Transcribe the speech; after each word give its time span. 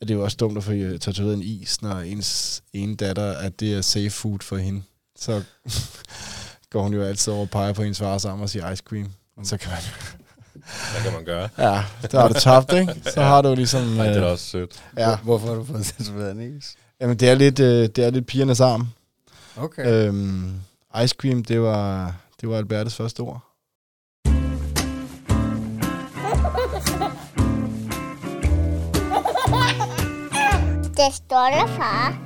at 0.00 0.08
det 0.08 0.14
er 0.14 0.18
jo 0.18 0.24
også 0.24 0.36
dumt 0.36 0.56
at 0.56 0.64
få 0.64 0.72
øh, 0.72 0.98
tatoveret 0.98 1.34
en 1.34 1.42
is, 1.42 1.82
når 1.82 1.96
ens 1.98 2.62
ene 2.72 2.96
datter, 2.96 3.32
at 3.32 3.60
det 3.60 3.74
er 3.74 3.80
safe 3.80 4.10
food 4.10 4.38
for 4.42 4.56
hende. 4.56 4.82
Så 5.18 5.42
går 6.70 6.82
hun 6.82 6.94
jo 6.94 7.02
altid 7.02 7.32
over 7.32 7.42
og 7.42 7.50
peger 7.50 7.72
på 7.72 7.82
hendes 7.82 7.98
far 7.98 8.18
sammen 8.18 8.42
og 8.42 8.50
siger 8.50 8.70
ice 8.70 8.82
cream. 8.86 9.12
Og 9.36 9.46
så 9.46 9.56
kan 9.56 9.70
man... 9.70 9.78
Hvad 10.92 11.02
kan 11.02 11.12
man 11.12 11.24
gøre? 11.24 11.48
Ja, 11.68 11.84
der 12.12 12.20
har 12.20 12.28
du 12.28 12.34
tabt, 12.34 12.72
ikke? 12.72 12.94
Så 13.14 13.22
har 13.22 13.42
du 13.42 13.54
ligesom... 13.54 13.82
Nej, 13.82 14.06
det 14.06 14.16
er 14.16 14.20
da 14.20 14.26
øh, 14.26 14.32
også 14.32 14.44
sødt. 14.44 14.82
ja, 14.96 15.16
Hvorfor 15.16 15.48
har 15.48 15.54
du 15.54 15.64
fået 15.64 15.84
tatoveret 15.98 16.30
en 16.32 16.56
is? 16.56 16.76
jamen, 17.00 17.16
det 17.16 17.28
er 17.28 17.34
lidt, 17.34 17.60
øh, 17.60 17.88
det 17.88 17.98
er 18.04 18.10
lidt 18.10 18.26
pigernes 18.26 18.60
arm. 18.60 18.88
Okay. 19.56 20.06
Øhm, 20.06 20.52
ice 21.04 21.14
cream, 21.18 21.44
det 21.44 21.60
var, 21.60 22.14
det 22.40 22.48
var 22.48 22.56
Albertes 22.56 22.94
første 22.94 23.20
ord. 23.20 23.47
Det 31.08 31.16
stolte 31.16 31.68
far. 31.68 32.18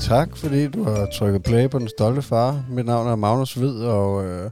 Tak, 0.00 0.36
fordi 0.36 0.68
du 0.68 0.84
har 0.84 1.06
trykket 1.18 1.42
play 1.42 1.70
på 1.70 1.78
Den 1.78 1.88
Stolte 1.88 2.22
Far. 2.22 2.64
Mit 2.70 2.86
navn 2.86 3.08
er 3.08 3.16
Magnus 3.16 3.54
Hvid, 3.54 3.84
og 3.84 4.24
øh, 4.24 4.50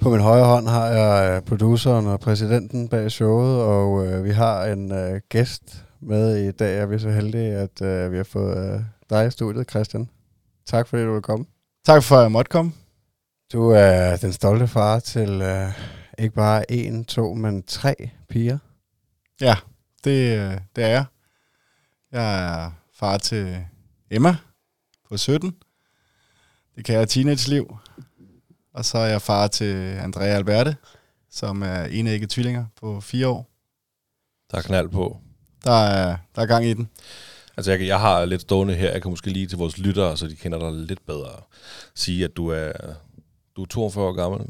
på 0.00 0.10
min 0.10 0.20
højre 0.20 0.44
hånd 0.44 0.68
har 0.68 0.86
jeg 0.86 1.36
øh, 1.36 1.42
produceren 1.42 2.06
og 2.06 2.20
præsidenten 2.20 2.88
bag 2.88 3.10
showet, 3.10 3.62
og 3.62 4.06
øh, 4.06 4.24
vi 4.24 4.30
har 4.30 4.64
en 4.64 4.92
øh, 4.92 5.20
gæst 5.28 5.84
med 6.00 6.36
i 6.36 6.50
dag, 6.50 6.82
og 6.82 6.90
vi 6.90 6.94
er 6.94 6.98
så 6.98 7.10
heldige, 7.10 7.54
at 7.54 7.82
øh, 7.82 8.12
vi 8.12 8.16
har 8.16 8.24
fået 8.24 8.74
øh, 8.74 8.80
dig 9.10 9.26
i 9.26 9.30
studiet, 9.30 9.70
Christian. 9.70 10.08
Tak, 10.66 10.88
fordi 10.88 11.02
du 11.02 11.12
vil 11.12 11.22
komme. 11.22 11.44
Tak 11.86 12.02
for, 12.02 12.16
at 12.16 12.22
jeg 12.22 12.32
måtte 12.32 12.48
komme. 12.48 12.72
Du 13.52 13.70
er 13.70 14.16
den 14.16 14.32
stolte 14.32 14.68
far 14.68 14.98
til 14.98 15.42
øh, 15.42 15.72
ikke 16.18 16.34
bare 16.34 16.72
en, 16.72 17.04
to, 17.04 17.34
men 17.34 17.62
tre 17.62 18.10
piger. 18.28 18.58
Ja, 19.40 19.56
det, 20.04 20.38
øh, 20.38 20.58
det 20.76 20.84
er 20.84 20.88
jeg. 20.88 21.04
Jeg 22.12 22.44
er 22.44 22.70
far 22.94 23.18
til 23.18 23.64
Emma 24.10 24.36
på 25.08 25.16
17. 25.16 25.56
Det 26.76 26.84
kan 26.84 26.94
jeg 26.94 27.08
teenage-liv. 27.08 27.76
Og 28.74 28.84
så 28.84 28.98
er 28.98 29.06
jeg 29.06 29.22
far 29.22 29.46
til 29.46 29.74
Andrea 29.98 30.36
Alberte, 30.36 30.76
som 31.30 31.62
er 31.62 31.84
enægget 31.84 32.30
tvillinger 32.30 32.64
på 32.80 33.00
fire 33.00 33.28
år. 33.28 33.50
Der 34.50 34.58
er 34.58 34.62
knald 34.62 34.88
på. 34.88 35.18
Der 35.64 35.72
er, 35.72 36.16
der 36.36 36.42
er 36.42 36.46
gang 36.46 36.66
i 36.66 36.74
den. 36.74 36.88
Altså, 37.56 37.70
jeg, 37.70 37.86
jeg 37.86 38.00
har 38.00 38.24
lidt 38.24 38.40
stående 38.40 38.74
her. 38.74 38.92
Jeg 38.92 39.02
kan 39.02 39.10
måske 39.10 39.30
lige 39.30 39.46
til 39.46 39.58
vores 39.58 39.78
lyttere, 39.78 40.16
så 40.16 40.26
de 40.26 40.36
kender 40.36 40.58
dig 40.58 40.72
lidt 40.72 41.06
bedre, 41.06 41.42
sige, 41.94 42.24
at 42.24 42.36
du 42.36 42.48
er, 42.48 42.72
du 43.56 43.62
er 43.62 43.66
42 43.66 44.04
år 44.04 44.12
gammel. 44.12 44.40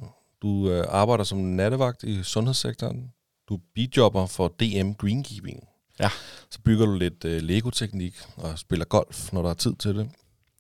Du 0.43 0.71
øh, 0.71 0.87
arbejder 0.89 1.25
som 1.25 1.39
nattevagt 1.39 2.03
i 2.03 2.23
sundhedssektoren. 2.23 3.13
Du 3.49 3.55
er 3.55 3.61
bidjobber 3.75 4.27
for 4.27 4.49
DM 4.49 4.93
Greenkeeping. 4.93 5.69
Ja. 6.01 6.11
Så 6.51 6.59
bygger 6.65 6.87
du 6.87 6.95
lidt 6.95 7.25
øh, 7.25 7.43
Lego-teknik 7.43 8.15
og 8.37 8.59
spiller 8.59 8.85
golf, 8.85 9.33
når 9.33 9.43
der 9.43 9.51
er 9.51 9.55
tid 9.55 9.75
til 9.75 9.97
det. 9.97 10.11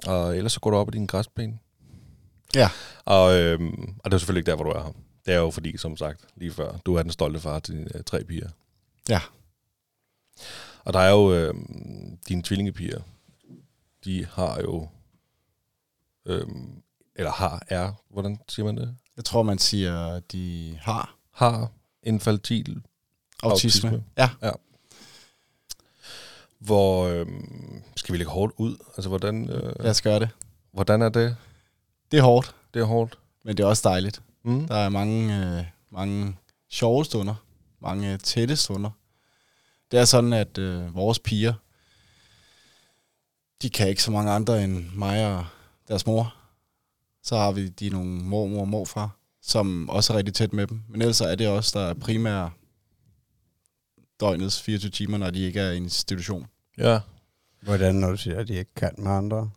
Og 0.06 0.36
ellers 0.36 0.52
så 0.52 0.60
går 0.60 0.70
du 0.70 0.76
op 0.76 0.88
i 0.88 0.90
din 0.90 1.06
græsplæne. 1.06 1.58
Ja. 2.54 2.70
Og, 3.04 3.38
øhm, 3.38 3.94
og 4.04 4.10
det 4.10 4.14
er 4.14 4.18
selvfølgelig 4.18 4.40
ikke 4.40 4.50
der, 4.50 4.56
hvor 4.56 4.64
du 4.64 4.70
er 4.70 4.82
her. 4.82 4.92
Det 5.26 5.34
er 5.34 5.38
jo 5.38 5.50
fordi, 5.50 5.76
som 5.76 5.96
sagt, 5.96 6.24
lige 6.36 6.52
før, 6.52 6.76
du 6.86 6.94
er 6.94 7.02
den 7.02 7.12
stolte 7.12 7.40
far 7.40 7.58
til 7.58 7.74
dine 7.74 7.96
øh, 7.96 8.04
tre 8.04 8.24
piger. 8.24 8.48
Ja. 9.08 9.20
Og 10.84 10.92
der 10.92 10.98
er 10.98 11.10
jo 11.10 11.32
øh, 11.34 11.54
dine 12.28 12.42
tvillingepiger. 12.42 13.00
De 14.04 14.26
har 14.26 14.60
jo... 14.60 14.88
Øh, 16.26 16.46
eller 17.20 17.32
har, 17.32 17.62
er, 17.68 17.92
hvordan 18.10 18.40
siger 18.48 18.66
man 18.66 18.76
det? 18.76 18.96
Jeg 19.16 19.24
tror, 19.24 19.42
man 19.42 19.58
siger, 19.58 20.20
de 20.20 20.78
har 20.82 21.14
Har 21.32 21.68
infantil 22.02 22.82
autisme. 23.42 23.90
Autisme. 23.90 24.04
Ja. 24.42 24.50
Hvor 26.58 27.04
øh, 27.06 27.26
skal 27.96 28.12
vi 28.12 28.18
lægge 28.18 28.32
hårdt 28.32 28.52
ud? 28.56 28.76
Altså, 28.96 29.08
hvordan, 29.08 29.50
øh, 29.50 29.72
Lad 29.82 29.90
os 29.90 30.02
gøre 30.02 30.20
det. 30.20 30.28
hvordan 30.72 31.02
er 31.02 31.08
det? 31.08 31.36
Det 32.10 32.18
er 32.18 32.22
hårdt, 32.22 32.54
Det 32.74 32.80
er 32.82 32.84
hårdt. 32.86 33.18
men 33.44 33.56
det 33.56 33.62
er 33.62 33.68
også 33.68 33.88
dejligt. 33.88 34.22
Mm. 34.42 34.66
Der 34.66 34.74
er 34.76 34.88
mange, 34.88 35.36
øh, 35.58 35.64
mange 35.90 36.36
sjove 36.70 37.04
stunder. 37.04 37.34
Mange 37.80 38.18
tætte 38.18 38.56
stunder. 38.56 38.90
Det 39.90 39.98
er 40.00 40.04
sådan, 40.04 40.32
at 40.32 40.58
øh, 40.58 40.94
vores 40.94 41.18
piger, 41.18 41.54
de 43.62 43.70
kan 43.70 43.88
ikke 43.88 44.02
så 44.02 44.10
mange 44.10 44.32
andre 44.32 44.64
end 44.64 44.86
mig 44.94 45.36
og 45.36 45.46
deres 45.88 46.06
mor. 46.06 46.34
Så 47.22 47.36
har 47.36 47.52
vi 47.52 47.68
de 47.68 47.88
nogle 47.88 48.10
mormor 48.10 48.60
og 48.60 48.68
morfar, 48.68 49.16
som 49.42 49.88
også 49.88 50.12
er 50.12 50.16
rigtig 50.16 50.34
tæt 50.34 50.52
med 50.52 50.66
dem. 50.66 50.82
Men 50.88 51.00
ellers 51.02 51.20
er 51.20 51.34
det 51.34 51.48
også 51.48 51.78
der 51.78 51.84
er 51.86 51.94
primært 51.94 52.52
døgnets 54.20 54.62
24 54.62 54.90
timer, 54.90 55.18
når 55.18 55.30
de 55.30 55.40
ikke 55.40 55.60
er 55.60 55.70
i 55.70 55.76
en 55.76 55.82
institution. 55.82 56.46
Ja. 56.78 57.00
Hvordan, 57.62 57.94
når 57.94 58.10
du 58.10 58.16
siger, 58.16 58.38
at 58.40 58.48
de 58.48 58.54
ikke 58.54 58.74
kan 58.74 58.90
med 58.98 59.10
andre? 59.10 59.50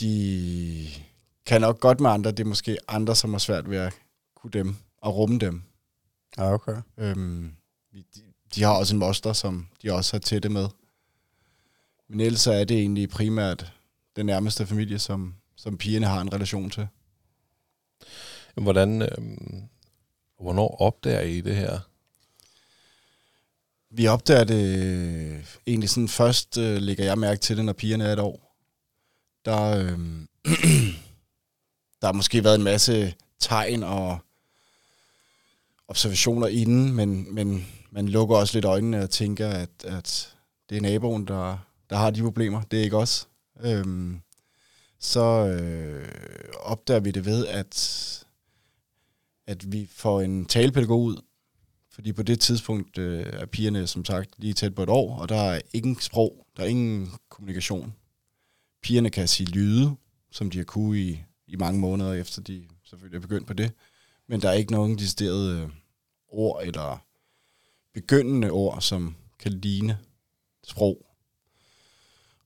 De 0.00 0.88
kan 1.46 1.60
nok 1.60 1.80
godt 1.80 2.00
med 2.00 2.10
andre. 2.10 2.30
Det 2.30 2.40
er 2.40 2.44
måske 2.48 2.78
andre, 2.88 3.16
som 3.16 3.30
har 3.32 3.38
svært 3.38 3.70
ved 3.70 3.78
at 3.78 3.94
kunne 4.34 4.50
dem 4.50 4.76
og 4.98 5.16
rumme 5.16 5.38
dem. 5.38 5.62
Ja, 6.38 6.52
okay. 6.52 6.76
Øhm, 6.98 7.52
vi- 7.92 8.06
de, 8.14 8.20
de 8.54 8.62
har 8.62 8.72
også 8.72 8.94
en 8.94 8.98
moster, 8.98 9.32
som 9.32 9.66
de 9.82 9.92
også 9.92 10.12
har 10.16 10.20
tætte 10.20 10.48
med. 10.48 10.68
Men 12.08 12.20
ellers 12.20 12.46
er 12.46 12.64
det 12.64 12.78
egentlig 12.78 13.08
primært 13.08 13.72
den 14.16 14.26
nærmeste 14.26 14.66
familie, 14.66 14.98
som, 14.98 15.34
som 15.64 15.78
pigerne 15.78 16.06
har 16.06 16.20
en 16.20 16.32
relation 16.32 16.70
til. 16.70 16.88
Hvordan, 18.54 19.02
øh, 19.02 19.18
hvornår 20.40 20.76
opdager 20.80 21.20
I 21.20 21.40
det 21.40 21.56
her? 21.56 21.80
Vi 23.90 24.06
opdager 24.06 24.44
det 24.44 24.84
øh, 24.84 25.46
egentlig 25.66 25.90
sådan 25.90 26.08
først, 26.08 26.58
øh, 26.58 26.76
lægger 26.76 27.04
jeg 27.04 27.18
mærke 27.18 27.40
til 27.40 27.56
det, 27.56 27.64
når 27.64 27.72
pigerne 27.72 28.04
er 28.04 28.12
et 28.12 28.18
år. 28.18 28.56
Der, 29.44 29.62
øh, 29.62 29.98
der 32.00 32.06
har 32.06 32.12
måske 32.12 32.44
været 32.44 32.54
en 32.54 32.64
masse 32.64 33.14
tegn 33.38 33.82
og 33.82 34.18
observationer 35.88 36.46
inden, 36.46 36.92
men, 36.92 37.34
men 37.34 37.66
man 37.90 38.08
lukker 38.08 38.36
også 38.36 38.56
lidt 38.56 38.64
øjnene 38.64 39.02
og 39.02 39.10
tænker, 39.10 39.48
at, 39.48 39.84
at 39.84 40.34
det 40.68 40.76
er 40.76 40.80
naboen, 40.80 41.26
der, 41.26 41.58
der 41.90 41.96
har 41.96 42.10
de 42.10 42.22
problemer. 42.22 42.62
Det 42.62 42.78
er 42.78 42.84
ikke 42.84 42.96
os. 42.96 43.28
Øhm, 43.60 44.20
så 45.04 45.46
øh, 45.46 46.08
opdager 46.60 47.00
vi 47.00 47.10
det 47.10 47.24
ved, 47.24 47.46
at, 47.46 48.26
at 49.46 49.72
vi 49.72 49.88
får 49.90 50.20
en 50.20 50.46
talepædagog 50.46 51.02
ud, 51.02 51.16
fordi 51.90 52.12
på 52.12 52.22
det 52.22 52.40
tidspunkt 52.40 52.98
øh, 52.98 53.26
er 53.26 53.46
pigerne 53.46 53.86
som 53.86 54.04
sagt 54.04 54.30
lige 54.38 54.54
tæt 54.54 54.74
på 54.74 54.82
et 54.82 54.88
år, 54.88 55.18
og 55.18 55.28
der 55.28 55.40
er 55.40 55.60
ingen 55.72 56.00
sprog, 56.00 56.46
der 56.56 56.62
er 56.62 56.66
ingen 56.66 57.12
kommunikation. 57.28 57.94
Pigerne 58.82 59.10
kan 59.10 59.28
sige 59.28 59.50
lyde, 59.50 59.96
som 60.30 60.50
de 60.50 60.58
har 60.58 60.64
kunne 60.64 60.98
i, 60.98 61.22
i 61.46 61.56
mange 61.56 61.80
måneder 61.80 62.12
efter 62.12 62.42
de 62.42 62.68
selvfølgelig 62.84 63.16
er 63.16 63.20
begyndt 63.20 63.46
på 63.46 63.52
det. 63.52 63.72
Men 64.26 64.42
der 64.42 64.48
er 64.48 64.54
ikke 64.54 64.72
nogen 64.72 64.98
deciderede 64.98 65.62
øh, 65.62 65.68
ord 66.28 66.62
eller 66.64 66.98
begyndende 67.94 68.50
ord, 68.50 68.80
som 68.80 69.16
kan 69.38 69.52
ligne 69.52 69.98
sprog. 70.64 71.06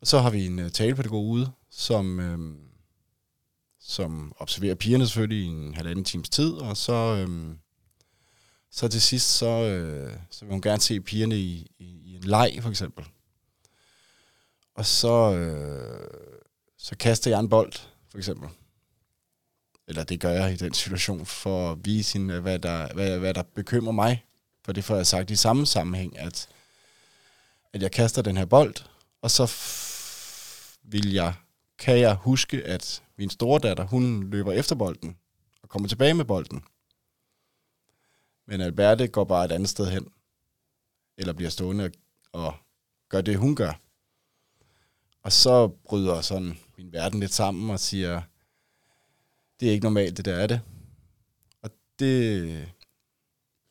Og 0.00 0.06
så 0.06 0.18
har 0.18 0.30
vi 0.30 0.46
en 0.46 0.58
øh, 0.58 0.70
talepædagog 0.70 1.26
ude, 1.26 1.52
som, 1.78 2.20
øh, 2.20 2.56
som 3.80 4.32
observerer 4.38 4.74
pigerne 4.74 5.06
selvfølgelig 5.06 5.44
i 5.44 5.46
en 5.46 5.74
halvanden 5.74 6.04
times 6.04 6.28
tid, 6.28 6.52
og 6.52 6.76
så, 6.76 6.92
øh, 6.92 7.54
så 8.70 8.88
til 8.88 9.02
sidst, 9.02 9.36
så, 9.36 9.46
øh, 9.46 10.16
så 10.30 10.44
vil 10.44 10.52
hun 10.52 10.62
gerne 10.62 10.80
se 10.80 11.00
pigerne 11.00 11.38
i, 11.38 11.70
i, 11.78 11.84
i 12.04 12.16
en 12.16 12.22
leg, 12.22 12.58
for 12.62 12.70
eksempel. 12.70 13.04
Og 14.74 14.86
så, 14.86 15.34
øh, 15.34 16.10
så 16.78 16.96
kaster 16.96 17.30
jeg 17.30 17.40
en 17.40 17.48
bold, 17.48 17.72
for 18.10 18.18
eksempel. 18.18 18.48
Eller 19.88 20.04
det 20.04 20.20
gør 20.20 20.30
jeg 20.30 20.52
i 20.52 20.56
den 20.56 20.74
situation, 20.74 21.26
for 21.26 21.72
at 21.72 21.78
vise 21.84 22.18
hende, 22.18 22.40
hvad 22.40 22.58
der, 22.58 22.94
hvad, 22.94 23.18
hvad 23.18 23.34
der 23.34 23.42
bekymrer 23.42 23.92
mig. 23.92 24.24
For 24.64 24.72
det 24.72 24.84
får 24.84 24.96
jeg 24.96 25.06
sagt 25.06 25.30
i 25.30 25.36
samme 25.36 25.66
sammenhæng, 25.66 26.18
at, 26.18 26.48
at 27.72 27.82
jeg 27.82 27.92
kaster 27.92 28.22
den 28.22 28.36
her 28.36 28.44
bold, 28.44 28.74
og 29.22 29.30
så 29.30 29.44
f- 29.44 30.78
vil 30.82 31.12
jeg, 31.12 31.34
kan 31.78 31.98
jeg 31.98 32.14
huske, 32.14 32.64
at 32.64 33.02
min 33.16 33.30
store 33.30 33.58
datter, 33.58 33.84
hun 33.84 34.30
løber 34.30 34.52
efter 34.52 34.74
bolden, 34.74 35.16
og 35.62 35.68
kommer 35.68 35.88
tilbage 35.88 36.14
med 36.14 36.24
bolden. 36.24 36.64
Men 38.46 38.60
Alberte 38.60 39.08
går 39.08 39.24
bare 39.24 39.44
et 39.44 39.52
andet 39.52 39.68
sted 39.68 39.86
hen, 39.90 40.08
eller 41.16 41.32
bliver 41.32 41.50
stående 41.50 41.84
og, 41.84 41.92
og 42.32 42.54
gør 43.08 43.20
det, 43.20 43.38
hun 43.38 43.56
gør. 43.56 43.80
Og 45.22 45.32
så 45.32 45.68
bryder 45.68 46.20
sådan 46.20 46.58
min 46.76 46.92
verden 46.92 47.20
lidt 47.20 47.34
sammen 47.34 47.70
og 47.70 47.80
siger, 47.80 48.22
det 49.60 49.68
er 49.68 49.72
ikke 49.72 49.84
normalt, 49.84 50.16
det 50.16 50.24
der 50.24 50.34
er 50.34 50.46
det. 50.46 50.60
Og 51.62 51.70
det, 51.98 52.72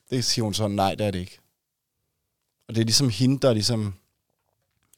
det 0.09 0.25
siger 0.25 0.43
hun 0.43 0.53
sådan, 0.53 0.75
nej, 0.75 0.95
det 0.95 1.07
er 1.07 1.11
det 1.11 1.19
ikke. 1.19 1.39
Og 2.67 2.75
det 2.75 2.81
er 2.81 2.85
ligesom 2.85 3.09
hende, 3.09 3.39
der 3.39 3.53
ligesom, 3.53 3.93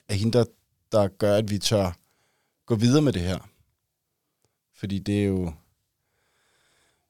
er 0.08 0.14
hende, 0.14 0.38
der, 0.38 0.46
der 0.92 1.08
gør, 1.08 1.36
at 1.36 1.50
vi 1.50 1.60
tør 1.60 1.99
gå 2.70 2.76
videre 2.76 3.02
med 3.02 3.14
det 3.14 3.22
her. 3.22 3.40
Fordi 4.76 5.00
det 5.00 5.22
er 5.22 5.26
jo, 5.26 5.54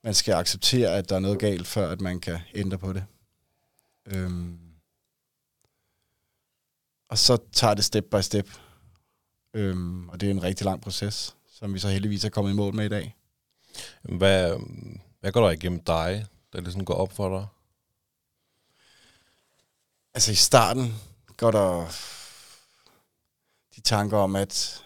man 0.03 0.13
skal 0.13 0.33
acceptere, 0.33 0.97
at 0.97 1.09
der 1.09 1.15
er 1.15 1.19
noget 1.19 1.39
galt, 1.39 1.67
før 1.67 1.89
at 1.89 2.01
man 2.01 2.19
kan 2.19 2.39
ændre 2.55 2.77
på 2.77 2.93
det. 2.93 3.05
Øhm. 4.05 4.59
Og 7.09 7.17
så 7.17 7.37
tager 7.51 7.73
det 7.73 7.85
step 7.85 8.05
by 8.05 8.21
step. 8.21 8.49
Øhm, 9.53 10.09
og 10.09 10.21
det 10.21 10.27
er 10.27 10.31
en 10.31 10.43
rigtig 10.43 10.65
lang 10.65 10.81
proces, 10.81 11.35
som 11.47 11.73
vi 11.73 11.79
så 11.79 11.89
heldigvis 11.89 12.25
er 12.25 12.29
kommet 12.29 12.51
i 12.51 12.55
mål 12.55 12.75
med 12.75 12.85
i 12.85 12.89
dag. 12.89 13.15
Hvad, 14.01 14.59
hvad 15.19 15.31
går 15.31 15.43
der 15.43 15.51
igennem 15.51 15.79
dig, 15.79 16.25
der 16.53 16.63
sådan 16.63 16.85
går 16.85 16.93
op 16.93 17.13
for 17.13 17.39
dig? 17.39 17.47
Altså 20.13 20.31
i 20.31 20.35
starten 20.35 20.93
går 21.37 21.51
der 21.51 21.85
de 23.75 23.81
tanker 23.81 24.17
om, 24.17 24.35
at 24.35 24.83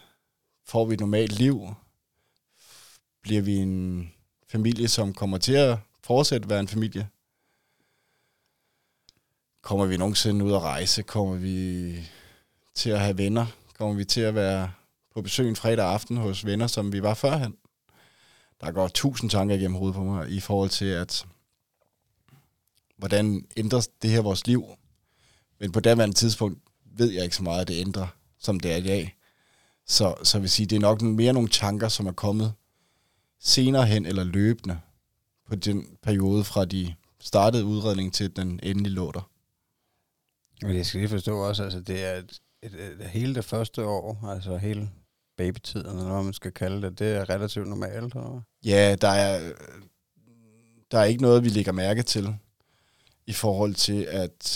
får 0.64 0.84
vi 0.84 0.94
et 0.94 1.00
normalt 1.00 1.32
liv, 1.32 1.74
bliver 3.22 3.42
vi 3.42 3.56
en 3.56 4.12
familie, 4.48 4.88
som 4.88 5.14
kommer 5.14 5.38
til 5.38 5.52
at 5.52 5.78
fortsætte 6.02 6.44
at 6.44 6.50
være 6.50 6.60
en 6.60 6.68
familie. 6.68 7.08
Kommer 9.62 9.86
vi 9.86 9.96
nogensinde 9.96 10.44
ud 10.44 10.52
at 10.52 10.60
rejse? 10.62 11.02
Kommer 11.02 11.34
vi 11.34 12.08
til 12.74 12.90
at 12.90 13.00
have 13.00 13.18
venner? 13.18 13.46
Kommer 13.78 13.94
vi 13.94 14.04
til 14.04 14.20
at 14.20 14.34
være 14.34 14.72
på 15.14 15.22
besøg 15.22 15.48
en 15.48 15.56
fredag 15.56 15.86
aften 15.86 16.16
hos 16.16 16.46
venner, 16.46 16.66
som 16.66 16.92
vi 16.92 17.02
var 17.02 17.14
førhen? 17.14 17.56
Der 18.60 18.72
går 18.72 18.88
tusind 18.88 19.30
tanker 19.30 19.54
igennem 19.54 19.76
hovedet 19.76 19.94
på 19.94 20.02
mig 20.02 20.30
i 20.30 20.40
forhold 20.40 20.70
til, 20.70 20.84
at 20.84 21.26
hvordan 22.96 23.46
ændrer 23.56 23.88
det 24.02 24.10
her 24.10 24.20
vores 24.20 24.46
liv? 24.46 24.64
Men 25.60 25.72
på 25.72 25.80
daværende 25.80 26.14
tidspunkt 26.14 26.58
ved 26.84 27.10
jeg 27.10 27.24
ikke 27.24 27.36
så 27.36 27.42
meget, 27.42 27.60
at 27.60 27.68
det 27.68 27.80
ændrer, 27.80 28.06
som 28.38 28.60
det 28.60 28.72
er 28.72 28.76
i 28.76 28.82
dag. 28.82 29.16
Så, 29.86 30.14
så 30.22 30.38
vil 30.38 30.50
sige, 30.50 30.66
det 30.66 30.76
er 30.76 30.80
nok 30.80 31.02
mere 31.02 31.32
nogle 31.32 31.48
tanker, 31.48 31.88
som 31.88 32.06
er 32.06 32.12
kommet 32.12 32.52
senere 33.40 33.86
hen 33.86 34.06
eller 34.06 34.24
løbende 34.24 34.80
på 35.48 35.54
den 35.54 35.96
periode 36.02 36.44
fra 36.44 36.64
de 36.64 36.94
startede 37.20 37.64
udredning 37.64 38.14
til 38.14 38.36
den 38.36 38.60
endelige 38.62 38.94
lå 38.94 39.12
der. 39.12 39.30
Men 40.62 40.76
jeg 40.76 40.86
skal 40.86 41.00
lige 41.00 41.08
forstå 41.08 41.38
også, 41.38 41.62
altså 41.62 41.80
det 41.80 42.04
er 42.04 42.14
et, 42.14 42.40
et, 42.62 42.74
et, 42.74 43.00
et, 43.00 43.08
hele 43.08 43.34
det 43.34 43.44
første 43.44 43.84
år, 43.84 44.28
altså 44.28 44.56
hele 44.56 44.90
babytiden, 45.36 45.86
eller 45.86 46.12
hvad 46.12 46.22
man 46.22 46.32
skal 46.32 46.52
kalde 46.52 46.82
det, 46.82 46.98
det 46.98 47.16
er 47.16 47.28
relativt 47.30 47.68
normalt, 47.68 48.14
eller 48.14 48.40
Ja, 48.64 48.96
der 49.00 49.08
er, 49.08 49.52
der 50.90 50.98
er 50.98 51.04
ikke 51.04 51.22
noget, 51.22 51.44
vi 51.44 51.48
lægger 51.48 51.72
mærke 51.72 52.02
til 52.02 52.36
i 53.26 53.32
forhold 53.32 53.74
til, 53.74 54.02
at 54.02 54.50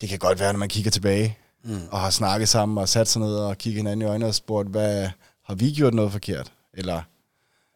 det 0.00 0.08
kan 0.08 0.18
godt 0.18 0.40
være, 0.40 0.52
når 0.52 0.58
man 0.58 0.68
kigger 0.68 0.90
tilbage 0.90 1.38
mm. 1.64 1.88
og 1.90 2.00
har 2.00 2.10
snakket 2.10 2.48
sammen 2.48 2.78
og 2.78 2.88
sat 2.88 3.08
sig 3.08 3.22
ned 3.22 3.36
og 3.36 3.58
kigget 3.58 3.78
hinanden 3.78 4.02
i 4.02 4.10
øjnene 4.10 4.26
og 4.26 4.34
spurgt, 4.34 4.68
hvad 4.68 5.08
har 5.42 5.54
vi 5.54 5.72
gjort 5.72 5.94
noget 5.94 6.12
forkert? 6.12 6.52
Eller 6.74 7.02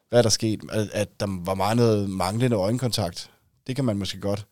hvad 0.09 0.19
er 0.19 0.23
der 0.23 0.29
sket? 0.29 0.61
At, 0.71 0.89
at 0.93 1.19
der 1.19 1.25
var 1.45 1.55
meget 1.55 1.77
noget 1.77 2.09
manglende 2.09 2.55
øjenkontakt. 2.55 3.31
Det 3.67 3.75
kan 3.75 3.85
man 3.85 3.97
måske 3.97 4.19
godt 4.19 4.45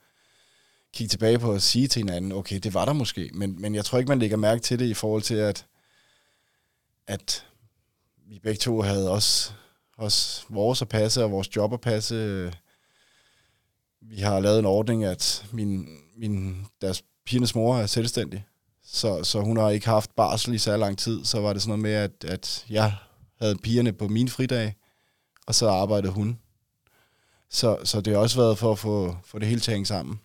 kigge 0.94 1.10
tilbage 1.10 1.40
på 1.40 1.54
og 1.54 1.62
sige 1.62 1.88
til 1.88 2.00
hinanden, 2.00 2.32
okay, 2.32 2.60
det 2.60 2.74
var 2.74 2.86
der 2.86 2.94
måske, 2.94 3.30
men, 3.34 3.62
men 3.62 3.76
jeg 3.76 3.86
tror 3.86 3.98
ikke, 3.98 4.10
man 4.10 4.20
lægger 4.20 4.38
mærke 4.38 4.62
til 4.62 4.80
det 4.80 4.86
i 4.86 4.94
forhold 4.94 5.22
til, 5.22 5.36
at, 5.36 5.66
at 7.08 7.46
vi 8.28 8.40
begge 8.40 8.60
to 8.60 8.82
havde 8.82 9.12
også, 9.12 9.52
også 9.98 10.44
vores 10.50 10.82
at 10.82 10.90
passe 10.90 11.24
og 11.24 11.32
vores 11.32 11.56
job 11.56 11.74
at 11.74 11.82
passe. 11.82 12.54
Vi 14.02 14.18
har 14.18 14.40
lavet 14.40 14.60
en 14.60 14.66
ordning, 14.66 15.04
at 15.04 15.46
min, 15.52 15.88
min, 16.18 16.66
deres 16.82 17.04
pigernes 17.26 17.56
mor 17.56 17.78
er 17.78 17.86
selvstændig, 17.86 18.46
så, 18.86 19.24
så 19.24 19.40
hun 19.42 19.58
har 19.58 19.70
ikke 19.70 19.86
haft 19.86 20.16
barsel 20.16 20.54
i 20.54 20.58
så 20.58 20.78
lang 20.78 20.98
tid, 20.98 21.26
så 21.26 21.42
var 21.42 21.54
det 21.54 21.62
sådan 21.62 21.70
noget 21.70 21.82
med, 21.82 21.94
at, 21.94 22.32
at 22.32 22.66
jeg 22.70 22.96
havde 23.42 23.58
pigerne 23.58 23.94
på 23.94 24.08
min 24.08 24.30
fridag, 24.30 24.76
og 25.48 25.56
så 25.56 25.70
arbejdede 25.70 26.14
hun. 26.14 26.40
Så, 27.50 27.78
så 27.84 28.02
det 28.02 28.14
har 28.14 28.20
også 28.20 28.38
været 28.38 28.58
for 28.58 28.72
at 28.72 28.80
få, 28.80 29.18
få 29.26 29.40
det 29.40 29.48
hele 29.48 29.62
til 29.62 29.72
at 29.72 29.76
hænge 29.76 29.86
sammen. 29.86 30.20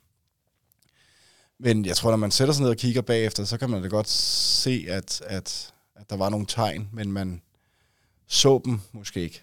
Men 1.59 1.85
jeg 1.85 1.97
tror, 1.97 2.11
når 2.11 2.17
man 2.17 2.31
sætter 2.31 2.55
sig 2.55 2.63
ned 2.63 2.71
og 2.71 2.77
kigger 2.77 3.03
bagefter, 3.03 3.45
så 3.45 3.59
kan 3.59 3.71
man 3.71 3.83
da 3.83 3.89
godt 3.89 4.09
se, 4.09 4.87
at, 4.89 5.23
at, 5.27 5.73
at 5.95 6.11
der 6.11 6.17
var 6.17 6.29
nogle 6.29 6.47
tegn, 6.47 6.89
men 6.93 7.13
man 7.13 7.43
så 8.27 8.61
dem 8.65 8.81
måske 8.93 9.21
ikke. 9.21 9.43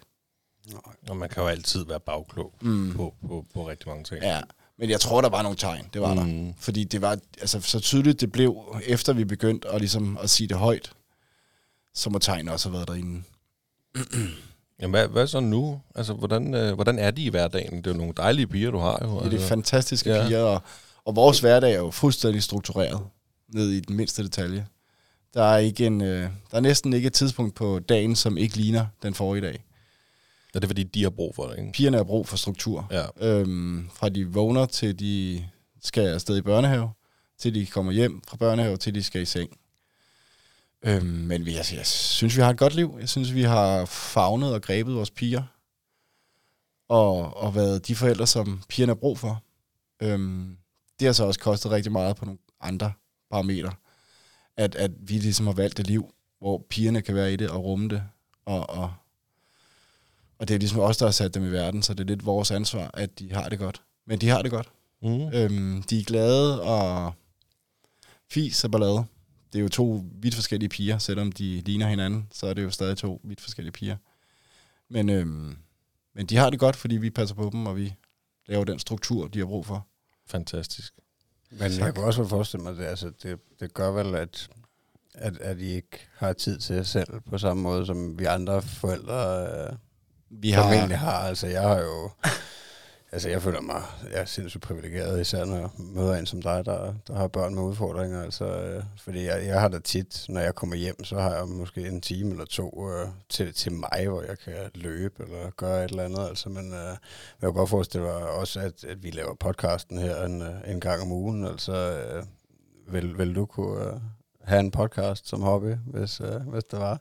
Og 1.08 1.16
man 1.16 1.28
kan 1.28 1.42
jo 1.42 1.48
altid 1.48 1.84
være 1.84 2.00
bagklog 2.00 2.54
mm. 2.60 2.92
på, 2.96 3.14
på, 3.28 3.46
på 3.54 3.68
rigtig 3.68 3.88
mange 3.88 4.04
ting. 4.04 4.22
Ja, 4.22 4.40
men 4.78 4.90
jeg 4.90 5.00
tror, 5.00 5.20
der 5.20 5.28
var 5.28 5.42
nogle 5.42 5.56
tegn. 5.56 5.86
Det 5.92 6.00
var 6.00 6.14
mm. 6.14 6.44
der. 6.46 6.52
Fordi 6.58 6.84
det 6.84 7.02
var 7.02 7.18
altså, 7.40 7.60
så 7.60 7.80
tydeligt, 7.80 8.20
det 8.20 8.32
blev, 8.32 8.76
efter 8.86 9.12
vi 9.12 9.24
begyndte 9.24 9.68
at, 9.68 9.80
ligesom, 9.80 10.18
at 10.22 10.30
sige 10.30 10.48
det 10.48 10.56
højt, 10.56 10.92
så 11.94 12.10
må 12.10 12.18
tegn 12.18 12.48
også 12.48 12.68
have 12.68 12.74
været 12.74 12.88
derinde. 12.88 13.22
Jamen, 14.80 14.90
hvad, 14.90 15.08
hvad 15.08 15.26
så 15.26 15.40
nu? 15.40 15.80
Altså, 15.94 16.12
hvordan, 16.12 16.54
øh, 16.54 16.74
hvordan 16.74 16.98
er 16.98 17.10
de 17.10 17.24
i 17.24 17.28
hverdagen? 17.28 17.76
Det 17.76 17.86
er 17.86 17.90
jo 17.90 17.96
nogle 17.96 18.12
dejlige 18.16 18.46
piger, 18.46 18.70
du 18.70 18.78
har 18.78 18.98
jo. 19.02 19.08
Det 19.08 19.16
er 19.16 19.22
altså. 19.22 19.38
de 19.38 19.42
fantastiske 19.42 20.14
ja. 20.14 20.26
piger, 20.26 20.42
og, 20.42 20.62
og 21.04 21.16
vores 21.16 21.40
hverdag 21.40 21.72
er 21.72 21.78
jo 21.78 21.90
fuldstændig 21.90 22.42
struktureret, 22.42 23.00
ned 23.48 23.70
i 23.70 23.80
den 23.80 23.96
mindste 23.96 24.22
detalje. 24.22 24.66
Der 25.34 25.42
er, 25.42 25.58
ikke 25.58 25.86
en, 25.86 26.00
øh, 26.00 26.30
der 26.50 26.56
er 26.56 26.60
næsten 26.60 26.92
ikke 26.92 27.06
et 27.06 27.12
tidspunkt 27.12 27.54
på 27.54 27.78
dagen, 27.78 28.16
som 28.16 28.38
ikke 28.38 28.56
ligner 28.56 28.86
den 29.02 29.14
forrige 29.14 29.46
dag. 29.46 29.64
Er 30.56 30.60
det 30.60 30.68
fordi, 30.68 30.82
de 30.82 31.02
har 31.02 31.10
brug 31.10 31.34
for 31.34 31.46
det, 31.46 31.58
ikke? 31.58 31.72
Pigerne 31.72 31.96
har 31.96 32.04
brug 32.04 32.28
for 32.28 32.36
struktur. 32.36 32.88
Ja. 32.90 33.04
Øhm, 33.20 33.90
fra 33.94 34.08
de 34.08 34.26
vågner, 34.26 34.66
til 34.66 34.98
de 34.98 35.44
skal 35.82 36.06
afsted 36.06 36.36
i 36.36 36.42
børnehave, 36.42 36.90
til 37.38 37.54
de 37.54 37.66
kommer 37.66 37.92
hjem 37.92 38.22
fra 38.28 38.36
børnehave, 38.36 38.76
til 38.76 38.94
de 38.94 39.02
skal 39.02 39.22
i 39.22 39.24
seng. 39.24 39.58
Øhm, 40.84 41.06
men 41.06 41.46
vi, 41.46 41.54
altså, 41.54 41.76
jeg 41.76 41.86
synes, 41.86 42.36
vi 42.36 42.42
har 42.42 42.50
et 42.50 42.58
godt 42.58 42.74
liv. 42.74 42.96
Jeg 43.00 43.08
synes, 43.08 43.34
vi 43.34 43.42
har 43.42 43.84
fagnet 43.84 44.54
og 44.54 44.62
grebet 44.62 44.94
vores 44.94 45.10
piger. 45.10 45.42
Og, 46.88 47.36
og 47.36 47.54
været 47.54 47.88
de 47.88 47.94
forældre, 47.94 48.26
som 48.26 48.62
pigerne 48.68 48.90
har 48.90 48.94
brug 48.94 49.18
for. 49.18 49.42
Øhm, 50.02 50.56
det 51.00 51.06
har 51.06 51.12
så 51.12 51.24
også 51.24 51.40
kostet 51.40 51.72
rigtig 51.72 51.92
meget 51.92 52.16
på 52.16 52.24
nogle 52.24 52.38
andre 52.60 52.92
parametre. 53.30 53.72
At, 54.56 54.74
at 54.74 54.90
vi 54.98 55.14
ligesom 55.14 55.46
har 55.46 55.54
valgt 55.54 55.80
et 55.80 55.86
liv, 55.86 56.14
hvor 56.38 56.66
pigerne 56.70 57.02
kan 57.02 57.14
være 57.14 57.32
i 57.32 57.36
det 57.36 57.50
og 57.50 57.64
rumme 57.64 57.88
det. 57.88 58.02
Og, 58.46 58.70
og, 58.70 58.92
og 60.38 60.48
det 60.48 60.54
er 60.54 60.58
ligesom 60.58 60.80
os, 60.80 60.96
der 60.96 61.06
har 61.06 61.12
sat 61.12 61.34
dem 61.34 61.44
i 61.44 61.50
verden, 61.50 61.82
så 61.82 61.94
det 61.94 62.00
er 62.00 62.08
lidt 62.08 62.26
vores 62.26 62.50
ansvar, 62.50 62.90
at 62.94 63.18
de 63.18 63.32
har 63.32 63.48
det 63.48 63.58
godt. 63.58 63.82
Men 64.06 64.20
de 64.20 64.28
har 64.28 64.42
det 64.42 64.50
godt. 64.50 64.70
Mm. 65.02 65.28
Øhm, 65.34 65.82
de 65.82 66.00
er 66.00 66.04
glade 66.04 66.62
og 66.62 67.12
fis 68.30 68.64
og 68.64 68.70
ballade. 68.70 69.04
Det 69.52 69.58
er 69.58 69.62
jo 69.62 69.68
to 69.68 70.04
vidt 70.12 70.34
forskellige 70.34 70.68
piger, 70.68 70.98
selvom 70.98 71.32
de 71.32 71.60
ligner 71.60 71.88
hinanden, 71.88 72.28
så 72.32 72.46
er 72.46 72.54
det 72.54 72.62
jo 72.62 72.70
stadig 72.70 72.96
to 72.96 73.20
vidt 73.24 73.40
forskellige 73.40 73.72
piger. 73.72 73.96
Men, 74.88 75.08
øhm, 75.08 75.56
men 76.14 76.26
de 76.26 76.36
har 76.36 76.50
det 76.50 76.58
godt, 76.58 76.76
fordi 76.76 76.96
vi 76.96 77.10
passer 77.10 77.34
på 77.34 77.50
dem, 77.52 77.66
og 77.66 77.76
vi 77.76 77.94
laver 78.46 78.64
den 78.64 78.78
struktur, 78.78 79.28
de 79.28 79.38
har 79.38 79.46
brug 79.46 79.66
for. 79.66 79.86
Fantastisk. 80.26 80.94
Men 81.50 81.72
jeg 81.78 81.94
kan 81.94 82.04
også 82.04 82.28
forestille 82.28 82.62
mig, 82.62 82.72
at 82.72 82.78
det, 82.78 82.84
altså, 82.84 83.12
det, 83.22 83.38
det 83.60 83.74
gør 83.74 83.90
vel, 83.90 84.14
at, 84.14 84.48
at, 85.14 85.38
at 85.38 85.60
I 85.60 85.66
ikke 85.66 86.08
har 86.14 86.32
tid 86.32 86.58
til 86.58 86.76
jer 86.76 86.82
selv 86.82 87.20
på 87.20 87.38
samme 87.38 87.62
måde, 87.62 87.86
som 87.86 88.18
vi 88.18 88.24
andre 88.24 88.62
forældre 88.62 89.46
øh, 89.46 89.76
vi 90.30 90.54
formentlig 90.54 90.98
har. 90.98 91.18
Altså, 91.28 91.46
jeg 91.46 91.62
har 91.62 91.78
jo... 91.78 92.10
Altså, 93.12 93.28
jeg 93.28 93.42
føler 93.42 93.60
mig 93.60 93.82
jeg 94.12 94.20
er 94.20 94.24
sindssygt 94.24 94.62
privilegeret, 94.62 95.20
især 95.20 95.44
når 95.44 95.56
jeg 95.56 95.68
møder 95.78 96.16
en 96.16 96.26
som 96.26 96.42
dig, 96.42 96.64
der, 96.64 96.94
der 97.06 97.14
har 97.14 97.28
børn 97.28 97.54
med 97.54 97.62
udfordringer. 97.62 98.22
Altså, 98.22 98.44
øh, 98.44 98.82
fordi 98.98 99.24
jeg, 99.24 99.46
jeg 99.46 99.60
har 99.60 99.68
da 99.68 99.78
tit, 99.78 100.26
når 100.28 100.40
jeg 100.40 100.54
kommer 100.54 100.76
hjem, 100.76 101.04
så 101.04 101.18
har 101.20 101.34
jeg 101.34 101.48
måske 101.48 101.88
en 101.88 102.00
time 102.00 102.30
eller 102.30 102.44
to 102.44 102.90
øh, 102.90 103.08
til, 103.28 103.54
til 103.54 103.72
mig, 103.72 104.08
hvor 104.08 104.22
jeg 104.22 104.38
kan 104.38 104.54
løbe 104.74 105.22
eller 105.22 105.50
gøre 105.50 105.84
et 105.84 105.90
eller 105.90 106.04
andet. 106.04 106.28
Altså, 106.28 106.48
men 106.48 106.72
øh, 106.72 106.88
jeg 106.88 106.96
kan 107.42 107.52
godt 107.52 107.70
forestille 107.70 108.06
mig 108.06 108.14
også, 108.14 108.60
at, 108.60 108.84
at 108.84 109.02
vi 109.02 109.10
laver 109.10 109.34
podcasten 109.34 109.98
her 109.98 110.24
en, 110.24 110.42
øh, 110.42 110.70
en 110.70 110.80
gang 110.80 111.02
om 111.02 111.12
ugen. 111.12 111.46
Altså, 111.46 111.72
øh, 111.72 112.24
vil, 112.92 113.18
vil 113.18 113.34
du 113.34 113.46
kunne 113.46 113.84
øh, 113.84 114.00
have 114.44 114.60
en 114.60 114.70
podcast 114.70 115.28
som 115.28 115.42
hobby, 115.42 115.74
hvis, 115.86 116.20
øh, 116.20 116.48
hvis 116.48 116.64
det 116.64 116.78
var? 116.78 117.00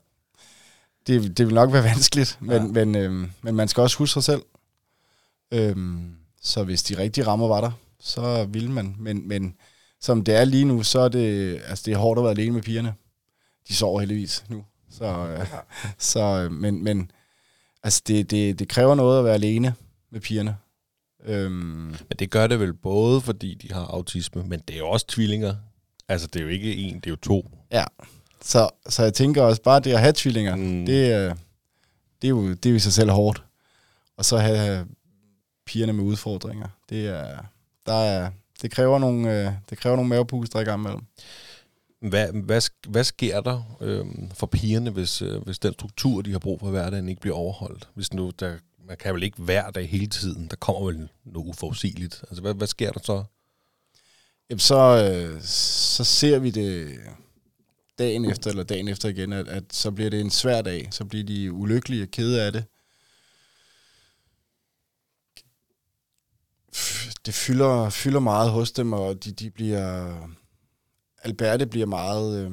Det, 1.07 1.37
det 1.37 1.45
vil 1.45 1.55
nok 1.55 1.73
være 1.73 1.83
vanskeligt, 1.93 2.37
men, 2.41 2.49
Ja. 2.51 2.55
ja. 2.61 2.67
men, 2.85 2.95
øhm, 2.95 3.31
men 3.41 3.55
man 3.55 3.67
skal 3.67 3.81
også 3.81 3.97
huske 3.97 4.13
sig 4.13 4.23
selv. 4.23 4.41
Øhm, 5.53 6.15
så 6.41 6.63
hvis 6.63 6.83
de 6.83 6.97
rigtige 6.97 7.27
rammer 7.27 7.47
var 7.47 7.61
der, 7.61 7.71
så 7.99 8.45
ville 8.49 8.71
man. 8.71 8.95
Men, 8.99 9.27
men 9.27 9.55
som 10.01 10.23
det 10.23 10.35
er 10.35 10.45
lige 10.45 10.65
nu, 10.65 10.83
så 10.83 10.99
er 10.99 11.09
det, 11.09 11.61
altså 11.67 11.83
det 11.85 11.93
er 11.93 11.97
hårdt 11.97 12.17
at 12.19 12.23
være 12.23 12.31
alene 12.31 12.51
med 12.53 12.61
pigerne. 12.61 12.93
De 13.67 13.75
sover 13.75 13.99
heldigvis 13.99 14.43
nu. 14.49 14.65
Så, 14.91 15.05
øh, 15.05 15.47
så 15.97 16.19
øh, 16.19 16.51
men, 16.51 16.83
men 16.83 17.11
altså 17.83 18.01
det, 18.07 18.31
det, 18.31 18.59
det 18.59 18.67
kræver 18.67 18.95
noget 18.95 19.19
at 19.19 19.25
være 19.25 19.33
alene 19.33 19.73
med 20.11 20.21
pigerne. 20.21 20.57
Øhm, 21.25 21.51
Men 21.87 22.17
det 22.19 22.29
gør 22.29 22.47
det 22.47 22.59
vel 22.59 22.73
både, 22.73 23.21
fordi 23.21 23.53
de 23.53 23.71
har 23.73 23.85
autisme, 23.85 24.43
men 24.43 24.59
det 24.67 24.73
er 24.73 24.77
jo 24.79 24.89
også 24.89 25.07
tvillinger. 25.07 25.55
Altså, 26.07 26.27
det 26.27 26.39
er 26.39 26.43
jo 26.43 26.49
ikke 26.49 26.75
en, 26.75 26.95
det 26.95 27.05
er 27.05 27.09
jo 27.11 27.15
to. 27.15 27.49
ja, 27.71 27.83
så, 28.41 28.69
så 28.89 29.03
jeg 29.03 29.13
tænker 29.13 29.41
også, 29.41 29.61
bare 29.61 29.79
det 29.79 29.91
at 29.93 29.99
have 29.99 30.13
tvillinger, 30.15 30.55
Mm. 30.55 30.85
det, 30.85 31.11
er- 31.11 31.35
det, 32.21 32.27
er 32.27 32.29
jo, 32.29 32.49
det 32.49 32.65
er 32.65 32.69
jo 32.69 32.75
i 32.75 32.79
sig 32.79 32.93
selv 32.93 33.09
hårdt. 33.11 33.43
Og 34.17 34.25
så 34.25 34.37
have 34.37 34.87
pigerne 35.65 35.93
med 35.93 36.03
udfordringer, 36.03 36.67
det 36.89 37.07
er, 37.07 37.37
der 37.85 37.93
er, 37.93 38.31
det 38.61 38.71
kræver 38.71 38.99
nogle, 38.99 39.39
øh, 39.47 39.51
det 39.69 39.77
kræver 39.77 39.95
nogle 39.95 40.09
mavepuster 40.09 40.59
i 40.59 40.63
gang 40.63 40.79
imellem. 40.81 41.01
Hvad, 41.99 42.27
hvad, 42.33 42.61
hvad 42.87 43.03
sker 43.03 43.41
der 43.41 43.77
øhm, 43.81 44.31
for 44.33 44.47
pigerne, 44.47 44.89
hvis, 44.89 45.21
øh, 45.21 45.41
hvis 45.41 45.59
den 45.59 45.73
struktur, 45.73 46.21
de 46.21 46.31
har 46.31 46.39
brug 46.39 46.59
for 46.59 46.69
hverdagen, 46.69 47.09
ikke 47.09 47.21
bliver 47.21 47.35
overholdt? 47.35 47.89
Hvis 47.93 48.13
nu 48.13 48.31
der 48.39 48.55
man 48.87 48.97
kan 48.97 49.13
vel 49.13 49.23
ikke 49.23 49.41
hver 49.41 49.71
dag 49.71 49.89
hele 49.89 50.07
tiden, 50.07 50.47
der 50.47 50.55
kommer 50.55 50.85
vel 50.85 51.09
noget 51.25 51.47
uforudsigeligt. 51.49 52.23
Altså, 52.29 52.41
hvad, 52.41 52.53
hvad 52.53 52.67
sker 52.67 52.91
der 52.91 52.99
så? 53.03 53.23
Jamen, 54.49 54.59
så, 54.59 54.75
øh, 54.75 55.41
så 55.43 56.03
ser 56.03 56.39
vi 56.39 56.49
det 56.49 56.97
dagen 57.97 58.25
efter, 58.25 58.49
eller 58.49 58.63
dagen 58.63 58.87
efter 58.87 59.09
igen, 59.09 59.33
at, 59.33 59.47
at 59.47 59.63
så 59.71 59.91
bliver 59.91 60.09
det 60.09 60.21
en 60.21 60.31
svær 60.31 60.61
dag. 60.61 60.87
Så 60.91 61.05
bliver 61.05 61.23
de 61.23 61.51
ulykkelige 61.51 62.03
og 62.03 62.11
kede 62.11 62.43
af 62.43 62.51
det. 62.51 62.65
Det 67.25 67.33
fylder, 67.33 67.89
fylder 67.89 68.19
meget 68.19 68.51
hos 68.51 68.71
dem, 68.71 68.93
og 68.93 69.23
de, 69.23 69.31
de 69.31 69.51
bliver... 69.51 70.17
Alberte 71.23 71.65
bliver 71.65 71.85
meget... 71.85 72.45
Øh, 72.45 72.51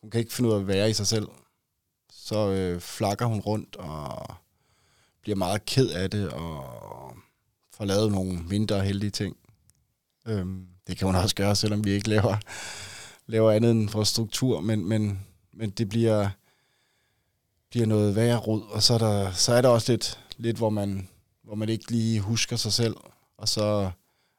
hun 0.00 0.10
kan 0.10 0.20
ikke 0.20 0.32
finde 0.32 0.50
ud 0.50 0.54
af 0.54 0.60
at 0.60 0.66
være 0.66 0.90
i 0.90 0.92
sig 0.92 1.06
selv. 1.06 1.28
Så 2.10 2.50
øh, 2.50 2.80
flakker 2.80 3.26
hun 3.26 3.40
rundt 3.40 3.76
og 3.76 4.34
bliver 5.22 5.36
meget 5.36 5.64
ked 5.64 5.90
af 5.90 6.10
det, 6.10 6.28
og 6.28 7.14
får 7.74 7.84
lavet 7.84 8.12
nogle 8.12 8.42
mindre 8.42 8.84
heldige 8.84 9.10
ting. 9.10 9.36
Øhm, 10.26 10.66
det 10.86 10.98
kan 10.98 11.06
hun 11.06 11.14
også 11.14 11.34
gøre, 11.34 11.56
selvom 11.56 11.84
vi 11.84 11.90
ikke 11.90 12.08
laver, 12.08 12.36
laver 13.28 13.52
andet 13.52 13.70
end 13.70 13.88
for 13.88 14.04
struktur, 14.04 14.60
men, 14.60 14.88
men, 14.88 15.26
men 15.52 15.70
det 15.70 15.88
bliver, 15.88 16.28
bliver 17.70 17.86
noget 17.86 18.16
værre 18.16 18.36
rod, 18.36 18.62
og 18.70 18.82
så 18.82 18.94
er 18.94 18.98
der, 18.98 19.32
så 19.32 19.52
er 19.54 19.62
der 19.62 19.68
også 19.68 19.92
lidt, 19.92 20.18
lidt 20.36 20.56
hvor, 20.56 20.70
man, 20.70 21.08
hvor 21.44 21.54
man 21.54 21.68
ikke 21.68 21.90
lige 21.90 22.20
husker 22.20 22.56
sig 22.56 22.72
selv, 22.72 22.96
og 23.38 23.48
så 23.48 23.90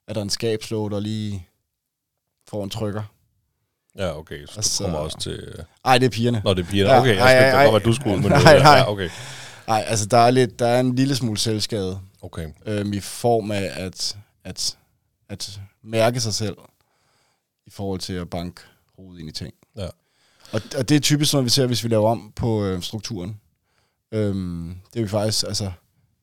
er 0.07 0.13
der 0.13 0.21
en 0.21 0.29
skabslåg, 0.29 0.91
der 0.91 0.99
lige 0.99 1.47
får 2.47 2.63
en 2.63 2.69
trykker. 2.69 3.03
Ja, 3.97 4.17
okay, 4.17 4.45
så 4.45 4.51
Og 4.57 4.63
du 4.63 4.69
så- 4.69 4.83
kommer 4.83 4.99
også 4.99 5.19
til... 5.19 5.31
øh, 5.31 5.63
Ej, 5.85 5.97
det 5.97 6.05
er 6.05 6.09
pigerne. 6.09 6.41
Nå, 6.45 6.53
det 6.53 6.65
er 6.65 6.69
pigerne. 6.69 6.93
Ja, 6.93 6.99
Okay, 6.99 7.15
jeg 7.15 7.23
ej, 7.23 7.33
ej, 7.33 7.49
ej. 7.49 7.63
godt, 7.63 7.73
hvad 7.73 7.81
du 7.81 7.93
skulle 7.93 8.17
med 8.21 8.29
Nej, 8.29 8.43
noget. 8.43 8.61
nej. 8.63 8.75
Ja, 8.77 8.91
okay. 8.91 9.09
Nej, 9.67 9.83
altså 9.87 10.05
der 10.05 10.17
er, 10.17 10.31
lidt, 10.31 10.59
der 10.59 10.67
er 10.67 10.79
en 10.79 10.95
lille 10.95 11.15
smule 11.15 11.37
selvskade, 11.37 11.99
Okay. 12.21 12.49
øhm, 12.65 12.93
i 12.93 12.99
form 12.99 13.51
af 13.51 13.71
at, 13.75 14.17
at, 14.43 14.77
at 15.29 15.59
mærke 15.83 16.19
sig 16.19 16.33
selv, 16.33 16.57
i 17.65 17.69
forhold 17.69 17.99
til 17.99 18.13
at 18.13 18.29
banke 18.29 18.61
hovedet 18.99 19.19
ind 19.19 19.29
i 19.29 19.31
ting. 19.31 19.53
Ja. 19.75 19.87
Og, 20.51 20.61
og 20.77 20.89
det 20.89 20.95
er 20.95 20.99
typisk 20.99 21.33
noget, 21.33 21.45
vi 21.45 21.49
ser, 21.49 21.67
hvis 21.67 21.83
vi 21.83 21.89
laver 21.89 22.09
om 22.09 22.31
på 22.35 22.65
øh, 22.65 22.81
strukturen. 22.81 23.41
Øhm, 24.11 24.75
det 24.93 24.99
er 24.99 25.03
vi 25.03 25.09
faktisk, 25.09 25.45
altså, 25.47 25.71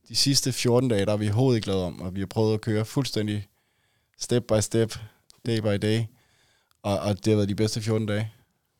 de 0.09 0.17
sidste 0.17 0.53
14 0.53 0.91
dage, 0.91 1.05
der 1.05 1.11
har 1.11 1.17
vi 1.17 1.27
overhovedet 1.27 1.57
ikke 1.57 1.69
lavet 1.69 1.83
om, 1.83 2.01
og 2.01 2.15
vi 2.15 2.21
har 2.21 2.27
prøvet 2.27 2.55
at 2.55 2.61
køre 2.61 2.85
fuldstændig 2.85 3.49
step 4.19 4.43
by 4.43 4.61
step, 4.61 4.99
day 5.47 5.61
by 5.61 5.87
day, 5.87 6.03
og, 6.83 6.99
og 6.99 7.17
det 7.17 7.27
har 7.27 7.37
været 7.37 7.49
de 7.49 7.55
bedste 7.55 7.83
14 7.83 8.07
dage 8.07 8.33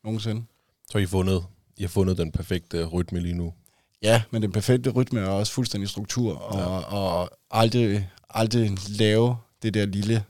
nogensinde. 0.03 0.45
Så 0.91 0.97
har 0.97 0.99
I 0.99 1.05
fundet, 1.05 1.45
I 1.77 1.81
har 1.81 1.89
fundet 1.89 2.17
den 2.17 2.31
perfekte 2.31 2.85
rytme 2.85 3.19
lige 3.19 3.33
nu. 3.33 3.53
Ja, 4.01 4.23
men 4.31 4.41
den 4.41 4.51
perfekte 4.51 4.89
rytme 4.89 5.19
er 5.19 5.27
også 5.27 5.53
fuldstændig 5.53 5.89
struktur, 5.89 6.35
og, 6.35 6.59
ja. 6.59 6.65
og 6.95 7.29
aldrig, 7.51 8.09
aldrig 8.29 8.77
lave 8.89 9.37
det 9.63 9.73
der 9.73 9.85
lille, 9.85 10.23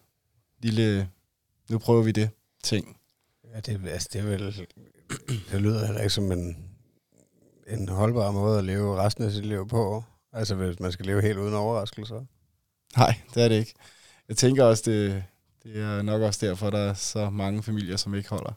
lille, 0.63 1.09
nu 1.69 1.77
prøver 1.77 2.03
vi 2.03 2.12
det, 2.12 2.29
ting. 2.63 2.97
Ja, 3.57 3.61
det, 3.61 3.89
altså, 3.89 4.09
det 4.13 4.19
er 4.21 4.25
vel... 4.25 4.67
Det 5.51 5.61
lyder 5.61 5.85
heller 5.85 6.01
ikke 6.01 6.13
som 6.13 6.31
en, 6.31 6.57
en 7.67 7.89
holdbar 7.89 8.31
måde 8.31 8.57
at 8.59 8.63
leve 8.65 8.97
resten 8.97 9.23
af 9.23 9.31
sit 9.31 9.45
liv 9.45 9.67
på. 9.67 10.03
Altså, 10.33 10.55
hvis 10.55 10.79
man 10.79 10.91
skal 10.91 11.05
leve 11.05 11.21
helt 11.21 11.37
uden 11.37 11.53
overraskelser. 11.53 12.21
Nej, 12.97 13.15
det 13.33 13.43
er 13.43 13.47
det 13.47 13.55
ikke. 13.55 13.73
Jeg 14.29 14.37
tænker 14.37 14.63
også, 14.63 14.83
det, 14.85 15.23
det 15.63 15.81
er 15.81 16.01
nok 16.01 16.21
også 16.21 16.45
derfor, 16.45 16.69
der 16.69 16.79
er 16.79 16.93
så 16.93 17.29
mange 17.29 17.63
familier, 17.63 17.97
som 17.97 18.15
ikke 18.15 18.29
holder. 18.29 18.51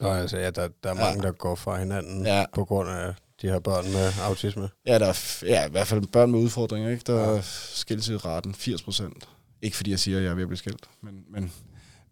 Nå, 0.00 0.08
altså, 0.08 0.38
ja, 0.38 0.50
der, 0.50 0.68
der 0.82 0.90
er 0.90 0.94
Ja. 0.96 1.04
mange, 1.04 1.22
der 1.22 1.32
går 1.32 1.54
fra 1.54 1.78
hinanden 1.78 2.26
Ja. 2.26 2.38
ja. 2.38 2.44
på 2.54 2.64
grund 2.64 2.88
af 2.88 3.14
de 3.42 3.48
her 3.48 3.58
børn 3.58 3.84
med 3.92 4.12
autisme. 4.22 4.68
Ja, 4.86 4.98
der 4.98 5.06
er 5.06 5.42
ja, 5.46 5.66
i 5.66 5.70
hvert 5.70 5.86
fald 5.86 6.06
børn 6.06 6.30
med 6.30 6.38
udfordringer, 6.40 6.90
ikke? 6.90 7.02
Der 7.06 7.20
er 7.20 7.40
skilsraten 7.74 8.54
80 8.54 8.82
procent. 8.82 9.28
Ikke 9.62 9.76
fordi 9.76 9.90
jeg 9.90 9.98
siger, 9.98 10.18
at 10.18 10.24
jeg 10.24 10.30
er 10.30 10.34
ved 10.34 10.42
at 10.42 10.48
blive 10.48 10.58
skilt, 10.58 10.86
men, 11.02 11.24
men, 11.30 11.52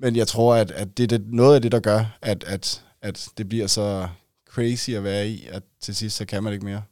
men 0.01 0.17
jeg 0.17 0.29
tror, 0.29 0.55
at, 0.55 0.71
at 0.71 0.97
det 0.99 1.03
er 1.13 1.19
det, 1.19 1.33
noget 1.33 1.55
af 1.55 1.63
det, 1.63 1.73
der 1.73 1.81
gør, 1.81 2.19
at, 2.23 2.45
at, 2.45 2.85
at 3.03 3.29
det 3.39 3.49
bliver 3.49 3.67
så 3.67 4.09
crazy 4.49 4.91
at 4.91 5.05
være 5.05 5.29
i, 5.29 5.47
at 5.51 5.63
til 5.81 5.97
sidst, 5.97 6.17
så 6.17 6.25
kan 6.25 6.43
man 6.43 6.53
ikke 6.53 6.65
mere. 6.65 6.83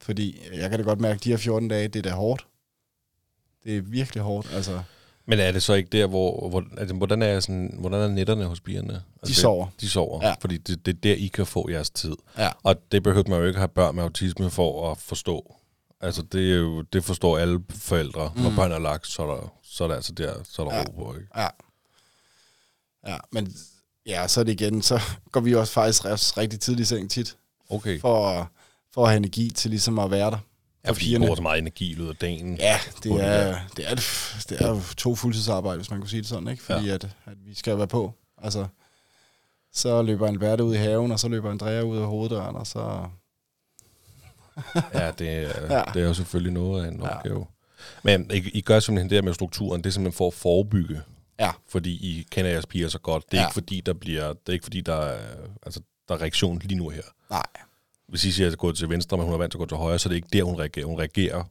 Fordi 0.00 0.40
jeg 0.54 0.70
kan 0.70 0.78
da 0.78 0.84
godt 0.84 1.00
mærke, 1.00 1.14
at 1.14 1.24
de 1.24 1.30
her 1.30 1.36
14 1.36 1.68
dage, 1.68 1.88
det 1.88 1.98
er 2.06 2.10
da 2.10 2.16
hårdt. 2.16 2.46
Det 3.64 3.76
er 3.76 3.80
virkelig 3.80 4.22
hårdt. 4.22 4.48
Altså, 4.54 4.82
Men 5.26 5.38
er 5.38 5.52
det 5.52 5.62
så 5.62 5.74
ikke 5.74 5.88
der, 5.98 6.06
hvor... 6.06 6.48
hvor 6.48 6.64
altså, 6.78 6.94
hvordan, 6.94 7.22
er 7.22 7.40
sådan, 7.40 7.74
hvordan 7.78 8.00
er 8.00 8.08
netterne 8.08 8.44
hos 8.44 8.60
pigerne? 8.60 8.92
Altså, 9.22 9.26
de 9.26 9.34
sover. 9.34 9.66
De 9.80 9.88
sover, 9.88 10.26
Ja. 10.26 10.34
fordi 10.40 10.56
det, 10.56 10.86
det 10.86 10.94
er 10.94 10.98
der, 11.00 11.14
I 11.14 11.26
kan 11.26 11.46
få 11.46 11.70
jeres 11.70 11.90
tid. 11.90 12.14
Ja. 12.38 12.50
Og 12.62 12.76
det 12.92 13.02
behøver 13.02 13.28
man 13.28 13.38
jo 13.38 13.44
ikke 13.46 13.58
have 13.58 13.68
børn 13.68 13.94
med 13.94 14.02
autisme 14.02 14.50
for 14.50 14.90
at 14.90 14.98
forstå. 14.98 15.54
Altså, 16.00 16.22
det, 16.22 16.52
er 16.52 16.56
jo, 16.56 16.82
det 16.82 17.04
forstår 17.04 17.38
alle 17.38 17.60
forældre. 17.70 18.32
Mm. 18.36 18.42
Når 18.42 18.52
børn 18.56 18.72
er 18.72 18.78
lagt, 18.78 19.06
så 19.06 19.22
er 19.22 19.34
der, 19.34 19.52
så 19.62 19.84
er 19.84 19.88
der 19.88 19.94
altså 19.94 20.12
der, 20.12 20.34
så 20.44 20.62
er 20.64 20.68
der 20.68 20.76
ja. 20.76 20.84
ro 20.88 20.92
på, 21.04 21.14
ikke? 21.14 21.28
Ja. 21.36 21.48
Ja, 23.08 23.16
men 23.32 23.54
ja, 24.06 24.28
så 24.28 24.40
er 24.40 24.44
det 24.44 24.60
igen, 24.60 24.82
så 24.82 25.00
går 25.32 25.40
vi 25.40 25.54
også 25.54 25.72
faktisk 25.72 26.06
rigtig 26.38 26.60
tidligt 26.60 26.86
i 26.92 26.94
seng 26.94 27.10
tit, 27.10 27.36
Okay. 27.70 28.00
for, 28.00 28.28
at- 28.28 28.46
for 28.94 29.02
at 29.02 29.08
have 29.08 29.16
energi 29.16 29.50
til 29.50 29.70
ligesom 29.70 29.98
at 29.98 30.10
være 30.10 30.30
der. 30.30 30.38
Ja, 30.84 30.90
fordi 30.90 31.04
I 31.04 31.08
pigerne. 31.08 31.24
bruger 31.26 31.36
så 31.36 31.42
meget 31.42 31.58
energi 31.58 31.90
i 31.90 31.94
løbet 31.94 32.10
af 32.10 32.16
dagen. 32.16 32.56
Ja, 32.56 32.78
det 33.02 33.12
er, 33.12 33.16
der. 33.16 33.58
det, 33.76 33.90
er, 33.90 33.94
det 34.48 34.60
er 34.60 34.94
to 34.96 35.14
fuldtidsarbejde, 35.14 35.76
hvis 35.78 35.90
man 35.90 36.00
kunne 36.00 36.08
sige 36.10 36.20
det 36.20 36.28
sådan, 36.28 36.48
ikke? 36.48 36.62
Fordi 36.62 36.86
ja. 36.86 36.94
at, 36.94 37.04
at 37.04 37.36
vi 37.46 37.54
skal 37.54 37.78
være 37.78 37.86
på. 37.88 38.12
Altså, 38.42 38.66
så 39.72 40.02
løber 40.02 40.26
Albert 40.28 40.60
ud 40.60 40.74
i 40.74 40.78
haven, 40.78 41.12
og 41.12 41.20
så 41.20 41.28
løber 41.28 41.50
Andrea 41.50 41.80
ud 41.82 41.96
af 41.98 42.06
hoveddøren, 42.06 42.56
og 42.56 42.66
så... 42.66 43.04
Ja, 44.94 45.10
det, 45.18 45.28
er, 45.28 45.40
Ja. 45.40 45.74
ja. 45.78 45.82
det 45.94 46.02
er 46.02 46.06
jo 46.06 46.14
selvfølgelig 46.14 46.52
noget 46.52 46.84
af 46.84 46.88
en 46.88 47.00
Ja. 47.02 47.08
opgave. 47.16 47.46
Men 48.02 48.30
I, 48.34 48.36
I 48.54 48.60
gør 48.60 48.80
simpelthen 48.80 49.10
det 49.10 49.16
her 49.16 49.22
med 49.22 49.34
strukturen, 49.34 49.82
det 49.82 49.86
er 49.86 49.92
simpelthen 49.92 50.16
for 50.16 50.26
at 50.26 50.34
forebygge. 50.34 51.00
Ja. 51.40 51.50
Fordi 51.68 51.90
I 51.90 52.26
kender 52.30 52.50
jeres 52.50 52.66
piger 52.66 52.88
så 52.88 52.98
godt. 52.98 53.24
Det 53.30 53.36
er 53.38 53.40
Ja. 53.42 53.46
ikke 53.46 53.54
fordi, 53.54 53.80
der 53.80 53.92
bliver, 53.92 54.28
det 54.28 54.48
er 54.48 54.52
ikke 54.52 54.64
fordi, 54.64 54.80
der 54.80 54.94
er, 54.96 55.36
altså, 55.62 55.80
der 56.08 56.14
er 56.14 56.20
reaktion 56.20 56.58
lige 56.58 56.78
nu 56.78 56.88
her. 56.88 57.02
Nej. 57.30 57.46
Hvis 58.08 58.24
I 58.24 58.32
siger, 58.32 58.50
at 58.52 58.58
gå 58.58 58.72
til 58.72 58.88
venstre, 58.88 59.16
men 59.16 59.24
hun 59.26 59.34
er 59.34 59.38
vant 59.38 59.52
til 59.52 59.56
at 59.56 59.60
gå 59.60 59.66
til 59.66 59.76
højre, 59.76 59.98
så 59.98 60.08
er 60.08 60.10
det 60.10 60.16
ikke 60.16 60.28
der, 60.32 60.42
hun 60.42 60.58
reagerer. 60.58 60.86
Hun 60.86 60.98
reagerer 60.98 61.44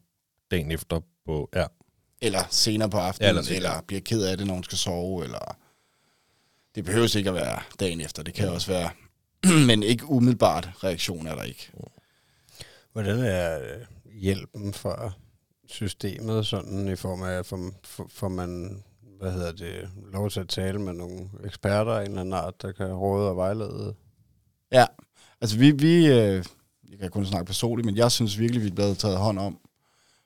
dagen 0.52 0.72
efter 0.72 1.00
på, 1.26 1.50
ja, 1.56 1.66
Eller 2.22 2.44
senere 2.50 2.90
på 2.90 2.98
Ja, 2.98 3.04
aftenen, 3.08 3.30
eller 3.30 3.42
eller, 3.42 3.48
senere. 3.48 3.72
eller 3.72 3.82
bliver 3.88 4.02
ked 4.02 4.24
af 4.24 4.38
det, 4.38 4.48
når 4.48 4.54
hun 4.54 4.64
skal 4.64 4.78
sove, 4.78 5.24
eller... 5.24 5.58
Det 6.76 6.86
behøver 6.86 7.18
ikke 7.18 7.30
at 7.30 7.36
være 7.36 7.60
dagen 7.80 8.02
efter, 8.02 8.24
det 8.24 8.34
kan 8.34 8.50
også 8.50 8.68
være... 8.72 8.90
Men 9.68 9.84
ikke 9.84 10.06
umiddelbart 10.06 10.70
reaktion 10.84 11.28
er 11.28 11.36
der 11.36 11.44
ikke. 11.44 11.72
Hvordan 12.92 13.20
er 13.20 13.60
øh, 13.62 13.86
hjælpen 14.14 14.74
fra 14.74 15.12
systemet 15.68 16.46
sådan 16.48 16.88
i 16.88 16.96
form 16.96 17.24
af, 17.24 17.46
for, 17.46 17.72
for, 17.84 18.08
for 18.10 18.28
man, 18.28 18.84
hvad 19.20 19.32
hedder 19.32 19.52
det, 19.52 19.90
lov 20.14 20.30
til 20.30 20.40
at 20.40 20.48
tale 20.48 20.80
med 20.80 20.94
nogle 20.94 21.30
eksperter 21.44 21.92
af 21.92 22.02
en 22.02 22.08
eller 22.08 22.22
anden 22.22 22.34
art, 22.34 22.62
der 22.62 22.72
kan 22.72 22.94
råde 22.94 23.30
og 23.30 23.38
vejlede? 23.38 23.96
Ja, 24.72 24.86
altså 25.42 25.58
vi, 25.58 25.72
vi 25.72 26.08
øh, 26.08 26.46
jeg 26.90 27.00
kan 27.00 27.10
kun 27.12 27.26
snakke 27.26 27.46
personligt, 27.46 27.86
men 27.86 27.98
jeg 27.98 28.12
synes 28.12 28.40
virkelig, 28.40 28.62
vi 28.62 28.68
er 28.68 28.76
blevet 28.76 28.98
taget 28.98 29.18
hånd 29.18 29.40
om 29.40 29.60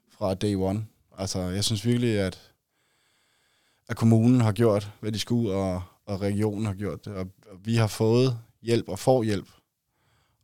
fra 0.10 0.34
day 0.34 0.56
one. 0.56 0.86
Altså, 1.18 1.40
jeg 1.40 1.64
synes 1.64 1.86
virkelig, 1.86 2.20
at, 2.20 2.52
at 3.88 3.98
kommunen 3.98 4.42
har 4.42 4.52
gjort, 4.52 4.92
hvad 5.00 5.12
de 5.12 5.20
skulle, 5.20 5.54
og, 5.54 5.82
og 6.06 6.22
regionen 6.22 6.66
har 6.66 6.74
gjort 6.74 7.06
det. 7.06 7.14
Og, 7.14 7.28
og 7.52 7.66
vi 7.66 7.76
har 7.76 7.88
fået 7.88 8.40
hjælp 8.62 8.90
og 8.90 9.00
får 9.00 9.24
hjælp. 9.24 9.48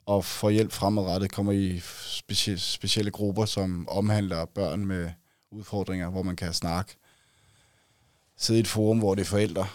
Og 0.06 0.26
får 0.26 0.50
hjælp 0.50 0.72
fremadrettet 0.72 1.32
kommer 1.32 1.52
i 1.52 1.80
specie, 2.06 2.58
specielle 2.58 3.12
grupper, 3.12 3.46
som 3.46 3.88
omhandler 3.90 4.46
børn 4.46 4.86
med 4.86 5.12
udfordringer, 5.52 6.10
hvor 6.10 6.24
man 6.24 6.36
kan 6.36 6.54
snakke. 6.54 6.96
Sidde 8.38 8.60
i 8.60 8.62
et 8.62 8.68
forum, 8.68 9.00
hvor 9.00 9.16
det 9.16 9.22
er 9.22 9.26
forældre. 9.26 9.68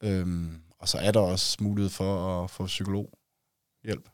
Øhm, 0.00 0.60
og 0.78 0.88
så 0.88 0.98
er 0.98 1.10
der 1.10 1.20
også 1.20 1.56
mulighed 1.60 1.90
for 1.90 2.42
at 2.44 2.50
få 2.50 2.66
psykolog 2.66 3.18
hjælp 3.84 4.08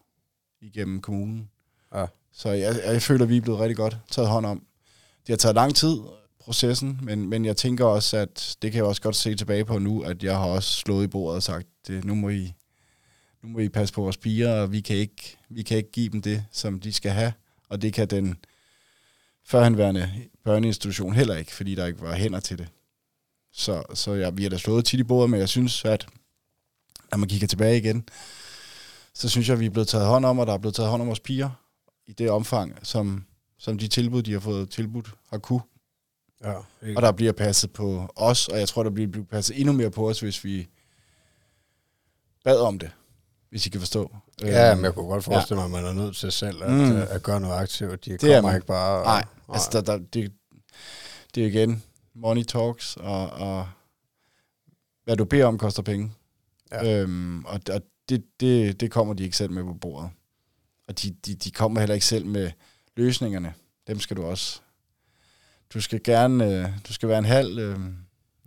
igennem 0.60 1.00
kommunen. 1.00 1.50
Ja. 1.94 2.06
Så 2.32 2.50
jeg, 2.50 2.80
jeg 2.84 3.02
føler, 3.02 3.24
at 3.24 3.28
vi 3.28 3.36
er 3.36 3.40
blevet 3.40 3.60
rigtig 3.60 3.76
godt 3.76 3.96
taget 4.10 4.28
hånd 4.28 4.46
om. 4.46 4.66
Det 5.26 5.28
har 5.28 5.36
taget 5.36 5.54
lang 5.54 5.74
tid, 5.74 5.98
processen, 6.44 7.00
men, 7.02 7.28
men 7.28 7.44
jeg 7.44 7.56
tænker 7.56 7.84
også, 7.84 8.16
at 8.16 8.56
det 8.62 8.72
kan 8.72 8.78
jeg 8.78 8.84
også 8.84 9.02
godt 9.02 9.16
se 9.16 9.34
tilbage 9.34 9.64
på 9.64 9.78
nu, 9.78 10.02
at 10.02 10.22
jeg 10.22 10.36
har 10.36 10.44
også 10.44 10.72
slået 10.72 11.04
i 11.04 11.06
bordet 11.06 11.36
og 11.36 11.42
sagt, 11.42 11.66
det, 11.86 12.04
nu, 12.04 12.14
må 12.14 12.28
I, 12.28 12.54
nu 13.42 13.48
må 13.48 13.58
I 13.58 13.68
passe 13.68 13.94
på 13.94 14.02
vores 14.02 14.16
piger, 14.16 14.52
og 14.52 14.72
vi 14.72 14.80
kan, 14.80 14.96
ikke, 14.96 15.36
vi 15.48 15.62
kan 15.62 15.76
ikke 15.76 15.90
give 15.90 16.08
dem 16.08 16.22
det, 16.22 16.44
som 16.52 16.80
de 16.80 16.92
skal 16.92 17.10
have, 17.10 17.32
og 17.68 17.82
det 17.82 17.92
kan 17.92 18.08
den 18.08 18.36
førhenværende 19.44 20.10
børneinstitution 20.44 21.14
heller 21.14 21.36
ikke, 21.36 21.52
fordi 21.52 21.74
der 21.74 21.86
ikke 21.86 22.00
var 22.00 22.14
hænder 22.14 22.40
til 22.40 22.58
det. 22.58 22.68
Så, 23.56 23.82
så 23.94 24.12
ja, 24.12 24.30
vi 24.30 24.42
har 24.42 24.50
da 24.50 24.56
slået 24.58 24.84
tit 24.84 25.00
i 25.00 25.04
bordet, 25.04 25.30
men 25.30 25.40
jeg 25.40 25.48
synes, 25.48 25.84
at 25.84 26.06
når 27.10 27.18
man 27.18 27.28
kigger 27.28 27.46
tilbage 27.46 27.76
igen, 27.78 28.08
så 29.14 29.28
synes 29.28 29.48
jeg, 29.48 29.54
at 29.54 29.60
vi 29.60 29.66
er 29.66 29.70
blevet 29.70 29.88
taget 29.88 30.06
hånd 30.06 30.24
om, 30.24 30.38
og 30.38 30.46
der 30.46 30.52
er 30.52 30.58
blevet 30.58 30.74
taget 30.74 30.90
hånd 30.90 31.02
om 31.02 31.08
vores 31.08 31.20
piger 31.20 31.50
i 32.06 32.12
det 32.12 32.30
omfang, 32.30 32.78
som, 32.82 33.24
som 33.58 33.78
de 33.78 33.88
tilbud, 33.88 34.22
de 34.22 34.32
har 34.32 34.40
fået 34.40 34.70
tilbudt, 34.70 35.10
har 35.30 35.38
kunne. 35.38 35.60
Ja, 36.44 36.52
Og 36.96 37.02
der 37.02 37.12
bliver 37.12 37.32
passet 37.32 37.72
på 37.72 38.08
os, 38.16 38.48
og 38.48 38.58
jeg 38.58 38.68
tror, 38.68 38.82
der 38.82 38.90
bliver 38.90 39.24
passet 39.24 39.60
endnu 39.60 39.72
mere 39.72 39.90
på 39.90 40.08
os, 40.08 40.20
hvis 40.20 40.44
vi 40.44 40.68
bad 42.44 42.60
om 42.60 42.78
det. 42.78 42.90
hvis 43.50 43.66
I 43.66 43.70
kan 43.70 43.80
forstå. 43.80 44.16
Ja, 44.42 44.70
Øhm, 44.70 44.78
men 44.78 44.84
jeg 44.84 44.94
kunne 44.94 45.06
godt 45.08 45.24
forestille 45.24 45.56
mig, 45.56 45.64
at 45.64 45.70
man 45.70 45.84
er 45.84 45.92
nødt 45.92 46.16
til 46.16 46.32
selv 46.32 46.62
at, 46.62 46.70
Mm. 46.72 46.96
at, 46.96 47.02
at 47.08 47.22
gøre 47.22 47.40
noget 47.40 47.54
aktivt. 47.56 48.04
De 48.04 48.12
er 48.12 48.18
kommer 48.18 48.42
man. 48.42 48.54
ikke 48.54 48.66
bare... 48.66 48.98
og- 48.98 49.04
Nej, 49.04 49.24
altså 49.48 49.68
der, 49.72 49.80
der, 49.80 49.98
det, 49.98 50.32
det 51.34 51.42
er 51.42 51.46
igen 51.46 51.82
money 52.14 52.42
talks, 52.42 52.96
og, 52.96 53.30
og 53.30 53.68
hvad 55.04 55.16
du 55.16 55.24
beder 55.24 55.46
om 55.46 55.58
koster 55.58 55.82
penge. 55.82 56.12
Ja. 56.72 57.00
Øhm, 57.02 57.44
og 57.44 57.60
og 57.70 57.82
det, 58.08 58.24
det, 58.40 58.80
det 58.80 58.90
kommer 58.90 59.14
de 59.14 59.24
ikke 59.24 59.36
selv 59.36 59.50
med 59.50 59.64
på 59.64 59.74
bordet. 59.74 60.10
Og 60.88 61.02
de, 61.02 61.10
de, 61.10 61.34
de 61.34 61.50
kommer 61.50 61.80
heller 61.80 61.94
ikke 61.94 62.06
selv 62.06 62.26
med 62.26 62.50
løsningerne. 62.96 63.54
Dem 63.86 64.00
skal 64.00 64.16
du 64.16 64.24
også. 64.24 64.60
Du 65.74 65.80
skal 65.80 66.02
gerne, 66.02 66.44
øh, 66.44 66.68
du 66.88 66.92
skal 66.92 67.08
være 67.08 67.18
en 67.18 67.24
halv, 67.24 67.58
øh, 67.58 67.78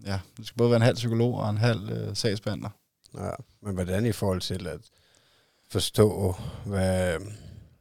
ja, 0.06 0.20
du 0.38 0.44
skal 0.44 0.58
både 0.58 0.70
være 0.70 0.76
en 0.76 0.82
halv 0.82 0.96
psykolog 0.96 1.36
og 1.36 1.50
en 1.50 1.58
halv 1.58 1.90
øh, 1.90 2.16
sagsbehandler. 2.16 2.70
Ja, 3.18 3.30
men 3.62 3.74
hvordan 3.74 4.06
i 4.06 4.12
forhold 4.12 4.42
til 4.42 4.68
at 4.68 4.80
forstå, 5.70 6.36
hvad, 6.66 7.20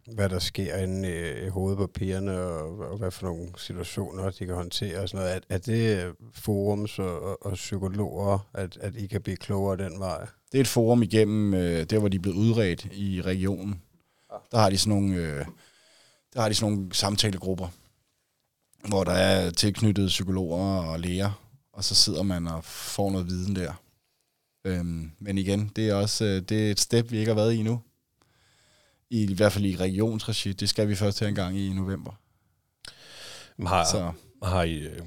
hvad 0.07 0.29
der 0.29 0.39
sker 0.39 0.77
inde 0.77 1.09
i, 1.09 1.47
i 1.47 1.49
hovedet 1.49 1.79
på 1.79 1.87
pigerne, 1.87 2.41
og, 2.41 2.79
og 2.79 2.99
hvad 2.99 3.11
for 3.11 3.27
nogle 3.27 3.49
situationer 3.57 4.31
de 4.31 4.47
kan 4.47 4.55
håndtere 4.55 5.01
og 5.01 5.09
sådan 5.09 5.25
noget. 5.25 5.37
Er, 5.37 5.55
er 5.55 5.59
det 5.59 6.15
forums 6.35 6.99
og, 6.99 7.23
og, 7.23 7.47
og 7.47 7.53
psykologer, 7.53 8.49
at, 8.55 8.79
at 8.81 8.97
I 8.97 9.07
kan 9.07 9.23
blive 9.23 9.37
klogere 9.37 9.77
den 9.77 10.01
vej? 10.01 10.27
Det 10.53 10.59
er 10.59 10.61
et 10.61 10.69
forum 10.69 11.03
igennem, 11.03 11.55
øh, 11.55 11.85
der 11.85 11.99
hvor 11.99 12.09
de 12.09 12.17
er 12.17 12.21
blevet 12.21 12.37
udredt 12.37 12.89
i 12.93 13.23
regionen. 13.23 13.83
Der 14.53 14.59
har 14.59 14.71
de 14.71 14.79
sådan 14.79 14.99
nogle, 14.99 15.17
øh, 15.17 15.45
der 16.35 16.41
har 16.41 16.49
de 16.49 16.55
sådan 16.55 16.73
nogle 16.73 16.95
samtalegrupper, 16.95 17.69
hvor 18.89 19.05
der 19.05 19.13
er 19.13 19.51
tilknyttet 19.51 20.09
psykologer 20.09 20.83
og 20.83 21.01
læger, 21.01 21.43
og 21.73 21.85
så 21.85 21.95
sidder 21.95 22.23
man 22.23 22.47
og 22.47 22.65
får 22.65 23.11
noget 23.11 23.27
viden 23.27 23.57
der. 23.57 23.73
Øhm, 24.65 25.11
men 25.19 25.39
igen, 25.39 25.71
det 25.77 25.89
er 25.89 25.95
også 25.95 26.25
øh, 26.25 26.43
det 26.43 26.67
er 26.67 26.71
et 26.71 26.81
step, 26.81 27.11
vi 27.11 27.19
ikke 27.19 27.31
har 27.31 27.41
været 27.41 27.55
i 27.55 27.63
nu. 27.63 27.81
I, 29.11 29.25
I 29.31 29.35
hvert 29.35 29.53
fald 29.53 29.65
i 29.65 29.77
regionsregi. 29.77 30.53
Det 30.53 30.69
skal 30.69 30.89
vi 30.89 30.95
først 30.95 31.21
have 31.21 31.29
en 31.29 31.35
gang 31.35 31.59
i 31.59 31.73
november. 31.73 32.13
Har, 33.67 33.85
Så 33.85 34.13
har, 34.43 34.63
I, 34.63 34.75
øh, 34.75 35.03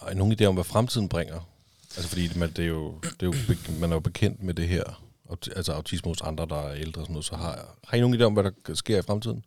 har 0.00 0.10
I 0.10 0.14
nogen 0.14 0.32
idé 0.40 0.44
om, 0.44 0.54
hvad 0.54 0.64
fremtiden 0.64 1.08
bringer? 1.08 1.40
Altså 1.96 2.08
fordi 2.08 2.38
man, 2.38 2.50
det 2.50 2.58
er 2.58 2.68
jo, 2.68 3.00
det 3.02 3.22
er 3.22 3.26
jo, 3.26 3.34
man 3.80 3.90
er 3.90 3.94
jo 3.94 4.00
bekendt 4.00 4.42
med 4.42 4.54
det 4.54 4.68
her, 4.68 5.02
altså 5.56 5.72
autisme 5.72 6.10
hos 6.10 6.20
andre, 6.20 6.46
der 6.46 6.56
er 6.56 6.74
ældre 6.74 7.00
og 7.00 7.06
sådan 7.06 7.12
noget, 7.12 7.24
så 7.24 7.36
har, 7.36 7.76
har 7.84 7.96
I 7.96 8.00
nogen 8.00 8.20
idé 8.20 8.24
om, 8.24 8.32
hvad 8.32 8.44
der 8.44 8.74
sker 8.74 8.98
i 8.98 9.02
fremtiden? 9.02 9.44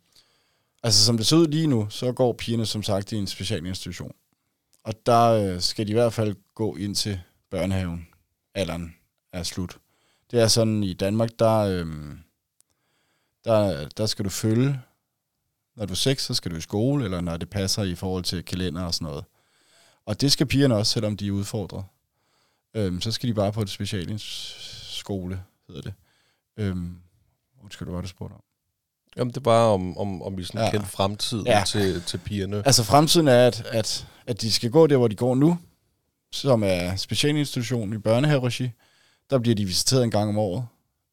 Altså 0.82 1.04
som 1.04 1.16
det 1.16 1.26
ser 1.26 1.36
ud 1.36 1.46
lige 1.46 1.66
nu, 1.66 1.86
så 1.90 2.12
går 2.12 2.32
pigerne 2.32 2.66
som 2.66 2.82
sagt 2.82 3.12
i 3.12 3.16
en 3.16 3.26
specialinstitution. 3.26 4.12
Og 4.84 4.94
der 5.06 5.22
øh, 5.30 5.60
skal 5.60 5.86
de 5.86 5.90
i 5.90 5.94
hvert 5.94 6.12
fald 6.12 6.36
gå 6.54 6.76
ind 6.76 6.94
til 6.94 7.20
børnehaven. 7.50 8.06
Alderen 8.54 8.94
er 9.32 9.42
slut. 9.42 9.78
Det 10.30 10.40
er 10.40 10.48
sådan 10.48 10.82
i 10.82 10.92
Danmark, 10.92 11.30
der, 11.38 11.56
øh, 11.58 11.86
der, 13.46 13.88
der 13.88 14.06
skal 14.06 14.24
du 14.24 14.30
følge, 14.30 14.80
når 15.76 15.86
du 15.86 15.92
er 15.92 15.96
6, 15.96 16.24
så 16.24 16.34
skal 16.34 16.50
du 16.50 16.56
i 16.56 16.60
skole, 16.60 17.04
eller 17.04 17.20
når 17.20 17.36
det 17.36 17.50
passer 17.50 17.82
i 17.82 17.94
forhold 17.94 18.24
til 18.24 18.44
kalender 18.44 18.82
og 18.82 18.94
sådan 18.94 19.06
noget. 19.06 19.24
Og 20.06 20.20
det 20.20 20.32
skal 20.32 20.46
pigerne 20.46 20.76
også, 20.76 20.92
selvom 20.92 21.16
de 21.16 21.26
er 21.26 21.30
udfordret. 21.32 21.84
Øhm, 22.74 23.00
så 23.00 23.12
skal 23.12 23.28
de 23.28 23.34
bare 23.34 23.52
på 23.52 23.62
et 23.62 23.70
specialskole, 23.70 25.42
hedder 25.68 25.82
det. 25.82 25.94
Øhm, 26.56 26.96
undskyld, 27.62 27.86
hvad 27.88 27.94
var 27.94 28.00
det 28.00 28.10
spurgt 28.10 28.32
om? 28.32 28.40
Jamen 29.16 29.28
det 29.30 29.36
er 29.36 29.40
bare 29.40 29.66
om, 29.66 29.98
om, 29.98 30.22
om 30.22 30.36
vi 30.36 30.44
sådan 30.44 30.60
Ja. 30.60 30.70
kendte 30.70 30.88
fremtiden 30.88 31.46
ja. 31.46 31.62
til, 31.66 32.02
til 32.02 32.18
pigerne. 32.18 32.62
Altså 32.66 32.84
fremtiden 32.84 33.28
er, 33.28 33.46
at, 33.46 33.64
at, 33.66 34.06
at 34.26 34.40
de 34.40 34.52
skal 34.52 34.70
gå 34.70 34.86
der, 34.86 34.96
hvor 34.96 35.08
de 35.08 35.16
går 35.16 35.34
nu, 35.34 35.58
som 36.32 36.62
er 36.62 36.96
specialinstitutionen 36.96 37.94
i 37.94 37.98
børnehaveregi. 37.98 38.70
Der 39.30 39.38
bliver 39.38 39.54
de 39.54 39.64
visiteret 39.64 40.04
en 40.04 40.10
gang 40.10 40.28
om 40.28 40.38
året. 40.38 40.66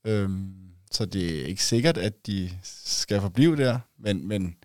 Øhm, 0.06 0.54
så 0.94 1.06
det 1.06 1.42
er 1.42 1.46
ikke 1.46 1.64
sikkert, 1.64 1.98
at 1.98 2.28
de 2.28 2.60
skal 2.64 3.22
forblive 3.22 3.56
der, 3.56 3.80
men, 3.98 4.28
men 4.28 4.56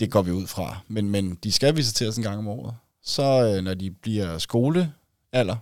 det 0.00 0.10
går 0.10 0.22
vi 0.22 0.30
ud 0.30 0.46
fra. 0.46 0.80
Men, 0.88 1.10
men 1.10 1.34
de 1.34 1.52
skal 1.52 1.76
visiteres 1.76 2.16
en 2.16 2.22
gang 2.22 2.38
om 2.38 2.48
året. 2.48 2.76
Så 3.02 3.54
øh, 3.56 3.64
når 3.64 3.74
de 3.74 3.90
bliver 3.90 4.38
skolealder, 4.38 5.56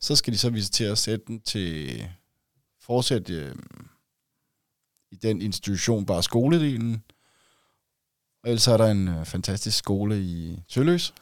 så 0.00 0.16
skal 0.16 0.32
de 0.32 0.38
så 0.38 0.50
visiteres 0.50 1.08
enten 1.08 1.40
til 1.40 2.02
fortsæt 2.80 3.30
øh, 3.30 3.54
i 5.10 5.16
den 5.16 5.42
institution, 5.42 6.06
bare 6.06 6.22
skoledelen, 6.22 7.02
og 8.42 8.50
ellers 8.50 8.68
er 8.68 8.76
der 8.76 8.86
en 8.90 9.08
øh, 9.08 9.24
fantastisk 9.24 9.78
skole 9.78 10.20
i 10.20 10.62
Tølløs, 10.68 11.14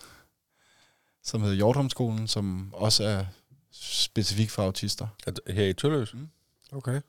som 1.23 1.41
hedder 1.41 1.57
Hjortholmskolen, 1.57 2.29
som 2.29 2.75
også 2.75 3.05
er 3.05 3.25
specifik 3.73 4.51
for 4.51 4.63
autister. 4.63 5.07
Her 5.47 5.67
i 5.67 5.73
Tølløs. 5.73 6.15
Mm. 6.15 6.29
Okay. 6.75 7.01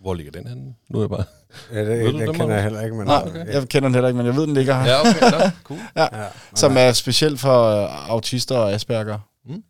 Hvor 0.00 0.14
ligger 0.14 0.32
den 0.32 0.46
henne? 0.46 0.74
Nu 0.88 0.98
er 0.98 1.02
jeg 1.02 1.10
bare... 1.10 1.24
Ja, 1.72 1.80
det, 1.80 1.88
Ved 1.88 2.06
det, 2.06 2.12
du 2.12 2.18
det 2.18 2.28
dem, 2.28 2.34
kender 2.34 2.54
jeg 2.54 2.62
heller 2.62 2.80
ikke, 2.82 2.96
men... 2.96 3.06
Nej, 3.06 3.22
okay. 3.26 3.46
jeg 3.46 3.68
kender 3.68 3.88
den 3.88 3.94
heller 3.94 4.08
ikke, 4.08 4.16
men 4.16 4.26
jeg 4.26 4.36
ved, 4.36 4.46
den 4.46 4.54
ligger 4.54 4.82
her. 4.82 4.90
Ja, 4.90 5.00
okay, 5.00 5.30
nå, 5.30 5.50
cool. 5.64 5.80
Ja, 5.96 6.08
som 6.54 6.76
er 6.76 6.92
specielt 6.92 7.40
for 7.40 7.64
øh, 7.64 8.10
autister 8.10 8.58
og 8.58 8.72
Asperger. 8.72 9.18
Mm. 9.44 9.62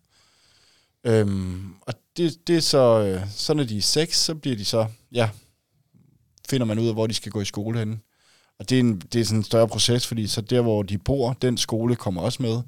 Øhm, 1.05 1.75
og 1.81 1.95
det, 2.17 2.47
det 2.47 2.57
er 2.57 2.61
så, 2.61 3.03
øh, 3.03 3.31
så 3.31 3.55
når 3.55 3.65
de 3.65 3.77
er 3.77 3.83
seks, 3.83 4.19
så 4.19 4.35
bliver 4.35 4.57
de 4.57 4.65
så, 4.65 4.87
ja, 5.13 5.31
finder 6.49 6.67
man 6.67 6.79
ud 6.79 6.89
af, 6.89 6.95
hvor 6.95 7.07
de 7.07 7.15
skal 7.15 7.33
gå 7.33 7.41
i 7.41 7.45
skole 7.45 7.79
henne. 7.79 7.99
Og 8.59 8.71
det 8.71 8.77
er, 8.77 8.81
en, 8.81 8.99
det 9.13 9.21
er 9.21 9.25
sådan 9.25 9.39
en 9.39 9.45
større 9.45 9.69
proces, 9.69 10.07
fordi 10.07 10.27
så 10.27 10.41
der, 10.41 10.61
hvor 10.61 10.83
de 10.83 10.99
bor, 10.99 11.33
den 11.33 11.59
skole 11.59 11.97
kommer 11.97 12.23
også 12.23 12.43
med. 12.43 12.63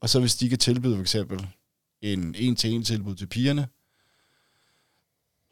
Og 0.00 0.08
så 0.08 0.20
hvis 0.20 0.36
de 0.36 0.48
kan 0.48 0.58
tilbyde 0.58 0.94
for 0.94 1.02
eksempel 1.02 1.46
en 2.02 2.34
en-til-en 2.38 2.84
tilbud 2.84 3.14
til 3.14 3.26
pigerne, 3.26 3.66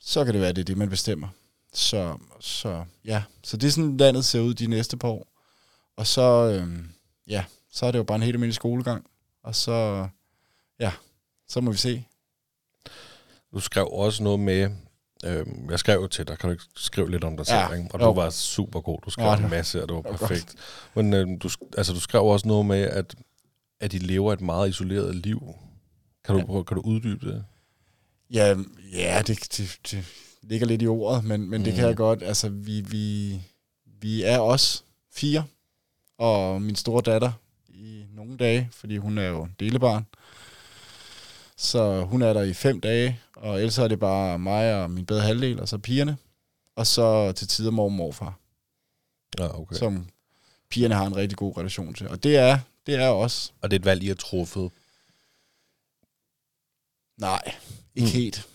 så 0.00 0.24
kan 0.24 0.34
det 0.34 0.40
være, 0.42 0.52
det 0.52 0.60
er 0.60 0.64
det, 0.64 0.78
man 0.78 0.90
bestemmer. 0.90 1.28
Så, 1.72 2.18
så 2.40 2.84
ja, 3.04 3.22
så 3.42 3.56
det 3.56 3.66
er 3.66 3.70
sådan, 3.70 3.96
landet 3.96 4.24
ser 4.24 4.40
ud 4.40 4.54
de 4.54 4.66
næste 4.66 4.96
par 4.96 5.08
år. 5.08 5.26
Og 5.96 6.06
så, 6.06 6.22
øhm, 6.22 6.90
ja, 7.26 7.44
så 7.72 7.86
er 7.86 7.90
det 7.90 7.98
jo 7.98 8.04
bare 8.04 8.16
en 8.16 8.22
helt 8.22 8.34
almindelig 8.34 8.54
skolegang. 8.54 9.06
Og 9.42 9.54
så, 9.54 10.08
ja, 10.80 10.92
så 11.48 11.60
må 11.60 11.70
vi 11.70 11.76
se. 11.76 12.04
Du 13.54 13.60
skrev 13.60 13.88
også 13.92 14.22
noget 14.22 14.40
med... 14.40 14.70
Øhm, 15.24 15.70
jeg 15.70 15.78
skrev 15.78 16.00
jo 16.00 16.06
til 16.06 16.28
dig, 16.28 16.38
kan 16.38 16.48
du 16.48 16.52
ikke 16.52 16.64
skrive 16.76 17.10
lidt 17.10 17.24
om 17.24 17.36
dig 17.36 17.46
Ja, 17.48 17.68
selv? 17.68 17.78
Ikke? 17.78 17.94
Og 17.94 18.00
jo. 18.00 18.06
du 18.06 18.12
var 18.14 18.30
super 18.30 18.80
god. 18.80 18.98
Du 19.04 19.10
skrev 19.10 19.26
Ja, 19.26 19.36
en 19.36 19.50
masse, 19.50 19.82
og 19.82 19.88
det 19.88 19.96
var 19.96 20.02
perfekt. 20.02 20.54
Men 20.94 21.12
øhm, 21.14 21.38
du, 21.38 21.50
altså, 21.76 21.92
du 21.92 22.00
skrev 22.00 22.24
også 22.24 22.48
noget 22.48 22.66
med, 22.66 22.82
at, 22.82 23.14
at 23.80 23.92
de 23.92 23.98
lever 23.98 24.32
et 24.32 24.40
meget 24.40 24.68
isoleret 24.68 25.14
liv. 25.14 25.54
Kan 26.24 26.34
du, 26.34 26.56
ja. 26.56 26.62
kan 26.62 26.74
du 26.76 26.82
uddybe 26.82 27.26
det? 27.26 27.44
Ja, 28.30 28.56
ja 28.92 29.22
det, 29.26 29.56
det, 29.56 29.78
det 29.90 30.04
ligger 30.42 30.66
lidt 30.66 30.82
i 30.82 30.86
ordet, 30.86 31.24
men, 31.24 31.50
men 31.50 31.60
mm. 31.60 31.64
det 31.64 31.74
kan 31.74 31.82
Mm. 31.82 31.88
jeg 31.88 31.96
godt. 31.96 32.22
Altså, 32.22 32.48
vi, 32.48 32.80
vi, 32.80 33.40
vi 34.00 34.22
er 34.22 34.38
os 34.38 34.84
fire, 35.12 35.44
og 36.18 36.62
min 36.62 36.76
store 36.76 37.02
datter 37.02 37.32
i 37.68 38.04
nogle 38.14 38.36
dage, 38.36 38.68
fordi 38.72 38.96
hun 38.96 39.18
er 39.18 39.28
jo 39.28 39.48
delebarn. 39.60 40.06
Så 41.56 42.04
hun 42.04 42.22
er 42.22 42.32
der 42.32 42.42
i 42.42 42.52
fem 42.52 42.80
dage, 42.80 43.20
og 43.36 43.58
ellers 43.58 43.78
er 43.78 43.88
det 43.88 43.98
bare 44.00 44.38
mig 44.38 44.82
og 44.82 44.90
min 44.90 45.06
bedre 45.06 45.22
halvdel, 45.22 45.60
og 45.60 45.68
så 45.68 45.78
pigerne. 45.78 46.16
Og 46.76 46.86
så 46.86 47.32
til 47.32 47.48
tider 47.48 47.70
mor 47.70 47.84
og 47.84 47.92
morfar, 47.92 48.38
Ja, 49.38 49.60
okay. 49.60 49.76
som 49.76 50.08
pigerne 50.70 50.94
har 50.94 51.06
en 51.06 51.16
rigtig 51.16 51.38
god 51.38 51.56
relation 51.56 51.94
til. 51.94 52.08
Og 52.08 52.22
det 52.22 52.36
er, 52.36 52.58
det 52.86 52.94
er 52.94 53.08
os. 53.08 53.54
Og 53.62 53.70
det 53.70 53.76
er 53.76 53.80
et 53.80 53.84
valg, 53.84 54.02
I 54.02 54.06
har 54.06 54.14
truffet. 54.14 54.70
Nej, 57.18 57.54
ikke 57.94 58.06
mm. 58.06 58.12
helt. 58.12 58.48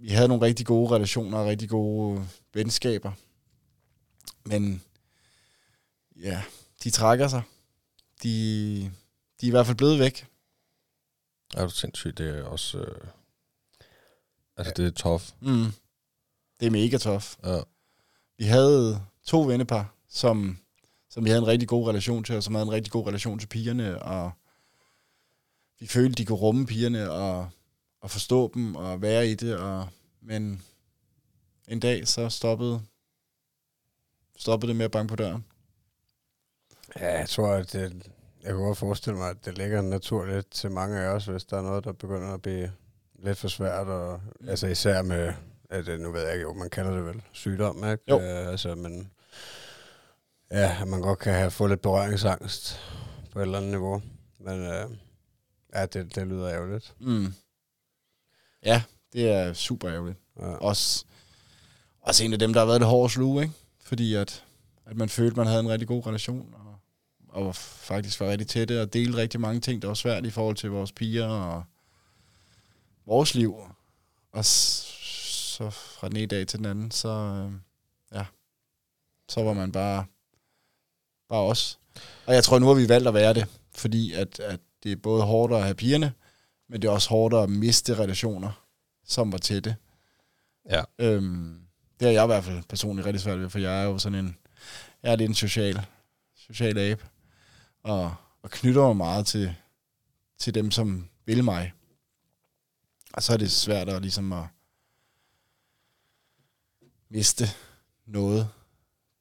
Vi 0.00 0.08
havde 0.08 0.28
nogle 0.28 0.46
rigtig 0.46 0.66
gode 0.66 0.94
relationer 0.94 1.38
og 1.38 1.46
rigtig 1.46 1.68
gode 1.68 2.28
venskaber. 2.54 3.12
Men 4.44 4.82
ja, 6.16 6.42
de 6.84 6.90
trækker 6.90 7.28
sig. 7.28 7.42
De, 8.22 8.80
de 9.40 9.46
er 9.46 9.48
i 9.48 9.50
hvert 9.50 9.66
fald 9.66 9.76
blevet 9.76 9.98
væk. 9.98 10.26
Er 11.54 11.64
du 11.64 11.70
sindssygt? 11.70 12.18
Det 12.18 12.38
er 12.38 12.44
også... 12.44 12.78
Øh, 12.78 13.06
altså, 14.56 14.72
det 14.76 14.86
er 14.86 14.90
tough. 14.90 15.22
Mm. 15.40 15.72
Det 16.60 16.66
er 16.66 16.70
mega 16.70 16.98
tough. 16.98 17.24
Ja. 17.44 17.60
Vi 18.38 18.44
havde 18.44 19.04
to 19.24 19.40
vennepar, 19.40 19.94
som, 20.08 20.58
som 21.10 21.24
vi 21.24 21.30
havde 21.30 21.42
en 21.42 21.46
rigtig 21.46 21.68
god 21.68 21.88
relation 21.88 22.24
til, 22.24 22.36
og 22.36 22.42
som 22.42 22.54
havde 22.54 22.66
en 22.66 22.72
rigtig 22.72 22.92
god 22.92 23.06
relation 23.06 23.38
til 23.38 23.46
pigerne, 23.46 24.02
og 24.02 24.32
vi 25.80 25.86
følte, 25.86 26.14
de 26.14 26.26
kunne 26.26 26.38
rumme 26.38 26.66
pigerne, 26.66 27.10
og, 27.10 27.48
og 28.00 28.10
forstå 28.10 28.50
dem, 28.54 28.74
og 28.76 29.02
være 29.02 29.28
i 29.28 29.34
det, 29.34 29.56
og, 29.58 29.88
men 30.20 30.62
en 31.68 31.80
dag, 31.80 32.08
så 32.08 32.28
stoppede, 32.28 32.82
stoppede 34.36 34.68
det 34.68 34.76
med 34.76 34.84
at 34.84 34.90
banke 34.90 35.08
på 35.08 35.16
døren. 35.16 35.44
Ja, 36.96 37.18
jeg 37.18 37.28
tror, 37.28 37.48
at 37.48 37.72
det, 37.72 38.06
jeg 38.42 38.52
kunne 38.52 38.66
godt 38.66 38.78
forestille 38.78 39.18
mig, 39.18 39.30
at 39.30 39.44
det 39.44 39.58
ligger 39.58 39.82
naturligt 39.82 40.50
til 40.50 40.70
mange 40.70 40.98
af 40.98 41.08
os, 41.08 41.26
hvis 41.26 41.44
der 41.44 41.56
er 41.58 41.62
noget, 41.62 41.84
der 41.84 41.92
begynder 41.92 42.34
at 42.34 42.42
blive 42.42 42.72
lidt 43.18 43.38
for 43.38 43.48
svært, 43.48 43.86
og 43.86 44.20
Mm. 44.40 44.48
altså 44.48 44.66
især 44.66 45.02
med, 45.02 45.32
at 45.70 45.86
det, 45.86 46.00
nu 46.00 46.12
ved 46.12 46.22
jeg 46.22 46.32
ikke, 46.32 46.42
jo, 46.42 46.52
man 46.52 46.70
kalder 46.70 46.90
det 46.94 47.04
vel 47.04 47.22
sygdom, 47.32 47.76
ikke? 47.90 48.02
Jo. 48.08 48.20
Øh, 48.20 48.48
altså, 48.48 48.74
men 48.74 49.10
ja, 50.50 50.76
at 50.80 50.88
man 50.88 51.00
godt 51.00 51.18
kan 51.18 51.34
have 51.34 51.50
fået 51.50 51.70
lidt 51.70 51.82
berøringsangst 51.82 52.80
på 53.32 53.38
et 53.38 53.42
eller 53.42 53.58
andet 53.58 53.70
niveau, 53.70 54.02
men 54.38 54.60
øh, 54.60 54.90
ja, 55.74 55.86
det, 55.86 56.14
det 56.14 56.26
lyder 56.26 56.50
ærgerligt. 56.50 56.94
Mm. 57.00 57.34
Ja, 58.68 58.82
det 59.12 59.30
er 59.30 59.52
super 59.52 59.90
ærgerligt. 59.90 60.18
Ja. 60.40 60.44
Også, 60.44 61.04
også 62.00 62.24
en 62.24 62.32
af 62.32 62.38
dem, 62.38 62.52
der 62.52 62.60
har 62.60 62.66
været 62.66 62.80
det 62.80 62.88
hårde 62.88 63.12
sluge, 63.12 63.42
ikke? 63.42 63.54
Fordi 63.80 64.14
at, 64.14 64.44
at 64.86 64.96
man 64.96 65.08
følte, 65.08 65.36
man 65.36 65.46
havde 65.46 65.60
en 65.60 65.68
rigtig 65.68 65.88
god 65.88 66.06
relation, 66.06 66.54
og, 66.54 66.78
og 67.28 67.54
faktisk 67.56 68.20
var 68.20 68.28
rigtig 68.28 68.48
tætte, 68.48 68.82
og 68.82 68.92
delte 68.92 69.18
rigtig 69.18 69.40
mange 69.40 69.60
ting, 69.60 69.82
der 69.82 69.88
var 69.88 69.94
svært 69.94 70.26
i 70.26 70.30
forhold 70.30 70.56
til 70.56 70.70
vores 70.70 70.92
piger 70.92 71.26
og 71.26 71.64
vores 73.06 73.34
liv. 73.34 73.56
Og 74.32 74.44
så 74.44 75.70
fra 75.70 76.08
den 76.08 76.16
ene 76.16 76.26
dag 76.26 76.46
til 76.46 76.58
den 76.58 76.66
anden, 76.66 76.90
så, 76.90 77.08
øh, 77.08 77.52
ja, 78.12 78.24
så 79.28 79.42
var 79.42 79.52
man 79.52 79.72
bare, 79.72 80.04
bare 81.28 81.42
os. 81.42 81.78
Og 82.26 82.34
jeg 82.34 82.44
tror, 82.44 82.58
nu 82.58 82.66
har 82.66 82.74
vi 82.74 82.88
valgt 82.88 83.08
at 83.08 83.14
være 83.14 83.34
det, 83.34 83.46
fordi 83.74 84.12
at, 84.12 84.40
at 84.40 84.60
det 84.82 84.92
er 84.92 84.96
både 84.96 85.22
hårdt 85.22 85.54
at 85.54 85.62
have 85.62 85.74
pigerne, 85.74 86.12
men 86.68 86.82
det 86.82 86.88
er 86.88 86.92
også 86.92 87.08
hårdt 87.08 87.34
at 87.34 87.50
miste 87.50 87.98
relationer, 87.98 88.64
som 89.04 89.32
var 89.32 89.38
tætte. 89.38 89.76
Ja. 90.70 90.82
Øhm, 90.98 91.60
det 92.00 92.06
har 92.06 92.12
jeg 92.12 92.24
i 92.24 92.26
hvert 92.26 92.44
fald 92.44 92.62
personligt 92.68 93.06
rigtig 93.06 93.20
svært 93.20 93.40
ved, 93.40 93.50
for 93.50 93.58
jeg 93.58 93.80
er 93.80 93.84
jo 93.84 93.98
sådan 93.98 94.18
en, 94.24 94.36
jeg 95.02 95.12
er 95.12 95.16
lidt 95.16 95.28
en 95.28 95.34
social, 95.34 95.86
social 96.36 96.78
abe, 96.78 97.06
og, 97.82 98.14
og 98.42 98.50
knytter 98.50 98.86
mig 98.86 98.96
meget 98.96 99.26
til, 99.26 99.54
til 100.38 100.54
dem, 100.54 100.70
som 100.70 101.08
vil 101.26 101.44
mig. 101.44 101.72
Og 103.12 103.22
så 103.22 103.32
er 103.32 103.36
det 103.36 103.50
svært 103.52 103.88
at 103.88 104.02
ligesom 104.02 104.32
at 104.32 104.44
miste 107.10 107.44
noget, 108.06 108.48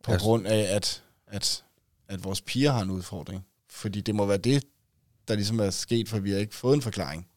på 0.04 0.12
Altså- 0.12 0.26
grund 0.26 0.48
af, 0.48 0.76
at, 0.76 1.04
at, 1.28 1.64
at 2.08 2.24
vores 2.24 2.42
piger 2.42 2.72
har 2.72 2.82
en 2.82 2.90
udfordring. 2.90 3.46
Fordi 3.70 4.02
det 4.02 4.16
må 4.16 4.26
være 4.26 4.38
det, 4.38 4.64
der 5.28 5.36
ligesom 5.36 5.60
er 5.60 5.70
sket, 5.70 6.10
for 6.10 6.20
vi 6.20 6.32
har 6.32 6.38
ikke 6.38 6.56
fået 6.56 6.76
en 6.76 6.82
forklaring. 6.82 7.28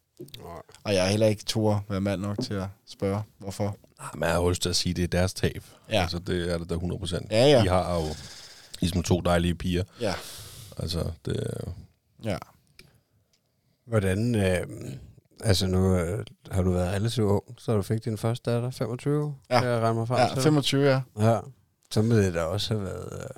Og 0.84 0.94
jeg 0.94 1.04
er 1.04 1.08
heller 1.10 1.26
ikke 1.26 1.44
tur 1.44 1.84
være 1.88 2.00
mand 2.00 2.20
nok 2.20 2.36
til 2.42 2.54
at 2.54 2.66
spørge, 2.86 3.22
hvorfor. 3.38 3.76
Ah, 3.98 4.18
Man 4.18 4.28
har 4.30 4.36
jo 4.36 4.48
lyst 4.48 4.62
til 4.62 4.68
at 4.68 4.76
sige, 4.76 4.90
at 4.90 4.96
det 4.96 5.02
er 5.04 5.08
deres 5.08 5.34
tab. 5.34 5.64
Ja. 5.90 6.02
Altså, 6.02 6.18
det 6.18 6.52
er 6.52 6.58
det 6.58 6.68
da 6.70 6.74
100 6.74 6.98
procent. 6.98 7.30
Ja, 7.30 7.46
ja. 7.46 7.62
De 7.62 7.68
har 7.68 7.94
jo 8.00 8.06
ligesom 8.80 9.02
to 9.02 9.20
dejlige 9.20 9.54
piger. 9.54 9.84
Ja. 10.00 10.14
Altså, 10.78 11.10
det 11.24 11.36
er- 11.36 11.70
Ja. 12.24 12.38
Hvordan, 13.86 14.34
øh, 14.34 14.66
altså 15.40 15.66
nu 15.66 15.96
øh, 15.96 16.24
har 16.50 16.62
du 16.62 16.70
været 16.70 16.92
relativt 16.94 17.26
ung, 17.26 17.44
så 17.58 17.76
du 17.76 17.82
fik 17.82 18.04
din 18.04 18.18
første 18.18 18.50
datter, 18.50 18.70
25, 18.70 19.34
Ja. 19.50 19.60
kan 19.60 19.68
jeg 19.68 19.80
regne 19.80 19.98
mig 19.98 20.08
frem 20.08 20.18
Ja, 20.20 20.34
til. 20.34 20.42
25, 20.42 20.84
ja. 20.90 21.00
Ja, 21.18 21.40
så 21.90 22.02
må 22.02 22.14
det 22.14 22.34
da 22.34 22.42
også 22.42 22.74
have 22.74 22.84
været 22.84 23.12
øh, 23.22 23.28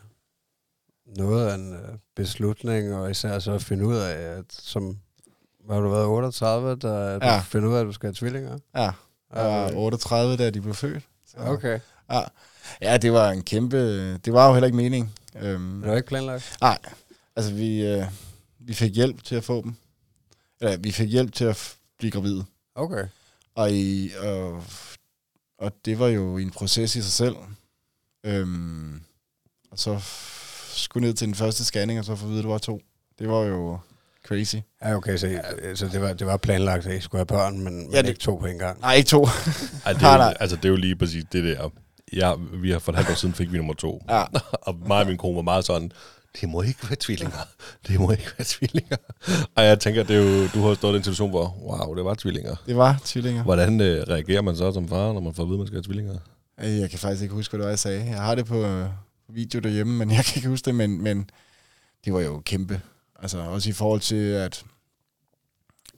noget 1.16 1.48
af 1.50 1.54
en 1.54 1.72
øh, 1.74 1.80
beslutning, 2.16 2.94
og 2.94 3.10
især 3.10 3.38
så 3.38 3.52
at 3.52 3.62
finde 3.62 3.86
ud 3.86 3.96
af, 3.96 4.14
at 4.38 4.44
som, 4.50 4.98
har 5.70 5.80
du 5.80 5.88
været 5.90 6.06
38, 6.06 6.76
der 6.76 7.10
Ja. 7.10 7.32
ja. 7.32 7.38
du 7.38 7.42
finder 7.44 7.68
ud 7.68 7.74
af, 7.74 7.80
at 7.80 7.86
du 7.86 7.92
skal 7.92 8.06
have 8.06 8.14
tvillinger? 8.14 8.58
Ja, 8.74 8.80
jeg 8.82 8.92
var 9.32 9.62
Ja. 9.68 9.74
38, 9.76 10.36
da 10.36 10.50
de 10.50 10.60
blev 10.60 10.74
født. 10.74 11.02
Så, 11.26 11.36
Okay. 11.38 11.80
Ja. 12.10 12.20
ja, 12.82 12.96
det 12.96 13.12
var 13.12 13.30
en 13.30 13.42
kæmpe... 13.42 14.12
Det 14.18 14.32
var 14.32 14.46
jo 14.46 14.52
heller 14.52 14.66
ikke 14.66 14.76
mening. 14.76 15.14
Øhm, 15.40 15.80
Det 15.80 15.90
var 15.90 15.96
ikke 15.96 16.08
planlagt? 16.08 16.56
altså, 17.36 17.52
vi, 17.54 17.82
øh, 17.86 18.04
vi 18.58 18.74
fik 18.74 18.94
hjælp 18.94 19.24
til 19.24 19.34
at 19.34 19.44
få 19.44 19.62
dem. 19.62 19.74
Eller, 20.60 20.76
vi 20.76 20.92
fik 20.92 21.08
hjælp 21.08 21.32
til 21.34 21.44
at 21.44 21.74
blive 21.98 22.10
gravide. 22.10 22.44
Okay. 22.74 23.04
Og, 23.54 23.72
i, 23.72 24.10
og, 24.22 24.64
og 25.58 25.72
det 25.84 25.98
var 25.98 26.06
jo 26.08 26.36
en 26.38 26.50
proces 26.50 26.96
i 26.96 27.02
sig 27.02 27.12
selv. 27.12 27.36
Øhm, 28.24 29.00
og 29.70 29.78
så 29.78 30.00
skulle 30.74 31.06
ned 31.06 31.14
til 31.14 31.26
den 31.26 31.34
første 31.34 31.64
scanning, 31.64 31.98
og 31.98 32.04
så 32.04 32.16
få 32.16 32.24
at 32.24 32.28
vide, 32.30 32.38
at 32.38 32.42
det 32.44 32.50
var 32.52 32.58
to. 32.58 32.80
Det 33.18 33.28
var 33.28 33.40
jo 33.40 33.78
crazy. 34.28 34.56
Ja, 34.84 34.94
okay, 34.96 35.16
så, 35.16 35.26
ja. 35.26 35.74
så 35.74 35.88
det, 35.92 36.00
var, 36.00 36.12
det 36.12 36.26
var 36.26 36.36
planlagt, 36.36 36.86
at 36.86 36.98
I 36.98 37.00
skulle 37.00 37.18
have 37.18 37.26
børn, 37.26 37.58
men, 37.60 37.76
men 37.76 37.92
Ja, 37.92 38.02
det- 38.02 38.08
ikke 38.08 38.20
to 38.20 38.36
på 38.36 38.46
en 38.46 38.58
gang. 38.58 38.80
Nej, 38.80 38.94
ikke 38.94 39.08
to. 39.08 39.24
Ej, 39.24 39.92
det, 39.92 40.02
er 40.02 40.14
jo, 40.26 40.32
altså, 40.40 40.56
det 40.56 40.64
er 40.64 40.68
jo 40.68 40.76
lige 40.76 40.96
præcis 40.96 41.24
det 41.32 41.44
der. 41.44 41.68
Ja, 42.12 42.32
vi 42.52 42.70
har 42.70 42.78
for 42.78 42.92
et 42.92 42.96
halvt 42.96 43.10
år 43.10 43.14
siden 43.14 43.34
fik 43.34 43.52
vi 43.52 43.56
nummer 43.56 43.74
to. 43.74 44.02
Ja, 44.10 44.24
Og 44.52 44.74
mig 44.86 45.00
og 45.00 45.06
min 45.06 45.18
kone 45.18 45.36
var 45.36 45.42
meget 45.42 45.64
sådan, 45.64 45.92
det 46.40 46.48
må 46.48 46.62
ikke 46.62 46.78
være 46.88 46.96
tvillinger. 47.00 47.36
Det 47.88 48.00
må 48.00 48.10
ikke 48.10 48.26
være 48.38 48.46
tvillinger. 48.48 48.96
Og 49.54 49.64
jeg 49.64 49.80
tænker, 49.80 50.02
det 50.02 50.16
er 50.16 50.20
jo, 50.22 50.46
du 50.54 50.66
har 50.68 50.74
stået 50.74 50.94
i 50.94 50.96
en 50.96 51.02
situation, 51.02 51.30
hvor, 51.30 51.56
wow, 51.62 51.94
det 51.94 52.04
var 52.04 52.14
tvillinger. 52.14 52.56
det 52.66 52.76
var 52.76 53.00
tvillinger. 53.04 53.42
Hvordan 53.42 53.80
øh, 53.80 54.02
reagerer 54.08 54.42
man 54.42 54.56
så 54.56 54.72
som 54.72 54.88
far, 54.88 55.12
når 55.12 55.20
man 55.20 55.34
får 55.34 55.42
at 55.42 55.46
vide, 55.48 55.54
at 55.56 55.58
man 55.58 55.66
skal 55.66 55.76
have 55.76 55.82
tvillinger? 55.82 56.18
Jeg 56.58 56.90
kan 56.90 56.98
faktisk 56.98 57.22
ikke 57.22 57.34
huske, 57.34 57.52
hvad 57.52 57.58
det 57.58 57.64
var, 57.64 57.70
jeg 57.70 57.78
sagde. 57.78 58.04
Jeg 58.10 58.16
har 58.22 58.34
det 58.34 58.46
på 58.46 58.64
øh, 58.64 58.86
video 59.28 59.60
derhjemme, 59.60 59.92
men 59.98 60.10
jeg 60.10 60.24
kan 60.24 60.32
ikke 60.36 60.48
huske 60.48 60.64
det, 60.64 60.74
men, 60.74 61.02
men 61.02 61.30
det 62.04 62.12
var 62.12 62.20
jo 62.20 62.42
kæmpe. 62.44 62.80
Altså 63.22 63.38
også 63.38 63.70
i 63.70 63.72
forhold 63.72 64.00
til, 64.00 64.14
at 64.32 64.64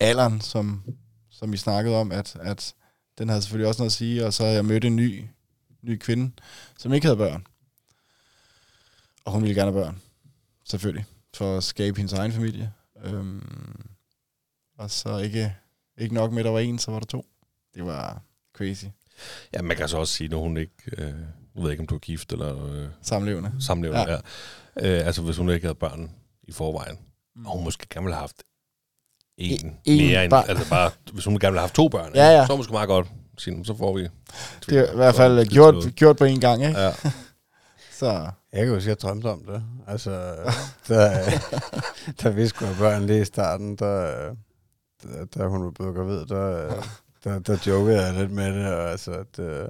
alderen, 0.01 0.41
som, 0.41 0.83
som 1.31 1.53
vi 1.53 1.57
snakkede 1.57 1.97
om, 1.97 2.13
at, 2.13 2.37
at 2.41 2.75
den 3.19 3.29
havde 3.29 3.43
selvfølgelig 3.43 3.69
også 3.69 3.83
noget 3.83 3.91
at 3.91 3.95
sige, 3.95 4.27
og 4.27 4.33
så 4.33 4.45
jeg 4.47 4.65
mødt 4.65 4.85
en 4.85 4.97
ny, 4.97 5.25
ny 5.83 5.99
kvinde, 5.99 6.33
som 6.79 6.93
ikke 6.93 7.07
havde 7.07 7.17
børn. 7.17 7.47
Og 9.25 9.33
hun 9.33 9.43
ville 9.43 9.55
gerne 9.55 9.73
have 9.73 9.85
børn, 9.85 10.01
selvfølgelig, 10.65 11.05
for 11.35 11.57
at 11.57 11.65
skabe 11.65 11.97
hendes 11.97 12.13
egen 12.13 12.33
familie. 12.33 12.73
Øhm, 13.05 13.87
og 14.79 14.91
så 14.91 15.19
ikke, 15.19 15.57
ikke 15.99 16.15
nok 16.15 16.33
med, 16.33 16.39
at 16.39 16.45
der 16.45 16.51
var 16.51 16.59
en, 16.59 16.79
så 16.79 16.91
var 16.91 16.99
der 16.99 17.07
to. 17.07 17.27
Det 17.75 17.85
var 17.85 18.23
crazy. 18.57 18.85
Ja, 19.53 19.63
man 19.63 19.77
kan 19.77 19.89
så 19.89 19.97
også 19.99 20.15
sige, 20.15 20.29
når 20.29 20.41
hun 20.41 20.57
ikke... 20.57 20.73
Øh, 20.99 21.15
jeg 21.55 21.63
ved 21.63 21.71
ikke, 21.71 21.81
om 21.81 21.87
du 21.87 21.95
er 21.95 21.99
gift 21.99 22.33
eller 22.33 22.67
øh, 22.67 22.89
Samlevende. 23.03 23.53
samlevende. 23.61 24.01
Ja. 24.13 24.19
Ja. 24.81 24.99
Øh, 25.01 25.07
altså, 25.07 25.23
hvis 25.23 25.37
hun 25.37 25.51
ikke 25.51 25.67
havde 25.67 25.75
børn 25.75 26.11
i 26.43 26.53
forvejen, 26.53 26.99
Mm. 27.37 27.47
og 27.47 27.53
hun 27.53 27.64
måske 27.64 27.87
gerne 27.90 28.05
ville 28.05 28.14
have 28.14 28.20
haft 28.20 28.42
en, 29.38 29.66
En- 29.66 29.77
en 29.85 30.07
mere 30.07 30.23
end... 30.25 30.31
barn. 30.31 30.44
Altså 30.49 30.68
bare, 30.70 30.90
hvis 31.12 31.25
hun 31.25 31.38
gerne 31.38 31.53
ville 31.53 31.61
have 31.61 31.66
haft 31.68 31.75
to 31.75 31.88
børn, 31.88 32.12
Ja, 32.14 32.27
ja. 32.27 32.37
så 32.37 32.42
er 32.42 32.47
det 32.47 32.57
måske 32.59 32.73
meget 32.73 32.88
godt. 32.88 33.07
Sige, 33.38 33.64
så 33.64 33.77
får 33.77 33.97
vi... 33.97 34.09
Det 34.66 34.79
er 34.79 34.92
i 34.92 34.97
hvert 34.97 35.14
fald 35.14 35.47
gjort, 35.47 35.94
gjort 35.97 36.16
på 36.16 36.25
en 36.25 36.40
gang, 36.40 36.64
ikke? 36.64 36.81
Ja. 36.81 36.92
Så 37.99 38.31
Jeg 38.53 38.64
kan 38.64 38.75
huske, 38.75 38.88
jeg 38.90 39.01
drømte 39.01 39.27
om 39.27 39.44
det. 39.44 39.62
Altså, 39.87 40.35
da, 40.88 41.25
da 42.23 42.29
vi 42.29 42.49
skulle 42.49 42.75
have 42.75 42.79
børn 42.90 43.07
lige 43.07 43.20
i 43.23 43.25
starten, 43.25 43.77
der, 43.77 44.35
da, 45.03 45.09
da 45.38 45.47
hun 45.47 45.64
var 45.64 45.70
blevet 45.70 45.94
gravid, 45.97 46.27
der, 46.27 46.75
der, 47.25 47.38
der 47.38 47.59
jokede 47.66 48.03
jeg 48.03 48.14
lidt 48.14 48.31
med 48.31 48.53
det, 48.55 48.75
og 48.75 48.90
altså, 48.90 49.25
øh, 49.38 49.68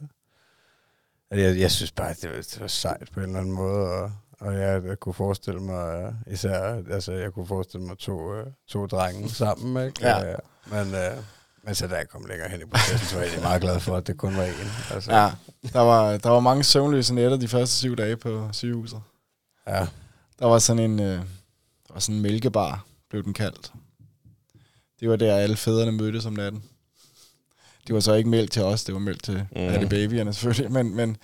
at 1.31 1.40
jeg, 1.40 1.59
jeg 1.59 1.70
synes 1.70 1.92
bare, 1.92 2.11
at 2.11 2.16
det 2.22 2.31
var, 2.31 2.37
det 2.37 2.61
var 2.61 2.66
sejt 2.66 3.09
på 3.12 3.20
en 3.20 3.27
eller 3.27 3.38
anden 3.40 3.55
måde, 3.55 3.88
og, 3.88 4.12
og 4.44 4.54
jeg, 4.54 4.85
jeg 4.85 5.00
kunne 5.00 5.14
forestille 5.14 5.61
mig, 5.61 6.14
især, 6.26 6.83
altså, 6.90 7.12
jeg 7.12 7.33
kunne 7.33 7.46
forestille 7.46 7.87
mig 7.87 7.98
to, 7.98 8.35
øh, 8.35 8.46
to 8.68 8.87
drenge 8.87 9.28
sammen, 9.28 9.87
ikke? 9.87 10.09
Ja. 10.09 10.33
Øh, 10.33 10.38
Men, 10.70 10.94
øh, 10.94 11.16
men 11.62 11.74
så 11.74 11.87
da 11.87 11.94
jeg 11.94 12.09
kom 12.09 12.26
længere 12.28 12.48
hen 12.48 12.61
i 12.61 12.64
processen, 12.64 13.09
så 13.09 13.16
var 13.16 13.22
jeg 13.24 13.42
meget 13.42 13.62
glad 13.62 13.80
for, 13.80 13.96
at 13.96 14.07
det 14.07 14.16
kun 14.16 14.37
var 14.37 14.46
én. 14.46 14.94
Altså, 14.94 15.12
ja, 15.12 15.30
der 15.72 15.80
var, 15.80 16.16
der 16.16 16.28
var 16.28 16.40
mange 16.40 16.64
søvnløse 16.64 17.14
nætter 17.14 17.37
de 17.37 17.48
første 17.48 17.76
syv 17.76 17.96
dage 17.96 18.16
på 18.16 18.48
sygehuset. 18.52 19.02
ja. 19.66 19.87
Der 20.38 20.46
var 20.46 20.59
sådan 20.59 20.90
en, 20.90 21.00
øh, 21.00 21.16
der 21.88 21.92
var 21.92 22.00
sådan 22.00 22.16
en 22.16 22.22
mælkebar, 22.22 22.85
blev 23.11 23.24
den 23.24 23.33
kaldt. 23.33 23.72
Det 25.00 25.11
var 25.11 25.16
der, 25.16 25.37
alle 25.37 25.57
fædrene 25.57 25.92
mødtes 25.92 26.26
om 26.26 26.33
natten. 26.33 26.62
Det 27.87 27.94
var 27.94 28.00
så 28.00 28.12
ikke 28.14 28.30
mælk 28.30 28.50
til 28.50 28.62
os, 28.62 28.85
det 28.85 28.94
var 28.94 29.00
mælk 29.00 29.22
til 29.22 29.35
mm. 29.35 29.46
alle 29.57 29.88
babyerne 29.88 30.33
selvfølgelig, 30.35 30.72
men, 30.72 30.96
men 30.96 31.16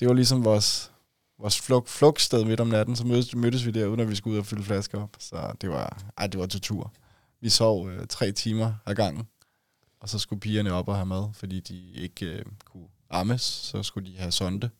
det 0.00 0.08
var 0.08 0.14
ligesom 0.14 0.44
vores, 0.44 0.92
vores 1.38 1.60
flug, 1.60 1.88
flugtsted 1.88 2.44
midt 2.44 2.60
om 2.60 2.68
natten, 2.68 2.96
så 2.96 3.06
mødtes, 3.06 3.34
mødtes 3.34 3.66
vi 3.66 3.70
der, 3.70 3.86
uden 3.86 4.00
at 4.00 4.10
vi 4.10 4.14
skulle 4.14 4.34
ud 4.34 4.38
og 4.38 4.46
fylde 4.46 4.62
flasker 4.62 5.02
op. 5.02 5.16
Så 5.18 5.52
det 5.60 5.70
var, 5.70 6.02
ej, 6.16 6.26
det 6.26 6.40
var 6.40 6.46
tortur. 6.46 6.92
Vi 7.40 7.48
sov 7.48 7.90
øh, 7.90 8.06
tre 8.06 8.32
timer 8.32 8.74
ad 8.86 8.94
gangen, 8.94 9.28
og 10.00 10.08
så 10.08 10.18
skulle 10.18 10.40
pigerne 10.40 10.72
op 10.72 10.88
og 10.88 10.94
have 10.94 11.06
mad, 11.06 11.28
fordi 11.32 11.60
de 11.60 11.90
ikke 11.92 12.26
øh, 12.26 12.44
kunne 12.64 12.88
ammes, 13.10 13.42
så 13.42 13.82
skulle 13.82 14.10
de 14.10 14.16
have 14.18 14.32
sonde, 14.32 14.70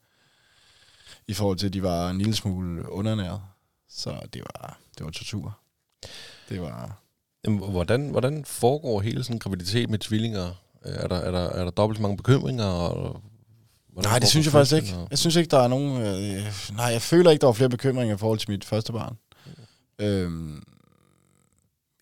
i 1.29 1.35
forhold 1.35 1.59
til, 1.59 1.67
at 1.67 1.73
de 1.73 1.83
var 1.83 2.11
en 2.11 2.19
lille 2.19 2.35
smule 2.35 2.91
undernæret. 2.91 3.41
Så 3.89 4.21
det 4.33 4.43
var, 4.43 4.79
det 4.99 5.05
var 5.05 5.11
tortur. 5.11 5.59
Det 6.49 6.63
var... 6.63 7.03
Jamen, 7.45 7.71
hvordan, 7.71 8.11
hvordan 8.11 8.45
foregår 8.45 9.01
hele 9.01 9.25
sådan 9.25 9.39
graviditet 9.39 9.91
med 9.91 9.99
tvillinger? 9.99 10.55
Øh, 10.85 10.95
er 10.95 11.09
der, 11.09 11.17
er 11.17 11.31
der, 11.31 11.49
er 11.49 11.65
der 11.65 11.71
dobbelt 11.71 11.99
så 11.99 12.03
mange 12.03 12.17
bekymringer? 12.17 12.65
Og, 12.65 13.23
hvordan 13.97 14.11
Nej, 14.11 14.19
det 14.19 14.29
synes 14.29 14.47
jeg 14.47 14.53
faktisk 14.53 14.75
ikke. 14.83 14.97
og- 14.97 15.09
Jeg 15.11 15.19
synes 15.19 15.37
ikke, 15.37 15.49
der 15.51 15.59
er 15.59 15.69
nogen... 15.69 16.03
Øh, 16.03 16.45
nej, 16.77 16.87
jeg 16.87 17.03
føler 17.03 17.31
ikke, 17.31 17.41
der 17.41 17.47
var 17.47 17.53
flere 17.53 17.69
bekymringer 17.71 18.15
i 18.15 18.19
forhold 18.19 18.39
til 18.39 18.51
mit 18.51 18.65
første 18.65 18.93
barn. 18.93 19.19
Øhm, 19.99 20.63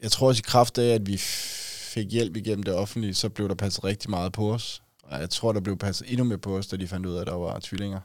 jeg 0.03 0.13
tror 0.13 0.29
også 0.29 0.41
i 0.41 0.47
kraft 0.47 0.79
af, 0.79 0.95
at 0.95 1.07
vi 1.07 1.17
fik 1.17 2.11
hjælp 2.13 2.37
igennem 2.37 2.63
det 2.63 2.75
offentlige, 2.75 3.15
så 3.15 3.29
blev 3.29 3.49
der 3.49 3.55
passet 3.55 3.85
rigtig 3.85 4.11
meget 4.11 4.33
på 4.33 4.53
os. 4.55 4.83
Og 5.03 5.21
jeg 5.21 5.31
tror, 5.31 5.53
der 5.53 5.61
blev 5.61 5.79
passet 5.79 6.11
endnu 6.13 6.25
mere 6.25 6.39
på 6.39 6.57
os, 6.57 6.67
da 6.67 6.77
de 6.77 6.89
fandt 6.89 7.07
ud 7.07 7.15
af, 7.15 7.21
at 7.21 7.27
der 7.27 7.35
var 7.35 7.59
tvillinger. 7.63 8.01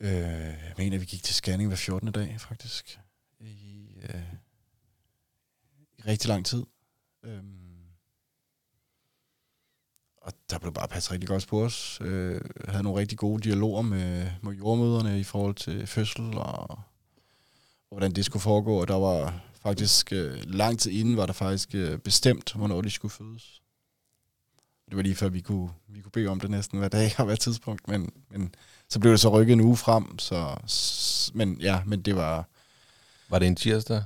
Øh, 0.00 0.10
jeg 0.10 0.74
mener, 0.78 0.98
vi 0.98 1.04
gik 1.04 1.22
til 1.22 1.34
scanning 1.34 1.68
hver 1.68 1.76
14. 1.76 2.12
dag, 2.12 2.36
faktisk. 2.38 2.98
I, 3.40 3.86
øh, 4.02 4.22
i 5.98 6.02
rigtig 6.06 6.28
lang 6.28 6.46
tid. 6.46 6.62
Øhm, 7.24 7.61
og 10.24 10.32
der 10.50 10.58
blev 10.58 10.72
bare 10.72 10.88
passet 10.88 11.12
rigtig 11.12 11.28
godt 11.28 11.46
på 11.46 11.64
os. 11.64 11.98
Øh, 12.00 12.40
havde 12.68 12.82
nogle 12.82 13.00
rigtig 13.00 13.18
gode 13.18 13.42
dialoger 13.42 13.82
med, 13.82 14.30
med 14.42 14.52
jordmøderne 14.52 15.20
i 15.20 15.24
forhold 15.24 15.54
til 15.54 15.86
fødsel 15.86 16.38
og, 16.38 16.70
og 16.70 16.78
hvordan 17.90 18.12
det 18.12 18.24
skulle 18.24 18.42
foregå. 18.42 18.80
Og 18.80 18.88
der 18.88 18.94
var 18.94 19.40
faktisk 19.62 20.12
øh, 20.12 20.38
lang 20.46 20.78
tid 20.78 20.90
inden, 20.92 21.16
var 21.16 21.26
der 21.26 21.32
faktisk 21.32 21.74
øh, 21.74 21.98
bestemt, 21.98 22.52
hvornår 22.52 22.80
de 22.80 22.90
skulle 22.90 23.12
fødes. 23.12 23.62
Det 24.88 24.96
var 24.96 25.02
lige 25.02 25.14
før, 25.14 25.28
vi 25.28 25.40
kunne, 25.40 25.70
vi 25.88 26.00
kunne 26.00 26.12
bede 26.12 26.28
om 26.28 26.40
det 26.40 26.50
næsten 26.50 26.78
hver 26.78 26.88
dag 26.88 27.12
og 27.18 27.24
hver 27.24 27.34
tidspunkt, 27.36 27.88
men, 27.88 28.12
men 28.30 28.54
så 28.88 29.00
blev 29.00 29.12
det 29.12 29.20
så 29.20 29.28
rykket 29.28 29.52
en 29.52 29.60
uge 29.60 29.76
frem, 29.76 30.18
så, 30.18 30.56
s- 30.68 31.30
men 31.34 31.60
ja, 31.60 31.82
men 31.86 32.02
det 32.02 32.16
var, 32.16 32.48
Var 33.28 33.38
det 33.38 33.48
en 33.48 33.56
tirsdag? 33.56 34.04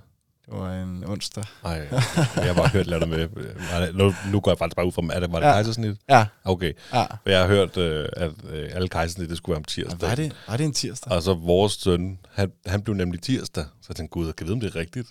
Det 0.50 0.54
var 0.58 0.72
en 0.82 1.04
onsdag. 1.06 1.44
Nej, 1.64 1.88
jeg 2.36 2.44
har 2.44 2.54
bare 2.54 2.68
hørt 2.68 2.86
lidt 2.86 3.08
med. 3.08 3.92
Nu, 3.92 4.14
nu 4.32 4.40
går 4.40 4.50
jeg 4.50 4.58
faktisk 4.58 4.76
bare 4.76 4.86
ud 4.86 4.92
fra, 4.92 5.02
er 5.14 5.20
det, 5.20 5.32
var 5.32 5.38
det 5.40 5.46
Ja. 5.46 5.48
ja. 5.50 5.54
kejsersnit? 5.54 5.96
Ja, 6.08 6.26
Okay, 6.44 6.72
ja. 6.92 7.04
jeg 7.26 7.40
har 7.40 7.46
hørt, 7.46 7.76
øh, 7.76 8.08
at 8.12 8.32
øh, 8.50 8.70
alle 8.72 8.88
kejsersnit, 8.88 9.28
det 9.30 9.36
skulle 9.36 9.52
være 9.54 9.58
om 9.58 9.64
tirsdag. 9.64 10.08
Var 10.08 10.14
det, 10.14 10.32
var 10.48 10.56
det 10.56 10.64
en 10.64 10.72
tirsdag? 10.72 11.12
Og 11.12 11.22
så 11.22 11.34
vores 11.34 11.72
søn, 11.72 12.18
han, 12.32 12.52
han 12.66 12.82
blev 12.82 12.94
nemlig 12.96 13.22
tirsdag. 13.22 13.64
Så 13.64 13.86
jeg 13.88 13.96
tænkte, 13.96 14.12
gud, 14.12 14.26
jeg 14.26 14.36
kan 14.36 14.46
vide, 14.46 14.54
om 14.54 14.60
det 14.60 14.74
er 14.76 14.80
rigtigt. 14.80 15.08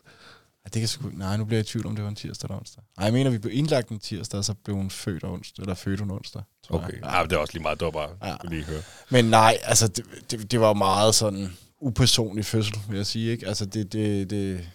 Ja, 0.65 0.69
det 0.73 0.79
kan 0.81 0.87
sgu, 0.87 1.09
nej, 1.13 1.37
nu 1.37 1.45
bliver 1.45 1.57
jeg 1.59 1.65
i 1.65 1.69
tvivl, 1.71 1.87
om 1.87 1.95
det 1.95 2.03
var 2.03 2.09
en 2.09 2.15
tirsdag 2.15 2.47
eller 2.47 2.57
onsdag. 2.59 2.83
Nej, 2.97 3.05
jeg 3.05 3.13
mener, 3.13 3.29
vi 3.31 3.37
blev 3.37 3.53
indlagt 3.57 3.89
en 3.89 3.99
tirsdag, 3.99 4.37
og 4.37 4.45
så 4.45 4.53
blev 4.53 4.75
hun 4.75 4.89
født 4.89 5.23
onsdag, 5.23 5.61
eller 5.61 5.75
født 5.75 5.99
hun 5.99 6.11
onsdag. 6.11 6.41
Okay, 6.69 6.93
jeg. 7.01 7.13
ja. 7.17 7.23
det 7.23 7.33
er 7.33 7.37
også 7.37 7.53
lige 7.53 7.63
meget, 7.63 7.79
det 7.79 7.85
var 7.85 7.91
bare, 7.91 8.09
Ja. 8.23 8.29
ja. 8.29 8.35
lige 8.49 8.63
høre. 8.63 8.81
Men 9.09 9.25
nej, 9.25 9.57
altså, 9.63 9.87
det, 9.87 10.05
det, 10.31 10.51
det 10.51 10.59
var 10.59 10.73
meget 10.73 11.15
sådan 11.15 11.53
upersonlig 11.81 12.45
fødsel, 12.45 12.75
vil 12.89 12.97
jeg 12.97 13.05
sige, 13.05 13.31
ikke? 13.31 13.47
Altså, 13.47 13.65
det, 13.65 13.93
det, 13.93 14.29
det, 14.29 14.67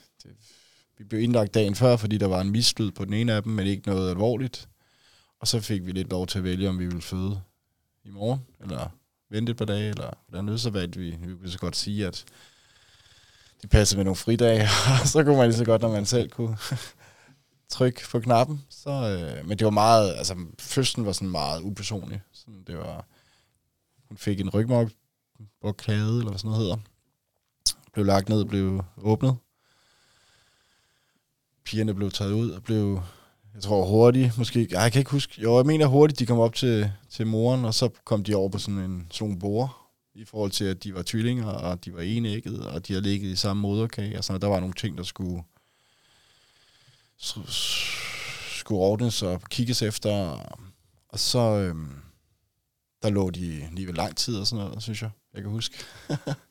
vi 1.01 1.05
blev 1.05 1.21
indlagt 1.21 1.55
dagen 1.55 1.75
før, 1.75 1.97
fordi 1.97 2.19
der 2.19 2.27
var 2.27 2.41
en 2.41 2.51
mislyd 2.51 2.91
på 2.91 3.05
den 3.05 3.13
ene 3.13 3.33
af 3.33 3.43
dem, 3.43 3.53
men 3.53 3.67
ikke 3.67 3.89
noget 3.89 4.11
alvorligt. 4.11 4.69
Og 5.39 5.49
så 5.49 5.61
fik 5.61 5.87
vi 5.87 5.93
lidt 5.93 6.11
lov 6.11 6.27
til 6.27 6.39
at 6.39 6.45
vælge, 6.45 6.69
om 6.69 6.79
vi 6.79 6.87
ville 6.87 7.03
føde 7.03 7.41
i 8.05 8.11
morgen, 8.11 8.41
eller 8.61 8.89
vente 9.31 9.51
et 9.51 9.57
par 9.57 9.65
dage, 9.65 9.89
eller 9.89 10.11
hvordan 10.29 10.59
så 10.59 10.71
valgte 10.71 10.99
vi, 11.01 11.11
vi 11.11 11.35
kunne 11.37 11.51
så 11.51 11.59
godt 11.59 11.77
sige, 11.77 12.07
at 12.07 12.25
de 13.63 13.67
passede 13.67 13.99
med 13.99 14.05
nogle 14.05 14.17
fridage, 14.17 14.63
og 15.03 15.09
så 15.09 15.25
kunne 15.25 15.37
man 15.37 15.49
lige 15.49 15.59
så 15.59 15.65
godt, 15.65 15.83
når 15.83 15.91
man 15.93 16.07
selv 16.07 16.31
kunne 16.31 16.59
trykke 17.69 18.09
på 18.11 18.21
knappen. 18.21 18.65
Så, 18.69 18.91
øh, 18.91 19.49
men 19.49 19.59
det 19.59 19.65
var 19.65 19.71
meget, 19.71 20.15
altså 20.15 20.37
fødslen 20.59 21.07
var 21.07 21.13
sådan 21.13 21.31
meget 21.31 21.63
upersonlig. 21.63 22.21
Sådan, 22.33 22.65
det 22.67 22.79
var, 22.79 23.07
hun 24.09 24.17
fik 24.17 24.41
en 24.41 24.51
rygmarvblokade, 24.51 26.19
eller 26.19 26.29
hvad 26.29 26.39
sådan 26.39 26.51
noget 26.51 26.63
hedder. 26.63 26.77
Blev 27.93 28.07
lagt 28.07 28.29
ned, 28.29 28.45
blev 28.45 28.85
åbnet. 28.97 29.37
Pigerne 31.65 31.95
blev 31.95 32.11
taget 32.11 32.33
ud 32.33 32.51
og 32.51 32.63
blev, 32.63 33.03
jeg 33.55 33.63
tror 33.63 33.85
hurtigt, 33.85 34.39
måske, 34.39 34.69
ej, 34.73 34.83
jeg 34.83 34.93
kan 34.93 34.99
ikke 34.99 35.11
huske, 35.11 35.43
jo, 35.43 35.57
jeg 35.57 35.67
mener 35.67 35.87
hurtigt, 35.87 36.19
de 36.19 36.27
kom 36.27 36.39
op 36.39 36.55
til, 36.55 36.93
til 37.11 37.27
moren, 37.27 37.65
og 37.65 37.75
så 37.75 37.89
kom 38.05 38.25
de 38.25 38.35
over 38.35 38.49
på 38.49 38.59
sådan 38.59 38.81
en 38.81 39.07
sådan 39.11 39.39
bord, 39.39 39.81
i 40.15 40.25
forhold 40.25 40.51
til, 40.51 40.65
at 40.65 40.85
de 40.85 40.95
var 40.95 41.03
tvillinger, 41.07 41.47
og 41.47 41.85
de 41.85 41.95
var 41.95 42.01
enægget, 42.01 42.67
og 42.67 42.89
de 42.89 42.93
havde 42.93 43.03
ligget 43.03 43.29
i 43.29 43.37
samme 43.37 43.61
moderkage, 43.61 44.19
og 44.19 44.25
sådan. 44.25 44.43
Der 44.43 44.49
var 44.49 44.61
nogle 44.61 44.75
ting, 44.75 44.99
der 44.99 45.05
skulle, 45.05 45.43
skulle 48.59 48.81
ordnes 48.81 49.23
og 49.23 49.43
kigges 49.43 49.83
efter, 49.83 50.11
og 51.09 51.19
så, 51.19 51.39
øhm, 51.39 51.91
der 53.03 53.11
lå 53.11 53.31
de 53.31 53.69
lige 53.73 53.87
ved 53.87 53.95
lang 53.95 54.17
tid 54.17 54.37
og 54.37 54.47
sådan 54.47 54.65
noget, 54.65 54.83
synes 54.83 55.03
jeg, 55.03 55.11
jeg 55.35 55.43
kan 55.43 55.51
huske. 55.51 55.79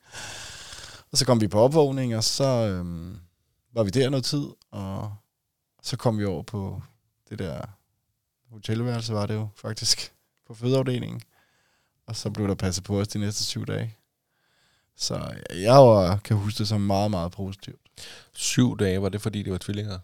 og 1.12 1.18
så 1.18 1.26
kom 1.26 1.42
vi 1.42 1.48
på 1.48 1.60
opvågning, 1.60 2.16
og 2.16 2.24
så 2.24 2.46
øhm, 2.46 3.18
var 3.80 3.84
vi 3.84 3.90
der 3.90 4.10
noget 4.10 4.26
tid, 4.26 4.46
og 4.72 5.16
så 5.84 5.98
kom 5.98 6.20
vi 6.20 6.26
over 6.26 6.44
på 6.44 6.82
det 7.30 7.40
der 7.40 7.62
hotelværelse, 8.52 9.14
var 9.14 9.26
det 9.26 9.34
jo 9.34 9.48
faktisk, 9.56 10.14
på 10.48 10.54
fødeafdelingen. 10.54 11.22
Og 12.06 12.16
så 12.16 12.30
blev 12.30 12.48
der 12.48 12.56
passet 12.56 12.84
på 12.84 13.00
os 13.00 13.08
de 13.08 13.20
næste 13.20 13.44
syv 13.44 13.66
dage. 13.66 13.96
Så 14.96 15.34
jeg 15.54 15.74
var, 15.74 16.18
kan 16.18 16.38
huske 16.38 16.58
det 16.58 16.68
som 16.68 16.82
meget, 16.82 17.12
meget 17.12 17.32
positivt. 17.32 17.80
Syv 18.34 18.78
dage, 18.78 19.02
var 19.02 19.10
det 19.10 19.22
fordi, 19.22 19.44
det 19.44 19.52
var 19.52 19.58
tvillinger? 19.58 20.00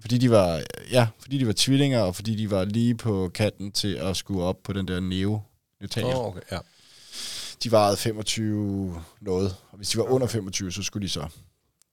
Fordi 0.00 0.18
de 0.18 0.30
var, 0.30 0.62
ja, 0.90 1.08
fordi 1.18 1.38
de 1.38 1.46
var 1.46 1.54
tvillinger, 1.56 2.00
og 2.00 2.16
fordi 2.16 2.36
de 2.36 2.50
var 2.50 2.64
lige 2.64 2.94
på 2.94 3.30
kanten 3.34 3.72
til 3.72 3.94
at 3.94 4.16
skulle 4.16 4.42
op 4.42 4.62
på 4.62 4.72
den 4.72 4.88
der 4.88 5.00
neo 5.00 5.40
oh, 6.04 6.26
okay, 6.26 6.40
ja. 6.52 6.58
De 7.62 7.70
vejede 7.70 7.96
25 7.96 9.04
noget, 9.20 9.56
og 9.70 9.76
hvis 9.76 9.88
de 9.88 9.98
var 9.98 10.04
under 10.04 10.26
25, 10.26 10.72
så 10.72 10.82
skulle 10.82 11.02
de 11.02 11.08
så 11.08 11.28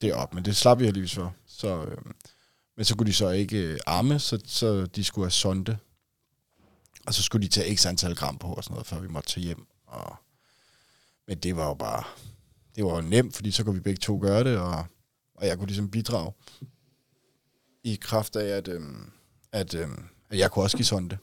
derop, 0.02 0.34
men 0.34 0.46
det 0.46 0.56
slap 0.56 0.80
vi 0.80 0.86
heldigvis 0.86 1.16
for. 1.16 1.36
Så, 1.46 1.84
øh, 1.86 1.98
men 2.78 2.86
så 2.86 2.96
kunne 2.96 3.08
de 3.08 3.14
så 3.14 3.30
ikke 3.30 3.58
øh, 3.58 3.80
arme, 3.86 4.20
så, 4.20 4.40
så 4.46 4.86
de 4.86 5.04
skulle 5.04 5.26
have 5.26 5.32
sonde. 5.32 5.78
Og 7.08 7.14
så 7.14 7.24
skulle 7.24 7.44
de 7.48 7.52
tage 7.52 7.76
x 7.78 7.86
antal 7.86 8.16
gram 8.16 8.38
på 8.38 8.48
og 8.48 8.64
sådan 8.64 8.74
noget, 8.74 8.88
før 8.88 9.00
vi 9.00 9.08
måtte 9.08 9.30
tage 9.30 9.44
hjem. 9.46 9.66
Og, 9.86 10.16
men 11.28 11.38
det 11.38 11.56
var 11.56 11.68
jo 11.68 11.74
bare, 11.74 12.04
det 12.76 12.86
var 12.86 12.96
jo 12.96 13.02
nemt, 13.02 13.36
fordi 13.36 13.52
så 13.52 13.64
kunne 13.64 13.76
vi 13.76 13.82
begge 13.82 14.00
to 14.00 14.20
gøre 14.22 14.44
det, 14.44 14.58
og, 14.58 14.86
og 15.36 15.48
jeg 15.48 15.58
kunne 15.58 15.68
ligesom 15.68 15.92
bidrage 15.92 16.32
i 17.84 17.96
kraft 18.02 18.36
af, 18.36 18.46
at, 18.58 18.68
øh, 18.68 18.82
at, 19.52 19.74
øh, 19.74 19.88
at 20.30 20.38
jeg 20.40 20.52
kunne 20.52 20.66
også 20.66 20.78
give 20.78 20.86
sonde. 20.86 21.18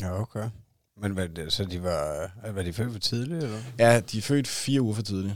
Ja, 0.00 0.20
okay. 0.20 0.50
Men 0.96 1.12
hvad, 1.12 1.28
det- 1.28 1.52
så 1.52 1.64
de 1.64 1.82
var, 1.82 2.30
var 2.52 2.62
de 2.62 2.72
født 2.72 2.92
for 2.92 2.98
tidligt, 2.98 3.42
eller? 3.44 3.62
Ja, 3.78 4.00
de 4.00 4.18
er 4.18 4.22
født 4.22 4.48
fire 4.48 4.80
uger 4.82 4.94
for 4.94 5.02
tidligt. 5.02 5.34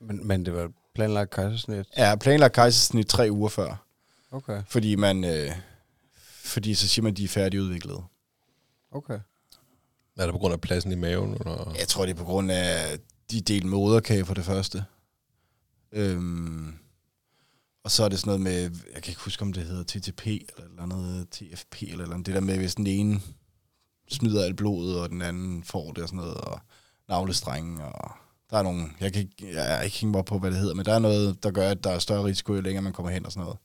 Men, 0.00 0.26
men 0.26 0.44
det 0.46 0.54
var 0.54 0.72
planlagt 0.96 1.30
kejsersnit? 1.30 1.86
Ja, 1.96 2.16
planlagt 2.16 2.54
kejsersnit 2.54 3.06
tre 3.06 3.28
uger 3.30 3.48
før. 3.48 3.86
Okay, 4.30 4.62
Fordi 4.68 4.94
man, 4.96 5.24
øh, 5.24 5.52
fordi 6.44 6.74
så 6.74 6.88
siger 6.88 7.02
man, 7.02 7.10
at 7.12 7.16
de 7.16 7.24
er 7.24 7.28
færdigudviklede. 7.28 8.02
okay. 8.92 9.18
Er 10.18 10.22
det 10.24 10.32
på 10.32 10.38
grund 10.38 10.52
af 10.54 10.60
pladsen 10.60 10.92
i 10.92 10.94
maven? 10.94 11.34
Eller? 11.34 11.74
Jeg 11.78 11.88
tror, 11.88 12.06
det 12.06 12.12
er 12.12 12.16
på 12.16 12.24
grund 12.24 12.50
af, 12.50 12.98
de 13.30 13.40
delte 13.40 13.66
moderkage 13.66 14.24
for 14.24 14.34
det 14.34 14.44
første. 14.44 14.84
Øhm, 15.92 16.74
og 17.84 17.90
så 17.90 18.04
er 18.04 18.08
det 18.08 18.18
sådan 18.18 18.28
noget 18.28 18.40
med, 18.40 18.60
jeg 18.94 19.02
kan 19.02 19.10
ikke 19.10 19.20
huske, 19.20 19.42
om 19.42 19.52
det 19.52 19.64
hedder 19.64 19.84
TTP, 19.84 20.26
eller 20.26 20.64
eller 20.70 20.82
andet 20.82 21.28
TFP, 21.30 21.82
eller, 21.82 22.02
eller 22.02 22.14
andet. 22.14 22.26
det 22.26 22.34
der 22.34 22.40
med, 22.40 22.56
hvis 22.56 22.74
den 22.74 22.86
ene 22.86 23.20
smider 24.10 24.44
alt 24.44 24.56
blodet, 24.56 25.00
og 25.00 25.08
den 25.10 25.22
anden 25.22 25.64
får 25.64 25.92
det 25.92 26.02
og 26.02 26.08
sådan 26.08 26.16
noget, 26.16 26.36
og 26.36 26.60
navlestrengen, 27.08 27.80
og 27.80 28.10
der 28.50 28.58
er 28.58 28.62
nogle, 28.62 28.90
jeg 29.00 29.12
kan 29.12 29.22
ikke, 29.22 29.54
jeg 29.54 29.78
er 29.78 29.82
ikke 29.82 29.96
hængt 29.96 30.10
mig 30.10 30.18
op 30.18 30.24
på, 30.24 30.38
hvad 30.38 30.50
det 30.50 30.58
hedder, 30.58 30.74
men 30.74 30.84
der 30.84 30.94
er 30.94 30.98
noget, 30.98 31.42
der 31.42 31.50
gør, 31.50 31.70
at 31.70 31.84
der 31.84 31.90
er 31.90 31.98
større 31.98 32.24
risiko, 32.24 32.54
jo 32.54 32.60
længere 32.60 32.82
man 32.82 32.92
kommer 32.92 33.12
hen 33.12 33.26
og 33.26 33.32
sådan 33.32 33.44
noget. 33.44 33.58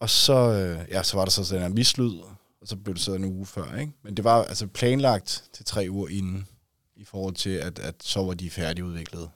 Og 0.00 0.10
så, 0.10 0.34
øh, 0.34 0.88
ja, 0.90 1.02
så 1.02 1.16
var 1.16 1.24
der 1.24 1.30
så 1.30 1.44
sådan 1.44 1.66
en 1.66 1.74
mislyd, 1.74 2.18
og 2.60 2.68
så 2.68 2.76
blev 2.76 2.94
det 2.94 3.02
så 3.02 3.14
en 3.14 3.24
uge 3.24 3.46
før, 3.46 3.76
ikke? 3.76 3.92
Men 4.02 4.16
det 4.16 4.24
var 4.24 4.44
altså 4.44 4.66
planlagt 4.66 5.44
til 5.52 5.64
tre 5.64 5.86
uger 5.90 6.08
inden, 6.08 6.48
i 6.96 7.04
forhold 7.04 7.34
til, 7.34 7.50
at, 7.50 7.78
at 7.78 7.94
så 8.00 8.22
var 8.22 8.34
de 8.34 8.50
færdigudviklet 8.50 9.30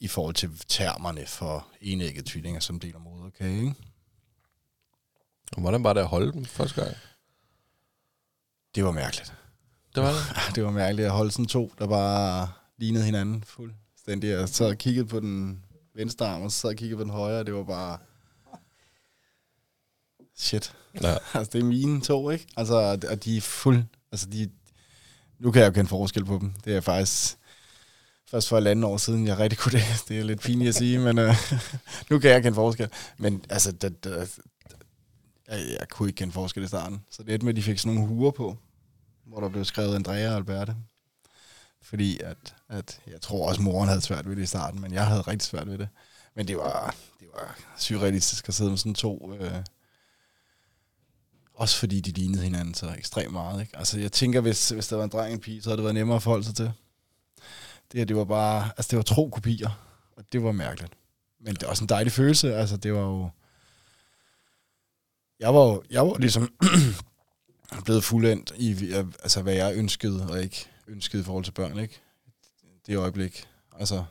i 0.00 0.08
forhold 0.08 0.34
til 0.34 0.50
termerne 0.68 1.26
for 1.26 1.68
enægget 1.80 2.24
tvillinger, 2.24 2.60
som 2.60 2.80
deler 2.80 2.98
moderkage, 2.98 3.58
ikke? 3.58 3.74
Og 5.52 5.60
Hvordan 5.60 5.84
var 5.84 5.92
det 5.92 6.00
at 6.00 6.06
holde 6.06 6.32
dem 6.32 6.44
første 6.44 6.82
gang? 6.82 6.96
Det 8.74 8.84
var 8.84 8.90
mærkeligt. 8.90 9.34
Det 9.94 10.02
var 10.02 10.10
det? 10.12 10.20
Ah, 10.36 10.54
Det 10.54 10.64
var 10.64 10.70
mærkeligt 10.70 11.06
at 11.06 11.12
holde 11.12 11.30
sådan 11.30 11.46
to, 11.46 11.72
der 11.78 11.86
bare 11.86 12.48
lignede 12.78 13.04
hinanden 13.04 13.44
fuldstændig. 13.44 14.28
Jeg 14.28 14.48
sad 14.48 14.66
og 14.66 14.78
kiggede 14.78 15.06
på 15.06 15.20
den 15.20 15.64
venstre 15.94 16.26
arm, 16.26 16.42
og 16.42 16.52
så 16.52 16.58
sad 16.58 16.70
og 16.70 16.76
kiggede 16.76 16.96
på 16.96 17.02
den 17.02 17.10
højre, 17.10 17.38
og 17.40 17.46
det 17.46 17.54
var 17.54 17.64
bare... 17.64 17.98
Shit. 20.36 20.72
Ja. 21.02 21.14
Altså, 21.34 21.50
det 21.52 21.60
er 21.60 21.64
mine 21.64 22.00
to, 22.00 22.30
ikke? 22.30 22.46
Altså, 22.56 22.74
og 23.10 23.24
de 23.24 23.36
er 23.36 23.40
fuld... 23.40 23.84
Altså, 24.12 24.26
de... 24.26 24.50
Nu 25.38 25.50
kan 25.50 25.62
jeg 25.62 25.68
jo 25.68 25.72
kende 25.72 25.88
forskel 25.88 26.24
på 26.24 26.38
dem. 26.40 26.52
Det 26.64 26.76
er 26.76 26.80
faktisk 26.80 27.36
først 28.30 28.48
for 28.48 28.58
et 28.58 28.66
andet 28.66 28.84
år 28.84 28.96
siden, 28.96 29.26
jeg 29.26 29.38
rigtig 29.38 29.58
kunne 29.58 29.72
det. 29.72 29.84
Det 30.08 30.18
er 30.18 30.24
lidt 30.24 30.40
pinligt 30.40 30.68
at 30.68 30.74
sige, 30.74 30.98
men 30.98 31.18
øh, 31.18 31.34
nu 32.10 32.18
kan 32.18 32.30
jeg 32.30 32.42
kende 32.42 32.54
forskel. 32.54 32.88
Men 33.18 33.44
altså, 33.50 33.72
det, 33.72 34.04
det, 34.04 34.38
jeg, 35.48 35.76
jeg 35.80 35.88
kunne 35.90 36.08
ikke 36.08 36.16
kende 36.18 36.32
forskel 36.32 36.62
i 36.64 36.66
starten. 36.68 37.04
Så 37.10 37.22
det 37.22 37.34
er 37.34 37.44
med, 37.44 37.48
at 37.52 37.56
de 37.56 37.62
fik 37.62 37.78
sådan 37.78 37.94
nogle 37.94 38.08
huer 38.08 38.30
på, 38.30 38.56
hvor 39.30 39.40
der 39.40 39.48
blev 39.48 39.64
skrevet 39.64 39.94
Andrea 39.94 40.30
og 40.30 40.36
Alberte. 40.36 40.76
Fordi 41.82 42.20
at, 42.20 42.54
at 42.68 43.00
jeg 43.06 43.20
tror 43.20 43.48
også, 43.48 43.62
moren 43.62 43.88
havde 43.88 44.00
svært 44.00 44.28
ved 44.28 44.36
det 44.36 44.42
i 44.42 44.46
starten, 44.46 44.80
men 44.80 44.92
jeg 44.92 45.06
havde 45.06 45.20
rigtig 45.20 45.46
svært 45.46 45.66
ved 45.66 45.78
det. 45.78 45.88
Men 46.34 46.48
det 46.48 46.56
var, 46.56 46.94
det 47.20 47.28
var 47.34 47.58
surrealistisk 47.78 48.48
at 48.48 48.54
sidde 48.54 48.70
med 48.70 48.78
sådan 48.78 48.94
to... 48.94 49.34
Øh, 49.34 49.64
også 51.54 51.76
fordi 51.76 52.00
de 52.00 52.10
lignede 52.10 52.42
hinanden 52.42 52.74
så 52.74 52.94
ekstremt 52.98 53.32
meget. 53.32 53.60
Ikke? 53.60 53.76
Altså, 53.76 54.00
jeg 54.00 54.12
tænker, 54.12 54.40
hvis, 54.40 54.68
hvis 54.68 54.88
der 54.88 54.96
var 54.96 55.04
en 55.04 55.10
dreng 55.10 55.26
og 55.26 55.32
en 55.32 55.40
pige, 55.40 55.62
så 55.62 55.68
havde 55.68 55.76
det 55.76 55.84
været 55.84 55.94
nemmere 55.94 56.16
at 56.16 56.22
forholde 56.22 56.44
sig 56.44 56.54
til. 56.54 56.72
Det 57.92 57.98
her, 57.98 58.04
det 58.04 58.16
var 58.16 58.24
bare... 58.24 58.70
Altså, 58.76 58.90
det 58.90 58.96
var 58.96 59.02
tro 59.02 59.28
kopier, 59.28 59.80
og 60.16 60.24
det 60.32 60.42
var 60.42 60.52
mærkeligt. 60.52 60.92
Men 61.40 61.54
det 61.54 61.62
var 61.62 61.68
også 61.68 61.84
en 61.84 61.88
dejlig 61.88 62.12
følelse. 62.12 62.54
Altså, 62.54 62.76
det 62.76 62.94
var 62.94 63.00
jo... 63.00 63.30
Jeg 65.40 65.54
var 65.54 65.60
jo 65.60 65.82
jeg 65.90 66.06
var 66.06 66.18
ligesom 66.18 66.52
blevet 67.84 68.04
fuldendt 68.04 68.52
i, 68.56 68.92
altså, 69.22 69.42
hvad 69.42 69.54
jeg 69.54 69.76
ønskede, 69.76 70.26
og 70.30 70.42
ikke 70.42 70.66
ønskede 70.88 71.22
i 71.22 71.24
forhold 71.24 71.44
til 71.44 71.52
børn, 71.52 71.78
ikke? 71.78 72.00
Det 72.86 72.96
øjeblik. 72.96 73.48
Altså, 73.78 74.04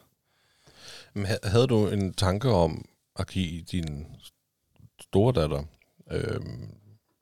Men 1.14 1.26
ha- 1.26 1.38
havde 1.44 1.68
du 1.68 1.88
en 1.88 2.14
tanke 2.14 2.50
om 2.50 2.86
at 3.16 3.28
give 3.28 3.62
din 3.62 4.06
store 5.02 5.42
datter 5.42 5.64
øh, 6.12 6.40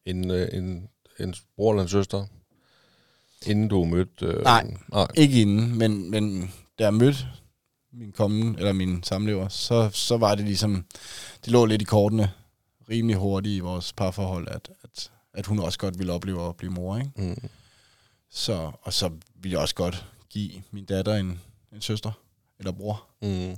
en, 0.05 0.31
en, 0.31 0.89
en 1.19 1.35
bror 1.55 1.71
eller 1.71 1.83
en 1.83 1.89
søster, 1.89 2.25
inden 3.45 3.67
du 3.67 3.85
mødte... 3.85 4.25
Øh, 4.25 4.43
Nej. 4.43 4.71
nej. 4.91 5.07
Ikke 5.15 5.41
inden, 5.41 5.77
men, 5.77 6.11
men 6.11 6.53
da 6.79 6.83
jeg 6.83 6.93
mødte 6.93 7.17
min 7.93 8.11
kommende, 8.11 8.59
eller 8.59 8.73
min 8.73 9.03
samlever, 9.03 9.47
så, 9.47 9.89
så 9.93 10.17
var 10.17 10.35
det 10.35 10.45
ligesom, 10.45 10.85
det 11.45 11.51
lå 11.51 11.65
lidt 11.65 11.81
i 11.81 11.85
kortene 11.85 12.31
rimelig 12.89 13.15
hurtigt 13.17 13.55
i 13.55 13.59
vores 13.59 13.93
parforhold, 13.93 14.47
at, 14.47 14.69
at, 14.83 15.11
at 15.37 15.45
hun 15.45 15.59
også 15.59 15.79
godt 15.79 15.99
ville 15.99 16.13
opleve 16.13 16.49
at 16.49 16.55
blive 16.57 16.71
mor, 16.71 16.97
ikke? 16.97 17.11
Mm. 17.15 17.49
Så, 18.29 18.71
og 18.81 18.93
så 18.93 19.11
ville 19.35 19.53
jeg 19.53 19.61
også 19.61 19.75
godt 19.75 20.05
give 20.29 20.63
min 20.71 20.85
datter 20.85 21.15
en, 21.15 21.41
en 21.71 21.81
søster, 21.81 22.11
eller 22.59 22.71
bror. 22.71 23.05
Mm. 23.21 23.57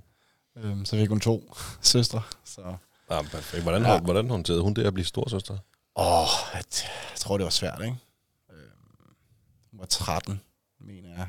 Øhm, 0.57 0.85
så 0.85 0.95
fik 0.95 1.09
hun 1.09 1.19
to 1.19 1.55
søstre. 1.81 2.21
Så. 2.45 2.75
Ja, 3.11 3.21
perfekt. 3.21 3.63
Hvordan, 3.63 3.81
Ja. 3.81 3.99
hvordan 3.99 4.29
håndterede 4.29 4.61
hun 4.61 4.73
det 4.73 4.85
at 4.85 4.93
blive 4.93 5.05
storsøster? 5.05 5.57
Åh, 5.95 6.27
jeg, 6.53 6.63
jeg 7.11 7.17
tror, 7.19 7.37
det 7.37 7.43
var 7.43 7.49
svært, 7.49 7.81
ikke? 7.83 7.97
Øhm, 8.51 9.13
hun 9.71 9.79
var 9.79 9.85
13, 9.85 10.41
mener 10.79 11.09
jeg. 11.09 11.27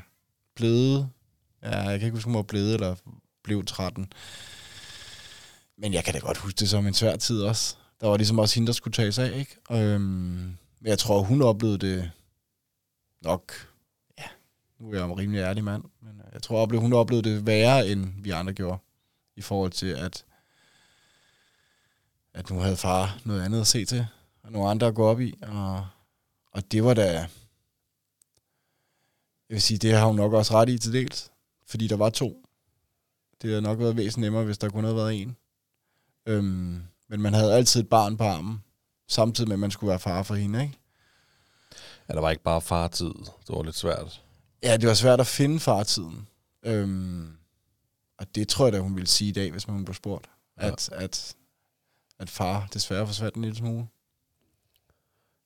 Blevet. 0.55 1.09
Ja, 1.63 1.77
jeg 1.79 1.99
kan 1.99 2.05
ikke 2.07 2.15
huske, 2.17 2.27
om 2.27 2.31
hun 2.31 2.37
var 2.37 2.43
blevet 2.43 2.73
eller 2.73 2.95
blev 3.43 3.65
13. 3.65 4.13
Men 5.77 5.93
jeg 5.93 6.03
kan 6.03 6.13
da 6.13 6.19
godt 6.19 6.37
huske 6.37 6.57
det 6.57 6.69
som 6.69 6.87
en 6.87 6.93
svær 6.93 7.15
tid 7.15 7.41
også. 7.41 7.75
Der 8.01 8.07
var 8.07 8.17
ligesom 8.17 8.39
også 8.39 8.55
hende, 8.55 8.67
der 8.67 8.73
skulle 8.73 8.93
tages 8.93 9.19
af, 9.19 9.39
ikke? 9.39 9.57
Øhm, 9.71 10.01
men 10.79 10.89
jeg 10.89 10.99
tror, 10.99 11.21
hun 11.21 11.41
oplevede 11.41 11.77
det 11.77 12.11
nok... 13.21 13.53
Ja, 14.17 14.23
nu 14.79 14.89
er 14.89 14.93
jeg 14.93 15.01
jo 15.01 15.13
en 15.13 15.19
rimelig 15.19 15.39
ærlig 15.39 15.63
mand. 15.63 15.83
Men 16.01 16.21
øh, 16.25 16.33
jeg 16.33 16.41
tror, 16.41 16.79
hun 16.79 16.93
oplevede 16.93 17.29
det 17.29 17.45
værre, 17.45 17.87
end 17.87 18.23
vi 18.23 18.29
andre 18.29 18.53
gjorde. 18.53 18.77
I 19.35 19.41
forhold 19.41 19.71
til, 19.71 19.87
at 19.87 20.25
at 22.33 22.49
nu 22.49 22.59
havde 22.59 22.77
far 22.77 23.19
noget 23.25 23.41
andet 23.41 23.61
at 23.61 23.67
se 23.67 23.85
til, 23.85 24.07
og 24.43 24.51
nogle 24.51 24.69
andre 24.69 24.87
at 24.87 24.95
gå 24.95 25.05
op 25.05 25.21
i, 25.21 25.39
og, 25.41 25.87
og 26.51 26.71
det 26.71 26.83
var 26.83 26.93
da, 26.93 27.11
jeg 27.11 27.29
vil 29.49 29.61
sige, 29.61 29.77
det 29.77 29.93
har 29.93 30.05
hun 30.05 30.15
nok 30.15 30.33
også 30.33 30.53
ret 30.53 30.69
i 30.69 30.77
til 30.77 30.93
dels, 30.93 31.31
fordi 31.65 31.87
der 31.87 31.95
var 31.95 32.09
to. 32.09 32.45
Det 33.41 33.49
havde 33.49 33.61
nok 33.61 33.79
været 33.79 33.97
væsentligt 33.97 34.25
nemmere, 34.25 34.43
hvis 34.43 34.57
der 34.57 34.69
kun 34.69 34.83
havde 34.83 34.95
været 34.95 35.21
en. 35.21 35.37
Øhm, 36.25 36.83
men 37.11 37.21
man 37.21 37.33
havde 37.33 37.53
altid 37.53 37.81
et 37.81 37.89
barn 37.89 38.17
på 38.17 38.23
armen, 38.23 38.63
samtidig 39.07 39.47
med, 39.47 39.55
at 39.55 39.59
man 39.59 39.71
skulle 39.71 39.89
være 39.89 39.99
far 39.99 40.23
for 40.23 40.35
hende, 40.35 40.61
ikke? 40.61 40.77
Ja, 42.09 42.13
der 42.13 42.21
var 42.21 42.29
ikke 42.29 42.43
bare 42.43 42.61
fartid. 42.61 43.13
Det 43.47 43.49
var 43.49 43.63
lidt 43.63 43.75
svært. 43.75 44.21
Ja, 44.63 44.77
det 44.77 44.87
var 44.87 44.93
svært 44.93 45.19
at 45.19 45.27
finde 45.27 45.59
fartiden. 45.59 46.27
Øhm, 46.65 47.31
og 48.19 48.35
det 48.35 48.47
tror 48.47 48.65
jeg 48.65 48.73
da, 48.73 48.79
hun 48.79 48.95
ville 48.95 49.07
sige 49.07 49.29
i 49.29 49.33
dag, 49.33 49.51
hvis 49.51 49.67
man 49.67 49.85
blev 49.85 49.95
spurgt. 49.95 50.29
Ja. 50.61 50.67
At, 50.67 50.89
at, 50.91 51.35
at 52.19 52.29
far 52.29 52.67
desværre 52.73 53.07
forsvandt 53.07 53.35
en 53.35 53.41
lille 53.41 53.57
smule. 53.57 53.87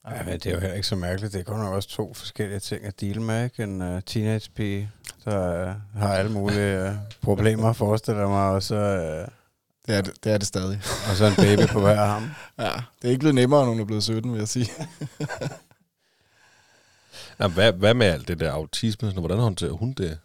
Ej, 0.06 0.24
men 0.24 0.34
det 0.34 0.46
er 0.46 0.52
jo 0.52 0.60
heller 0.60 0.76
ikke 0.76 0.88
så 0.88 0.96
mærkeligt. 0.96 1.34
Det 1.34 1.40
er 1.40 1.44
kun 1.44 1.60
nok 1.60 1.74
også 1.74 1.90
to 1.90 2.14
forskellige 2.14 2.60
ting 2.60 2.86
at 2.86 3.02
deale 3.02 3.22
med, 3.22 3.44
ikke? 3.44 3.64
En 3.64 3.82
uh, 3.82 4.02
teenage-pige, 4.06 4.92
der 5.26 5.70
uh, 5.70 6.02
har 6.02 6.14
alle 6.14 6.32
mulige 6.32 6.90
uh, 6.90 6.96
problemer, 7.22 7.74
forestiller 7.74 8.28
mig, 8.28 8.50
og 8.50 8.64
så, 8.64 8.76
uh, 9.22 9.34
Det 9.88 9.96
er 9.96 10.02
det, 10.02 10.24
det, 10.24 10.32
er 10.32 10.38
det 10.38 10.48
stadig. 10.48 10.82
og 11.10 11.16
så 11.18 11.26
en 11.26 11.36
baby 11.36 11.68
på 11.72 11.80
hver 11.80 12.00
arm. 12.00 12.30
Ja, 12.66 12.72
det 13.02 13.08
er 13.08 13.10
ikke 13.10 13.20
blevet 13.20 13.36
nemmere, 13.36 13.64
når 13.64 13.72
hun 13.72 13.80
er 13.80 13.86
blevet 13.86 14.04
17, 14.04 14.32
vil 14.32 14.40
jeg 14.40 14.48
sige. 14.48 14.70
Ja, 17.40 17.48
hvad, 17.48 17.74
hvad 17.74 17.94
med 17.94 18.08
alt 18.08 18.28
det 18.28 18.40
der 18.40 18.52
autisme? 18.52 19.12
Hvordan 19.12 19.40
håndterer 19.40 19.72
hun 19.72 19.94
det? 19.94 20.20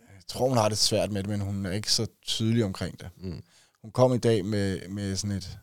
Jeg 0.00 0.22
tror, 0.28 0.48
hun 0.48 0.58
har 0.58 0.68
det 0.68 0.78
svært 0.78 1.10
med 1.12 1.22
det, 1.22 1.30
men 1.30 1.40
hun 1.40 1.66
er 1.66 1.70
ikke 1.70 1.92
så 1.92 2.06
tydelig 2.22 2.64
omkring 2.64 3.00
det. 3.00 3.10
Mm. 3.16 3.42
Hun 3.82 3.90
kom 3.90 4.14
i 4.14 4.18
dag 4.18 4.44
med, 4.44 4.88
med 4.88 5.16
sådan 5.16 5.36
et 5.36 5.58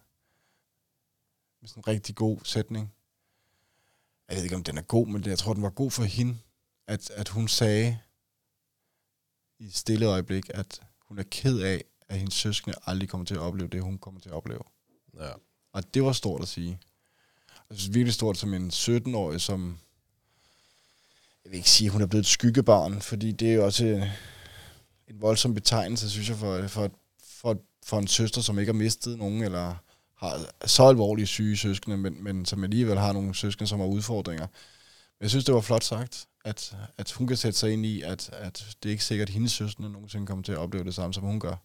med 1.62 1.70
sådan 1.70 1.82
en 1.82 1.88
rigtig 1.88 2.16
god 2.16 2.38
sætning. 2.44 2.94
Jeg 4.30 4.36
ved 4.36 4.44
ikke, 4.44 4.56
om 4.56 4.64
den 4.64 4.78
er 4.78 4.82
god, 4.82 5.08
men 5.08 5.26
jeg 5.26 5.38
tror, 5.38 5.54
den 5.54 5.64
var 5.64 5.70
god 5.70 5.92
for 5.92 6.04
hende, 6.04 6.38
at, 6.88 7.10
at 7.10 7.30
hun 7.30 7.48
sagde 7.48 8.00
i 9.62 9.70
stille 9.70 10.06
øjeblik, 10.06 10.46
at 10.50 10.82
hun 11.08 11.20
er 11.20 11.24
ked 11.32 11.60
af, 11.60 11.84
at 12.10 12.18
hendes 12.18 12.34
søskende 12.34 12.78
aldrig 12.86 13.10
kommer 13.10 13.26
til 13.26 13.34
at 13.34 13.42
opleve 13.42 13.70
det, 13.70 13.82
hun 13.82 13.98
kommer 13.98 14.22
til 14.22 14.30
at 14.30 14.36
opleve. 14.36 14.64
Ja. 15.20 15.32
Og 15.74 15.94
det 15.94 16.04
var 16.04 16.12
stort 16.12 16.42
at 16.42 16.48
sige. 16.48 16.80
Jeg 17.70 17.78
synes 17.78 17.94
virkelig 17.94 18.14
stort 18.14 18.38
som 18.38 18.54
en 18.54 18.70
17-årig, 18.70 19.42
som... 19.42 19.80
Jeg 21.44 21.52
vil 21.52 21.58
ikke 21.58 21.70
sige, 21.70 21.86
at 21.86 21.92
hun 21.92 22.02
er 22.02 22.06
blevet 22.06 22.24
et 22.24 22.30
skyggebarn, 22.30 23.02
fordi 23.02 23.32
det 23.32 23.50
er 23.50 23.54
jo 23.54 23.66
også 23.66 24.08
en 25.08 25.22
voldsom 25.22 25.54
betegnelse, 25.54 26.10
synes 26.10 26.30
jeg, 26.30 26.38
for, 26.38 26.68
for, 26.68 26.92
for, 27.24 27.58
for 27.84 28.00
en 28.00 28.08
søster, 28.08 28.42
som 28.42 28.60
ikke 28.60 28.72
har 28.72 28.78
mistet 28.78 29.18
nogen, 29.18 29.44
eller 29.44 29.76
har 30.16 30.46
så 30.66 30.84
alvorlige 30.84 31.28
syge 31.28 31.58
søskende, 31.58 31.98
men, 31.98 32.24
men 32.24 32.46
som 32.46 32.64
alligevel 32.64 32.98
har 32.98 33.14
nogle 33.14 33.36
søskende, 33.36 33.68
som 33.68 33.80
har 33.80 33.88
udfordringer. 33.88 34.48
Men 35.20 35.22
jeg 35.22 35.30
synes, 35.30 35.46
det 35.46 35.56
var 35.56 35.62
flot 35.62 35.84
sagt, 35.84 36.28
at, 36.46 36.76
at 36.98 37.12
hun 37.12 37.28
kan 37.28 37.38
sætte 37.38 37.60
sig 37.60 37.74
ind 37.74 37.86
i, 37.86 38.02
at, 38.02 38.30
at 38.34 38.76
det 38.84 38.90
er 38.90 38.92
ikke 38.92 39.04
sikkert, 39.06 39.30
at 39.30 39.34
hendes 39.34 39.52
søskende 39.52 39.92
nogensinde 39.92 40.28
kommer 40.28 40.44
til 40.44 40.52
at 40.52 40.58
opleve 40.58 40.84
det 40.84 40.96
samme, 40.96 41.14
som 41.14 41.24
hun 41.24 41.40
gør. 41.40 41.56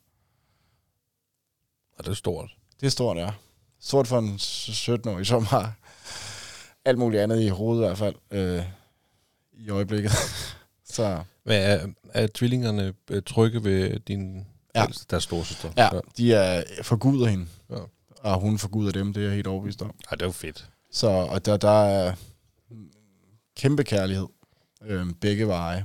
Og 1.99 2.05
det 2.05 2.11
er 2.11 2.15
stort. 2.15 2.51
Det 2.81 2.87
er 2.87 2.91
stort, 2.91 3.17
ja. 3.17 3.31
Stort 3.81 4.07
for 4.07 4.19
en 4.19 4.35
17-årig, 4.37 5.27
som 5.27 5.45
har 5.45 5.75
alt 6.85 6.99
muligt 6.99 7.23
andet 7.23 7.43
i 7.43 7.49
hovedet 7.49 7.83
i 7.83 7.87
hvert 7.87 7.99
fald, 7.99 8.15
øh, 8.31 8.62
i 9.53 9.69
øjeblikket. 9.71 10.11
Så 10.85 11.23
Men 11.45 11.55
er, 11.62 11.87
er 12.15 12.27
tvillingerne 12.35 12.95
øh, 13.11 13.23
trygge 13.23 13.65
ved 13.65 14.01
din 14.01 14.47
Ja. 14.75 14.87
deres 15.11 15.23
storsøster? 15.25 15.73
ja, 15.77 15.89
de 16.17 16.33
er 16.35 16.62
forguder 16.83 17.27
hende, 17.27 17.47
Ja. 17.71 17.77
og 18.21 18.41
hun 18.41 18.59
forguder 18.59 18.93
dem, 18.93 19.12
det 19.12 19.21
er 19.21 19.27
jeg 19.27 19.35
helt 19.35 19.47
overbevist 19.47 19.83
om. 19.83 19.89
Ej, 20.11 20.11
det 20.11 20.23
er 20.23 20.27
jo 20.27 20.33
fedt. 20.33 20.71
Så 20.93 21.07
og 21.09 21.47
der, 21.47 21.57
der 21.57 21.85
er 21.85 22.15
kæmpe 23.57 23.85
kærlighed 23.85 24.27
øh, 24.83 25.07
begge 25.21 25.49
veje. 25.49 25.85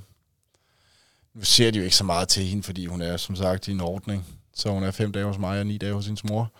Nu 1.33 1.43
ser 1.43 1.71
de 1.71 1.77
jo 1.77 1.83
ikke 1.83 1.95
så 1.95 2.03
meget 2.03 2.27
til 2.27 2.43
hende, 2.43 2.63
fordi 2.63 2.85
hun 2.85 3.01
er 3.01 3.17
som 3.17 3.35
sagt 3.35 3.67
i 3.67 3.71
en 3.71 3.81
ordning. 3.81 4.25
Så 4.53 4.69
hun 4.69 4.83
er 4.83 4.91
fem 4.91 5.11
dage 5.11 5.25
hos 5.25 5.37
mig 5.37 5.59
og 5.59 5.67
ni 5.67 5.77
dage 5.77 5.93
hos 5.93 6.05
hendes 6.05 6.23
mor. 6.23 6.51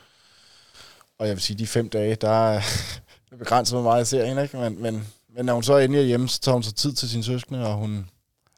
Og 1.18 1.28
jeg 1.28 1.36
vil 1.36 1.42
sige, 1.42 1.58
de 1.58 1.68
fem 1.68 1.90
dage, 1.90 2.16
der 2.16 2.30
er 2.30 2.62
begrænset, 3.40 3.76
hvor 3.76 3.84
meget 3.84 3.98
jeg 3.98 4.08
ser 4.08 4.26
hende. 4.26 4.44
Ikke? 4.44 4.58
Men, 4.58 4.82
men, 4.82 5.08
men 5.30 5.46
når 5.46 5.54
hun 5.54 5.64
så 5.64 5.78
endelig 5.78 6.02
er 6.02 6.06
hjemme, 6.06 6.30
så 6.30 6.40
tager 6.40 6.54
hun 6.54 6.64
så 6.64 6.72
tid 6.72 6.94
til 6.94 7.10
sine 7.10 7.24
søskende, 7.24 7.68
og 7.68 7.74
hun 7.74 8.10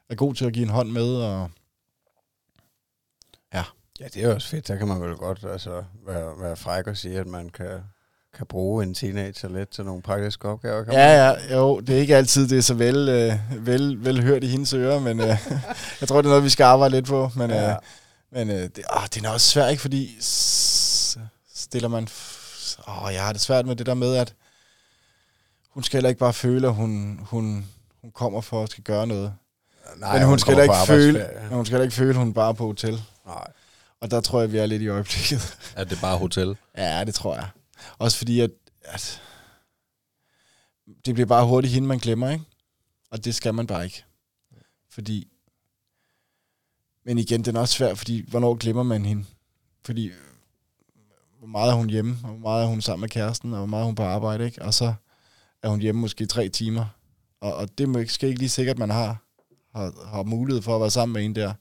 er 0.08 0.14
god 0.14 0.34
til 0.34 0.44
at 0.44 0.52
give 0.52 0.62
en 0.62 0.70
hånd 0.70 0.90
med. 0.90 1.16
Og 1.16 1.50
Ja, 4.00 4.08
det 4.08 4.24
er 4.24 4.34
også 4.34 4.48
fedt. 4.48 4.68
Der 4.68 4.76
kan 4.76 4.88
man 4.88 5.00
vel 5.00 5.16
godt 5.16 5.44
altså, 5.44 5.84
være, 6.06 6.40
være 6.40 6.56
fræk 6.56 6.86
og 6.86 6.96
sige, 6.96 7.18
at 7.18 7.26
man 7.26 7.48
kan, 7.48 7.80
kan 8.36 8.46
bruge 8.46 8.82
en 8.84 8.94
teenager 8.94 9.48
lidt 9.48 9.70
til 9.70 9.84
nogle 9.84 10.02
praktiske 10.02 10.48
opgaver. 10.48 10.84
Kan 10.84 10.92
man? 10.94 10.96
Ja, 11.02 11.28
ja, 11.28 11.56
jo, 11.56 11.80
det 11.80 11.96
er 11.96 12.00
ikke 12.00 12.16
altid, 12.16 12.48
det 12.48 12.58
er 12.58 12.62
så 12.62 12.74
vel, 12.74 13.08
øh, 13.08 13.66
vel, 13.66 14.04
vel 14.04 14.22
hørt 14.22 14.44
i 14.44 14.46
hendes 14.46 14.72
ører, 14.72 15.00
men 15.00 15.20
øh, 15.20 15.26
jeg 16.00 16.08
tror, 16.08 16.16
det 16.16 16.26
er 16.26 16.30
noget, 16.30 16.44
vi 16.44 16.50
skal 16.50 16.64
arbejde 16.64 16.94
lidt 16.94 17.06
på. 17.06 17.30
Men, 17.36 17.50
Ja. 17.50 17.70
øh, 17.70 17.76
men 18.32 18.50
øh, 18.50 18.56
det, 18.56 18.78
åh, 18.96 19.02
det 19.14 19.24
er 19.24 19.30
også 19.30 19.46
svært, 19.50 19.70
ikke? 19.70 19.80
Fordi 19.80 20.16
stiller 21.54 21.88
man... 21.88 22.08
Åh, 22.88 23.08
jeg 23.14 23.22
har 23.24 23.32
det 23.32 23.40
svært 23.40 23.66
med 23.66 23.76
det 23.76 23.86
der 23.86 23.94
med, 23.94 24.16
at 24.16 24.34
hun 25.70 25.82
skal 25.82 25.96
heller 25.96 26.08
ikke 26.08 26.18
bare 26.18 26.32
føle, 26.32 26.66
at 26.66 26.74
hun, 26.74 27.20
hun, 27.22 27.66
hun 28.02 28.10
kommer 28.10 28.40
for 28.40 28.62
at 28.62 28.70
skal 28.70 28.84
gøre 28.84 29.06
noget. 29.06 29.32
Nej, 29.96 30.18
men 30.18 30.28
hun 30.28 30.38
skal 30.38 30.54
heller 30.56 30.66
kommer 30.74 30.82
ikke 30.96 31.04
føle, 31.04 31.26
men 31.48 31.56
hun 31.56 31.66
skal 31.66 31.82
ikke 31.82 31.94
føle, 31.94 32.10
at 32.10 32.16
hun 32.16 32.34
bare 32.34 32.48
er 32.48 32.52
på 32.52 32.66
hotel. 32.66 33.02
Nej. 33.26 33.46
Og 34.00 34.10
der 34.10 34.20
tror 34.20 34.40
jeg, 34.40 34.52
vi 34.52 34.58
er 34.58 34.66
lidt 34.66 34.82
i 34.82 34.88
øjeblikket. 34.88 35.56
Er 35.76 35.84
det 35.84 35.98
bare 36.00 36.18
hotel? 36.18 36.56
Ja, 36.78 37.04
det 37.04 37.14
tror 37.14 37.34
jeg. 37.34 37.46
Også 37.98 38.18
fordi, 38.18 38.40
at, 38.40 38.50
at 38.82 39.22
det 41.04 41.14
bliver 41.14 41.26
bare 41.26 41.46
hurtigt 41.46 41.74
hende, 41.74 41.88
man 41.88 41.98
glemmer, 41.98 42.30
ikke? 42.30 42.44
Og 43.10 43.24
det 43.24 43.34
skal 43.34 43.54
man 43.54 43.66
bare 43.66 43.84
ikke. 43.84 44.04
Fordi... 44.90 45.28
Men 47.04 47.18
igen, 47.18 47.44
den 47.44 47.56
er 47.56 47.60
også 47.60 47.74
svær, 47.74 47.94
fordi 47.94 48.30
hvornår 48.30 48.54
glemmer 48.54 48.82
man 48.82 49.04
hende? 49.04 49.24
Fordi 49.84 50.10
hvor 51.38 51.46
meget 51.46 51.70
er 51.70 51.74
hun 51.74 51.90
hjemme, 51.90 52.18
og 52.22 52.28
hvor 52.28 52.38
meget 52.38 52.64
er 52.64 52.68
hun 52.68 52.80
sammen 52.80 53.00
med 53.00 53.08
kæresten, 53.08 53.52
og 53.52 53.58
hvor 53.58 53.66
meget 53.66 53.82
er 53.82 53.86
hun 53.86 53.94
på 53.94 54.02
arbejde, 54.02 54.44
ikke? 54.44 54.62
Og 54.62 54.74
så 54.74 54.94
er 55.62 55.68
hun 55.68 55.80
hjemme 55.80 56.00
måske 56.00 56.26
tre 56.26 56.48
timer. 56.48 56.86
Og, 57.40 57.56
og 57.56 57.78
det 57.78 57.84
er 57.84 57.88
måske 57.88 58.26
ikke 58.26 58.38
lige 58.38 58.48
sikkert, 58.48 58.78
man 58.78 58.90
har, 58.90 59.22
har, 59.74 60.06
har 60.06 60.22
mulighed 60.22 60.62
for 60.62 60.74
at 60.74 60.80
være 60.80 60.90
sammen 60.90 61.12
med 61.12 61.24
en 61.24 61.34
der. 61.34 61.54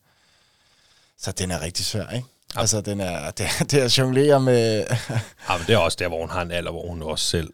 Så 1.18 1.32
den 1.32 1.52
er 1.52 1.62
rigtig 1.62 1.86
svær, 1.86 2.10
ikke? 2.10 2.28
Ja. 2.56 2.60
Altså, 2.60 2.82
den 2.82 3.00
er, 3.00 3.32
det, 3.38 3.46
er, 3.46 3.64
det 3.64 3.80
er 3.82 3.86
at 3.86 3.98
jonglere 3.98 4.40
med... 4.40 4.86
Ja, 5.50 5.58
men 5.58 5.68
det 5.68 5.74
er 5.74 5.78
også 5.78 5.98
der, 6.00 6.08
hvor 6.08 6.20
hun 6.20 6.30
har 6.30 6.42
en 6.42 6.52
alder, 6.52 6.72
hvor 6.72 6.88
hun 6.88 7.02
også 7.02 7.26
selv... 7.26 7.50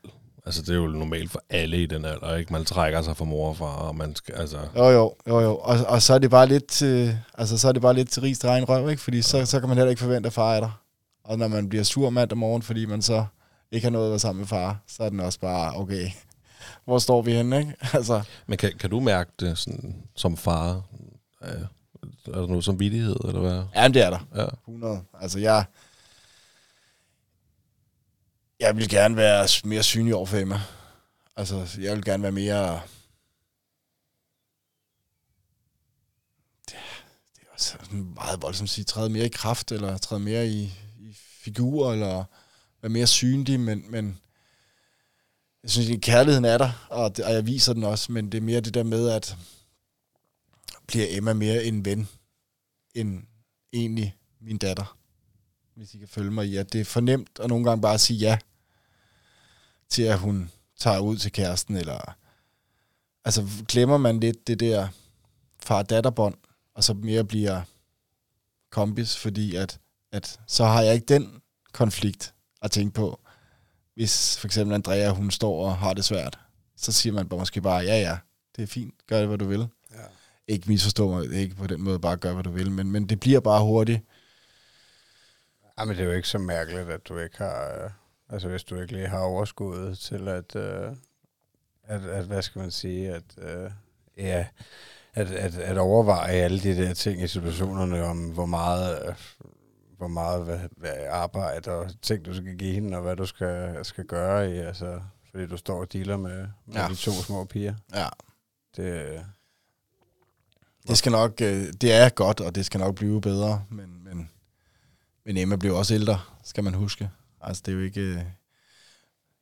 Altså, 0.46 0.62
det 0.62 0.70
er 0.70 0.76
jo 0.76 0.88
normalt 0.88 1.32
for 1.32 1.44
alle 1.50 1.78
i 1.84 1.86
den 1.86 2.06
alder, 2.06 2.36
ikke? 2.36 2.54
Man 2.54 2.66
trækker 2.66 3.02
sig 3.02 3.18
fra 3.18 3.26
mor 3.26 3.50
og 3.50 3.58
far, 3.58 3.76
og 3.76 3.96
man 3.96 4.16
skal... 4.16 4.36
Altså, 4.36 4.58
Jo, 4.76 4.90
jo, 4.90 5.16
jo, 5.28 5.40
jo. 5.40 5.58
Og, 5.58 5.78
og 5.88 6.02
så 6.02 6.14
er 6.14 6.18
det 6.18 6.30
bare 6.30 6.48
lidt 6.48 6.68
til, 6.68 7.18
altså, 7.38 7.58
så 7.58 7.68
er 7.68 7.72
det 7.72 7.82
bare 7.82 7.94
lidt 7.94 8.10
til 8.10 8.22
rigs 8.22 8.44
egen 8.44 8.70
røv, 8.70 8.90
ikke? 8.90 9.02
Fordi 9.02 9.22
så, 9.22 9.46
så 9.46 9.60
kan 9.60 9.70
man 9.70 9.78
heller 9.78 9.90
ikke 9.90 10.02
forvente, 10.02 10.28
at 10.28 10.34
far 10.34 10.56
er 10.56 10.60
der. 10.60 10.82
Og 11.24 11.38
når 11.38 11.48
man 11.48 11.70
bliver 11.70 11.84
sur 11.84 12.10
mandag 12.10 12.38
morgen, 12.38 12.62
fordi 12.62 12.86
man 12.86 13.02
så 13.02 13.26
ikke 13.72 13.86
har 13.86 13.92
noget 13.92 14.06
at 14.06 14.10
være 14.12 14.20
sammen 14.20 14.40
med 14.40 14.48
far, 14.48 14.78
så 14.88 15.04
er 15.04 15.10
den 15.10 15.20
også 15.20 15.40
bare, 15.40 15.74
okay, 15.76 16.10
hvor 16.86 17.00
står 17.00 17.22
vi 17.22 17.34
henne, 17.34 17.60
ikke? 17.60 17.74
Altså, 17.94 18.22
men 18.48 18.58
kan, 18.58 18.72
kan 18.80 18.90
du 18.90 19.00
mærke 19.00 19.32
det 19.40 19.58
sådan, 19.58 19.96
som 20.16 20.38
far? 20.38 20.82
Øh, 21.44 21.50
er 22.04 22.32
der 22.32 22.48
noget 22.48 22.64
som 22.64 22.80
vidighed, 22.80 23.16
eller 23.26 23.40
hvad? 23.40 23.64
ja, 23.76 23.82
men 23.82 23.94
det 23.94 24.02
er 24.02 24.10
der. 24.10 24.20
Ja. 24.36 24.48
100. 24.68 25.04
Altså, 25.22 25.40
jeg... 25.40 25.66
Jeg 28.60 28.78
vil 28.78 28.90
gerne 28.90 29.16
være 29.16 29.48
mere 29.64 29.84
synlig 29.84 30.16
over 30.16 30.26
for 30.26 30.38
Emma. 30.38 30.62
Altså, 31.36 31.68
jeg 31.82 31.96
vil 31.96 32.06
gerne 32.06 32.24
være 32.24 32.32
mere... 32.32 32.82
Det, 36.68 36.76
det 37.36 37.42
er 37.42 37.54
også 37.54 37.78
sådan 37.84 38.12
meget 38.16 38.42
voldsomt 38.42 38.66
at 38.66 38.74
sige. 38.74 38.86
Træde 38.86 39.10
mere 39.10 39.26
i 39.26 39.30
kraft, 39.30 39.72
eller 39.72 39.98
træde 39.98 40.20
mere 40.20 40.48
i, 40.48 40.64
i 41.00 41.14
figur, 41.44 41.94
eller 41.94 42.24
være 42.82 42.90
mere 42.90 43.08
synlig, 43.08 43.60
men, 43.60 43.92
men 43.92 44.20
jeg 45.64 45.72
synes, 45.72 45.90
at 45.90 46.02
kærligheden 46.02 46.46
er 46.46 46.58
der, 46.58 46.88
og, 46.90 47.18
det, 47.18 47.26
og 47.26 47.34
jeg 47.34 47.48
viser 47.48 47.74
den 47.74 47.84
også, 47.84 48.12
men 48.12 48.32
det 48.32 48.38
er 48.38 48.42
mere 48.42 48.62
det 48.62 48.74
der 48.74 48.84
med, 48.84 49.10
at 49.10 49.38
bliver 50.90 51.06
Emma 51.10 51.34
mere 51.34 51.64
en 51.64 51.86
ven, 51.86 52.10
end 52.96 53.24
egentlig 53.74 54.16
min 54.42 54.58
datter, 54.58 54.98
hvis 55.76 55.94
I 55.94 55.98
kan 55.98 56.08
følge 56.08 56.32
mig 56.32 56.48
i, 56.48 56.58
at 56.58 56.74
det 56.74 56.82
er 56.82 56.86
fornemt 56.86 57.40
at 57.40 57.50
nogle 57.50 57.66
gange 57.66 57.82
bare 57.82 58.00
sige 58.00 58.18
ja, 58.20 58.38
til 59.90 60.04
at 60.04 60.20
hun 60.20 60.52
tager 60.80 61.00
ud 61.00 61.18
til 61.18 61.32
kæresten, 61.32 61.76
eller 61.76 62.18
altså 63.26 63.48
glemmer 63.68 63.98
man 63.98 64.20
lidt 64.20 64.48
det 64.48 64.60
der 64.60 64.88
far-datterbånd, 65.60 66.36
og 66.74 66.84
så 66.84 66.94
mere 66.94 67.24
bliver 67.24 67.62
kompis, 68.70 69.18
fordi 69.18 69.56
at, 69.56 69.80
at 70.12 70.40
så 70.48 70.66
har 70.66 70.82
jeg 70.82 70.94
ikke 70.94 71.14
den 71.14 71.42
konflikt 71.74 72.34
at 72.62 72.72
tænke 72.72 72.94
på. 72.94 73.20
Hvis 73.96 74.38
for 74.38 74.48
eksempel 74.48 74.76
Andrea, 74.76 75.10
hun 75.10 75.32
står 75.32 75.66
og 75.66 75.78
har 75.78 75.94
det 75.94 76.06
svært, 76.06 76.40
så 76.76 76.92
siger 76.92 77.14
man 77.14 77.30
bare 77.30 77.40
måske 77.40 77.62
bare, 77.62 77.84
ja 77.84 78.00
ja, 78.00 78.18
det 78.56 78.64
er 78.64 78.68
fint, 78.68 78.94
gør 79.08 79.20
det, 79.20 79.28
hvad 79.28 79.38
du 79.38 79.46
vil. 79.46 79.68
Ikke 80.50 80.70
misforstå 80.70 81.10
mig, 81.10 81.34
ikke 81.34 81.56
på 81.56 81.68
den 81.68 81.82
måde 81.82 82.00
bare 82.00 82.18
gør, 82.18 82.34
hvad 82.34 82.44
du 82.44 82.52
vil, 82.52 82.72
men, 82.72 82.92
men 82.92 83.10
det 83.10 83.20
bliver 83.20 83.40
bare 83.40 83.64
hurtigt. 83.64 84.02
Ja, 85.80 85.86
men 85.86 85.96
det 85.96 86.02
er 86.04 86.08
jo 86.08 86.12
ikke 86.12 86.28
så 86.28 86.38
mærkeligt, 86.38 86.90
at 86.90 87.08
du 87.08 87.18
ikke 87.18 87.38
har... 87.38 87.84
Øh, 87.84 87.90
altså, 88.30 88.48
hvis 88.48 88.64
du 88.64 88.82
ikke 88.82 88.94
lige 88.94 89.08
har 89.08 89.20
overskuddet 89.20 89.98
til 90.00 90.28
at... 90.28 90.56
Øh, 90.56 90.92
at, 91.84 92.06
at 92.06 92.26
hvad 92.26 92.42
skal 92.42 92.60
man 92.60 92.72
sige? 92.72 93.14
At, 93.14 93.24
øh, 93.38 93.72
ja, 94.18 94.48
at, 95.14 95.32
at, 95.32 95.56
at 95.58 95.78
overveje 95.78 96.32
alle 96.32 96.60
de 96.60 96.76
der 96.76 96.94
ting 96.94 97.22
i 97.22 97.28
situationerne 97.28 98.04
om, 98.04 98.30
hvor 98.30 98.46
meget... 98.46 99.08
Øh, 99.08 99.16
hvor 99.98 100.08
meget 100.08 100.44
hvad, 100.46 100.60
hvad 100.78 100.94
arbejde 101.10 101.72
og 101.72 101.92
ting, 102.02 102.26
du 102.26 102.34
skal 102.34 102.58
give 102.58 102.74
hende, 102.74 102.98
og 102.98 103.04
hvad 103.04 103.16
du 103.16 103.26
skal, 103.26 103.86
skal 103.86 104.06
gøre 104.06 104.52
i, 104.52 104.58
altså, 104.58 105.02
fordi 105.32 105.48
du 105.48 105.58
står 105.58 105.80
og 105.80 105.94
dealer 105.94 106.18
med, 106.18 106.38
med 106.66 106.76
Ja. 106.76 106.82
ja. 106.82 106.88
de 106.88 106.96
to 106.96 107.12
små 107.12 107.46
piger. 107.46 107.76
Ja. 107.94 108.08
Det, 108.76 109.26
Det 110.90 110.98
skal 110.98 111.12
nok, 111.12 111.42
øh, 111.42 111.74
det 111.82 111.94
er 111.94 112.10
godt, 112.10 112.40
og 112.40 112.56
det 112.56 112.66
skal 112.66 112.80
nok 112.80 112.96
blive 112.96 113.22
bedre, 113.22 113.64
men, 113.70 114.04
men, 114.04 114.30
men 115.26 115.38
Emma 115.38 115.56
bliver 115.56 115.78
også 115.78 115.94
ældre, 115.94 116.20
skal 116.44 116.64
man 116.64 116.74
huske. 116.74 117.10
Altså, 117.42 117.64
det 117.66 117.72
er 117.72 117.76
jo 117.76 117.84
ikke... 117.84 118.02
øh, 118.02 118.22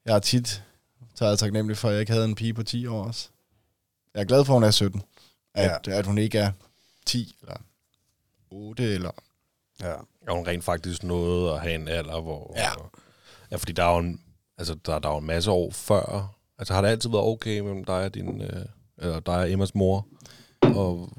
Jeg 0.05 0.13
har 0.13 0.19
tit 0.19 0.63
taget 1.15 1.39
taknemmelig 1.39 1.77
for, 1.77 1.87
at 1.87 1.93
jeg 1.93 1.99
ikke 1.99 2.11
havde 2.11 2.25
en 2.25 2.35
pige 2.35 2.53
på 2.53 2.63
10 2.63 2.87
år 2.87 3.03
også. 3.03 3.29
Jeg 4.13 4.21
er 4.21 4.25
glad 4.25 4.45
for, 4.45 4.53
at 4.53 4.55
hun 4.55 4.63
er 4.63 4.71
17. 4.71 5.01
At, 5.53 5.87
ja. 5.87 5.97
at 5.97 6.05
hun 6.05 6.17
ikke 6.17 6.37
er 6.39 6.51
10 7.05 7.35
eller 7.41 7.55
8 8.51 8.83
eller... 8.83 9.11
ja. 9.81 9.93
Og 10.27 10.35
hun 10.35 10.47
rent 10.47 10.63
faktisk 10.63 11.03
nåede 11.03 11.53
at 11.53 11.61
have 11.61 11.75
en 11.75 11.87
alder, 11.87 12.21
hvor... 12.21 12.53
Ja. 12.55 12.69
ja 13.51 13.55
fordi 13.55 13.71
der 13.71 13.83
er 13.83 13.91
jo 13.91 13.97
en, 13.97 14.21
altså, 14.57 14.75
der, 14.85 14.99
der 14.99 15.09
er 15.09 15.13
jo 15.13 15.19
en 15.19 15.25
masse 15.25 15.51
år 15.51 15.71
før. 15.71 16.35
Altså 16.57 16.73
har 16.73 16.81
det 16.81 16.89
altid 16.89 17.09
været 17.09 17.23
okay 17.23 17.59
mellem 17.59 17.83
dig 17.83 17.95
og 18.03 18.13
din... 18.13 18.41
Øh, 18.41 18.65
eller 18.97 19.19
dig 19.19 19.35
og 19.35 19.51
Emmas 19.51 19.75
mor? 19.75 20.07
Og, 20.61 21.09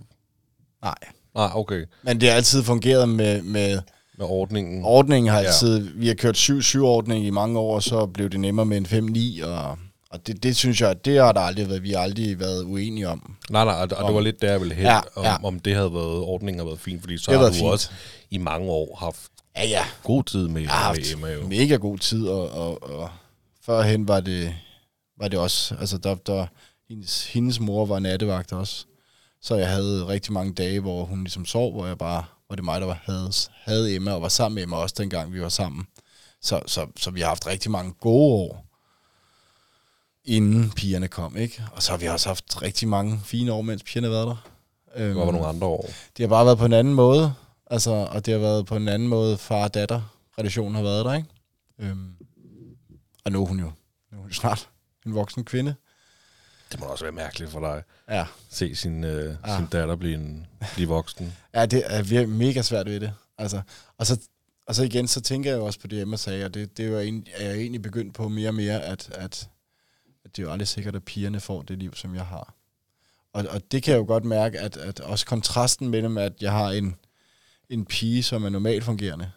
Nej. 0.83 0.95
nej, 1.35 1.51
okay. 1.55 1.85
Men 2.03 2.21
det 2.21 2.29
har 2.29 2.37
altid 2.37 2.63
fungeret 2.63 3.09
med, 3.09 3.43
med 3.43 3.81
Med 4.19 4.27
ordningen. 4.27 4.85
ordningen. 4.85 5.33
Har 5.33 5.41
Ja. 5.41 5.47
altid, 5.47 5.79
Vi 5.95 6.07
har 6.09 6.15
kørt 6.15 6.37
7-7-ordning 6.37 7.27
i 7.27 7.31
mange 7.31 7.59
år, 7.59 7.75
og 7.75 7.83
så 7.83 8.07
blev 8.07 8.29
det 8.31 8.41
nemmere 8.41 8.67
med 8.67 8.77
en 8.77 8.87
5-9, 8.87 9.47
og, 9.47 9.79
og 10.11 10.27
det, 10.27 10.43
det 10.43 10.57
synes 10.57 10.81
jeg, 10.81 11.05
det 11.05 11.19
har 11.19 11.33
der 11.33 11.41
aldrig 11.41 11.69
været, 11.69 11.83
vi 11.83 11.91
har 11.93 11.99
aldrig 12.01 12.41
været 12.41 12.65
uenige 12.65 13.09
om. 13.09 13.35
Nej, 13.51 13.65
nej, 13.65 13.75
og, 13.75 13.89
og 13.97 14.07
det 14.09 14.15
var 14.15 14.21
lidt 14.21 14.43
der, 14.43 14.51
jeg 14.51 14.61
ville 14.61 14.75
hen, 14.75 14.85
Ja, 14.85 15.01
om, 15.17 15.25
ja. 15.25 15.37
om 15.45 15.61
det 15.61 15.75
havde 15.75 15.95
været, 15.95 16.19
ordningen 16.21 16.59
havde 16.59 16.67
været 16.69 16.81
fint, 16.81 17.01
fordi 17.03 17.19
så 17.19 17.31
har 17.31 17.39
har 17.39 17.47
du 17.49 17.53
fint. 17.55 17.67
også 17.67 17.91
i 18.31 18.39
mange 18.39 18.71
år 18.71 18.97
haft 19.01 19.21
Ja, 19.57 19.67
ja. 19.69 19.83
god 20.05 20.25
tid 20.25 20.49
med, 20.49 20.63
Jeg 20.63 20.71
har 20.71 20.93
med 20.93 20.99
haft 21.03 21.13
Emma 21.13 21.29
jo. 21.33 21.47
mega 21.49 21.75
god 21.77 21.99
tid, 21.99 22.27
og, 22.27 22.51
og, 22.51 22.91
og 22.99 23.11
førhen 23.67 24.09
var 24.09 24.21
det, 24.21 24.55
var 25.21 25.29
det 25.29 25.39
også, 25.39 25.75
altså 25.81 25.99
der, 25.99 26.15
der 26.15 26.47
hendes, 26.89 27.27
hendes 27.27 27.61
mor 27.61 27.87
var 27.87 27.99
nattevagt 27.99 28.53
også, 28.53 28.85
så 29.43 29.55
jeg 29.55 29.69
havde 29.69 30.07
rigtig 30.07 30.33
mange 30.33 30.53
dage, 30.53 30.81
hvor 30.81 31.05
hun 31.05 31.25
ligesom 31.25 31.45
sov, 31.47 31.73
hvor 31.73 31.87
jeg 31.87 31.99
bare, 31.99 32.25
hvor 32.47 32.57
det 32.57 32.65
mig, 32.65 32.81
der 32.81 32.87
var, 32.87 33.01
havde, 33.05 33.33
havde 33.51 33.95
Emma, 33.95 34.13
og 34.13 34.23
var 34.23 34.29
sammen 34.29 34.55
med 34.55 34.63
Emma 34.63 34.77
også 34.77 34.95
dengang, 34.99 35.33
vi 35.33 35.41
var 35.41 35.49
sammen. 35.49 35.87
Så, 36.43 36.61
så, 36.67 36.87
så 36.97 37.11
vi 37.11 37.21
har 37.21 37.29
haft 37.29 37.47
rigtig 37.47 37.71
mange 37.71 37.93
gode 37.93 38.33
år, 38.35 38.65
inden 40.25 40.71
pigerne 40.71 41.09
kom, 41.09 41.37
ikke? 41.37 41.65
Og 41.73 41.83
så 41.83 41.91
har 41.91 41.99
vi 41.99 42.07
også 42.07 42.29
haft 42.29 42.63
rigtig 42.63 42.89
mange 42.89 43.21
fine 43.25 43.53
år, 43.53 43.63
mens 43.63 43.83
pigerne 43.83 44.07
har 44.07 44.15
været 44.15 44.27
der. 44.27 44.51
Øhm, 44.97 45.09
Det 45.15 45.27
var 45.27 45.33
nogle 45.33 45.47
andre 45.47 45.67
år. 45.67 45.87
det 46.17 46.23
har 46.23 46.29
bare 46.29 46.47
været 46.47 46.59
på 46.59 46.65
en 46.65 46.73
anden 46.73 46.95
måde, 46.95 47.35
altså, 47.71 47.91
og 47.91 48.27
det 48.27 48.33
har 48.35 48.41
været 48.41 48.67
på 48.67 48.77
en 48.77 48.89
anden 48.89 49.09
måde, 49.09 49.39
far-datter 49.39 50.15
relationen 50.39 50.75
har 50.75 50.83
været 50.83 51.05
der, 51.05 51.15
ikke? 51.15 51.29
Øhm, 51.79 52.13
og 53.25 53.33
nu 53.33 53.43
er 53.43 53.47
hun 53.47 53.61
jo, 53.61 53.65
nu 53.65 53.73
er 54.19 54.21
hun 54.21 54.29
jo 54.29 54.35
snart 54.35 54.69
en 55.07 55.15
voksen 55.15 55.45
kvinde. 55.45 55.75
Det 56.73 56.81
må 56.81 56.87
også 56.87 57.05
være 57.05 57.13
mærkeligt 57.13 57.51
for 57.51 57.61
dig. 57.61 57.83
Ja, 58.09 58.27
Se 58.51 58.75
sin, 58.75 59.05
øh, 59.05 59.37
Ah. 59.43 59.59
sin 59.59 59.67
datter 59.67 59.97
blive, 59.97 60.15
en, 60.15 60.47
blive 60.75 60.89
voksen. 60.89 61.37
ja 61.55 61.67
det 61.67 61.83
er 61.87 62.03
virkelig 62.03 62.29
mega 62.39 62.63
svært 62.63 62.87
ved 62.87 63.01
det. 63.01 63.13
Altså, 63.39 63.63
og, 63.99 64.07
så, 64.07 64.21
og 64.67 64.75
så 64.75 64.83
igen, 64.83 65.09
så 65.09 65.21
tænker 65.21 65.51
jeg 65.51 65.59
jo 65.59 65.65
også 65.67 65.81
på 65.81 65.87
det, 65.87 66.01
Emma 66.03 66.17
sagde, 66.17 66.45
og 66.45 66.55
det, 66.55 66.77
det 66.77 66.87
er, 66.87 66.91
jo 66.91 66.99
egentlig, 67.01 67.33
er 67.37 67.45
jeg 67.49 67.57
egentlig 67.59 67.83
begyndt 67.83 68.15
på 68.15 68.29
mere 68.29 68.49
og 68.49 68.55
mere, 68.55 68.83
at, 68.83 69.11
at, 69.15 69.49
at 70.25 70.37
det 70.37 70.43
er 70.43 70.47
jo 70.47 70.53
aldrig 70.53 70.69
sikkert, 70.69 70.97
at 70.97 71.05
pigerne 71.05 71.41
får 71.41 71.63
det 71.63 71.79
liv, 71.79 71.95
som 71.95 72.15
jeg 72.15 72.27
har. 72.27 72.55
Og, 73.33 73.45
og 73.51 73.73
det 73.73 73.83
kan 73.83 73.93
jeg 73.93 73.99
jo 73.99 74.05
godt 74.07 74.25
mærke, 74.25 74.59
at, 74.61 74.77
at 74.77 75.01
også 75.01 75.27
kontrasten 75.27 75.89
mellem, 75.89 76.19
at 76.19 76.33
jeg 76.41 76.53
har 76.53 76.71
en, 76.71 76.97
en 77.69 77.85
pige, 77.87 78.23
som 78.23 78.45
er 78.45 78.49
normalt 78.49 78.85
fungerende, 78.85 79.31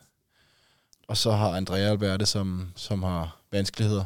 og 1.07 1.17
så 1.17 1.31
har 1.31 1.49
Andrea 1.49 1.79
Alberte, 1.79 2.25
som, 2.25 2.71
som 2.75 3.03
har 3.03 3.39
vanskeligheder. 3.51 4.05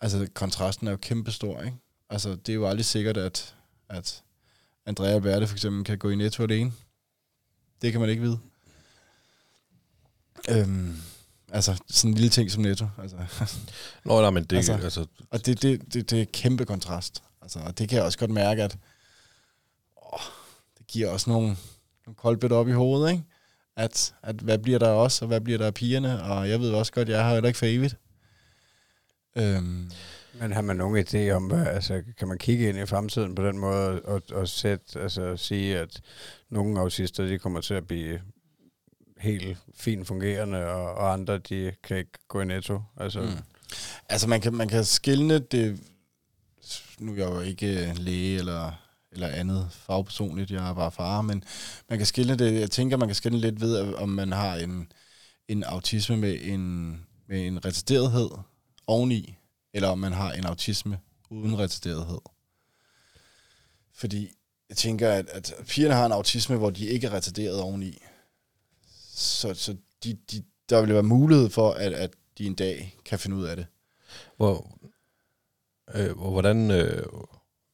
Altså, 0.00 0.26
kontrasten 0.34 0.86
er 0.86 0.90
jo 0.90 0.96
kæmpestor, 0.96 1.60
ikke? 1.62 1.76
Altså, 2.10 2.30
det 2.34 2.48
er 2.48 2.54
jo 2.54 2.68
aldrig 2.68 2.84
sikkert, 2.84 3.16
at, 3.16 3.54
at 3.88 4.22
Andrea 4.86 5.10
Alberte 5.14 5.46
for 5.46 5.54
eksempel 5.54 5.84
kan 5.84 5.98
gå 5.98 6.10
i 6.10 6.16
netto 6.16 6.42
alene. 6.42 6.72
Det 7.82 7.92
kan 7.92 8.00
man 8.00 8.10
ikke 8.10 8.22
vide. 8.22 8.38
Øhm, 10.50 10.96
altså, 11.52 11.82
sådan 11.88 12.10
en 12.10 12.14
lille 12.14 12.30
ting 12.30 12.50
som 12.50 12.62
netto. 12.62 12.86
Altså, 12.98 13.16
Nå, 14.04 14.20
nej, 14.20 14.30
men 14.30 14.44
det, 14.44 14.56
Altså- 14.56 14.72
altså, 14.72 14.84
altså, 15.00 15.06
og 15.30 15.46
det, 15.46 15.62
det, 15.62 15.94
det, 15.94 16.10
det 16.10 16.20
er 16.20 16.26
kæmpe 16.32 16.64
kontrast. 16.64 17.22
Altså, 17.42 17.58
og 17.58 17.78
det 17.78 17.88
kan 17.88 17.96
jeg 17.96 18.04
også 18.04 18.18
godt 18.18 18.30
mærke, 18.30 18.62
at 18.62 18.78
åh, 20.12 20.20
det 20.78 20.86
giver 20.86 21.08
også 21.10 21.30
nogle, 21.30 21.46
nogle 22.06 22.16
koldbøtter 22.16 22.56
op 22.56 22.68
i 22.68 22.72
hovedet, 22.72 23.10
ikke? 23.12 23.24
At, 23.76 24.14
at 24.22 24.36
hvad 24.36 24.58
bliver 24.58 24.78
der 24.78 24.88
også, 24.88 25.24
og 25.24 25.26
hvad 25.26 25.40
bliver 25.40 25.58
der 25.58 25.66
af 25.66 25.74
pigerne? 25.74 26.22
Og 26.22 26.48
jeg 26.48 26.60
ved 26.60 26.70
også 26.72 26.92
godt, 26.92 27.08
jeg 27.08 27.24
har 27.24 27.32
heller 27.32 27.48
ikke 27.48 27.58
for 27.58 27.66
evigt. 27.66 27.96
Øhm, 29.36 29.90
men 30.34 30.52
har 30.52 30.62
man 30.62 30.76
nogen 30.76 31.06
idé 31.06 31.30
om, 31.30 31.46
hvad, 31.46 31.66
altså, 31.66 32.02
kan 32.18 32.28
man 32.28 32.38
kigge 32.38 32.68
ind 32.68 32.78
i 32.78 32.86
fremtiden 32.86 33.34
på 33.34 33.46
den 33.46 33.58
måde 33.58 34.02
og, 34.02 34.22
og 34.32 34.48
sætte, 34.48 35.00
altså, 35.00 35.36
sige, 35.36 35.78
at 35.78 36.00
nogle 36.50 36.80
autister 36.80 37.26
de 37.26 37.38
kommer 37.38 37.60
til 37.60 37.74
at 37.74 37.86
blive 37.86 38.20
helt 39.18 39.58
fint 39.74 40.06
fungerende, 40.06 40.66
og, 40.66 40.94
og 40.94 41.12
andre 41.12 41.38
de 41.38 41.72
kan 41.82 41.96
ikke 41.96 42.10
gå 42.28 42.40
i 42.40 42.44
netto? 42.44 42.82
Altså, 42.96 43.20
Mm. 43.20 43.36
Altså, 44.08 44.28
man 44.28 44.40
kan, 44.40 44.54
man 44.54 44.68
kan 44.68 44.84
skille 44.84 45.38
det... 45.38 45.80
Nu 46.98 47.12
er 47.12 47.16
jeg 47.16 47.26
jo 47.26 47.40
ikke 47.40 47.88
øh, 47.88 47.98
læge 47.98 48.38
eller, 48.38 48.72
eller 49.12 49.28
andet 49.28 49.68
fagpersonligt, 49.70 50.50
jeg 50.50 50.70
er 50.70 50.74
bare 50.74 50.92
far, 50.92 51.22
men 51.22 51.44
man 51.88 51.98
kan 51.98 52.06
skille 52.06 52.36
det... 52.36 52.60
Jeg 52.60 52.70
tænker, 52.70 52.96
man 52.96 53.08
kan 53.08 53.14
skille 53.14 53.38
lidt 53.38 53.60
ved, 53.60 53.94
om 53.94 54.08
man 54.08 54.32
har 54.32 54.56
en, 54.56 54.92
en 55.48 55.64
autisme 55.64 56.16
med 56.16 56.38
en, 56.42 56.90
med 57.28 57.46
en 57.46 57.64
retarderethed 57.64 58.30
oveni, 58.86 59.37
eller 59.72 59.88
om 59.88 59.98
man 59.98 60.12
har 60.12 60.32
en 60.32 60.44
autisme 60.46 61.00
uden 61.30 61.58
retarderethed. 61.58 62.18
Fordi 63.94 64.30
jeg 64.68 64.76
tænker, 64.76 65.12
at, 65.12 65.28
at 65.28 65.54
pigerne 65.66 65.94
har 65.94 66.06
en 66.06 66.12
autisme, 66.12 66.56
hvor 66.56 66.70
de 66.70 66.86
ikke 66.86 67.06
er 67.06 67.10
retarderet 67.12 67.60
oveni. 67.60 67.98
Så, 69.14 69.54
så 69.54 69.76
de, 70.04 70.18
de, 70.30 70.44
der 70.68 70.80
vil 70.80 70.94
være 70.94 71.02
mulighed 71.02 71.50
for, 71.50 71.70
at, 71.72 71.92
at 71.92 72.10
de 72.38 72.46
en 72.46 72.54
dag 72.54 72.96
kan 73.04 73.18
finde 73.18 73.36
ud 73.36 73.44
af 73.44 73.56
det. 73.56 73.66
hvor, 74.36 74.78
øh, 75.94 76.16
hvor- 76.16 76.30
hvordan, 76.30 76.70
øh, 76.70 77.06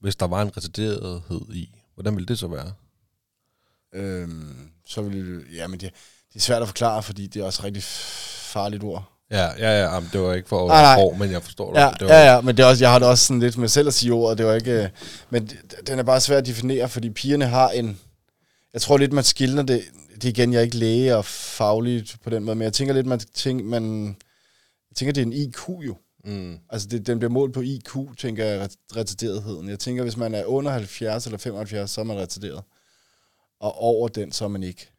hvis 0.01 0.17
der 0.17 0.27
var 0.27 0.43
en 0.43 0.57
retarderethed 0.57 1.55
i, 1.55 1.81
hvordan 1.95 2.15
ville 2.17 2.27
det 2.27 2.39
så 2.39 2.49
være? 2.49 2.75
Øhm, 3.93 4.71
så 4.87 5.03
vil 5.03 5.27
det, 5.27 5.55
ja, 5.57 5.67
men 5.67 5.81
det, 5.81 5.93
det 6.33 6.37
er 6.37 6.41
svært 6.41 6.63
at 6.63 6.69
forklare, 6.69 7.03
fordi 7.03 7.27
det 7.27 7.41
er 7.43 7.47
også 7.47 7.63
et 7.63 7.65
rigtig 7.65 7.83
farligt 8.53 8.83
ord. 8.85 9.14
Ja, 9.31 9.45
ja, 9.59 9.83
ja, 9.83 9.95
jamen, 9.95 10.09
det 10.13 10.21
var 10.21 10.35
ikke 10.35 10.49
for 10.49 10.69
Nej, 10.69 10.97
år, 10.99 11.15
men 11.15 11.31
jeg 11.31 11.43
forstår 11.43 11.73
det. 11.73 11.81
Ja, 11.81 11.91
det 12.01 12.09
var, 12.09 12.15
ja, 12.15 12.35
ja, 12.35 12.41
men 12.41 12.57
det 12.57 12.63
er 12.63 12.67
også, 12.67 12.85
jeg 12.85 12.91
har 12.93 12.99
det 12.99 13.09
også 13.09 13.25
sådan 13.27 13.41
lidt 13.41 13.59
med 13.59 13.69
selv 13.69 13.89
at 13.89 13.95
sige 13.95 14.13
ordet, 14.13 14.39
det 14.39 14.47
var 14.47 14.55
ikke, 14.55 14.83
øh, 14.83 14.89
men 15.31 15.51
den 15.87 15.99
er 15.99 16.03
bare 16.03 16.21
svær 16.21 16.39
at 16.39 16.47
definere, 16.47 16.89
fordi 16.89 17.11
pigerne 17.11 17.47
har 17.47 17.71
en, 17.71 18.01
jeg 18.73 18.83
tror 18.83 18.97
lidt, 18.99 19.13
man 19.13 19.25
skiller 19.25 19.63
det, 19.63 19.83
det 20.15 20.25
igen, 20.25 20.53
jeg 20.53 20.59
er 20.59 20.63
ikke 20.63 20.77
læge 20.77 21.17
og 21.17 21.25
faglig 21.25 22.05
på 22.25 22.31
den 22.31 22.45
måde, 22.45 22.57
men 22.57 22.65
jeg 22.65 22.73
tænker 22.73 22.95
lidt, 22.95 23.07
man, 23.07 23.19
tænker, 23.21 23.65
man, 23.65 24.07
jeg 24.91 24.97
tænker, 24.97 25.13
det 25.13 25.21
er 25.21 25.27
en 25.27 25.33
IQ 25.33 25.69
jo. 25.69 25.97
Mm, 26.25 26.59
Altså, 26.71 26.89
det, 26.89 27.07
den 27.07 27.19
bliver 27.19 27.31
målt 27.33 27.55
på 27.55 27.61
IQ, 27.61 27.97
tænker 28.19 28.45
jeg, 28.45 28.61
ret- 28.61 28.97
retarderetheden. 28.97 29.69
Jeg 29.69 29.79
tænker, 29.79 30.03
hvis 30.03 30.17
man 30.17 30.35
er 30.35 30.45
under 30.45 30.71
70 30.71 31.25
eller 31.27 31.39
75, 31.39 31.91
så 31.91 32.01
er 32.01 32.05
man 32.05 32.17
retarderet. 32.17 32.63
Og 33.61 33.79
over 33.83 34.09
den, 34.09 34.33
så 34.33 34.45
er 34.45 34.49
man 34.49 34.63
ikke 34.63 34.91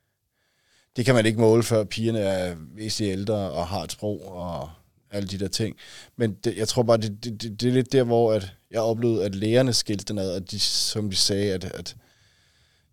det 0.95 1.05
kan 1.05 1.15
man 1.15 1.25
ikke 1.25 1.39
måle, 1.39 1.63
før 1.63 1.83
pigerne 1.83 2.19
er 2.19 2.55
væsentligt 2.57 3.11
ældre 3.11 3.35
og 3.35 3.67
har 3.67 3.83
et 3.83 3.91
sprog 3.91 4.27
og 4.27 4.69
alle 5.11 5.27
de 5.27 5.39
der 5.39 5.47
ting. 5.47 5.77
Men 6.15 6.33
det, 6.33 6.57
jeg 6.57 6.67
tror 6.67 6.83
bare, 6.83 6.97
det, 6.97 7.23
det, 7.23 7.41
det, 7.41 7.61
det 7.61 7.69
er 7.69 7.73
lidt 7.73 7.91
der, 7.91 8.03
hvor 8.03 8.33
at 8.33 8.55
jeg 8.71 8.81
oplevede, 8.81 9.25
at 9.25 9.35
lærerne 9.35 9.73
skilte 9.73 10.05
den 10.05 10.17
ad, 10.17 10.31
at 10.31 10.51
de, 10.51 10.59
som 10.59 11.09
de 11.09 11.15
sagde, 11.15 11.53
at, 11.53 11.63
at 11.65 11.95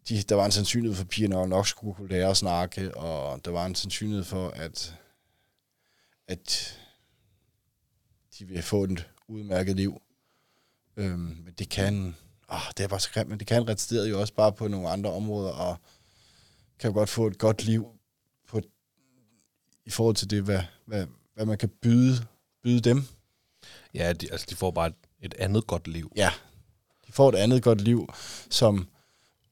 de, 0.08 0.22
der 0.22 0.34
var 0.34 0.44
en 0.44 0.50
sandsynlighed 0.50 0.96
for, 0.96 1.02
at 1.02 1.08
pigerne 1.08 1.48
nok 1.48 1.68
skulle 1.68 1.94
kunne 1.94 2.08
lære 2.08 2.30
at 2.30 2.36
snakke, 2.36 2.96
og 2.96 3.44
der 3.44 3.50
var 3.50 3.66
en 3.66 3.74
sandsynlighed 3.74 4.24
for, 4.24 4.48
at, 4.48 4.94
at 6.28 6.78
de 8.38 8.44
ville 8.44 8.62
få 8.62 8.84
et 8.84 9.06
udmærket 9.28 9.76
liv. 9.76 10.00
Øhm, 10.96 11.18
men 11.18 11.54
det 11.58 11.68
kan, 11.68 12.16
åh, 12.52 12.58
det 12.76 12.84
er 12.84 12.88
bare 12.88 13.00
så 13.00 13.10
grimt, 13.10 13.30
men 13.30 13.38
det 13.38 13.46
kan 13.46 13.68
ret 13.68 14.10
jo 14.10 14.20
også 14.20 14.34
bare 14.34 14.52
på 14.52 14.68
nogle 14.68 14.88
andre 14.88 15.12
områder, 15.12 15.50
og 15.50 15.76
kan 16.82 16.90
jo 16.90 16.94
godt 16.94 17.08
få 17.08 17.26
et 17.26 17.38
godt 17.38 17.64
liv 17.64 17.86
på, 18.48 18.60
i 19.86 19.90
forhold 19.90 20.16
til 20.16 20.30
det, 20.30 20.42
hvad, 20.42 20.60
hvad, 20.86 21.06
hvad 21.34 21.46
man 21.46 21.58
kan 21.58 21.68
byde, 21.68 22.26
byde 22.62 22.80
dem. 22.80 23.04
Ja, 23.94 24.12
de, 24.12 24.32
altså 24.32 24.46
de 24.50 24.56
får 24.56 24.70
bare 24.70 24.86
et, 24.86 24.94
et 25.20 25.34
andet 25.38 25.66
godt 25.66 25.88
liv. 25.88 26.12
Ja, 26.16 26.30
de 27.06 27.12
får 27.12 27.28
et 27.28 27.34
andet 27.34 27.62
godt 27.62 27.80
liv, 27.80 28.08
som 28.50 28.88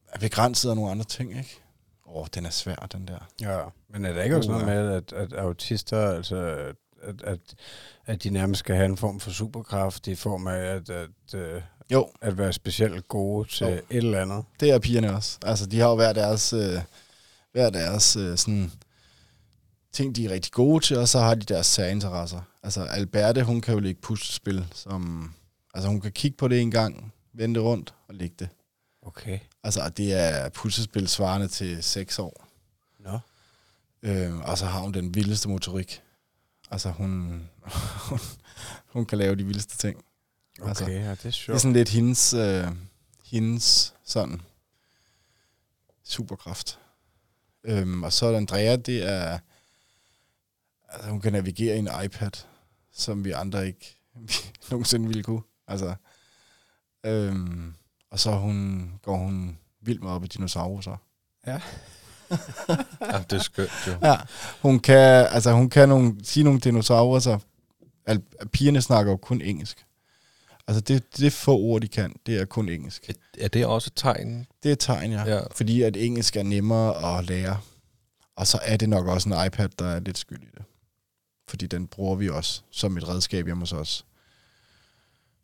er 0.08 0.18
begrænset 0.18 0.70
af 0.70 0.76
nogle 0.76 0.90
andre 0.90 1.04
ting, 1.04 1.30
ikke? 1.38 1.60
Åh, 2.06 2.16
oh, 2.16 2.26
den 2.34 2.46
er 2.46 2.50
svær, 2.50 2.88
den 2.92 3.08
der. 3.08 3.18
Ja, 3.40 3.60
men 3.88 4.04
er 4.04 4.12
der 4.12 4.22
ikke 4.22 4.36
også 4.36 4.50
noget 4.50 4.66
med, 4.66 4.92
at, 4.92 5.12
at 5.12 5.32
autister, 5.32 6.10
altså, 6.10 6.36
at, 7.02 7.22
at, 7.22 7.40
at 8.06 8.22
de 8.22 8.30
nærmest 8.30 8.58
skal 8.58 8.76
have 8.76 8.86
en 8.86 8.96
form 8.96 9.20
for 9.20 9.30
superkraft 9.30 10.06
i 10.06 10.14
form 10.14 10.46
af 10.46 10.58
at, 10.58 10.90
at, 10.90 11.34
at, 11.34 11.62
Jo, 11.92 12.08
at 12.20 12.38
være 12.38 12.52
specielt 12.52 13.08
gode 13.08 13.48
til 13.48 13.66
Jo. 13.66 13.72
et 13.72 13.84
eller 13.90 14.22
andet? 14.22 14.44
det 14.60 14.70
er 14.70 14.78
pigerne 14.78 15.14
også. 15.14 15.38
Altså, 15.44 15.66
de 15.66 15.80
har 15.80 15.88
jo 15.88 15.94
hver 15.94 16.12
deres, 16.12 16.52
øh, 16.52 16.78
hver 17.52 17.70
deres 17.70 18.16
øh, 18.16 18.38
sådan, 18.38 18.72
ting, 19.92 20.16
de 20.16 20.24
er 20.26 20.30
rigtig 20.30 20.52
gode 20.52 20.84
til, 20.84 20.98
og 20.98 21.08
så 21.08 21.18
har 21.18 21.34
de 21.34 21.40
deres 21.54 21.66
særinteresser. 21.66 22.40
Altså, 22.62 22.84
Alberte, 22.84 23.42
hun 23.42 23.60
kan 23.60 23.74
jo 23.74 23.80
lægge 23.80 24.00
puslespil, 24.00 24.66
som... 24.74 25.32
Altså, 25.74 25.88
hun 25.88 26.00
kan 26.00 26.12
kigge 26.12 26.36
på 26.36 26.48
det 26.48 26.60
en 26.60 26.70
gang, 26.70 27.12
vende 27.32 27.60
rundt 27.60 27.94
og 28.08 28.14
lægge 28.14 28.34
det. 28.38 28.48
Okay. 29.02 29.38
Altså, 29.62 29.88
det 29.88 30.12
er 30.12 30.48
puslespil 30.48 31.08
svarende 31.08 31.48
til 31.48 31.82
6 31.82 32.18
år. 32.18 32.46
Nå. 33.00 33.18
Øh, 34.02 34.36
og 34.38 34.58
så 34.58 34.66
har 34.66 34.80
hun 34.80 34.92
den 34.94 35.14
vildeste 35.14 35.48
motorik. 35.48 36.02
Altså, 36.70 36.90
hun, 36.90 37.42
hun, 38.08 38.18
hun 38.86 39.06
kan 39.06 39.18
lave 39.18 39.36
de 39.36 39.44
vildeste 39.44 39.76
ting. 39.76 40.04
Okay, 40.60 40.68
Altså, 40.68 40.84
ja, 40.84 40.92
det 40.92 41.06
er 41.06 41.14
Det 41.14 41.24
er 41.26 41.30
sjovt. 41.30 41.60
sådan 41.60 41.72
lidt 41.72 41.88
hendes, 41.88 42.34
øh, 42.34 42.66
hendes 43.24 43.94
sådan 44.04 44.40
superkraft. 46.04 46.78
Øhm, 47.64 48.02
og 48.02 48.12
så 48.12 48.26
er 48.26 48.30
der 48.30 48.36
Andrea, 48.36 48.76
det 48.76 49.08
er, 49.08 49.38
altså 50.88 51.10
hun 51.10 51.20
kan 51.20 51.32
navigere 51.32 51.76
i 51.76 51.78
en 51.78 51.88
iPad, 52.04 52.30
som 52.92 53.24
vi 53.24 53.30
andre 53.30 53.66
ikke 53.66 53.96
nogensinde 54.70 55.06
ville 55.06 55.22
kunne. 55.22 55.42
Altså, 55.68 55.94
øhm, 57.04 57.74
og 58.10 58.18
så 58.18 58.30
hun, 58.30 58.90
går 59.02 59.16
hun 59.16 59.58
vildt 59.80 60.02
meget 60.02 60.16
op 60.16 60.24
i 60.24 60.28
dinosaurer. 60.28 60.96
Ja, 61.46 61.60
det 63.30 63.32
er 63.32 63.42
skønt 63.42 63.86
jo. 63.86 63.92
Ja, 64.02 64.16
hun 64.62 64.80
kan, 64.80 65.26
altså 65.30 65.52
hun 65.52 65.70
kan 65.70 65.88
nogle, 65.88 66.16
sige 66.24 66.44
nogle 66.44 66.60
dinosaurer, 66.60 67.18
så 67.18 67.38
al, 68.06 68.22
pigerne 68.52 68.82
snakker 68.82 69.12
jo 69.12 69.16
kun 69.16 69.40
engelsk. 69.40 69.86
Altså 70.70 70.80
det, 70.80 71.16
det 71.16 71.32
få 71.32 71.56
ord, 71.58 71.80
de 71.80 71.88
kan, 71.88 72.14
det 72.26 72.40
er 72.40 72.44
kun 72.44 72.68
engelsk. 72.68 73.10
Er 73.38 73.48
det 73.48 73.66
også 73.66 73.90
tegn? 73.96 74.46
Det 74.62 74.70
er 74.72 74.76
tegn, 74.76 75.12
ja. 75.12 75.34
Ja. 75.34 75.40
Fordi 75.54 75.82
at 75.82 75.96
engelsk 75.96 76.36
er 76.36 76.42
nemmere 76.42 77.18
at 77.18 77.24
lære. 77.24 77.60
Og 78.36 78.46
så 78.46 78.58
er 78.62 78.76
det 78.76 78.88
nok 78.88 79.06
også 79.06 79.28
en 79.28 79.46
iPad, 79.46 79.68
der 79.78 79.86
er 79.86 80.00
lidt 80.00 80.18
skyld 80.18 80.42
i 80.42 80.48
det. 80.54 80.62
Fordi 81.48 81.66
den 81.66 81.86
bruger 81.86 82.16
vi 82.16 82.28
også 82.28 82.62
som 82.70 82.96
et 82.96 83.08
redskab 83.08 83.46
hjemme 83.46 83.62
hos 83.62 83.72
os. 83.72 84.04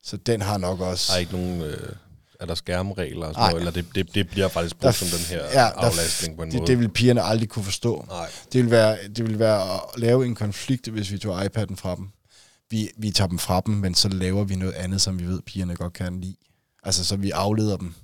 Så 0.03 0.17
den 0.17 0.41
har 0.43 0.59
nok 0.59 0.81
også... 0.81 1.13
Der 1.13 1.17
er 1.17 1.21
ikke 1.21 1.33
nogen... 1.33 1.61
Øh, 1.63 1.93
er 2.41 2.47
der 2.47 2.55
skærmregler 2.55 3.27
og 3.27 3.35
sådan 3.35 3.49
noget, 3.51 3.61
eller 3.61 3.71
det, 3.73 3.87
det, 3.95 4.15
det 4.15 4.29
bliver 4.29 4.49
faktisk 4.49 4.75
Der 4.75 4.81
brugt 4.83 4.97
f- 4.97 4.99
som 4.99 5.19
den 5.19 5.27
her 5.27 5.45
ja, 5.45 5.51
der 5.53 5.61
aflastning 5.61 6.37
på 6.37 6.43
en 6.43 6.51
det, 6.51 6.59
måde. 6.59 6.71
det 6.71 6.79
vil 6.79 6.89
pigerne 6.89 7.23
aldrig 7.23 7.49
kunne 7.49 7.65
forstå. 7.65 8.05
Nej. 8.09 8.31
Det 8.53 8.63
vil 8.63 8.71
være, 8.71 8.99
det 9.09 9.27
vil 9.27 9.39
være 9.39 9.75
at 9.75 9.81
lave 9.97 10.27
en 10.27 10.35
konflikt, 10.35 10.89
hvis 10.89 11.11
vi 11.13 11.19
tog 11.19 11.45
iPad'en 11.45 11.77
fra 11.77 11.97
dem. 11.97 12.09
Vi, 12.71 12.91
vi 12.97 13.11
tager 13.11 13.29
dem 13.29 13.39
fra 13.39 13.61
dem, 13.61 13.75
men 13.75 13.95
så 13.95 14.09
laver 14.09 14.45
vi 14.45 14.57
noget 14.57 14.73
andet, 14.73 15.01
som 15.01 15.19
vi 15.19 15.27
ved, 15.27 15.43
pigerne 15.43 15.77
godt 15.77 15.93
kan 15.93 16.21
lide. 16.21 16.37
Altså, 16.83 17.05
så 17.05 17.17
vi 17.17 17.31
afleder 17.31 17.77
dem. 17.77 17.95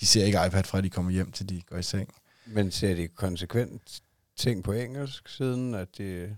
De 0.00 0.06
ser 0.06 0.24
ikke 0.24 0.38
iPad 0.46 0.64
fra, 0.64 0.80
de 0.80 0.90
kommer 0.90 1.12
hjem, 1.12 1.32
til 1.32 1.48
de 1.48 1.62
går 1.62 1.76
i 1.76 1.82
seng. 1.82 2.14
Men 2.46 2.70
ser 2.70 2.94
de 2.94 3.08
konsekvent 3.08 4.02
ting 4.36 4.64
på 4.64 4.72
engelsk, 4.72 5.28
siden 5.28 5.74
at 5.74 5.88
de, 5.98 6.36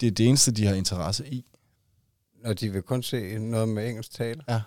Det 0.00 0.06
er 0.06 0.10
det 0.10 0.26
eneste, 0.26 0.52
de 0.52 0.66
har 0.66 0.74
interesse 0.74 1.28
i. 1.28 1.44
når 2.44 2.52
de 2.52 2.72
vil 2.72 2.82
kun 2.82 3.02
se 3.02 3.38
noget 3.38 3.68
med 3.68 3.88
engelsk 3.88 4.10
tale? 4.10 4.42
Ja. 4.48 4.60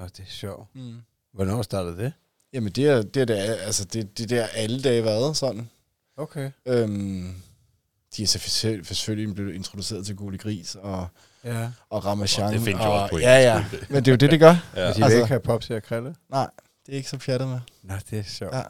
Åh, 0.00 0.06
det 0.06 0.20
er 0.20 0.24
sjovt. 0.30 0.74
Mm. 0.74 0.94
Hvornår 1.32 1.62
startede 1.62 1.96
det? 1.96 2.12
Jamen, 2.52 2.72
det 2.72 2.86
er, 2.86 3.02
det 3.02 3.20
er, 3.20 3.24
der, 3.24 3.54
altså, 3.54 3.84
det, 3.84 4.18
det 4.18 4.24
er 4.32 4.36
der 4.36 4.46
alle 4.46 4.82
dage 4.82 5.04
været 5.04 5.36
sådan. 5.36 5.70
Okay. 6.16 6.50
Øhm, 6.66 7.34
de 8.16 8.22
er 8.22 8.26
selvfølgelig, 8.26 8.86
selvfølgelig 8.86 9.34
blevet 9.34 9.54
introduceret 9.54 10.06
til 10.06 10.16
Gule 10.16 10.38
Gris 10.38 10.74
og, 10.74 11.08
Ja. 11.44 11.70
og 11.90 12.04
Ramachan. 12.04 12.46
Og 12.46 12.52
det 12.52 12.60
findes 12.60 12.84
jo 12.84 12.90
og, 12.90 13.02
også 13.02 13.12
på 13.14 13.18
Ja, 13.18 13.38
ja. 13.40 13.64
Men 13.88 13.96
det 14.04 14.08
er 14.08 14.12
jo 14.12 14.16
det, 14.16 14.30
det 14.30 14.40
gør. 14.40 14.54
Ja. 14.76 14.88
Og 14.88 14.94
de 14.94 14.96
vil 14.96 15.04
Altså- 15.04 15.16
ikke 15.18 15.28
have 15.28 15.40
Popsi 15.40 15.72
og 15.72 15.82
Krille? 15.82 16.14
Nej, 16.30 16.50
det 16.86 16.92
er 16.92 16.96
ikke 16.96 17.08
så 17.08 17.18
pjattet 17.18 17.48
med. 17.48 17.60
Nå, 17.82 17.94
det 18.10 18.18
er 18.18 18.22
sjovt. 18.22 18.54
Ja. 18.54 18.62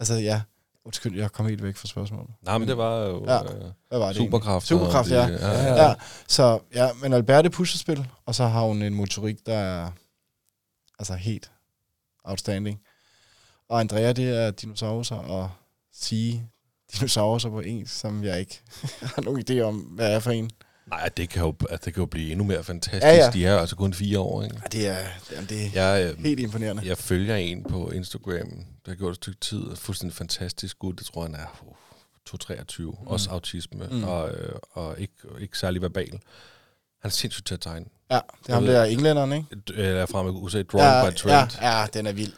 Altså, 0.00 0.14
ja. 0.14 0.40
Undskyld, 0.84 1.16
jeg 1.18 1.32
kom 1.32 1.46
helt 1.46 1.62
væk 1.62 1.76
fra 1.76 1.88
spørgsmålet. 1.88 2.30
Nej, 2.42 2.58
men 2.58 2.68
det 2.68 2.76
var 2.76 2.96
jo 2.98 3.24
Ja. 3.26 3.34
ja. 3.34 3.40
Hvad 3.88 3.98
var 3.98 4.06
det 4.06 4.16
superkraft. 4.16 4.66
Superkraft, 4.66 5.10
ja. 5.10 5.26
ja. 5.26 5.50
Ja. 5.50 5.84
Ja, 5.88 5.94
så 6.28 6.60
ja, 6.74 6.88
men 7.02 7.12
Alberte 7.12 7.50
puslespil, 7.50 8.08
og 8.26 8.34
så 8.34 8.46
har 8.46 8.62
hun 8.62 8.82
en 8.82 8.94
motorik, 8.94 9.46
der 9.46 9.54
er 9.56 9.90
altså 10.98 11.14
helt 11.14 11.50
outstanding. 12.24 12.80
Og 13.68 13.80
Andrea, 13.80 14.12
det 14.12 14.28
er 14.38 14.50
dinosaurer 14.50 15.14
og 15.16 15.50
sige 15.92 16.46
dinosaurer 16.94 17.50
på 17.50 17.60
engelsk, 17.60 17.94
som 18.00 18.24
jeg 18.24 18.40
ikke 18.40 18.60
har 19.14 19.22
nogen 19.22 19.44
idé 19.50 19.60
om, 19.60 19.76
hvad 19.76 20.12
er 20.14 20.18
for 20.18 20.30
en. 20.30 20.50
Nej, 20.90 21.08
det 21.16 21.28
kan, 21.28 21.42
jo, 21.42 21.54
altså, 21.70 21.84
det 21.84 21.94
kan 21.94 22.00
jo 22.00 22.06
blive 22.06 22.30
endnu 22.30 22.44
mere 22.44 22.64
fantastisk. 22.64 23.02
Ja, 23.04 23.14
ja. 23.16 23.30
De 23.30 23.46
er 23.46 23.58
altså 23.58 23.76
kun 23.76 23.94
fire 23.94 24.18
år, 24.18 24.42
ikke? 24.42 24.56
Ja, 24.62 24.68
det 24.78 24.88
er, 24.88 24.96
jamen, 25.32 25.48
det 25.48 25.66
er 25.76 25.94
Jeg, 25.96 26.12
øh, 26.18 26.24
helt 26.24 26.40
imponerende. 26.40 26.82
jeg 26.86 26.98
følger 26.98 27.36
en 27.36 27.64
på 27.64 27.90
Instagram, 27.90 28.48
der 28.86 28.90
har 28.90 28.94
gjort 28.94 29.10
et 29.10 29.16
stykke 29.16 29.40
tid. 29.40 29.76
Fuldstændig 29.76 30.16
fantastisk 30.16 30.78
gut. 30.78 30.98
Det 30.98 31.06
tror 31.06 31.22
jeg, 31.22 31.30
han 31.30 31.40
er 31.40 31.60
uh, 31.66 31.74
223. 32.26 32.90
Mm. 33.00 33.06
Også 33.06 33.30
autisme. 33.30 33.86
Mm. 33.90 34.04
Og, 34.04 34.30
øh, 34.30 34.52
og 34.72 34.94
ikke, 34.98 35.12
ikke 35.40 35.58
særlig 35.58 35.82
verbal. 35.82 36.10
Han 36.10 36.20
er 37.02 37.08
sindssygt 37.08 37.46
til 37.46 37.54
at 37.54 37.60
tegne. 37.60 37.86
Ja, 38.10 38.14
det 38.46 38.48
er 38.48 38.54
ham 38.54 38.62
Jeg 38.64 38.72
ved- 38.72 38.78
der 38.78 38.84
englænderen, 38.84 39.32
ikke? 39.32 39.46
Eller 39.74 40.06
fra 40.06 40.22
med 40.22 40.32
USA, 40.34 40.62
Drawing 40.62 41.04
Ja, 41.04 41.10
by 41.10 41.14
Trent. 41.16 41.58
ja, 41.62 41.80
ja, 41.80 41.86
den 41.94 42.06
er 42.06 42.12
vild. 42.12 42.32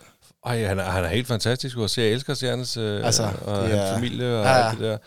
Ej, 0.46 0.64
han 0.64 0.78
er, 0.78 0.84
han 0.84 1.04
er 1.04 1.08
helt 1.08 1.26
fantastisk. 1.26 1.76
Jeg 1.96 2.06
elsker 2.08 2.32
at 2.32 2.38
se 2.38 2.46
hans, 2.46 2.76
øh, 2.76 3.06
Altså, 3.06 3.22
og 3.44 3.56
hans 3.56 3.74
er- 3.74 3.94
familie 3.94 4.26
og 4.38 4.44
ja. 4.44 4.68
alt 4.68 4.78
det 4.78 4.84
der. 4.86 4.98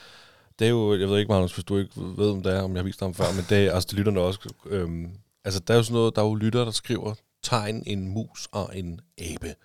Det 0.59 0.65
er 0.65 0.69
jo, 0.69 0.99
jeg 0.99 1.09
ved 1.09 1.19
ikke, 1.19 1.31
Magnus, 1.31 1.53
hvis 1.53 1.65
du 1.65 1.77
ikke 1.77 1.91
ved, 1.95 2.31
om 2.31 2.43
det 2.43 2.53
er, 2.53 2.61
om 2.61 2.71
jeg 2.71 2.79
har 2.79 2.83
vist 2.83 2.99
ham 2.99 3.13
før, 3.13 3.25
men 3.35 3.45
det 3.49 3.67
er, 3.67 3.71
altså, 3.71 3.87
det 3.89 3.97
lytterne 3.97 4.19
også. 4.19 4.39
Øhm, 4.65 5.09
altså, 5.45 5.59
der 5.59 5.73
er 5.73 5.77
jo 5.77 5.83
sådan 5.83 5.93
noget, 5.93 6.15
der 6.15 6.21
er 6.21 6.25
jo 6.25 6.35
lytter, 6.35 6.65
der 6.65 6.71
skriver, 6.71 7.13
tegn 7.43 7.83
en 7.85 8.07
mus 8.07 8.47
og 8.51 8.77
en 8.77 8.99
abe. 9.17 9.55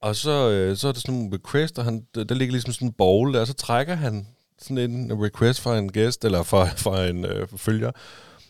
Og 0.00 0.16
så, 0.16 0.50
øh, 0.50 0.76
så 0.76 0.88
er 0.88 0.92
det 0.92 1.02
sådan 1.02 1.14
nogle 1.14 1.36
request, 1.36 1.78
og 1.78 1.84
han, 1.84 2.06
der 2.14 2.34
ligger 2.34 2.52
ligesom 2.52 2.72
sådan 2.72 2.88
en 2.88 2.92
bowl 2.92 3.34
der, 3.34 3.40
og 3.40 3.46
så 3.46 3.54
trækker 3.54 3.94
han 3.94 4.26
sådan 4.58 4.78
en 4.90 5.24
request 5.24 5.60
fra 5.60 5.78
en 5.78 5.92
gæst, 5.92 6.24
eller 6.24 6.42
fra, 6.42 6.66
fra 6.84 7.06
en 7.06 7.24
øh, 7.24 7.48
følger, 7.56 7.90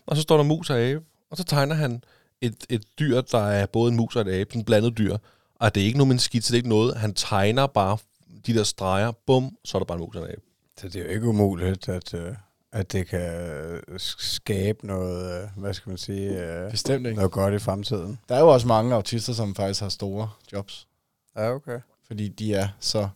og 0.07 0.17
så 0.17 0.23
står 0.23 0.37
der 0.37 0.45
mus 0.45 0.71
og 0.71 0.79
abe, 0.79 1.01
og 1.31 1.37
så 1.37 1.45
tegner 1.45 1.75
han 1.75 2.03
et, 2.41 2.67
et 2.71 2.85
dyr, 2.99 3.21
der 3.21 3.39
er 3.39 3.67
både 3.67 3.91
en 3.91 3.97
mus 3.97 4.17
og 4.17 4.23
et 4.23 4.29
abe, 4.29 4.51
sådan 4.51 4.61
en 4.61 4.65
blandet 4.65 4.99
dyr, 4.99 5.17
og 5.55 5.75
det 5.75 5.83
er 5.83 5.87
ikke 5.87 5.99
nogen 5.99 6.09
med 6.09 6.19
skitse, 6.19 6.53
det 6.53 6.57
er 6.57 6.59
ikke 6.59 6.69
noget, 6.69 6.97
han 6.97 7.15
tegner 7.15 7.67
bare 7.67 7.99
de 8.47 8.55
der 8.55 8.65
streger, 8.65 9.13
bum, 9.27 9.57
så 9.65 9.77
er 9.77 9.79
der 9.79 9.87
bare 9.87 9.99
en 9.99 10.05
mus 10.05 10.17
og 10.17 10.23
en 10.23 10.31
abe. 10.31 10.43
Så 10.81 10.89
det 10.89 10.97
er 10.97 11.05
jo 11.05 11.11
ikke 11.11 11.27
umuligt, 11.27 11.89
at, 11.89 12.15
øh, 12.15 12.37
at 12.73 12.93
det 12.93 13.07
kan 13.09 13.21
øh, 13.21 13.83
skabe 13.99 14.87
noget, 14.87 15.43
øh, 15.43 15.49
hvad 15.57 15.75
skal 15.75 15.91
man 15.91 15.99
sige, 15.99 16.45
øh, 16.45 16.71
Bestemt 16.71 17.07
ikke. 17.07 17.17
noget 17.17 17.33
godt 17.33 17.55
i 17.55 17.59
fremtiden. 17.59 18.19
Der 18.29 18.35
er 18.35 18.41
jo 18.41 18.49
også 18.49 18.67
mange 18.67 18.95
autister, 18.95 19.33
som 19.33 19.55
faktisk 19.55 19.81
har 19.81 19.89
store 19.89 20.31
jobs, 20.53 20.89
Ja, 21.37 21.51
okay. 21.55 21.81
fordi 22.07 22.29
de 22.29 22.55
er 22.55 22.69
så 22.81 23.09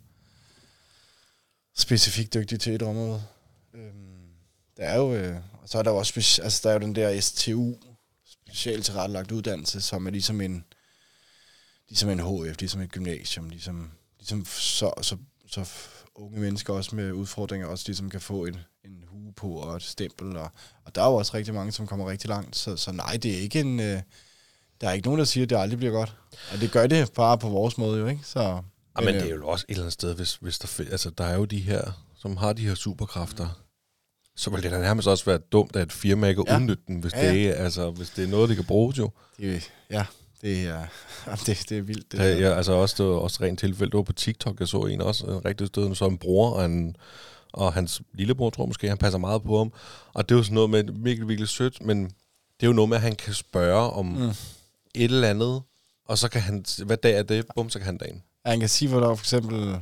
specifikt 1.76 2.34
dygtige 2.34 2.58
til 2.58 2.74
et 2.74 2.82
område. 2.82 3.22
Øhm, 3.74 4.28
der 4.76 4.82
er 4.82 4.96
jo, 4.96 5.14
øh, 5.14 5.36
og 5.62 5.68
så 5.68 5.78
er 5.78 5.82
der 5.82 5.90
jo 5.90 5.96
også 5.96 6.12
speci- 6.20 6.42
altså, 6.42 6.60
der 6.62 6.68
er 6.70 6.74
jo 6.74 6.80
den 6.80 6.94
der 6.94 7.20
STU, 7.20 7.74
specielt 8.24 8.84
tilrettelagt 8.84 9.32
uddannelse, 9.32 9.80
som 9.80 10.06
er 10.06 10.10
ligesom 10.10 10.40
en, 10.40 10.64
ligesom 11.88 12.10
en 12.10 12.20
HF, 12.20 12.60
ligesom 12.60 12.80
et 12.80 12.92
gymnasium, 12.92 13.48
ligesom, 13.48 13.90
ligesom 14.18 14.44
så, 14.44 14.92
så, 15.02 15.16
så 15.48 15.68
unge 16.14 16.40
mennesker 16.40 16.72
også 16.72 16.96
med 16.96 17.12
udfordringer 17.12 17.66
også 17.66 17.84
ligesom 17.86 18.10
kan 18.10 18.20
få 18.20 18.44
en, 18.44 18.56
en 18.84 19.04
hue 19.06 19.32
på 19.32 19.48
og 19.48 19.76
et 19.76 19.82
stempel, 19.82 20.36
og, 20.36 20.50
og 20.84 20.94
der 20.94 21.02
er 21.02 21.06
jo 21.06 21.14
også 21.14 21.34
rigtig 21.36 21.54
mange, 21.54 21.72
som 21.72 21.86
kommer 21.86 22.10
rigtig 22.10 22.28
langt, 22.28 22.56
så, 22.56 22.76
så 22.76 22.92
nej, 22.92 23.18
det 23.22 23.34
er 23.34 23.38
ikke 23.40 23.60
en, 23.60 23.80
øh, 23.80 24.02
der 24.80 24.88
er 24.88 24.92
ikke 24.92 25.06
nogen, 25.06 25.18
der 25.18 25.24
siger, 25.24 25.44
at 25.44 25.50
det 25.50 25.56
aldrig 25.56 25.78
bliver 25.78 25.92
godt. 25.92 26.16
Og 26.52 26.60
det 26.60 26.72
gør 26.72 26.86
det 26.86 27.12
bare 27.12 27.38
på 27.38 27.48
vores 27.48 27.78
måde 27.78 28.00
jo, 28.00 28.06
ikke? 28.06 28.20
Så 28.24 28.40
Ja, 28.40 29.04
men 29.04 29.04
Men, 29.04 29.14
det 29.14 29.30
er 29.30 29.34
øh, 29.36 29.40
jo 29.40 29.48
også 29.48 29.64
et 29.68 29.72
eller 29.72 29.82
andet 29.82 29.92
sted, 29.92 30.14
hvis, 30.14 30.34
hvis 30.34 30.58
der, 30.58 30.84
altså, 30.90 31.10
der 31.10 31.24
er 31.24 31.36
jo 31.36 31.44
de 31.44 31.58
her, 31.60 32.04
som 32.16 32.36
har 32.36 32.52
de 32.52 32.66
her 32.68 32.74
superkræfter. 32.74 33.62
Så 34.36 34.50
vil 34.50 34.62
det 34.62 34.70
da 34.72 34.78
nærmest 34.78 35.08
også 35.08 35.24
være 35.24 35.38
dumt, 35.38 35.76
at 35.76 35.82
et 35.82 35.92
firma 35.92 36.28
ikke 36.28 36.44
Ja. 36.48 36.56
udnytte 36.56 36.82
den, 36.88 37.00
hvis, 37.00 37.12
Ja, 37.12 37.18
ja, 37.18 37.26
ja. 37.26 37.32
ja. 37.32 37.48
Det 37.48 37.58
er, 37.60 37.64
altså, 37.64 37.90
hvis 37.90 38.10
det 38.10 38.24
er 38.24 38.28
noget, 38.28 38.48
det 38.48 38.56
kan 38.56 38.64
bruges 38.66 38.98
jo. 38.98 39.10
Det, 39.38 39.70
ja, 39.90 40.06
det 40.42 40.64
er, 40.66 40.86
det, 41.46 41.66
det 41.68 41.78
er 41.78 41.82
vildt. 41.82 42.12
Det 42.12 42.20
der. 42.20 42.26
ja, 42.26 42.56
altså 42.56 42.72
også, 42.72 42.94
det 43.02 43.10
var 43.12 43.16
også 43.18 43.38
rent 43.44 43.58
tilfælde, 43.58 43.90
det 43.90 43.96
var 43.96 44.02
på 44.02 44.12
TikTok, 44.12 44.60
jeg 44.60 44.68
så 44.68 44.80
en 44.80 45.00
også, 45.00 45.26
en 45.26 45.44
rigtig 45.44 45.66
stød, 45.66 45.94
så 45.94 46.06
en 46.06 46.18
bror 46.18 46.50
og, 46.50 46.64
en, 46.64 46.96
og 47.52 47.72
hans 47.72 48.02
lillebror, 48.12 48.50
tror 48.50 48.64
jeg 48.64 48.68
måske, 48.68 48.88
han 48.88 48.98
passer 48.98 49.18
meget 49.18 49.42
på 49.42 49.58
ham. 49.58 49.72
Og 50.12 50.28
det 50.28 50.34
er 50.34 50.38
jo 50.38 50.42
sådan 50.42 50.54
noget 50.54 50.70
med, 50.70 50.84
virkelig, 50.84 51.28
virkelig 51.28 51.48
sødt, 51.48 51.82
men 51.84 52.04
det 52.04 52.62
er 52.62 52.66
jo 52.66 52.72
noget 52.72 52.88
med, 52.88 52.96
at 52.96 53.02
han 53.02 53.16
kan 53.16 53.34
spørge 53.34 53.90
om 53.90 54.06
Mm. 54.06 54.28
et 54.28 54.34
eller 54.94 55.30
andet, 55.30 55.62
og 56.04 56.18
så 56.18 56.28
kan 56.28 56.40
han, 56.40 56.64
hvad 56.86 56.96
dag 56.96 57.18
er 57.18 57.22
det? 57.22 57.46
Bum, 57.56 57.70
så 57.70 57.78
kan 57.78 57.86
han 57.86 57.98
dagen. 57.98 58.22
Ja, 58.44 58.50
han 58.50 58.60
kan 58.60 58.68
sige, 58.68 58.88
hvornår 58.88 59.14
for 59.14 59.22
eksempel, 59.24 59.80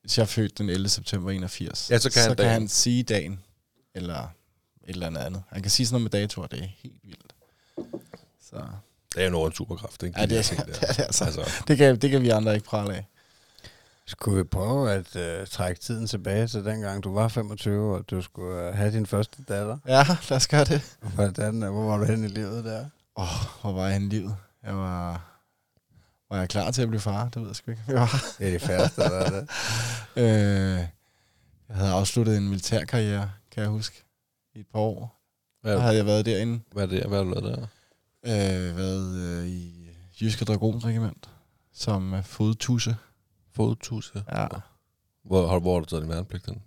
hvis 0.00 0.18
jeg 0.18 0.22
er 0.22 0.26
født 0.26 0.58
den 0.58 0.68
11. 0.70 0.88
september 0.88 1.30
81, 1.30 1.90
Ja, 1.90 1.98
så 1.98 2.10
kan 2.10 2.22
så 2.22 2.28
han 2.28 2.28
kan 2.28 2.36
dagen. 2.36 2.52
han 2.52 2.68
sige 2.68 3.02
dagen, 3.02 3.40
eller 3.94 4.18
et 4.22 4.28
eller 4.88 5.06
andet 5.06 5.20
andet. 5.20 5.42
Han 5.48 5.62
kan 5.62 5.70
sige 5.70 5.86
sådan 5.86 6.00
noget 6.02 6.12
med 6.14 6.20
datoer, 6.20 6.46
det 6.46 6.58
er 6.62 6.68
helt 6.82 7.00
vildt. 7.04 7.32
Så 8.50 8.56
Det 9.16 9.22
er 9.22 9.26
jo 9.26 9.32
noget 9.32 9.50
en 9.50 9.54
superkraft, 9.54 10.02
ikke? 10.02 10.20
ja, 10.20 10.26
De 10.26 10.34
det, 10.34 10.34
der 10.34 10.38
er, 10.38 10.42
ting 10.42 10.58
der. 10.66 10.72
det, 10.72 10.82
er 10.88 10.92
det 10.92 11.02
altså. 11.02 11.24
Altså, 11.24 11.40
Det 11.68 11.76
kan, 11.78 11.98
det 11.98 12.10
kan 12.10 12.22
vi 12.22 12.28
andre 12.30 12.54
ikke 12.54 12.66
prale 12.66 12.94
af. 12.94 13.06
Skulle 14.06 14.36
vi 14.36 14.44
prøve 14.44 14.92
at 14.92 15.16
øh, 15.16 15.46
trække 15.46 15.80
tiden 15.80 16.06
tilbage 16.06 16.46
til 16.48 16.64
dengang, 16.64 17.04
du 17.04 17.14
var 17.14 17.28
25, 17.28 17.94
og 17.96 18.10
du 18.10 18.22
skulle 18.22 18.68
øh, 18.68 18.74
have 18.74 18.92
din 18.92 19.06
første 19.06 19.38
datter? 19.48 19.78
Ja, 19.86 20.04
lad 20.30 20.36
os 20.36 20.48
gøre 20.48 20.64
det. 20.64 20.96
Hvordan, 21.14 21.62
øh, 21.62 21.70
hvor 21.72 21.84
var 21.84 21.96
du 21.98 22.04
henne 22.04 22.26
i 22.26 22.30
livet 22.30 22.64
der? 22.64 22.80
Åh, 23.16 23.22
oh, 23.24 23.60
hvor 23.60 23.72
var 23.72 23.84
jeg 23.84 23.92
henne 23.92 24.06
i 24.06 24.10
livet? 24.10 24.36
Jeg 24.64 24.76
var... 24.76 25.32
Var 26.30 26.38
jeg 26.38 26.48
klar 26.48 26.70
til 26.70 26.82
at 26.82 26.88
blive 26.88 27.00
far? 27.00 27.28
Det 27.28 27.40
ved 27.42 27.48
jeg 27.48 27.56
sgu 27.56 27.70
ikke. 27.70 27.82
Jeg, 27.88 27.94
var. 27.94 28.24
Det 28.38 28.46
er 28.48 28.52
de 28.52 28.58
færreste, 28.58 29.00
der 29.02 29.10
er 29.10 29.30
det. 29.30 29.48
Øh, 30.16 30.78
jeg 31.68 31.76
havde 31.76 31.92
afsluttet 31.92 32.36
en 32.36 32.48
militærkarriere, 32.48 33.30
kan 33.50 33.62
jeg 33.62 33.70
huske, 33.70 34.04
i 34.54 34.60
et 34.60 34.66
par 34.72 34.78
år. 34.80 35.20
hvad, 35.62 35.72
Der 35.74 35.80
havde 35.80 35.96
jeg 35.96 36.06
været 36.06 36.26
derinde. 36.26 36.60
hvad 36.72 36.82
er 36.82 36.86
det? 36.86 37.04
Hvad 37.06 37.18
har 37.18 37.24
du 37.24 37.30
lavet 37.30 37.58
der? 37.58 37.66
Øh, 38.26 38.76
været 38.76 39.16
øh, 39.16 39.46
i 39.46 39.90
Jyske 40.20 40.44
Dragonregiment 40.44 41.28
som 41.74 42.14
øh, 42.14 42.24
fodtusse. 42.24 42.96
Fodtusse. 43.56 44.24
Ja, 44.32 44.46
Hvor, 45.24 45.46
har, 45.46 45.58
hvor 45.58 45.74
har 45.74 45.80
du 45.80 45.86
taget 45.86 46.02
din 46.02 46.10
værnepligt 46.10 46.46
hen? 46.46 46.62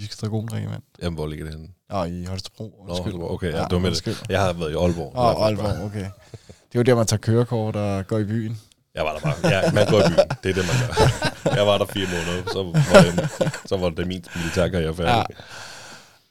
Jyske 0.00 0.16
Dragonregiment. 0.20 0.84
Jamen, 1.02 1.14
hvor 1.14 1.26
ligger 1.26 1.44
det 1.44 1.54
henne? 1.54 1.68
Nå, 1.90 2.04
i 2.04 2.24
Holstebro. 2.24 2.64
Undskyld. 2.64 3.02
Holstebro, 3.02 3.34
okay, 3.34 3.52
ja, 3.52 3.64
det 3.64 3.72
var 3.72 3.78
med 3.78 3.90
det. 3.90 4.22
Jeg 4.28 4.40
har 4.40 4.52
været 4.52 4.70
i 4.70 4.74
Aalborg. 4.74 5.12
Åh, 5.16 5.36
oh, 5.36 5.46
Aalborg, 5.46 5.84
okay. 5.84 6.06
Det 6.44 6.78
er 6.78 6.78
jo 6.78 6.82
der, 6.82 6.94
man 6.94 7.06
tager 7.06 7.20
kørekort 7.20 7.76
og 7.76 8.06
går 8.06 8.18
i 8.18 8.24
byen. 8.24 8.60
Jeg 8.94 9.04
var 9.04 9.12
der 9.12 9.20
bare. 9.20 9.48
Ja, 9.50 9.72
man 9.72 9.86
går 9.86 9.98
i 9.98 10.08
byen. 10.08 10.28
Det 10.42 10.50
er 10.50 10.54
det, 10.54 10.64
man 10.66 10.76
gør. 10.80 11.54
Jeg 11.58 11.66
var 11.66 11.78
der 11.78 11.84
fire 11.84 12.06
måneder, 12.06 12.52
så 12.52 12.62
var 12.62 13.02
det, 13.02 13.50
så 13.68 13.76
var 13.76 13.90
det 13.90 14.06
min 14.06 14.24
militærkarriere 14.36 14.94
færdig. 14.94 15.36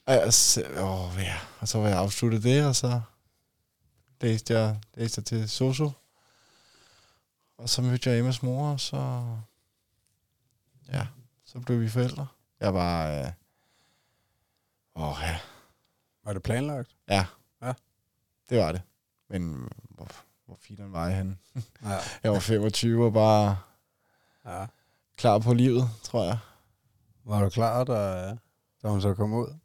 Ja. 0.07 0.13
Altså, 0.13 0.63
åh, 0.79 1.09
ja. 1.19 1.33
Og 1.59 1.67
så 1.67 1.77
var 1.77 1.87
jeg 1.87 1.97
afsluttet 1.97 2.43
det, 2.43 2.65
og 2.65 2.75
så 2.75 3.01
læste 4.21 4.53
jeg, 4.53 4.79
læste 4.93 5.19
jeg 5.19 5.25
til 5.25 5.49
Soso. 5.49 5.91
Og 7.57 7.69
så 7.69 7.81
mødte 7.81 8.09
jeg 8.09 8.19
Emmas 8.19 8.43
mor, 8.43 8.71
og 8.71 8.79
så... 8.79 9.23
Ja, 10.91 11.07
så 11.45 11.59
blev 11.59 11.81
vi 11.81 11.89
forældre. 11.89 12.27
Jeg 12.59 12.73
var... 12.73 13.07
Øh, 13.07 13.31
åh, 14.95 15.15
ja. 15.21 15.39
Var 16.23 16.33
det 16.33 16.43
planlagt? 16.43 16.95
Ja. 17.09 17.25
Ja. 17.61 17.73
Det 18.49 18.57
var 18.57 18.71
det. 18.71 18.81
Men 19.29 19.69
hvor, 19.89 20.07
hvor 20.45 20.57
fint 20.61 20.91
var 20.91 21.07
jeg 21.07 21.17
henne? 21.17 21.37
Ja. 21.83 21.97
Jeg 22.23 22.31
var 22.31 22.39
25 22.39 23.05
og 23.05 23.13
bare 23.13 23.57
ja. 24.45 24.65
klar 25.17 25.39
på 25.39 25.53
livet, 25.53 25.89
tror 26.03 26.23
jeg. 26.23 26.37
Var 27.23 27.43
du 27.43 27.49
klar, 27.49 27.83
da, 27.83 28.27
da 28.83 28.87
hun 28.87 29.01
så 29.01 29.13
kom 29.13 29.33
ud? 29.33 29.55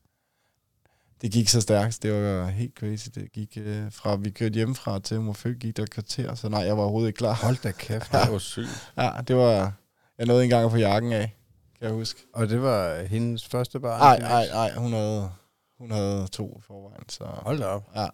Det 1.21 1.33
gik 1.33 1.49
så 1.49 1.61
stærkt. 1.61 2.03
Det 2.03 2.13
var 2.13 2.47
helt 2.47 2.75
crazy. 2.79 3.09
Det 3.15 3.33
gik 3.33 3.59
øh, 3.61 3.93
fra, 3.93 4.17
vi 4.17 4.31
kørte 4.31 4.55
hjemmefra 4.55 4.99
til 4.99 5.33
født, 5.35 5.59
gik 5.59 5.77
der 5.77 5.87
kvarter. 5.87 6.35
Så 6.35 6.49
nej, 6.49 6.61
jeg 6.61 6.77
var 6.77 6.83
overhovedet 6.83 7.09
ikke 7.09 7.19
klar. 7.19 7.35
Hold 7.35 7.57
da 7.63 7.71
kæft. 7.71 8.13
Det 8.13 8.33
var 8.33 8.39
sygt. 8.39 8.91
Ja, 8.97 9.11
det 9.29 9.37
var... 9.37 9.73
Jeg 10.19 10.27
nåede 10.27 10.45
engang 10.45 10.65
at 10.65 10.71
få 10.71 10.77
jakken 10.77 11.13
af, 11.13 11.37
kan 11.79 11.89
jeg 11.89 11.95
huske. 11.95 12.21
Og 12.35 12.49
det 12.49 12.63
var 12.63 13.03
hendes 13.03 13.49
første 13.49 13.81
barn? 13.81 14.01
Nej, 14.01 14.19
nej, 14.19 14.49
nej. 14.49 14.73
Hun 14.77 14.93
havde, 14.93 15.31
hun 15.79 15.91
havde 15.91 16.27
to 16.27 16.57
i 16.59 16.63
forvejen, 16.67 17.09
så... 17.09 17.25
Hold 17.25 17.59
da 17.59 17.67
op. 17.67 17.91
Ja, 17.95 18.07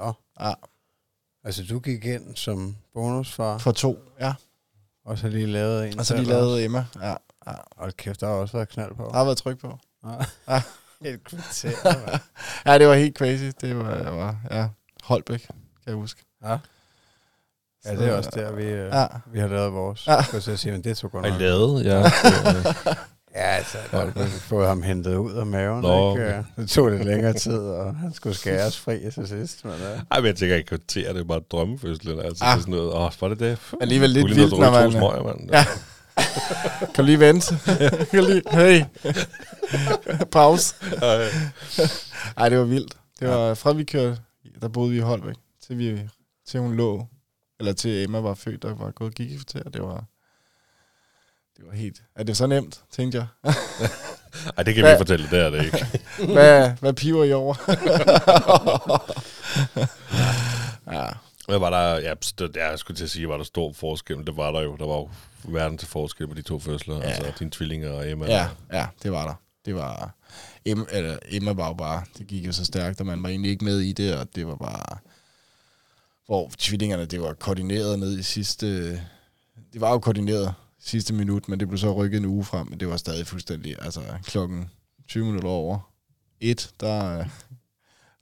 Ja. 0.00 0.10
ja. 0.40 0.52
Altså, 1.44 1.64
du 1.70 1.78
gik 1.78 2.04
ind 2.04 2.36
som 2.36 2.76
bonusfar, 2.94 3.58
For 3.58 3.72
to, 3.72 3.98
ja. 4.20 4.34
og 5.04 5.18
så 5.18 5.28
lige 5.28 5.46
lavet 5.46 5.88
en 5.92 5.98
Og 5.98 6.06
så 6.06 6.16
lige 6.16 6.28
lavede 6.28 6.64
Emma. 6.64 6.86
Ja, 7.00 7.08
ja. 7.46 7.54
Hold 7.76 7.92
kæft, 7.92 8.20
der 8.20 8.26
har 8.26 8.34
også 8.34 8.56
været 8.56 8.68
knald 8.68 8.94
på. 8.94 9.04
Der 9.04 9.16
har 9.16 9.24
været 9.24 9.38
tryk 9.38 9.58
på. 9.58 9.78
Ja. 10.04 10.10
Ja. 10.54 10.62
Et 11.04 11.24
kvarter. 11.24 12.18
Ja, 12.66 12.78
det 12.78 12.86
var 12.88 12.94
helt 12.94 13.16
crazy. 13.18 13.50
Det 13.60 13.78
var, 13.78 13.90
jeg 13.96 14.12
var 14.16 14.36
ja, 14.50 14.66
Holbæk, 15.04 15.40
kan 15.40 15.54
jeg 15.86 15.94
huske. 15.94 16.22
Ja. 16.44 16.56
Ja, 17.84 17.96
det 17.96 18.08
er 18.08 18.16
også 18.16 18.30
der, 18.34 18.52
vi, 18.52 18.62
øh, 18.64 18.86
Ja. 18.92 19.06
vi 19.32 19.38
har 19.40 19.48
lavet 19.48 19.72
vores. 19.72 20.06
Ja. 20.06 20.16
Ja. 20.32 20.40
Så 20.40 20.56
sige, 20.56 20.72
men 20.72 20.84
det 20.84 20.96
tog 20.96 21.10
godt 21.12 21.24
nok. 21.30 21.40
lavet? 21.40 21.84
Ja. 21.84 22.02
Ja, 23.34 23.40
altså, 23.40 23.78
har 23.90 24.26
fået 24.40 24.68
ham 24.68 24.82
hentet 24.82 25.14
ud 25.16 25.32
af 25.32 25.46
maven. 25.46 25.82
Nå. 25.82 26.16
Ikke? 26.16 26.44
Det 26.56 26.68
tog 26.70 26.88
lidt 26.88 27.04
længere 27.04 27.32
tid, 27.32 27.58
og 27.58 27.96
han 27.96 28.12
skulle 28.14 28.36
skæres 28.36 28.78
fri 28.80 29.10
til 29.14 29.28
sidst. 29.28 29.64
Men, 29.64 29.72
uh, 29.74 29.80
Ej, 29.80 30.18
men 30.20 30.26
jeg 30.26 30.36
tænker 30.36 30.56
ikke 30.56 30.68
kvarter, 30.68 31.12
det 31.12 31.20
er 31.20 31.24
bare 31.24 31.40
drømmefødslen. 31.40 32.18
Altså, 32.20 32.44
Ah. 32.44 32.50
det 32.50 32.56
er 32.56 32.60
sådan 32.60 32.74
noget, 32.74 32.92
åh, 32.92 33.10
var 33.20 33.28
det 33.28 33.40
det? 33.40 33.58
Alligevel 33.80 34.10
lidt 34.10 34.26
vildt, 34.36 34.52
nå 34.52 34.58
når 34.58 34.70
man- 34.70 34.84
To 34.84 34.90
smøger, 34.98 35.22
mand. 35.22 35.50
Ja. 35.52 35.64
Kan 36.94 37.04
lige 37.04 37.20
vente? 37.20 37.58
kan 38.10 38.24
lige... 38.24 38.42
Hey. 38.50 38.84
Pause. 40.30 40.74
Ej. 41.02 41.28
Ej, 42.36 42.48
det 42.48 42.58
var 42.58 42.64
vildt. 42.64 42.96
Det 43.20 43.28
var 43.28 43.54
fra 43.54 43.72
vi 43.72 43.84
kørte, 43.84 44.18
der 44.60 44.68
boede 44.68 44.90
vi 44.90 44.96
i 44.96 45.00
Holbæk, 45.00 45.34
til, 45.66 45.78
vi, 45.78 46.00
til 46.48 46.60
hun 46.60 46.76
lå, 46.76 47.06
eller 47.58 47.72
til 47.72 48.04
Emma 48.04 48.20
var 48.20 48.34
født, 48.34 48.62
der 48.62 48.74
var 48.74 48.90
gået 48.90 49.14
gik 49.14 49.30
i 49.30 49.36
kvarter. 49.36 49.70
Det 49.70 49.82
var, 49.82 50.04
det 51.56 51.66
var 51.66 51.72
helt... 51.72 52.02
Er 52.16 52.22
det 52.24 52.36
så 52.36 52.46
nemt, 52.46 52.80
tænkte 52.92 53.18
jeg. 53.18 53.26
Ej, 54.56 54.62
det 54.62 54.74
kan 54.74 54.84
Hvad? 54.84 54.92
vi 54.94 54.98
fortælle, 54.98 55.26
det 55.30 55.38
er 55.40 55.50
det 55.50 55.64
ikke. 55.64 55.86
hvad, 56.32 56.70
hvad 56.80 56.92
piver 56.92 57.24
I 57.24 57.32
over? 57.32 57.54
ja. 60.92 61.08
Hvad 61.48 61.58
var 61.58 61.70
der? 61.70 61.98
Ja, 62.00 62.14
det- 62.38 62.56
jeg 62.56 62.78
skulle 62.78 62.96
til 62.96 63.04
at 63.04 63.10
sige, 63.10 63.28
var 63.28 63.36
der 63.36 63.44
stor 63.44 63.72
forskel. 63.72 64.16
Det 64.26 64.36
var 64.36 64.50
der 64.52 64.60
jo. 64.60 64.76
Der 64.76 64.86
var 64.86 64.94
jo 64.94 65.08
verden 65.48 65.78
til 65.78 65.88
forskel 65.88 66.28
på 66.28 66.34
de 66.34 66.42
to 66.42 66.58
fødsler. 66.58 66.96
Ja. 66.96 67.02
Altså 67.02 67.32
dine 67.38 67.50
tvillinger 67.50 67.90
og 67.90 68.10
Emma. 68.10 68.26
ja, 68.26 68.48
ja, 68.72 68.86
det 69.02 69.12
var 69.12 69.26
der. 69.26 69.34
Det 69.64 69.74
var... 69.74 70.14
Emma, 70.64 70.84
eller, 70.90 71.18
Emma 71.28 71.52
var 71.52 71.68
jo 71.68 71.74
bare... 71.74 72.04
Det 72.18 72.26
gik 72.26 72.46
jo 72.46 72.52
så 72.52 72.64
stærkt, 72.64 73.00
og 73.00 73.06
man 73.06 73.22
var 73.22 73.28
egentlig 73.28 73.50
ikke 73.50 73.64
med 73.64 73.80
i 73.80 73.92
det, 73.92 74.16
og 74.16 74.34
det 74.34 74.46
var 74.46 74.56
bare... 74.56 74.98
Hvor 76.26 76.50
tvillingerne, 76.58 77.04
det 77.04 77.22
var 77.22 77.32
koordineret 77.32 77.98
ned 77.98 78.18
i 78.18 78.22
sidste... 78.22 78.92
Det 79.72 79.80
var 79.80 79.90
jo 79.90 79.98
koordineret 79.98 80.54
sidste 80.80 81.14
minut, 81.14 81.48
men 81.48 81.60
det 81.60 81.68
blev 81.68 81.78
så 81.78 81.92
rykket 81.92 82.18
en 82.18 82.24
uge 82.24 82.44
frem, 82.44 82.66
men 82.66 82.80
det 82.80 82.88
var 82.88 82.96
stadig 82.96 83.26
fuldstændig... 83.26 83.76
Altså 83.82 84.00
klokken 84.24 84.70
20 85.08 85.24
minutter 85.24 85.48
over 85.48 85.92
et, 86.42 86.70
der 86.80 87.18
øh, 87.18 87.26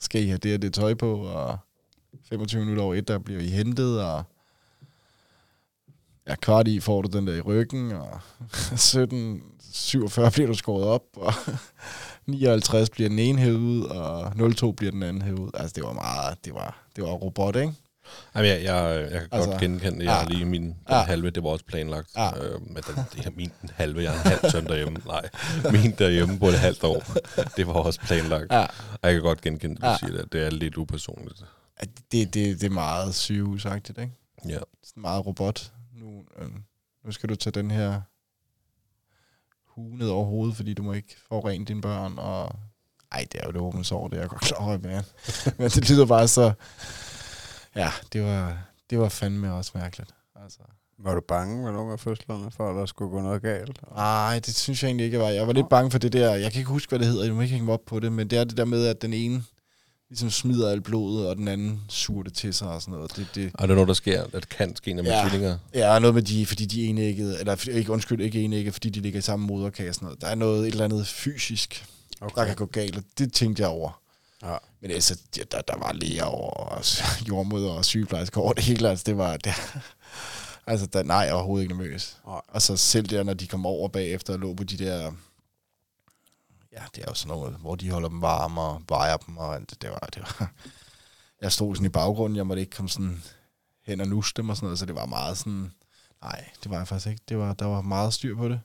skal 0.00 0.22
I 0.22 0.26
have 0.26 0.38
det 0.38 0.54
og 0.54 0.62
det 0.62 0.74
tøj 0.74 0.94
på, 0.94 1.20
og 1.20 1.58
25 2.28 2.60
minutter 2.60 2.82
over 2.82 2.94
et, 2.94 3.08
der 3.08 3.18
bliver 3.18 3.40
I 3.40 3.48
hentet, 3.48 4.02
og 4.02 4.24
ja, 6.31 6.35
kvart 6.37 6.68
i 6.68 6.81
får 6.81 7.03
du 7.03 7.18
den 7.18 7.26
der 7.26 7.35
i 7.35 7.41
ryggen, 7.41 7.93
og 7.93 8.20
17, 8.76 9.43
47 9.72 10.31
bliver 10.31 10.47
du 10.47 10.55
skåret 10.55 10.85
op, 10.85 11.03
og 11.16 11.33
59 12.26 12.91
bliver 12.91 13.09
den 13.09 13.18
ene 13.18 13.39
hævet 13.39 13.57
ud, 13.59 13.83
og 13.85 14.33
02 14.57 14.72
bliver 14.72 14.91
den 14.93 15.03
anden 15.03 15.22
hævet 15.22 15.39
ud. 15.39 15.51
Altså, 15.55 15.72
det 15.74 15.85
var 15.85 15.93
meget, 15.93 16.45
det 16.45 16.55
var, 16.55 16.85
det 16.97 17.05
var 17.05 17.11
robot, 17.11 17.57
ikke? 17.57 17.72
Jamen, 18.35 18.51
jeg, 18.51 18.62
jeg, 18.64 19.01
jeg 19.12 19.20
kan 19.20 19.28
Altså, 19.33 19.51
godt 19.51 19.61
genkende 19.61 19.99
det. 19.99 20.05
Jeg 20.05 20.14
har 20.14 20.22
ja. 20.22 20.28
lige 20.28 20.45
min 20.45 20.62
den 20.62 20.74
Ja. 20.91 21.03
halve, 21.03 21.31
det 21.31 21.43
var 21.43 21.49
også 21.51 21.64
planlagt. 21.64 22.09
Ja. 22.16 22.37
Øh, 22.45 22.61
men 22.66 22.76
den, 22.76 22.95
det 23.14 23.26
er 23.26 23.31
min 23.37 23.53
halve, 23.72 24.03
jeg 24.03 24.12
har 24.12 24.22
en 24.33 24.39
halv 24.41 24.51
søn 24.53 24.64
derhjemme. 24.66 24.99
Nej, 25.07 25.28
min 25.72 25.91
derhjemme 25.99 26.39
på 26.39 26.47
et 26.49 26.59
halvt 26.59 26.85
år. 26.85 27.03
Det 27.57 27.66
var 27.66 27.72
også 27.72 28.01
planlagt. 28.01 28.53
Ja. 28.53 28.61
Og 28.62 28.99
jeg 29.03 29.12
kan 29.12 29.22
godt 29.22 29.41
genkende 29.41 29.74
det, 29.74 29.83
du 29.83 29.89
Ja. 29.89 29.97
siger 29.99 30.12
det. 30.16 30.33
Det 30.33 30.47
er 30.47 30.51
lidt 30.51 30.76
upersonligt. 30.76 31.43
Det, 32.12 32.35
det, 32.35 32.35
det 32.35 32.62
er 32.62 32.70
meget 32.70 33.14
sygehusagtigt, 33.14 33.99
ikke? 33.99 34.12
Ja. 34.49 34.59
Sådan 34.85 35.01
meget 35.01 35.26
robot. 35.26 35.72
Nu, 36.39 36.45
øh, 36.45 36.51
nu 37.05 37.12
skal 37.12 37.28
du 37.28 37.37
tage 37.37 37.53
den 37.53 37.70
her 37.70 38.01
hue 39.66 39.99
ned 39.99 40.09
over 40.09 40.24
hovedet, 40.24 40.57
fordi 40.57 40.74
du 40.74 40.83
må 40.83 40.93
ikke 40.93 41.16
forurene 41.28 41.64
dine 41.64 41.81
børn, 41.81 42.18
og 42.18 42.57
ej, 43.12 43.26
det 43.33 43.41
er 43.41 43.47
jo 43.47 43.53
det 43.53 43.61
åbne 43.61 43.85
sår, 43.85 44.09
det 44.09 44.16
er 44.16 44.20
jeg 44.20 44.31
godt 44.31 44.43
klar 44.43 44.59
over, 44.59 44.78
men, 44.78 45.03
men 45.59 45.70
det 45.70 45.91
lyder 45.91 46.07
bare 46.07 46.28
så, 46.28 46.53
ja, 47.76 47.91
det 48.12 48.22
var, 48.22 48.59
det 48.91 48.99
var 48.99 49.09
fandme 49.09 49.55
også 49.55 49.70
mærkeligt. 49.74 50.14
Altså. 50.43 50.61
var 50.99 51.14
du 51.14 51.20
bange 51.20 51.72
nogle 51.72 51.93
af 51.93 52.01
fødslerne, 52.01 52.51
for 52.51 52.70
at 52.70 52.76
der 52.76 52.87
skulle 52.87 53.11
gå 53.11 53.20
noget 53.20 53.43
galt? 53.43 53.81
Nej, 53.95 54.41
det 54.47 54.57
synes 54.57 54.83
jeg 54.83 54.89
egentlig 54.89 55.05
ikke, 55.05 55.16
jeg 55.18 55.24
var. 55.24 55.31
Jeg 55.31 55.47
var 55.47 55.53
lidt 55.53 55.68
bange 55.68 55.91
for 55.91 55.99
det 55.99 56.12
der, 56.12 56.35
jeg 56.35 56.53
kan 56.53 56.59
ikke 56.59 56.70
huske, 56.70 56.91
hvad 56.91 56.99
det 56.99 57.07
hedder, 57.07 57.24
jeg 57.24 57.35
må 57.35 57.41
ikke 57.41 57.55
hænge 57.55 57.72
op 57.72 57.85
på 57.87 58.01
det, 58.01 58.12
men 58.12 58.31
det 58.31 58.39
er 58.39 58.45
det 58.45 58.57
der 58.57 58.64
med, 58.64 58.87
at 58.87 59.03
den 59.03 59.12
ene, 59.12 59.45
ligesom 60.11 60.30
smider 60.30 60.70
alt 60.70 60.84
blodet, 60.84 61.28
og 61.28 61.36
den 61.36 61.48
anden 61.48 61.80
suger 61.88 62.22
det 62.22 62.34
til 62.34 62.54
sig 62.54 62.68
og 62.68 62.82
sådan 62.82 62.94
noget. 62.94 63.16
Det, 63.16 63.26
det, 63.34 63.50
Og 63.54 63.68
det 63.68 63.70
er 63.70 63.74
noget, 63.74 63.88
der 63.88 63.94
sker, 63.94 64.24
at 64.32 64.48
kan 64.48 64.76
ske, 64.76 64.94
man 64.94 65.04
Ja. 65.04 65.16
ja. 65.16 65.28
tvillinger. 65.28 65.58
Ja, 65.74 65.98
noget 65.98 66.14
med 66.14 66.22
de, 66.22 66.46
fordi 66.46 66.64
de 66.64 66.84
er 66.84 66.88
enægget, 66.88 67.40
eller 67.40 67.68
ikke, 67.70 67.92
undskyld, 67.92 68.20
ikke 68.20 68.42
enægget, 68.42 68.72
fordi 68.74 68.90
de 68.90 69.00
ligger 69.00 69.18
i 69.18 69.22
samme 69.22 69.46
moderkage 69.46 69.88
og 69.88 69.94
sådan 69.94 70.06
noget. 70.06 70.20
Der 70.20 70.26
er 70.26 70.34
noget, 70.34 70.61
et 70.61 70.72
eller 70.72 70.84
andet 70.84 71.06
fysisk, 71.06 71.86
okay. 72.20 72.40
der 72.40 72.46
kan 72.46 72.56
gå 72.56 72.66
galt, 72.66 72.96
og 72.96 73.02
det 73.18 73.32
tænkte 73.32 73.62
jeg 73.62 73.70
over. 73.70 74.00
Ja. 74.42 74.56
Men 74.82 74.90
altså, 74.90 75.18
ja, 75.36 75.42
der, 75.52 75.61
der 75.61 75.78
var 75.78 75.92
læger 75.92 76.24
over, 76.24 76.50
og 76.50 76.82
jordmøder 77.28 77.70
og 77.70 77.84
sygeplejersker 77.84 78.40
over 78.40 78.52
det 78.52 78.64
hele, 78.64 78.88
altså 78.88 79.04
det 79.06 79.18
var, 79.18 79.36
det, 79.36 79.52
altså 80.66 80.86
der, 80.86 81.02
nej, 81.02 81.16
jeg 81.16 81.32
var 81.32 81.38
overhovedet 81.38 81.62
ikke 81.64 81.74
nervøs. 81.74 82.16
Nej. 82.26 82.40
Og 82.48 82.62
så 82.62 82.76
selv 82.76 83.06
der, 83.06 83.22
når 83.22 83.34
de 83.34 83.46
kom 83.46 83.66
over 83.66 83.88
bagefter 83.88 84.32
og 84.32 84.38
lå 84.38 84.54
på 84.54 84.64
de 84.64 84.76
der, 84.76 85.12
ja, 86.72 86.82
det 86.94 87.02
er 87.04 87.08
jo 87.08 87.14
sådan 87.14 87.36
noget, 87.36 87.54
hvor 87.54 87.74
de 87.74 87.90
holder 87.90 88.08
dem 88.08 88.22
varme 88.22 88.60
og 88.60 88.82
vejer 88.88 89.16
dem, 89.16 89.36
og 89.36 89.54
alt 89.54 89.70
det, 89.70 89.82
det 89.82 89.90
var, 89.90 90.08
det 90.14 90.22
var, 90.22 90.52
jeg 91.42 91.52
stod 91.52 91.74
sådan 91.74 91.86
i 91.86 91.88
baggrunden, 91.88 92.36
jeg 92.36 92.46
måtte 92.46 92.60
ikke 92.60 92.76
komme 92.76 92.88
sådan 92.88 93.22
hen 93.86 94.00
og 94.00 94.08
nusse 94.08 94.32
dem 94.36 94.48
og 94.48 94.56
sådan 94.56 94.66
noget, 94.66 94.78
så 94.78 94.86
det 94.86 94.94
var 94.94 95.06
meget 95.06 95.38
sådan, 95.38 95.72
nej, 96.22 96.48
det 96.62 96.70
var 96.70 96.76
jeg 96.76 96.88
faktisk 96.88 97.06
ikke, 97.06 97.22
det 97.28 97.38
var, 97.38 97.54
der 97.54 97.66
var 97.66 97.80
meget 97.80 98.14
styr 98.14 98.36
på 98.36 98.48
det. 98.48 98.60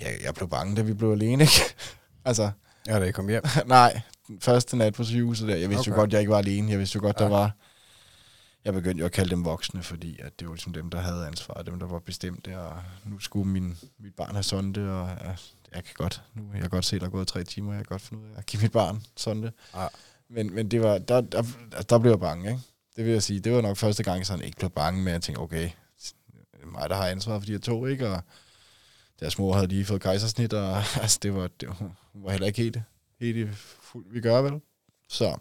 Jeg, 0.00 0.18
jeg 0.22 0.34
blev 0.34 0.48
bange, 0.48 0.76
da 0.76 0.82
vi 0.82 0.94
blev 0.94 1.12
alene, 1.12 1.42
ikke? 1.42 1.74
altså, 2.24 2.50
Ja, 2.86 3.00
da 3.00 3.04
I 3.04 3.12
kom 3.12 3.28
hjem. 3.28 3.42
Nej, 3.66 4.00
den 4.28 4.40
første 4.40 4.76
nat 4.76 4.94
på 4.94 5.04
sygehuset 5.04 5.48
der. 5.48 5.56
Jeg 5.56 5.70
vidste 5.70 5.80
okay. 5.80 5.90
jo 5.90 5.96
godt, 5.96 6.12
jeg 6.12 6.20
ikke 6.20 6.30
var 6.32 6.38
alene. 6.38 6.70
Jeg 6.70 6.78
vidste 6.78 6.96
jo 6.96 7.00
godt, 7.00 7.18
der 7.18 7.24
Ja. 7.24 7.30
var... 7.30 7.56
Jeg 8.64 8.72
begyndte 8.74 9.00
jo 9.00 9.06
at 9.06 9.12
kalde 9.12 9.30
dem 9.30 9.44
voksne, 9.44 9.82
fordi 9.82 10.18
at 10.20 10.40
det 10.40 10.48
var 10.48 10.54
ligesom 10.54 10.72
dem, 10.72 10.90
der 10.90 11.00
havde 11.00 11.26
ansvar, 11.26 11.62
dem, 11.62 11.78
der 11.78 11.86
var 11.86 11.98
bestemte, 11.98 12.58
og 12.58 12.82
nu 13.04 13.18
skulle 13.18 13.48
min, 13.48 13.78
mit 13.98 14.14
barn 14.14 14.30
have 14.32 14.42
sonde, 14.42 15.00
og 15.00 15.08
jeg, 15.08 15.36
jeg 15.74 15.84
kan 15.84 15.94
godt, 15.94 16.22
nu 16.34 16.42
jeg 16.52 16.60
kan 16.60 16.70
godt 16.70 16.84
se, 16.84 16.98
der 16.98 17.06
er 17.06 17.10
gået 17.10 17.28
tre 17.28 17.44
timer, 17.44 17.72
jeg 17.72 17.78
kan 17.78 17.88
godt 17.88 18.02
finde 18.02 18.22
ud 18.22 18.28
af 18.28 18.38
at 18.38 18.46
give 18.46 18.62
mit 18.62 18.72
barn 18.72 19.02
sonde. 19.16 19.52
Ja. 19.74 19.86
Men, 20.28 20.54
men 20.54 20.70
det 20.70 20.82
var, 20.82 20.98
der, 20.98 21.20
der, 21.20 21.42
der 21.88 21.98
blev 21.98 22.10
jeg 22.10 22.20
bange, 22.20 22.50
ikke? 22.50 22.62
Det 22.96 23.04
vil 23.04 23.12
jeg 23.12 23.22
sige, 23.22 23.40
det 23.40 23.52
var 23.52 23.60
nok 23.60 23.76
første 23.76 24.02
gang, 24.02 24.18
jeg 24.18 24.26
sådan 24.26 24.44
ikke 24.44 24.56
blev 24.56 24.70
bange 24.70 25.02
med 25.02 25.12
at 25.12 25.22
tænke, 25.22 25.40
okay, 25.40 25.70
det 26.60 26.68
mig, 26.72 26.90
der 26.90 26.96
har 26.96 27.06
ansvaret 27.06 27.42
for 27.42 27.46
de 27.46 27.52
her 27.52 27.58
to, 27.58 27.86
ikke? 27.86 28.08
Og 28.08 28.22
deres 29.20 29.38
mor 29.38 29.54
havde 29.54 29.66
lige 29.66 29.84
fået 29.84 30.02
kejsersnit, 30.02 30.52
og 30.52 30.76
altså, 31.02 31.18
det 31.22 31.34
var, 31.34 31.48
det 31.60 31.68
var, 31.68 31.90
var 32.14 32.30
heller 32.30 32.46
ikke 32.46 32.62
helt, 32.62 32.78
helt 33.20 33.36
i 33.36 33.48
fuld, 33.80 34.06
vi 34.12 34.20
gør 34.20 34.42
vel. 34.42 34.60
Så 35.08 35.36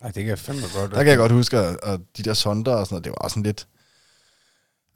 Ej, 0.00 0.10
det 0.10 0.14
kan 0.22 0.26
jeg 0.26 0.38
fandme 0.38 0.62
godt. 0.74 0.90
der 0.90 0.96
kan 0.96 1.06
jeg 1.06 1.18
godt 1.18 1.32
huske, 1.32 1.58
at, 1.58 1.78
at 1.82 2.00
de 2.16 2.22
der 2.22 2.34
sonder 2.34 2.74
og 2.74 2.86
sådan 2.86 2.94
noget, 2.94 3.04
det 3.04 3.10
var 3.10 3.16
også 3.16 3.34
sådan 3.34 3.42
lidt... 3.42 3.68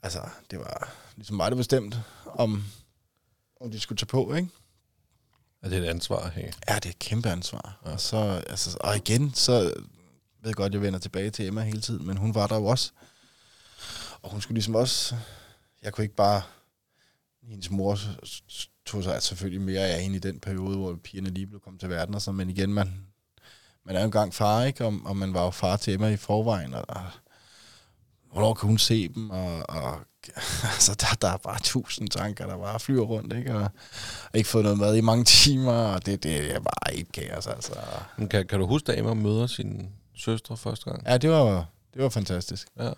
Altså, 0.03 0.19
det 0.51 0.59
var 0.59 0.93
ligesom 1.15 1.35
mig, 1.35 1.51
der 1.51 1.57
bestemte, 1.57 2.03
om, 2.25 2.63
om 3.61 3.71
de 3.71 3.79
skulle 3.79 3.97
tage 3.97 4.07
på, 4.07 4.33
ikke? 4.33 4.49
Er 5.61 5.69
det 5.69 5.77
et 5.77 5.85
ansvar 5.85 6.19
at 6.19 6.31
have? 6.31 6.51
Ja, 6.69 6.75
det 6.75 6.85
er 6.85 6.89
et 6.89 6.99
kæmpe 6.99 7.29
ansvar. 7.29 7.79
Ja. 7.85 7.91
Og, 7.91 7.99
så, 7.99 8.43
altså, 8.49 8.77
og 8.81 8.95
igen, 8.95 9.33
så 9.33 9.51
ved 10.41 10.49
jeg 10.49 10.55
godt, 10.55 10.73
jeg 10.73 10.81
vender 10.81 10.99
tilbage 10.99 11.29
til 11.29 11.47
Emma 11.47 11.61
hele 11.61 11.81
tiden, 11.81 12.07
men 12.07 12.17
hun 12.17 12.35
var 12.35 12.47
der 12.47 12.55
jo 12.55 12.65
også. 12.65 12.91
Og 14.21 14.31
hun 14.31 14.41
skulle 14.41 14.55
ligesom 14.55 14.75
også... 14.75 15.15
Jeg 15.83 15.93
kunne 15.93 16.03
ikke 16.03 16.15
bare... 16.15 16.41
Hendes 17.43 17.69
mor 17.69 17.97
tog 18.85 19.03
sig 19.03 19.23
selvfølgelig 19.23 19.61
mere 19.61 19.87
af 19.87 20.01
hende 20.01 20.15
i 20.15 20.19
den 20.19 20.39
periode, 20.39 20.77
hvor 20.77 20.95
pigerne 21.03 21.29
lige 21.29 21.47
blev 21.47 21.59
kommet 21.59 21.79
til 21.79 21.89
verden 21.89 22.15
og 22.15 22.21
sådan, 22.21 22.37
men 22.37 22.49
igen, 22.49 22.73
man, 22.73 23.05
man 23.85 23.95
er 23.95 23.99
jo 23.99 24.05
engang 24.05 24.33
far, 24.33 24.63
ikke? 24.63 24.85
Og, 24.85 24.99
og 25.05 25.17
man 25.17 25.33
var 25.33 25.43
jo 25.43 25.49
far 25.49 25.77
til 25.77 25.93
Emma 25.93 26.07
i 26.07 26.17
forvejen, 26.17 26.73
og, 26.73 26.85
og 26.87 27.05
hvornår 28.31 28.53
kan 28.53 28.67
hun 28.67 28.77
se 28.77 29.07
dem, 29.07 29.29
og, 29.29 29.69
og 29.69 29.99
altså, 30.73 30.95
der, 30.99 31.17
der 31.21 31.27
er 31.27 31.37
bare 31.37 31.59
tusind 31.63 32.09
tanker, 32.09 32.45
der 32.47 32.57
bare 32.57 32.79
flyver 32.79 33.05
rundt, 33.05 33.33
ikke? 33.33 33.55
Og, 33.55 33.69
ikke 34.33 34.49
fået 34.49 34.63
noget 34.63 34.77
mad 34.77 34.95
i 34.95 35.01
mange 35.01 35.25
timer, 35.25 35.73
og 35.73 36.05
det, 36.05 36.23
det 36.23 36.55
er 36.55 36.59
bare 36.59 36.95
et 36.95 37.11
kaos, 37.11 37.47
altså. 37.47 37.73
Men 38.17 38.29
kan, 38.29 38.47
kan 38.47 38.59
du 38.59 38.67
huske, 38.67 38.85
da 38.85 38.97
Emma 38.99 39.13
møder 39.13 39.47
sin 39.47 39.89
søstre 40.15 40.57
første 40.57 40.89
gang? 40.89 41.03
Ja, 41.07 41.17
det 41.17 41.29
var, 41.29 41.65
det 41.93 42.03
var 42.03 42.09
fantastisk. 42.09 42.67
Ja. 42.79 42.91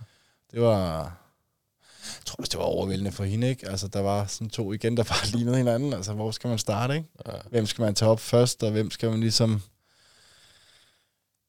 Det 0.52 0.62
var... 0.62 1.18
Jeg 2.04 2.26
tror 2.26 2.36
også, 2.40 2.50
det 2.50 2.58
var 2.58 2.66
overvældende 2.66 3.12
for 3.12 3.24
hende, 3.24 3.50
ikke? 3.50 3.70
Altså, 3.70 3.88
der 3.88 4.00
var 4.00 4.26
sådan 4.26 4.50
to 4.50 4.74
igen, 4.74 4.98
der 4.98 5.04
bare 5.04 5.28
lignede 5.34 5.58
hinanden. 5.58 5.94
Altså, 5.94 6.14
hvor 6.14 6.32
skal 6.32 6.48
man 6.48 6.60
starte, 6.60 6.96
ikke? 6.96 7.10
ja. 7.28 7.32
Hvem 7.50 7.66
skal 7.66 7.82
man 7.82 7.96
tage 7.96 8.12
op 8.12 8.20
først, 8.20 8.64
og 8.64 8.72
hvem 8.72 8.92
skal 8.92 9.10
man 9.10 9.20
ligesom... 9.20 9.62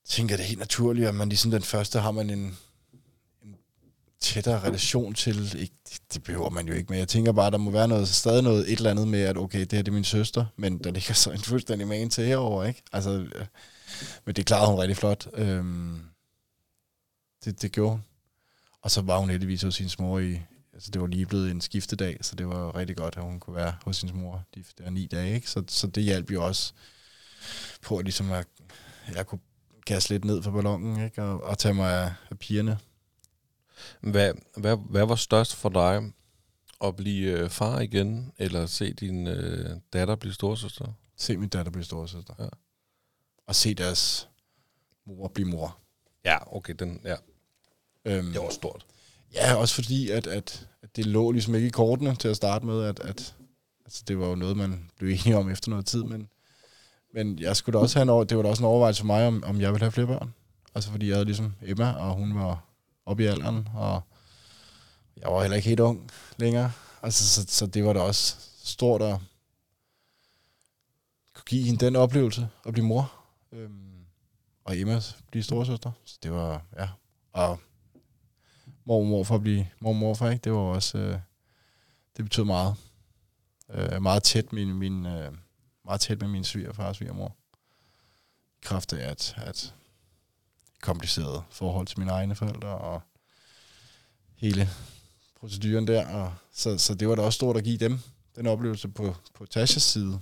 tænker 0.08 0.36
det 0.36 0.42
er 0.42 0.48
helt 0.48 0.58
naturligt, 0.58 1.08
at 1.08 1.14
man 1.14 1.28
ligesom 1.28 1.50
den 1.50 1.62
første 1.62 2.00
har 2.00 2.10
man 2.10 2.30
en 2.30 2.58
tættere 4.22 4.60
relation 4.62 5.14
til. 5.14 5.60
Ikke, 5.60 5.74
det 6.14 6.22
behøver 6.22 6.50
man 6.50 6.68
jo 6.68 6.74
ikke, 6.74 6.90
men 6.90 6.98
jeg 6.98 7.08
tænker 7.08 7.32
bare, 7.32 7.50
der 7.50 7.58
må 7.58 7.70
være 7.70 7.88
noget, 7.88 8.08
stadig 8.08 8.42
noget 8.42 8.72
et 8.72 8.76
eller 8.76 8.90
andet 8.90 9.08
med, 9.08 9.20
at 9.20 9.36
okay, 9.36 9.60
det 9.60 9.72
her 9.72 9.82
det 9.82 9.88
er 9.88 9.92
min 9.92 10.04
søster, 10.04 10.46
men 10.56 10.78
der 10.78 10.90
ligger 10.90 11.14
så 11.14 11.30
en 11.30 11.38
fuldstændig 11.38 11.88
man 11.88 12.10
til 12.10 12.24
herover, 12.24 12.64
ikke? 12.64 12.82
Altså, 12.92 13.10
øh, 13.10 13.46
men 14.24 14.34
det 14.36 14.46
klarede 14.46 14.70
hun 14.70 14.80
rigtig 14.80 14.96
flot. 14.96 15.28
Øhm, 15.34 16.00
det, 17.44 17.62
det 17.62 17.72
gjorde 17.72 17.90
hun. 17.90 18.02
Og 18.82 18.90
så 18.90 19.02
var 19.02 19.18
hun 19.18 19.30
heldigvis 19.30 19.62
hos 19.62 19.74
sin 19.74 19.90
mor 19.98 20.18
i, 20.18 20.40
altså 20.72 20.90
det 20.90 21.00
var 21.00 21.06
lige 21.06 21.26
blevet 21.26 21.50
en 21.50 21.60
skiftedag, 21.60 22.18
så 22.20 22.34
det 22.34 22.48
var 22.48 22.76
rigtig 22.76 22.96
godt, 22.96 23.16
at 23.16 23.22
hun 23.22 23.40
kunne 23.40 23.56
være 23.56 23.74
hos 23.84 23.96
sin 23.96 24.10
mor 24.14 24.44
de 24.54 24.64
der 24.78 24.90
ni 24.90 25.06
dage, 25.06 25.34
ikke? 25.34 25.50
Så, 25.50 25.62
så 25.68 25.86
det 25.86 26.02
hjalp 26.02 26.30
jo 26.30 26.44
også 26.44 26.72
på 27.82 27.96
at 27.96 28.04
ligesom 28.04 28.32
at 28.32 28.46
jeg 29.14 29.26
kunne 29.26 29.40
kaste 29.86 30.10
lidt 30.10 30.24
ned 30.24 30.42
for 30.42 30.50
ballonen, 30.50 31.04
ikke? 31.04 31.22
Og, 31.22 31.42
og 31.42 31.58
tage 31.58 31.74
mig 31.74 32.04
af, 32.04 32.12
af 32.30 32.38
pigerne. 32.38 32.78
Hvad, 34.00 34.32
hvad, 34.56 34.76
hvad 34.90 35.06
var 35.06 35.14
størst 35.14 35.54
for 35.54 35.68
dig? 35.68 36.12
At 36.84 36.96
blive 36.96 37.38
øh, 37.38 37.50
far 37.50 37.80
igen, 37.80 38.32
eller 38.38 38.66
se 38.66 38.92
din 38.92 39.26
øh, 39.26 39.76
datter 39.92 40.16
blive 40.16 40.32
storsøster? 40.34 40.92
Se 41.16 41.36
min 41.36 41.48
datter 41.48 41.72
blive 41.72 41.84
storesøster. 41.84 42.34
Ja. 42.38 42.48
Og 43.46 43.54
se 43.54 43.74
deres 43.74 44.28
mor 45.06 45.28
blive 45.28 45.48
mor. 45.48 45.78
Ja, 46.24 46.56
okay, 46.56 46.74
den, 46.78 47.00
ja. 47.04 47.16
Øhm, 48.04 48.32
det 48.32 48.40
var 48.42 48.50
stort. 48.50 48.86
Ja, 49.34 49.54
også 49.54 49.74
fordi, 49.74 50.10
at, 50.10 50.26
at, 50.26 50.68
at 50.82 50.96
det 50.96 51.06
lå 51.06 51.30
ligesom 51.30 51.54
ikke 51.54 51.66
i 51.66 51.70
kortene 51.70 52.14
til 52.14 52.28
at 52.28 52.36
starte 52.36 52.66
med, 52.66 52.82
at, 52.84 53.00
at 53.00 53.34
altså, 53.84 54.02
det 54.08 54.18
var 54.18 54.26
jo 54.26 54.34
noget, 54.34 54.56
man 54.56 54.90
blev 54.98 55.08
enige 55.10 55.36
om 55.36 55.50
efter 55.50 55.70
noget 55.70 55.86
tid, 55.86 56.04
men, 56.04 56.28
men 57.14 57.38
jeg 57.38 57.56
skulle 57.56 57.78
da 57.78 57.82
også 57.82 57.98
have 57.98 58.02
en, 58.02 58.08
over- 58.08 58.24
det 58.24 58.36
var 58.36 58.42
da 58.42 58.48
også 58.48 58.62
en 58.62 58.66
overvejelse 58.68 59.00
for 59.00 59.06
mig, 59.06 59.26
om, 59.26 59.44
om 59.46 59.60
jeg 59.60 59.72
ville 59.72 59.84
have 59.84 59.92
flere 59.92 60.06
børn. 60.06 60.34
Altså 60.74 60.90
fordi 60.90 61.08
jeg 61.08 61.14
havde 61.16 61.24
ligesom 61.24 61.54
Emma, 61.62 61.92
og 61.92 62.14
hun 62.14 62.34
var 62.34 62.64
op 63.06 63.20
i 63.20 63.24
alderen, 63.24 63.68
og 63.74 64.02
jeg 65.16 65.32
var 65.32 65.40
heller 65.40 65.56
ikke 65.56 65.68
helt 65.68 65.80
ung 65.80 66.10
længere. 66.36 66.72
Altså, 67.02 67.28
så, 67.28 67.46
så 67.48 67.66
det 67.66 67.84
var 67.84 67.92
da 67.92 68.00
også 68.00 68.36
stort 68.64 69.02
at 69.02 69.18
kunne 71.34 71.44
give 71.46 71.64
hende 71.64 71.84
den 71.84 71.96
oplevelse 71.96 72.48
at 72.66 72.72
blive 72.72 72.86
mor. 72.86 73.12
Øhm, 73.52 73.92
og 74.64 74.78
Emma 74.78 75.00
blive 75.30 75.42
storesøster. 75.42 75.92
Så 76.04 76.18
det 76.22 76.32
var, 76.32 76.62
ja. 76.78 76.88
Og 77.32 77.58
mor 78.84 79.24
og 79.28 79.34
at 79.34 79.40
blive 79.40 79.68
mor 79.80 79.90
og 79.90 79.96
morfar, 79.96 80.30
ikke? 80.30 80.42
Det 80.42 80.52
var 80.52 80.58
også, 80.58 80.98
øh, 80.98 81.18
det 82.16 82.24
betød 82.24 82.44
meget. 82.44 82.74
Øh, 83.70 84.02
meget 84.02 84.22
tæt 84.22 84.52
min, 84.52 84.74
min 84.74 85.06
øh, 85.06 85.32
meget 85.84 86.00
tæt 86.00 86.20
med 86.20 86.28
min 86.28 86.44
svigerfar 86.44 86.88
og 86.88 86.96
svigermor. 86.96 87.36
I 88.56 88.60
kraft 88.62 88.92
af 88.92 89.10
at, 89.10 89.34
at 89.36 89.74
kompliceret 90.82 91.42
forhold 91.50 91.86
til 91.86 91.98
mine 91.98 92.10
egne 92.10 92.34
forældre 92.34 92.68
og 92.68 93.00
hele 94.36 94.68
proceduren 95.40 95.86
der. 95.86 96.06
Og 96.06 96.34
så, 96.52 96.78
så 96.78 96.94
det 96.94 97.08
var 97.08 97.14
da 97.14 97.22
også 97.22 97.36
stort 97.36 97.56
at 97.56 97.64
give 97.64 97.78
dem 97.78 97.98
den 98.36 98.46
oplevelse 98.46 98.88
på, 98.88 99.14
på 99.34 99.46
Tashas 99.46 99.82
side. 99.82 100.20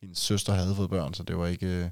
Hendes 0.00 0.18
søster 0.18 0.52
havde 0.52 0.74
fået 0.74 0.90
børn, 0.90 1.14
så 1.14 1.22
det 1.22 1.36
var 1.36 1.46
ikke... 1.46 1.66
Øh, 1.66 1.90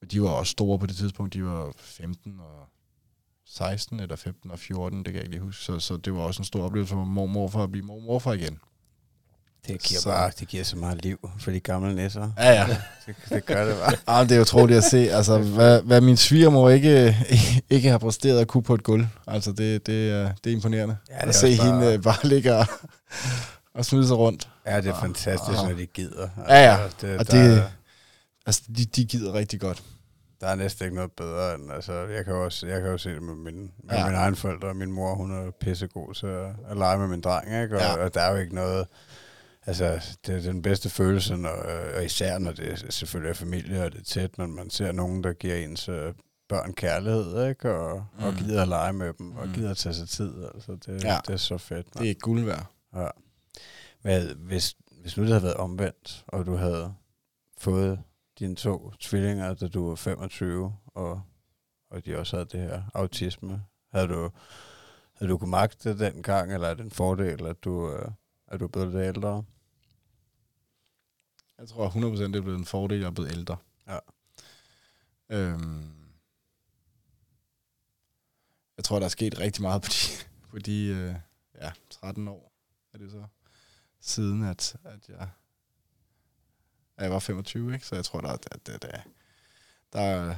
men 0.00 0.08
de 0.10 0.22
var 0.22 0.28
også 0.28 0.50
store 0.50 0.78
på 0.78 0.86
det 0.86 0.96
tidspunkt. 0.96 1.34
De 1.34 1.44
var 1.44 1.72
15 1.76 2.40
og 2.40 2.68
16 3.44 4.00
eller 4.00 4.16
15 4.16 4.50
og 4.50 4.58
14, 4.58 4.98
det 4.98 5.04
kan 5.04 5.14
jeg 5.14 5.22
ikke 5.22 5.30
lige 5.30 5.42
huske. 5.42 5.64
Så, 5.64 5.78
så 5.78 5.96
det 5.96 6.14
var 6.14 6.20
også 6.20 6.40
en 6.40 6.44
stor 6.44 6.64
oplevelse 6.64 6.94
for 6.94 7.04
mormor 7.04 7.48
for 7.48 7.64
at 7.64 7.70
blive 7.70 7.84
mormor 7.86 8.18
for 8.18 8.32
igen. 8.32 8.58
Det 9.68 9.82
giver 9.82 10.00
Så- 10.00 10.08
bare 10.08 10.30
det 10.40 10.48
giver 10.48 10.64
så 10.64 10.76
meget 10.76 11.02
liv 11.04 11.30
for 11.40 11.50
de 11.50 11.60
gamle 11.60 11.94
næsser. 11.94 12.30
Ja, 12.38 12.50
ja. 12.52 12.66
Det, 13.06 13.14
det 13.28 13.46
gør 13.46 13.64
det 13.64 13.76
bare. 13.76 14.20
Ah, 14.20 14.28
det 14.28 14.36
er 14.36 14.40
utroligt 14.40 14.76
at 14.78 14.84
se, 14.84 15.10
altså, 15.12 15.38
hvad, 15.38 15.82
hvad 15.82 16.00
min 16.00 16.16
svigermor 16.16 16.70
ikke, 16.70 17.16
ikke 17.70 17.88
har 17.88 17.98
præsteret 17.98 18.40
at 18.40 18.48
kunne 18.48 18.62
på 18.62 18.74
et 18.74 18.82
gulv. 18.82 19.06
Altså, 19.26 19.52
det, 19.52 19.86
det, 19.86 20.10
er, 20.12 20.32
det 20.44 20.50
er 20.52 20.54
imponerende. 20.56 20.96
Ja, 21.10 21.14
det 21.14 21.22
er 21.24 21.28
at 21.28 21.34
se 21.34 21.46
også 21.46 21.62
bare- 21.62 21.72
hende 21.80 21.92
øh, 21.94 22.02
bare 22.02 22.26
ligge 22.28 22.56
og, 22.56 22.66
og 23.74 23.84
smide 23.84 24.06
sig 24.06 24.16
rundt. 24.16 24.48
Ja, 24.66 24.76
det 24.76 24.86
er 24.86 24.94
Ah, 24.94 25.00
fantastisk, 25.02 25.58
ah. 25.58 25.68
når 25.68 25.76
de 25.76 25.86
gider. 25.86 26.28
Ja, 26.48 26.62
ja. 26.64 26.76
Altså, 26.82 26.96
det, 27.06 27.18
Og 27.18 27.30
det- 27.32 27.64
Altså, 28.46 28.62
de, 28.76 28.84
de 28.84 29.04
gider 29.04 29.32
rigtig 29.34 29.60
godt. 29.60 29.82
der 30.40 30.46
er 30.46 30.54
næsten 30.54 30.84
ikke 30.84 30.96
noget 30.96 31.12
bedre 31.16 31.54
end, 31.54 31.72
altså, 31.72 31.92
jeg 31.92 32.24
kan 32.24 32.34
jo 32.34 32.44
også, 32.44 32.66
jeg 32.66 32.80
kan 32.80 32.90
jo 32.90 32.98
se 32.98 33.10
det 33.10 33.22
med, 33.22 33.34
min, 33.34 33.70
med 33.88 33.96
Ja. 33.96 34.04
mine 34.06 34.16
egne 34.18 34.36
forældre. 34.36 34.74
Min 34.74 34.92
mor, 34.92 35.14
hun 35.14 35.30
er 35.46 35.50
pissegod 35.60 36.14
til 36.14 36.26
at, 36.26 36.46
at 36.70 36.76
lege 36.76 36.98
med 36.98 37.08
min 37.08 37.20
dreng, 37.20 37.62
ikke? 37.62 37.76
Og, 37.76 37.82
ja. 37.82 38.04
og 38.04 38.14
der 38.14 38.20
er 38.20 38.30
jo 38.32 38.36
ikke 38.36 38.54
noget, 38.54 38.86
altså, 39.78 40.18
det 40.26 40.34
er 40.36 40.40
den 40.40 40.62
bedste 40.62 40.90
følelse, 40.90 41.36
når, 41.36 41.50
og 41.96 42.04
især 42.04 42.38
når 42.38 42.52
det 42.52 42.94
selvfølgelig 42.94 43.30
er 43.30 43.34
familie, 43.34 43.84
og 43.84 43.92
det 43.92 44.00
er 44.00 44.04
tæt, 44.04 44.38
men 44.38 44.54
man 44.54 44.70
ser 44.70 44.92
nogen, 44.92 45.24
der 45.24 45.32
giver 45.32 45.56
ens 45.56 45.88
øh, 45.88 46.14
børn 46.48 46.72
kærlighed, 46.72 47.48
ikke? 47.48 47.74
Og, 47.74 48.04
mm. 48.18 48.24
og 48.24 48.34
gider 48.34 48.62
at 48.62 48.68
lege 48.68 48.92
med 48.92 49.12
dem, 49.12 49.36
og 49.36 49.46
Mm. 49.46 49.52
gider 49.54 49.70
at 49.70 49.76
tage 49.76 49.94
sig 49.94 50.08
tid, 50.08 50.44
altså, 50.54 50.72
det, 50.86 51.04
Ja. 51.04 51.18
det 51.26 51.32
er 51.32 51.36
så 51.36 51.58
fedt. 51.58 51.98
Det 51.98 52.10
er 52.10 52.14
guld 52.14 52.44
værd. 52.44 52.66
Ja. 52.94 53.06
Hvad, 54.02 54.34
hvis, 54.34 54.76
hvis 55.02 55.16
nu 55.16 55.22
det 55.22 55.30
havde 55.32 55.42
været 55.42 55.54
omvendt, 55.56 56.24
og 56.28 56.46
du 56.46 56.54
havde 56.56 56.94
fået 57.58 58.00
dine 58.38 58.56
to 58.56 58.92
tvillinger, 59.00 59.54
da 59.54 59.68
du 59.68 59.88
var 59.88 59.94
25, 59.94 60.74
og, 60.86 61.22
og 61.90 62.06
de 62.06 62.18
også 62.18 62.36
havde 62.36 62.48
det 62.52 62.60
her 62.60 62.82
autisme. 62.94 63.62
Havde 63.92 64.08
du, 64.08 64.30
havde 65.14 65.30
du 65.32 65.38
kunne 65.38 65.50
magte 65.50 65.90
det 65.90 65.98
dengang, 66.00 66.54
eller 66.54 66.68
er 66.68 66.74
det 66.74 66.84
en 66.84 66.90
fordel, 66.90 67.46
at 67.46 67.64
du, 67.64 67.92
øh, 67.92 68.08
at 68.48 68.60
du 68.60 68.64
er 68.64 68.68
blevet 68.68 68.88
lidt 68.92 69.16
ældre? 69.16 69.44
Jeg 71.60 71.68
tror 71.68 71.88
100% 71.90 71.96
det 72.22 72.36
er 72.36 72.40
blevet 72.40 72.58
en 72.58 72.64
fordel, 72.64 72.94
at 72.96 73.00
jeg 73.00 73.06
er 73.06 73.10
blevet 73.10 73.32
ældre. 73.32 73.56
Ja. 73.86 73.98
Øhm, 75.30 75.90
jeg 78.76 78.84
tror, 78.84 78.98
der 78.98 79.04
er 79.04 79.10
sket 79.10 79.38
rigtig 79.38 79.62
meget 79.62 79.82
på 79.82 79.88
de, 79.88 80.24
på 80.50 80.58
de 80.58 80.84
øh, 80.86 81.14
ja, 81.62 81.70
13 81.90 82.28
år, 82.28 82.52
er 82.92 82.98
det 82.98 83.10
så, 83.10 83.24
siden 84.00 84.44
at, 84.44 84.76
at 84.84 85.08
jeg, 85.08 85.28
at 86.96 87.04
jeg 87.04 87.10
var 87.10 87.18
25, 87.18 87.74
ikke? 87.74 87.86
Så 87.86 87.94
jeg 87.94 88.04
tror, 88.04 88.20
der, 88.20 88.28
at, 88.28 88.48
at, 88.52 88.68
at, 88.68 88.82
der, 89.92 90.00
er- 90.00 90.34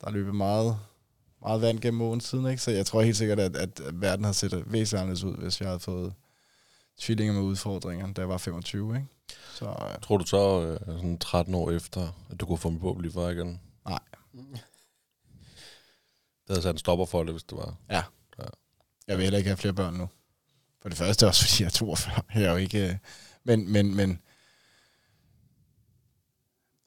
der 0.00 0.06
er 0.06 0.10
løbet 0.10 0.34
meget, 0.34 0.78
meget 1.40 1.60
vand 1.60 1.80
gennem 1.80 2.00
åen 2.02 2.20
siden, 2.20 2.46
ikke? 2.46 2.62
Så 2.62 2.70
jeg 2.70 2.86
tror 2.86 3.02
helt 3.02 3.16
sikkert, 3.16 3.40
at, 3.40 3.56
at 3.56 4.00
verden 4.00 4.24
havde 4.24 4.34
set 4.34 4.52
væsentligt 4.52 4.94
anderledes 4.94 5.24
ud, 5.24 5.36
hvis 5.36 5.60
jeg 5.60 5.68
havde 5.68 5.80
fået 5.80 6.14
tvillinger 6.96 7.34
med 7.34 7.42
udfordringer, 7.42 8.12
da 8.12 8.20
jeg 8.20 8.28
var 8.28 8.38
25, 8.38 8.96
ikke? 8.96 9.08
Så 9.54 9.66
øh, 9.68 9.98
Tror 10.02 10.16
du 10.16 10.26
så, 10.26 10.60
øh, 10.62 10.80
sådan 10.86 11.18
13 11.18 11.54
år 11.54 11.70
efter, 11.70 12.24
at 12.30 12.40
du 12.40 12.46
kunne 12.46 12.58
få 12.58 12.70
mig 12.70 12.80
på 12.80 12.90
at 12.90 12.98
blive 12.98 13.12
far 13.12 13.28
igen? 13.28 13.60
Nej. 13.86 13.98
Det 14.32 14.60
havde 16.48 16.62
sat 16.62 16.74
en 16.74 16.78
stopper 16.78 17.06
for 17.06 17.22
det, 17.24 17.32
hvis 17.34 17.44
det 17.44 17.58
var. 17.58 17.76
Jeg 19.08 19.16
vil 19.16 19.22
heller 19.22 19.38
ikke 19.38 19.48
have 19.50 19.56
flere 19.56 19.74
børn 19.74 19.94
nu. 19.94 20.08
For 20.82 20.88
det 20.88 20.98
første 20.98 21.26
også, 21.26 21.42
fordi 21.48 21.62
jeg 21.62 21.66
er 21.66 21.70
42. 21.70 22.22
Jeg 22.34 22.42
er 22.42 22.50
jo 22.50 22.56
ikke... 22.56 22.88
øh, 22.88 22.96
Men, 23.44 23.72
men, 23.72 23.96
men... 23.96 24.20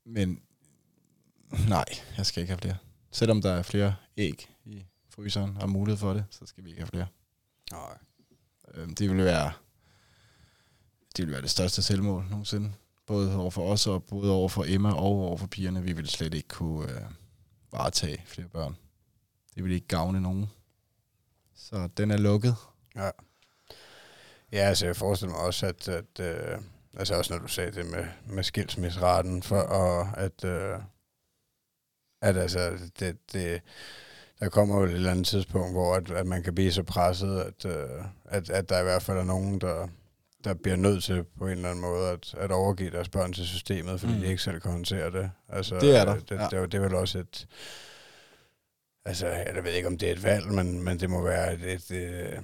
Men... 0.05 0.41
Nej, 1.69 1.85
jeg 2.17 2.25
skal 2.25 2.41
ikke 2.41 2.51
have 2.51 2.59
flere. 2.61 2.77
Selvom 3.11 3.41
der 3.41 3.51
er 3.51 3.63
flere 3.63 3.95
æg 4.17 4.49
i 4.65 4.85
fryseren 5.09 5.57
og 5.61 5.69
mulighed 5.69 5.97
for 5.97 6.13
det, 6.13 6.25
så 6.31 6.45
skal 6.45 6.63
vi 6.63 6.69
ikke 6.69 6.81
have 6.81 6.87
flere. 6.87 7.07
Nej. 7.71 7.97
Øhm, 8.73 8.95
Det 8.95 9.09
vil 9.09 9.25
være... 9.25 9.51
Det 11.15 11.23
ville 11.23 11.31
være 11.31 11.41
det 11.41 11.49
største 11.49 11.81
selvmål 11.81 12.25
nogensinde. 12.29 12.73
Både 13.05 13.35
over 13.37 13.51
for 13.51 13.71
os, 13.71 13.87
og 13.87 14.03
både 14.03 14.31
over 14.31 14.49
for 14.49 14.65
Emma 14.67 14.91
og 14.91 14.99
over 14.99 15.37
for 15.37 15.47
pigerne. 15.47 15.83
Vi 15.83 15.93
ville 15.93 16.09
slet 16.09 16.33
ikke 16.33 16.47
kunne 16.47 16.91
øh, 16.91 17.01
varetage 17.71 18.23
flere 18.25 18.47
børn. 18.47 18.75
Det 19.55 19.63
ville 19.63 19.75
ikke 19.75 19.87
gavne 19.87 20.21
nogen. 20.21 20.49
Så 21.55 21.89
den 21.97 22.11
er 22.11 22.17
lukket. 22.17 22.55
Ja. 22.95 23.09
Ja, 24.51 24.57
altså 24.57 24.85
jeg 24.85 24.95
forestiller 24.95 25.35
mig 25.35 25.41
også, 25.41 25.65
at, 25.65 25.87
at 25.87 26.19
øh, 26.19 26.57
altså 26.97 27.15
også 27.15 27.33
når 27.33 27.41
du 27.41 27.47
sagde 27.47 27.71
det 27.71 27.85
med, 27.85 28.05
med 28.25 28.43
skilsmisseraten, 28.43 29.43
for 29.43 29.59
og 29.59 30.17
at, 30.17 30.43
øh, 30.43 30.79
at 32.21 32.37
altså, 32.37 32.77
det, 32.99 33.17
det, 33.33 33.61
der 34.39 34.49
kommer 34.49 34.77
jo 34.77 34.83
et 34.83 34.91
eller 34.91 35.11
andet 35.11 35.27
tidspunkt, 35.27 35.73
hvor 35.73 35.95
at, 35.95 36.11
at 36.11 36.27
man 36.27 36.43
kan 36.43 36.55
blive 36.55 36.71
så 36.71 36.83
presset, 36.83 37.39
at, 37.39 37.65
øh, 37.65 38.05
at, 38.25 38.49
at 38.49 38.69
der 38.69 38.79
i 38.79 38.83
hvert 38.83 39.03
fald 39.03 39.17
er 39.17 39.23
nogen, 39.23 39.61
der, 39.61 39.87
der 40.45 40.53
bliver 40.53 40.75
nødt 40.75 41.03
til 41.03 41.23
på 41.37 41.45
en 41.47 41.51
eller 41.51 41.69
anden 41.69 41.81
måde 41.81 42.09
at, 42.09 42.33
at 42.37 42.51
overgive 42.51 42.91
deres 42.91 43.09
børn 43.09 43.33
til 43.33 43.45
systemet, 43.47 43.99
fordi 43.99 44.13
Mm. 44.13 44.19
de 44.19 44.27
ikke 44.27 44.41
selv 44.43 44.59
kan 44.61 44.71
håndtere 44.71 45.11
det. 45.11 45.31
Altså, 45.49 45.79
Det 45.79 45.95
er 45.97 46.05
der, 46.05 46.15
øh, 46.15 46.21
Det, 46.29 46.35
ja. 46.35 46.47
det, 46.51 46.57
jo- 46.57 46.65
det 46.65 46.73
er 46.73 46.79
vel 46.81 46.95
også 46.95 47.19
et... 47.19 47.47
Altså, 49.05 49.27
jeg 49.27 49.63
ved 49.63 49.71
ikke, 49.71 49.87
om 49.87 49.97
det 49.97 50.07
er 50.09 50.13
et 50.13 50.23
valg, 50.23 50.47
men, 50.47 50.83
men 50.83 50.99
det 50.99 51.09
må 51.09 51.21
være 51.21 51.53
et, 51.53 51.63
et, 51.73 51.91
et 51.91 52.43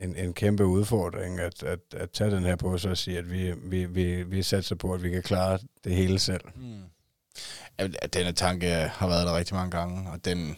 en, 0.00 0.16
en 0.16 0.34
kæmpe 0.34 0.64
udfordring 0.66 1.40
at, 1.40 1.62
at, 1.62 1.78
at 1.96 2.10
tage 2.10 2.30
den 2.30 2.42
her 2.44 2.56
på 2.56 2.78
sig 2.78 2.90
og 2.90 2.98
sige, 2.98 3.18
at 3.18 3.30
vi, 3.30 3.52
vi, 3.52 3.84
vi, 3.84 4.22
vi 4.22 4.42
satser 4.42 4.74
på, 4.76 4.94
at 4.94 5.02
vi 5.02 5.10
kan 5.10 5.22
klare 5.22 5.58
det 5.84 5.94
hele 5.94 6.18
selv. 6.18 6.40
Mm. 6.56 6.82
Denne 8.12 8.32
tanke 8.32 8.66
har 8.70 9.08
været 9.08 9.26
der 9.26 9.36
rigtig 9.36 9.54
mange 9.54 9.70
gange, 9.70 10.10
og 10.10 10.24
den, 10.24 10.56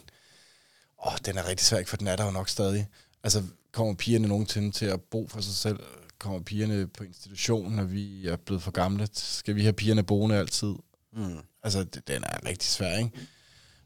åh, 1.07 1.13
den 1.27 1.39
er 1.39 1.49
rigtig 1.49 1.67
svær, 1.67 1.85
for 1.87 1.97
den 1.97 2.07
er 2.07 2.17
der 2.17 2.25
jo 2.25 2.31
nok 2.31 2.49
stadig. 2.49 2.87
Altså, 3.25 3.43
kommer 3.73 3.95
pigerne 3.95 4.29
nogensinde 4.29 4.71
til 4.73 4.87
at 4.87 5.01
bo 5.03 5.29
for 5.29 5.41
sig 5.41 5.55
selv? 5.55 5.81
Kommer 6.25 6.41
pigerne 6.41 6.87
på 6.87 7.05
institution, 7.05 7.73
når 7.73 7.85
vi 7.85 8.27
er 8.27 8.37
blevet 8.37 8.63
for 8.63 8.71
gamle? 8.71 9.09
Skal 9.13 9.55
vi 9.55 9.63
have 9.63 9.73
pigerne 9.73 10.03
boende 10.03 10.37
altid? 10.37 10.75
Mm. 11.13 11.39
Altså, 11.63 11.85
det, 11.85 12.09
den 12.09 12.25
er 12.25 12.47
rigtig 12.47 12.69
svær, 12.69 12.99
ikke? 12.99 13.11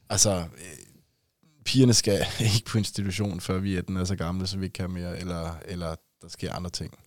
Altså, 0.09 0.47
øh, 0.57 0.85
pigerne 1.65 1.93
skal 1.93 2.25
ikke 2.55 2.65
på 2.65 2.77
institution, 2.77 3.41
før 3.41 3.59
vi 3.59 3.75
er, 3.75 3.81
den 3.81 3.97
er 3.97 4.05
så 4.05 4.15
gamle, 4.15 4.47
så 4.47 4.57
vi 4.57 4.65
ikke 4.65 4.73
kan 4.73 4.91
mere, 4.91 5.19
eller, 5.19 5.55
eller 5.65 5.95
der 6.21 6.27
sker 6.27 6.53
andre 6.53 6.69
ting, 6.69 6.99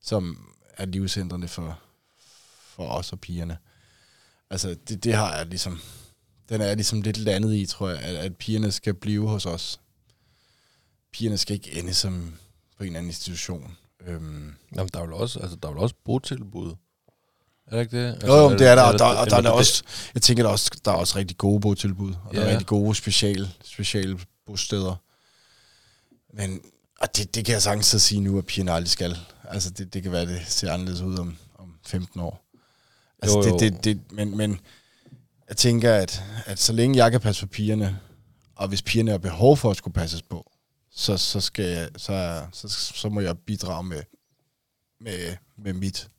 som 0.00 0.52
er 0.76 0.86
livsændrende 0.86 1.48
for, 1.48 1.80
for 2.64 2.88
os 2.88 3.12
og 3.12 3.20
pigerne. 3.20 3.58
Altså, 4.50 4.76
det, 4.88 5.04
det 5.04 5.14
har 5.14 5.36
jeg 5.36 5.46
ligesom, 5.46 5.80
den 6.48 6.60
er 6.60 6.66
jeg 6.66 6.76
ligesom 6.76 7.02
lidt 7.02 7.16
landet 7.16 7.54
i, 7.54 7.66
tror 7.66 7.88
jeg, 7.88 7.98
at, 7.98 8.16
at 8.16 8.36
pigerne 8.36 8.72
skal 8.72 8.94
blive 8.94 9.28
hos 9.28 9.46
os. 9.46 9.80
Pigerne 11.12 11.38
skal 11.38 11.54
ikke 11.54 11.72
ende 11.72 11.94
som 11.94 12.38
på 12.76 12.82
en 12.82 12.86
eller 12.86 12.98
anden 12.98 13.10
institution. 13.10 13.76
Øhm, 14.06 14.54
Jamen, 14.76 14.88
der 14.94 14.98
er 15.00 15.04
vel 15.04 15.12
også, 15.12 15.38
altså, 15.40 15.56
der 15.62 15.68
er 15.68 15.72
vel 15.72 15.80
også 15.82 15.94
botilbud. 16.04 16.74
Er 17.66 17.76
det 17.76 17.80
ikke 17.82 18.02
det? 18.02 18.12
Altså, 18.12 18.26
Jo, 18.26 18.34
jo, 18.34 18.50
det 18.52 18.68
er 18.68 18.74
der, 18.74 18.82
og 18.82 18.98
der, 18.98 19.04
og 19.04 19.30
der, 19.30 19.36
er 19.36 19.40
der 19.40 19.50
også, 19.50 19.82
jeg 20.14 20.22
tænker, 20.22 20.42
der 20.42 20.48
er 20.48 20.52
også, 20.52 20.70
der 20.84 20.90
er 20.90 20.94
også 20.96 21.18
rigtig 21.18 21.36
gode 21.38 21.60
botilbud, 21.60 22.14
og 22.24 22.34
der 22.34 22.40
er 22.40 22.44
Ja. 22.46 22.50
rigtig 22.50 22.66
gode 22.66 22.94
special, 22.94 23.48
special 23.64 24.20
bosteder. 24.46 24.96
Men, 26.34 26.60
og 27.00 27.16
det, 27.16 27.34
det 27.34 27.44
kan 27.44 27.52
jeg 27.52 27.62
sagtens 27.62 27.86
sige 28.02 28.20
nu, 28.20 28.38
at 28.38 28.46
pigerne 28.46 28.72
aldrig 28.72 28.90
skal. 28.90 29.16
Altså, 29.44 29.70
det, 29.70 29.94
det 29.94 30.02
kan 30.02 30.12
være, 30.12 30.26
det 30.26 30.42
ser 30.46 30.72
anderledes 30.72 31.00
ud 31.00 31.18
om, 31.18 31.36
om 31.58 31.74
15 31.86 32.20
år. 32.20 32.44
Altså, 33.22 33.38
Jo, 33.38 33.44
jo. 33.48 33.58
Det, 33.58 33.72
det, 33.72 33.84
det, 33.84 34.12
men, 34.12 34.36
men 34.36 34.60
jeg 35.48 35.56
tænker, 35.56 35.94
at, 35.94 36.22
at 36.46 36.58
så 36.58 36.72
længe 36.72 36.96
jeg 36.96 37.10
kan 37.10 37.20
passe 37.20 37.46
på 37.46 37.50
pigerne, 37.52 37.98
og 38.56 38.68
hvis 38.68 38.82
pigerne 38.82 39.10
har 39.10 39.18
behov 39.18 39.56
for 39.56 39.70
at 39.70 39.76
skulle 39.76 39.94
passes 39.94 40.22
på, 40.22 40.50
så, 40.94 41.16
så, 41.16 41.40
skal 41.40 41.64
jeg, 41.64 41.88
så, 41.96 42.46
så, 42.52 42.68
så 42.68 43.08
må 43.08 43.20
jeg 43.20 43.38
bidrage 43.38 43.84
med, 43.84 44.02
med, 45.00 45.36
med 45.56 45.72
mit. 45.72 46.10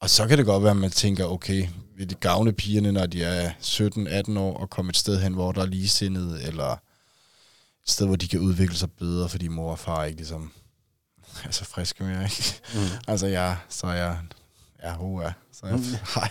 Og 0.00 0.10
så 0.10 0.26
kan 0.26 0.38
det 0.38 0.46
godt 0.46 0.62
være, 0.62 0.70
at 0.70 0.76
man 0.76 0.90
tænker, 0.90 1.24
okay, 1.24 1.68
vil 1.96 2.10
det 2.10 2.20
gavne 2.20 2.52
pigerne, 2.52 2.92
når 2.92 3.06
de 3.06 3.24
er 3.24 3.52
17-18 3.52 4.38
år, 4.38 4.56
og 4.56 4.70
komme 4.70 4.90
et 4.90 4.96
sted 4.96 5.20
hen, 5.20 5.32
hvor 5.32 5.52
der 5.52 5.62
er 5.62 5.66
ligesindede, 5.66 6.42
eller 6.42 6.72
et 7.82 7.90
sted, 7.90 8.06
hvor 8.06 8.16
de 8.16 8.28
kan 8.28 8.40
udvikle 8.40 8.76
sig 8.76 8.92
bedre, 8.92 9.28
fordi 9.28 9.48
mor 9.48 9.70
og 9.70 9.78
far 9.78 10.04
ikke 10.04 10.16
ligesom 10.16 10.52
er 11.44 11.50
så 11.50 11.64
friske 11.64 12.04
mere, 12.04 12.24
ikke? 12.24 12.60
Mm. 12.74 12.80
Altså, 13.08 13.26
jeg, 13.26 13.58
så 13.68 13.86
er 13.86 13.94
jeg, 13.94 14.18
ja, 14.82 14.92
hoa, 14.92 15.32
så 15.52 15.66
er 15.66 15.70
jeg, 15.70 15.80
nej, 16.16 16.30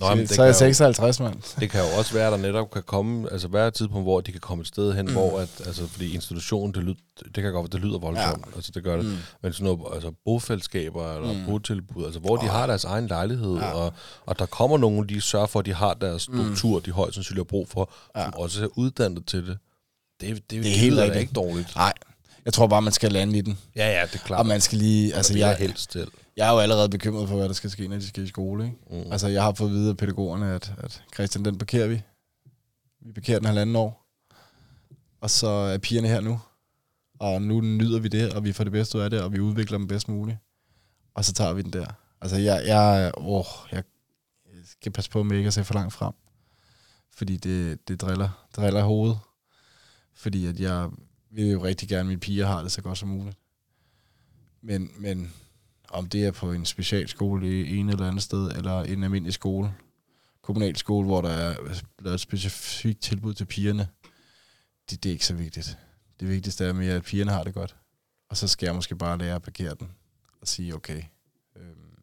Nå, 0.00 0.08
men 0.08 0.18
det, 0.18 0.28
så 0.30 0.42
er 0.42 0.46
jeg 0.46 0.54
kan 0.54 0.66
jo, 0.66 0.72
56, 0.74 1.20
mand. 1.20 1.60
det 1.60 1.70
kan 1.70 1.80
jo 1.80 1.86
også 1.98 2.14
være, 2.14 2.26
at 2.26 2.32
der 2.32 2.38
netop 2.38 2.70
kan 2.70 2.82
komme, 2.82 3.32
altså 3.32 3.48
være 3.48 3.68
et 3.68 3.74
tidspunkt, 3.74 4.04
hvor 4.04 4.20
de 4.20 4.32
kan 4.32 4.40
komme 4.40 4.62
et 4.62 4.68
sted 4.68 4.92
hen, 4.94 5.06
Mm. 5.06 5.12
hvor 5.12 5.38
at, 5.40 5.48
altså 5.66 5.86
fordi 5.86 6.14
institutionen, 6.14 6.74
det, 6.74 6.82
lyd, 6.84 6.94
det 7.34 7.42
kan 7.42 7.52
godt 7.52 7.62
være, 7.72 7.80
det 7.80 7.88
lyder 7.88 7.98
voldsomt, 7.98 8.44
ja. 8.46 8.56
altså 8.56 8.72
det 8.74 8.84
gør 8.84 8.96
det, 8.96 9.04
Mm. 9.04 9.16
men 9.42 9.52
sådan 9.52 9.64
noget, 9.64 9.94
altså 9.94 10.10
bofællesskaber 10.24 11.16
eller 11.16 11.32
Mm. 11.32 11.38
mm. 11.38 11.46
botilbud, 11.46 12.04
altså 12.04 12.20
hvor 12.20 12.36
de 12.36 12.44
Åh. 12.46 12.50
har 12.52 12.66
deres 12.66 12.84
egen 12.84 13.06
lejlighed, 13.06 13.54
Ja. 13.56 13.72
og, 13.72 13.92
og 14.26 14.38
der 14.38 14.46
kommer 14.46 14.78
nogen, 14.78 15.08
de 15.08 15.20
sørger 15.20 15.46
for, 15.46 15.58
at 15.60 15.66
de 15.66 15.74
har 15.74 15.94
deres 15.94 16.22
struktur, 16.22 16.78
mm. 16.78 16.82
de 16.82 16.90
højst 16.90 17.14
sandsynligt 17.14 17.40
har 17.40 17.44
brug 17.50 17.68
for, 17.68 17.92
Ja. 18.16 18.24
som 18.24 18.34
også 18.34 18.64
er 18.64 18.68
uddannet 18.76 19.26
til 19.26 19.46
det. 19.46 19.58
Det, 20.20 20.28
det, 20.36 20.50
det, 20.50 20.58
er 20.58 20.62
det 20.62 20.72
helt 20.72 20.92
lyder 20.92 20.96
da 21.02 21.04
rigtigt. 21.04 21.20
ikke 21.20 21.32
dårligt. 21.34 21.76
Nej, 21.76 21.92
jeg 22.44 22.52
tror 22.52 22.66
bare, 22.66 22.82
man 22.82 22.92
skal 22.92 23.12
lande 23.12 23.38
i 23.38 23.40
den. 23.40 23.58
Ja, 23.76 23.88
ja, 24.00 24.06
det 24.06 24.14
er 24.14 24.18
klart. 24.24 24.38
Og 24.40 24.46
man 24.46 24.60
skal 24.60 24.78
lige, 24.78 25.14
altså, 25.14 25.38
jeg, 25.38 25.56
helst 25.56 25.90
til. 25.90 26.06
Jeg 26.36 26.48
er 26.48 26.52
jo 26.52 26.58
allerede 26.58 26.88
bekymret 26.88 27.28
for, 27.28 27.36
hvad 27.36 27.48
der 27.48 27.54
skal 27.54 27.70
ske, 27.70 27.88
når 27.88 27.96
de 27.96 28.08
skal 28.08 28.24
i 28.24 28.26
skole, 28.26 28.64
ikke? 28.64 29.04
Mm. 29.04 29.12
Altså, 29.12 29.28
jeg 29.28 29.42
har 29.42 29.54
fået 29.54 29.68
at 29.68 29.74
vide 29.74 29.90
af 29.90 29.96
pædagogerne, 29.96 30.54
at, 30.54 30.74
at 30.78 31.04
Christian, 31.14 31.44
den 31.44 31.58
parkerer 31.58 31.86
vi. 31.86 32.02
Vi 33.00 33.12
parkerer 33.12 33.38
den 33.38 33.46
halvanden 33.46 33.76
år. 33.76 34.06
Og 35.20 35.30
så 35.30 35.48
er 35.48 35.78
pigerne 35.78 36.08
her 36.08 36.20
nu. 36.20 36.40
Og 37.18 37.42
nu 37.42 37.60
nyder 37.60 38.00
vi 38.00 38.08
det, 38.08 38.34
og 38.34 38.44
vi 38.44 38.52
får 38.52 38.64
det 38.64 38.72
bedste 38.72 38.98
ud 38.98 39.02
af 39.02 39.10
det, 39.10 39.22
og 39.22 39.32
vi 39.32 39.40
udvikler 39.40 39.78
dem 39.78 39.86
bedst 39.86 40.08
muligt. 40.08 40.38
Og 41.14 41.24
så 41.24 41.32
tager 41.32 41.52
vi 41.52 41.62
den 41.62 41.72
der. 41.72 41.86
Altså, 42.20 42.36
jeg, 42.36 42.62
jeg, 42.66 43.12
åh, 43.16 43.44
jeg 43.72 43.82
skal 44.64 44.92
passe 44.92 45.10
på 45.10 45.22
med 45.22 45.36
ikke 45.36 45.46
at 45.46 45.54
se 45.54 45.64
for 45.64 45.74
langt 45.74 45.92
frem. 45.92 46.14
Fordi 47.12 47.36
det, 47.36 47.88
det 47.88 48.00
driller, 48.00 48.46
driller 48.56 48.82
hovedet. 48.82 49.18
Fordi 50.14 50.46
at 50.46 50.60
jeg 50.60 50.90
vil 51.30 51.50
jo 51.50 51.64
rigtig 51.64 51.88
gerne, 51.88 52.00
at 52.00 52.06
mine 52.06 52.20
piger 52.20 52.46
har 52.46 52.62
det 52.62 52.72
så 52.72 52.82
godt 52.82 52.98
som 52.98 53.08
muligt. 53.08 53.36
Men, 54.62 54.90
men 54.98 55.32
om 55.88 56.08
det 56.08 56.26
er 56.26 56.30
på 56.30 56.52
en 56.52 56.64
specialskole 56.64 57.48
i 57.48 57.76
en 57.76 57.88
eller 57.88 58.08
andet 58.08 58.22
sted, 58.22 58.50
eller 58.50 58.82
en 58.82 59.02
almindelig 59.02 59.34
skole, 59.34 59.74
kommunal 60.42 60.76
skole, 60.76 61.06
hvor 61.06 61.20
der 61.20 61.28
er 61.28 61.56
altså, 61.68 61.84
lavet 61.98 62.14
et 62.14 62.20
specifikt 62.20 63.00
tilbud 63.00 63.34
til 63.34 63.44
pigerne, 63.44 63.88
det, 64.90 65.02
det 65.02 65.08
er 65.08 65.12
ikke 65.12 65.26
så 65.26 65.34
vigtigt. 65.34 65.78
Det 66.20 66.28
vigtigste 66.28 66.64
er 66.64 66.72
mere, 66.72 66.94
at 66.94 67.02
pigerne 67.02 67.30
har 67.30 67.44
det 67.44 67.54
godt. 67.54 67.76
Og 68.28 68.36
så 68.36 68.48
skal 68.48 68.66
jeg 68.66 68.74
måske 68.74 68.96
bare 68.96 69.18
lære 69.18 69.34
at 69.34 69.42
parkere 69.42 69.74
den 69.74 69.90
og 70.40 70.48
sige, 70.48 70.74
okay, 70.74 71.02
øhm, 71.56 71.98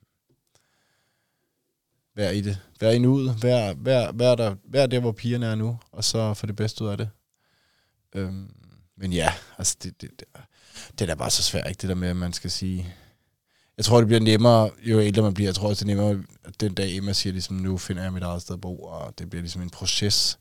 vær 2.16 2.30
i 2.30 2.42
det. 2.42 2.60
Vær 2.80 2.92
i 2.92 3.00
nuet. 3.00 3.44
Vær, 3.44 3.74
vær, 3.74 4.12
vær, 4.12 4.36
der, 4.36 4.56
vær 4.64 4.86
der, 4.86 5.00
hvor 5.00 5.12
pigerne 5.12 5.46
er 5.46 5.56
nu, 5.56 5.80
og 5.92 6.04
så 6.04 6.34
få 6.34 6.46
det 6.46 6.56
bedste 6.56 6.84
ud 6.84 6.90
af 6.90 6.98
det. 6.98 7.10
Øhm, 8.16 8.56
men 8.98 9.14
ja, 9.14 9.34
altså 9.58 9.78
det, 9.84 10.02
det, 10.02 10.10
det, 10.20 10.28
det 10.92 11.02
er 11.02 11.06
da 11.06 11.16
bare 11.16 11.32
så 11.32 11.44
svært, 11.44 11.68
ikke? 11.68 11.82
Det 11.82 11.90
der 11.90 11.96
med, 11.96 12.10
at 12.10 12.16
man 12.16 12.34
skal 12.34 12.52
sige... 12.52 12.96
Jeg 13.78 13.86
tror, 13.86 13.97
det 13.97 14.07
bliver 14.07 14.19
nemmere, 14.19 14.71
jo 14.84 15.01
ældre 15.01 15.21
man 15.21 15.34
bliver. 15.34 15.47
Jeg 15.47 15.55
tror 15.55 15.69
også, 15.69 15.86
det 15.86 15.91
er 15.91 15.95
nemmere 15.95 16.24
at 16.43 16.61
den 16.61 16.74
dag 16.74 16.97
Emma 16.97 17.13
siger 17.13 17.34
ligesom, 17.34 17.55
nu 17.55 17.78
finder 17.78 18.03
jeg 18.03 18.13
mit 18.13 18.24
eget 18.24 18.41
sted 18.41 18.55
at 18.55 18.61
bo, 18.61 18.84
og 18.84 19.13
det 19.19 19.30
bliver 19.30 19.41
ligesom 19.41 19.61
en 19.61 19.69
proces, 19.69 20.39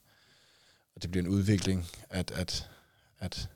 og 0.97 1.03
det 1.03 1.11
bliver 1.11 1.25
en 1.25 1.31
udvikling, 1.31 1.87
at, 2.11 2.31
at, 2.31 2.69
at, 3.19 3.49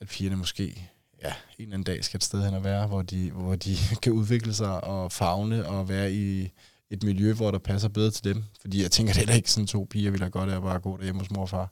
at 0.00 0.08
pigerne 0.08 0.36
måske 0.36 0.90
ja, 1.22 1.28
en 1.28 1.34
eller 1.58 1.74
anden 1.74 1.84
dag 1.84 2.04
skal 2.04 2.18
et 2.18 2.24
sted 2.24 2.44
hen 2.44 2.54
at 2.54 2.64
være, 2.64 2.86
hvor 2.86 3.02
de, 3.02 3.30
hvor 3.30 3.54
de 3.54 3.76
kan 4.02 4.12
udvikle 4.12 4.54
sig 4.54 4.84
og 4.84 5.12
fagne 5.12 5.66
og 5.66 5.88
være 5.88 6.12
i 6.12 6.52
et 6.90 7.02
miljø, 7.02 7.32
hvor 7.32 7.50
der 7.50 7.58
passer 7.58 7.88
bedre 7.88 8.10
til 8.10 8.24
dem. 8.24 8.44
Fordi 8.60 8.82
jeg 8.82 8.90
tænker, 8.90 9.12
det 9.12 9.22
er 9.22 9.26
da 9.26 9.32
ikke 9.32 9.50
sådan 9.50 9.66
to 9.66 9.86
piger, 9.90 10.10
vil 10.10 10.20
have 10.20 10.30
godt 10.30 10.50
af 10.50 10.56
at 10.56 10.62
bare 10.62 10.78
gå 10.78 10.96
derhjemme 10.96 11.20
hos 11.20 11.30
mor 11.30 11.42
og 11.42 11.48
far. 11.48 11.68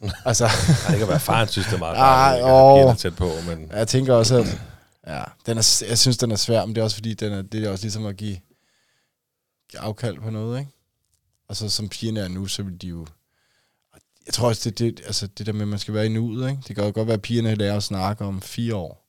altså, 0.24 0.44
Ej, 0.44 0.90
det 0.90 0.98
kan 0.98 1.08
være, 1.08 1.20
faren 1.20 1.48
synes, 1.48 1.66
det 1.66 1.74
er 1.74 1.78
meget 1.78 1.98
rart, 1.98 2.90
at 2.90 2.98
tæt 2.98 3.16
på, 3.16 3.30
men 3.46 3.70
jeg 3.72 3.88
tænker 3.88 4.14
også, 4.14 4.36
at 4.36 4.60
ja, 5.06 5.24
den 5.46 5.58
er, 5.58 5.84
jeg 5.88 5.98
synes, 5.98 6.16
den 6.16 6.30
er 6.30 6.36
svær, 6.36 6.66
men 6.66 6.74
det 6.74 6.80
er 6.80 6.84
også 6.84 6.96
fordi, 6.96 7.14
den 7.14 7.32
er, 7.32 7.42
det 7.42 7.64
er 7.64 7.70
også 7.70 7.84
ligesom 7.84 8.06
at 8.06 8.16
give, 8.16 8.40
give 9.70 9.80
afkald 9.80 10.20
på 10.20 10.30
noget, 10.30 10.60
ikke? 10.60 10.70
Og 11.48 11.56
så 11.56 11.68
som 11.68 11.88
pigerne 11.88 12.20
er 12.20 12.28
nu, 12.28 12.46
så 12.46 12.62
vil 12.62 12.82
de 12.82 12.86
jo... 12.86 13.06
Jeg 14.26 14.34
tror 14.34 14.48
også, 14.48 14.70
det, 14.70 14.78
det, 14.78 15.06
altså 15.06 15.26
det 15.26 15.46
der 15.46 15.52
med, 15.52 15.62
at 15.62 15.68
man 15.68 15.78
skal 15.78 15.94
være 15.94 16.06
i 16.06 16.08
nuet, 16.08 16.50
ikke? 16.50 16.62
Det 16.68 16.76
kan 16.76 16.84
jo 16.84 16.92
godt 16.94 17.06
være, 17.06 17.14
at 17.14 17.22
pigerne 17.22 17.54
lærer 17.54 17.76
at 17.76 17.82
snakke 17.82 18.24
om 18.24 18.42
fire 18.42 18.74
år. 18.74 19.02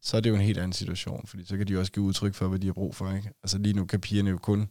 Så 0.00 0.16
er 0.16 0.20
det 0.20 0.30
jo 0.30 0.34
en 0.34 0.40
helt 0.40 0.58
anden 0.58 0.72
situation, 0.72 1.26
fordi 1.26 1.44
så 1.44 1.56
kan 1.56 1.68
de 1.68 1.78
også 1.78 1.92
give 1.92 2.04
udtryk 2.04 2.34
for, 2.34 2.48
hvad 2.48 2.58
de 2.58 2.66
har 2.66 2.72
brug 2.72 2.94
for, 2.96 3.12
ikke? 3.12 3.30
Altså 3.42 3.58
lige 3.58 3.72
nu 3.72 3.86
kan 3.86 4.00
pigerne 4.00 4.30
jo 4.30 4.38
kun 4.38 4.68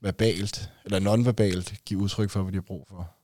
verbalt, 0.00 0.70
eller 0.84 0.98
nonverbalt, 0.98 1.74
give 1.84 2.00
udtryk 2.00 2.30
for, 2.30 2.42
hvad 2.42 2.52
de 2.52 2.56
har 2.56 2.62
brug 2.62 2.86
for. 2.88 3.14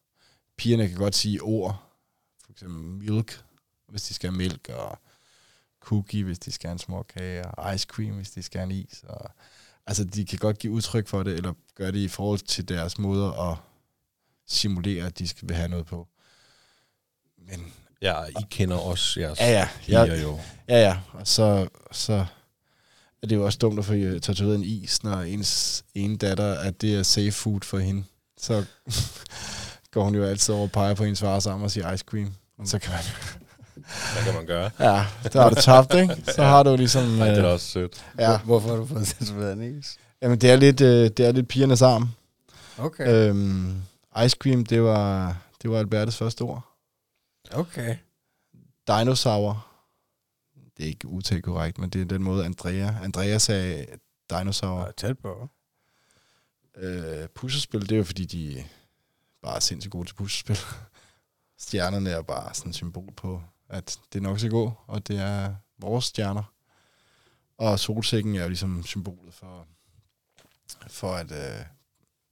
Pigerne 0.56 0.88
kan 0.88 0.96
godt 0.96 1.14
sige 1.14 1.42
ord, 1.42 1.82
for 2.44 2.52
eksempel 2.52 2.82
milk, 2.82 3.44
hvis 3.88 4.02
de 4.02 4.14
skal 4.14 4.30
have 4.30 4.38
mælk, 4.38 4.68
og 4.68 4.98
cookie, 5.80 6.24
hvis 6.24 6.38
de 6.38 6.52
skal 6.52 6.68
have 6.68 6.72
en 6.72 6.78
småkage, 6.78 7.44
og 7.44 7.74
ice 7.74 7.86
cream, 7.90 8.14
hvis 8.14 8.30
de 8.30 8.42
skal 8.42 8.58
have 8.58 8.72
en 8.72 8.76
is. 8.76 9.04
Og, 9.08 9.30
altså, 9.86 10.04
de 10.04 10.26
kan 10.26 10.38
godt 10.38 10.58
give 10.58 10.72
udtryk 10.72 11.08
for 11.08 11.22
det, 11.22 11.34
eller 11.34 11.52
gøre 11.74 11.92
det 11.92 11.98
i 11.98 12.08
forhold 12.08 12.38
til 12.38 12.68
deres 12.68 12.98
måder 12.98 13.50
at 13.50 13.58
simulere, 14.46 15.06
at 15.06 15.18
de 15.18 15.28
skal 15.28 15.48
vil 15.48 15.56
have 15.56 15.68
noget 15.68 15.86
på. 15.86 16.08
Men 17.38 17.72
ja, 18.02 18.24
I 18.24 18.44
kender 18.50 18.76
også 18.76 19.20
jeres 19.20 19.40
ja, 19.40 19.50
ja, 19.50 19.68
piger 19.80 20.04
ja, 20.04 20.22
jo. 20.22 20.38
ja, 20.68 20.80
ja. 20.80 20.98
Og 21.12 21.26
så, 21.26 21.68
så 21.92 22.26
er 23.22 23.26
det 23.26 23.36
jo 23.36 23.44
også 23.44 23.58
dumt 23.58 23.78
at 23.78 23.84
få 23.84 23.92
øh, 23.92 24.20
tatoveret 24.20 24.56
en 24.56 24.64
is, 24.64 25.02
når 25.04 25.20
ens 25.20 25.84
ene 25.94 26.16
datter, 26.16 26.54
at 26.54 26.80
det 26.80 26.94
er 26.94 27.02
safe 27.02 27.32
food 27.32 27.60
for 27.60 27.78
hende. 27.78 28.04
Så 28.38 28.64
går 29.92 30.04
hun 30.04 30.14
jo 30.14 30.24
altid 30.24 30.54
over 30.54 30.62
og 30.62 30.72
peger 30.72 30.94
på 30.94 31.04
hendes 31.04 31.20
far 31.20 31.40
sammen 31.40 31.64
og 31.64 31.70
siger 31.70 31.92
ice 31.92 32.04
cream. 32.04 32.34
Og 32.58 32.68
så 32.68 32.78
kan 32.78 32.92
man, 32.92 33.02
Hvad 34.12 34.24
kan 34.24 34.34
man 34.34 34.46
gøre? 34.46 34.70
ja, 34.78 35.06
der 35.32 35.42
har 35.42 35.50
du 35.50 35.54
tabt, 35.54 35.94
ikke? 35.94 36.22
Så 36.34 36.42
har 36.42 36.62
du 36.62 36.76
ligesom... 36.76 37.04
Nej, 37.04 37.28
det 37.28 37.38
er 37.38 37.42
da 37.42 37.48
øh, 37.48 37.54
også 37.54 37.66
sødt. 37.66 38.04
ja, 38.18 38.38
Hvorfor 38.38 38.68
har 38.68 38.76
du 38.76 38.86
fået 38.86 39.06
tatoveret 39.06 39.52
en 39.52 39.78
is? 39.78 39.98
jamen, 40.22 40.38
det 40.38 40.50
er 40.50 40.56
lidt, 40.56 40.80
øh, 40.80 41.10
det 41.10 41.26
er 41.26 41.32
lidt 41.32 41.48
pigernes 41.48 41.82
arm. 41.82 42.08
Okay. 42.78 43.28
Øhm, 43.28 43.82
ice 44.24 44.36
cream, 44.40 44.64
det 44.66 44.82
var, 44.82 45.36
det 45.62 45.70
var 45.70 45.78
Albertes 45.78 46.16
første 46.16 46.42
ord. 46.42 46.62
Okay. 47.52 47.96
Dinosaur. 48.88 49.66
Det 50.76 50.84
er 50.84 50.88
ikke 50.88 51.08
udtalt 51.08 51.44
korrekt, 51.44 51.78
men 51.78 51.90
det 51.90 52.00
er 52.00 52.04
den 52.04 52.22
måde, 52.22 52.44
Andrea, 52.44 52.94
Andrea 53.02 53.38
sagde 53.38 53.86
dinosaur. 54.30 54.80
Og 54.80 54.96
tæt 54.96 55.18
på. 55.18 55.48
Øh, 56.76 57.28
puslespil, 57.28 57.80
det 57.80 57.92
er 57.92 57.96
jo 57.96 58.04
fordi, 58.04 58.24
de 58.24 58.64
bare 59.42 59.56
er 59.56 59.60
sindssygt 59.60 59.92
gode 59.92 60.08
til 60.08 60.14
puslespil. 60.14 60.58
Stjernerne 61.58 62.10
er 62.10 62.22
bare 62.22 62.54
sådan 62.54 62.70
et 62.70 62.74
symbol 62.76 63.12
på, 63.16 63.42
at 63.70 63.98
det 64.12 64.22
nok 64.22 64.38
skal 64.38 64.50
gå, 64.50 64.72
og 64.86 65.08
det 65.08 65.18
er 65.18 65.54
vores 65.78 66.04
stjerner. 66.04 66.42
Og 67.58 67.78
solsikken 67.78 68.34
er 68.36 68.42
jo 68.42 68.48
ligesom 68.48 68.82
symbolet 68.84 69.34
for, 69.34 69.66
for 70.88 71.12
at 71.12 71.32
øh, 71.32 71.64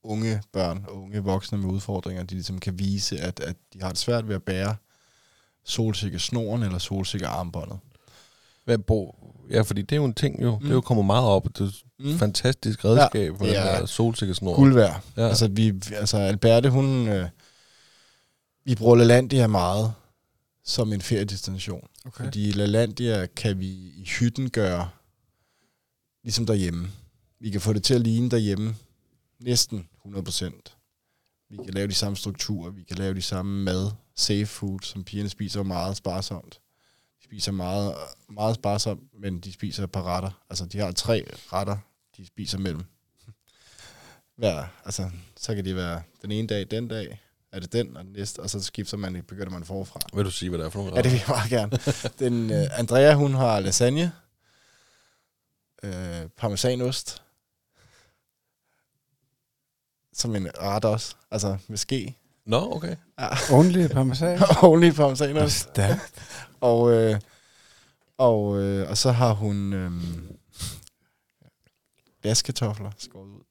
unge 0.03 0.43
børn 0.53 0.84
og 0.89 1.03
unge 1.03 1.20
voksne 1.20 1.59
med 1.59 1.70
udfordringer, 1.70 2.22
de 2.22 2.34
ligesom 2.34 2.59
kan 2.59 2.78
vise, 2.78 3.20
at, 3.20 3.41
at 3.41 3.57
de 3.72 3.80
har 3.82 3.89
det 3.89 3.99
svært 3.99 4.28
ved 4.28 4.34
at 4.34 4.43
bære 4.43 4.76
solsikkesnoren 5.64 6.62
eller 6.62 6.78
solsikkearmbåndet. 6.78 7.78
Hvad, 8.64 8.78
Bo? 8.78 9.14
Ja, 9.51 9.61
fordi 9.62 9.82
det 9.82 9.93
er 9.93 9.97
jo 9.97 10.05
en 10.05 10.14
ting 10.14 10.43
jo. 10.43 10.55
Mm. 10.55 10.61
Det 10.61 10.68
er 10.68 10.72
jo 10.72 10.78
Mm. 10.80 10.82
kommet 10.84 11.07
meget 11.07 11.24
op. 11.26 11.45
Det 11.45 11.61
er 11.61 11.64
et 11.64 11.84
Mm. 11.99 12.18
fantastisk 12.18 12.84
redskab 12.84 13.32
for 13.39 13.45
det 13.45 13.55
den 13.57 13.62
er 13.62 13.78
der 13.78 13.86
solsikkesnor. 13.86 14.57
Guld 14.57 14.74
værd. 14.74 15.03
Ja. 15.16 15.22
Ja. 15.22 15.28
Altså, 15.28 15.49
vi, 15.49 15.72
altså 15.93 16.16
Alberte, 16.16 16.70
hun... 16.70 17.09
Øh, 17.09 17.28
vi 18.64 18.74
bruger 18.74 18.97
LaLandia 18.97 19.47
meget 19.47 19.95
som 20.69 20.93
en 20.93 21.03
feriedestination. 21.03 21.89
Okay. 22.05 22.25
Fordi 22.25 22.53
LaLandia 22.53 23.27
kan 23.27 23.61
vi 23.61 23.66
i 23.97 24.05
hytten 24.19 24.51
gøre 24.51 24.91
ligesom 26.23 26.47
derhjemme. 26.47 26.89
Vi 27.41 27.51
kan 27.51 27.61
få 27.61 27.73
det 27.73 27.83
til 27.83 27.95
at 27.95 28.01
ligne 28.01 28.31
derhjemme 28.31 28.77
næsten 29.39 29.89
100%. 30.07 31.49
Vi 31.51 31.57
kan 31.57 31.75
lave 31.75 31.89
de 31.89 31.95
samme 31.95 32.16
strukturer, 32.16 32.71
vi 32.71 32.83
kan 32.83 32.97
lave 32.97 33.14
de 33.14 33.23
samme 33.23 33.64
mad, 33.64 33.91
safe 34.14 34.47
food, 34.47 34.79
som 34.83 35.05
pigerne 35.05 35.29
spiser 35.29 35.62
meget 35.62 35.97
sparsomt. 35.97 36.61
De 37.19 37.25
spiser 37.25 37.53
meget, 37.53 37.95
meget 38.29 38.55
sparsomt, 38.55 39.03
men 39.21 39.41
de 39.41 39.53
spiser 39.53 39.85
et 39.85 39.93
par 39.93 40.03
retter. 40.03 40.45
Altså, 40.51 40.66
de 40.66 40.79
har 40.79 40.93
tre 40.93 41.25
retter, 41.53 41.77
de 42.16 42.27
spiser 42.27 42.59
mellem. 42.59 42.85
Hver, 44.37 44.66
altså, 44.85 45.11
så 45.37 45.55
kan 45.55 45.64
det 45.64 45.77
være 45.77 46.03
den 46.23 46.33
ene 46.33 46.49
dag, 46.49 46.71
den 46.71 46.89
dag, 46.89 47.21
er 47.53 47.61
det 47.61 47.72
den, 47.72 47.96
og 47.96 48.05
den 48.05 48.12
næste, 48.12 48.40
og 48.40 48.51
så 48.51 48.62
skifter 48.62 48.96
man, 48.96 49.22
begynder 49.28 49.51
man 49.51 49.64
forfra. 49.64 50.01
Vil 50.14 50.24
du 50.24 50.30
sige, 50.30 50.49
hvad 50.49 50.59
det 50.59 50.66
er 50.66 50.70
for 50.70 50.78
nogle 50.78 50.96
Ja, 50.96 51.03
det 51.03 51.12
vil 51.12 51.18
jeg 51.18 51.28
meget 51.28 51.51
gerne. 51.51 51.78
Den, 52.18 52.51
uh, 52.51 52.78
Andrea, 52.78 53.14
hun 53.14 53.34
har 53.34 53.61
lasagne, 53.61 54.12
uh, 55.82 56.30
parmesanost, 56.36 57.22
som 60.12 60.36
en 60.36 60.49
ret 60.59 60.84
også, 60.84 61.16
altså 61.30 61.59
med 61.68 61.78
ske. 61.78 62.16
Nå, 62.46 62.74
okay. 62.76 62.96
Only 63.53 63.86
parmesan. 63.88 64.40
Only 64.62 64.90
parmesanost. 64.90 65.59
Stærkt. 65.59 66.14
Og, 66.61 66.92
øh, 66.92 67.20
og, 68.18 68.59
øh, 68.62 68.90
og 68.90 68.99
så 68.99 69.12
har 69.12 69.32
hun 69.32 69.72
øh, 69.72 69.92
glaskartofler 72.22 72.90
skåret 72.99 73.28
ud. 73.28 73.42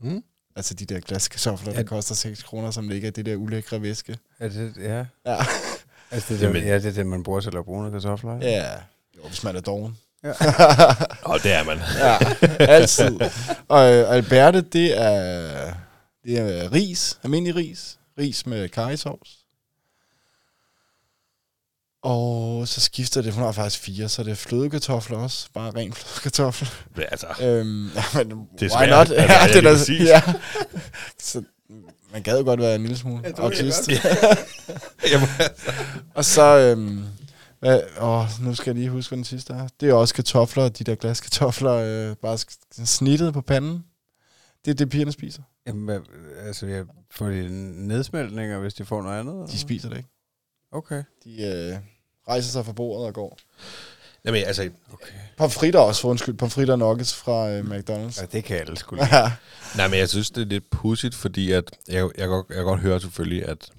Mm. 0.00 0.24
Altså 0.60 0.74
de 0.74 0.84
der 0.84 1.00
glaskartofler, 1.00 1.72
der 1.72 1.80
Ja. 1.80 1.84
koster 1.86 2.14
6 2.14 2.42
kroner, 2.42 2.70
som 2.70 2.88
ligger 2.88 3.08
i 3.08 3.10
det 3.10 3.26
der 3.26 3.36
ulækre 3.36 3.82
væske. 3.82 4.18
Er 4.40 4.48
det, 4.48 4.72
ja. 4.80 5.04
Ja. 5.26 5.36
Altså, 6.12 6.34
det 6.34 6.42
er, 6.42 6.46
det, 6.48 6.54
Jamen. 6.58 6.68
ja, 6.68 6.74
det 6.78 6.86
er 6.86 6.92
det, 6.92 7.06
man 7.06 7.22
bruger 7.22 7.40
til 7.40 7.48
at 7.48 7.52
lave 7.52 7.64
brune 7.64 7.90
kartofler. 7.90 8.34
ikke? 8.34 8.46
Ja, 8.46 8.72
jo, 9.16 9.28
hvis 9.28 9.44
man 9.44 9.56
er 9.56 9.60
doven. 9.60 9.96
Ja. 10.24 10.28
Og 11.32 11.42
det 11.42 11.52
er 11.52 11.64
man. 11.64 11.78
ja, 11.98 12.18
altid. 12.64 13.20
Og 13.68 13.92
øh, 13.92 14.10
Alberte, 14.14 14.60
det 14.60 15.00
er, 15.00 15.74
det 16.24 16.38
er 16.38 16.72
ris, 16.72 17.18
almindelig 17.22 17.56
ris. 17.56 17.98
Ris 18.18 18.46
med 18.46 18.68
karrysovs. 18.68 19.38
Og 22.02 22.68
så 22.68 22.80
skifter 22.80 23.22
det, 23.22 23.32
hun 23.32 23.42
har 23.44 23.52
faktisk 23.52 23.82
fire, 23.82 24.08
så 24.08 24.22
det 24.24 24.30
er 24.30 24.34
flødekartofler 24.34 25.18
også. 25.18 25.48
Bare 25.54 25.70
ren 25.70 25.92
flødekartofler. 25.92 26.68
Ja, 26.96 27.02
altså, 27.02 27.26
Øhm, 27.42 27.86
ja, 27.94 28.24
men 28.24 28.48
Det 28.58 28.72
er 28.72 28.78
why 28.80 28.88
not? 28.88 28.98
Altså, 29.10 29.14
ja, 29.14 29.48
det 29.52 29.66
er 29.66 29.72
præcis. 29.72 30.02
ja. 30.08 30.22
Så, 31.18 31.42
man 32.12 32.22
gad 32.22 32.38
jo 32.38 32.44
godt 32.44 32.60
være 32.60 32.74
en 32.74 32.80
lille 32.80 32.96
smule 32.96 33.22
Ja, 33.24 33.42
autist. 33.42 33.88
Jamen, 35.12 35.28
Og 36.14 36.24
så, 36.24 36.42
øhm, 36.58 37.04
hvad, 37.60 37.80
åh, 38.00 38.26
nu 38.40 38.54
skal 38.54 38.70
jeg 38.70 38.74
lige 38.74 38.90
huske, 38.90 39.10
hvad 39.10 39.16
den 39.16 39.24
sidste 39.24 39.52
er. 39.52 39.68
Det 39.80 39.88
er 39.90 39.94
også 39.94 40.14
kartofler, 40.14 40.68
de 40.68 40.84
der 40.84 40.94
glaskartofler, 40.94 41.72
øh, 41.72 42.16
bare 42.16 42.38
snittet 42.84 43.32
på 43.32 43.40
panden. 43.40 43.84
Det 44.64 44.70
er 44.70 44.74
det, 44.74 44.90
pigerne 44.90 45.12
spiser. 45.12 45.42
Jamen, 45.66 46.00
altså, 46.46 46.66
jeg 46.66 46.84
får 47.10 47.26
de 47.26 47.48
nedsmeltninger, 47.88 48.58
hvis 48.58 48.74
de 48.74 48.84
får 48.84 49.02
noget 49.02 49.20
andet? 49.20 49.52
De 49.52 49.58
spiser 49.58 49.88
det 49.88 49.96
ikke. 49.96 50.08
Okay. 50.72 51.02
De 51.24 51.42
øh, 51.42 51.76
rejser 52.28 52.50
sig 52.50 52.64
fra 52.64 52.72
bordet 52.72 53.06
og 53.06 53.14
går. 53.14 53.38
Jamen, 54.24 54.44
altså, 54.44 54.70
okay. 54.92 55.12
Pomfritter 55.36 55.80
også, 55.80 56.00
for 56.00 56.08
undskyld. 56.08 56.34
Pomfritter 56.34 56.74
og 56.74 56.78
nuggets 56.78 57.14
fra 57.14 57.50
øh, 57.50 57.64
McDonald's. 57.64 58.20
Ja, 58.20 58.26
det 58.32 58.44
kan 58.44 58.56
alle 58.56 58.76
skulle 58.76 59.06
Ja. 59.16 59.32
nej, 59.76 59.88
men 59.88 59.98
jeg 59.98 60.08
synes, 60.08 60.30
det 60.30 60.42
er 60.42 60.46
lidt 60.46 60.70
pudsigt, 60.70 61.14
fordi 61.14 61.52
at 61.52 61.64
jeg, 61.88 62.08
jeg, 62.18 62.28
godt, 62.28 62.46
jeg 62.50 62.62
godt 62.64 62.80
høre 62.80 63.00
selvfølgelig, 63.00 63.42
at, 63.48 63.70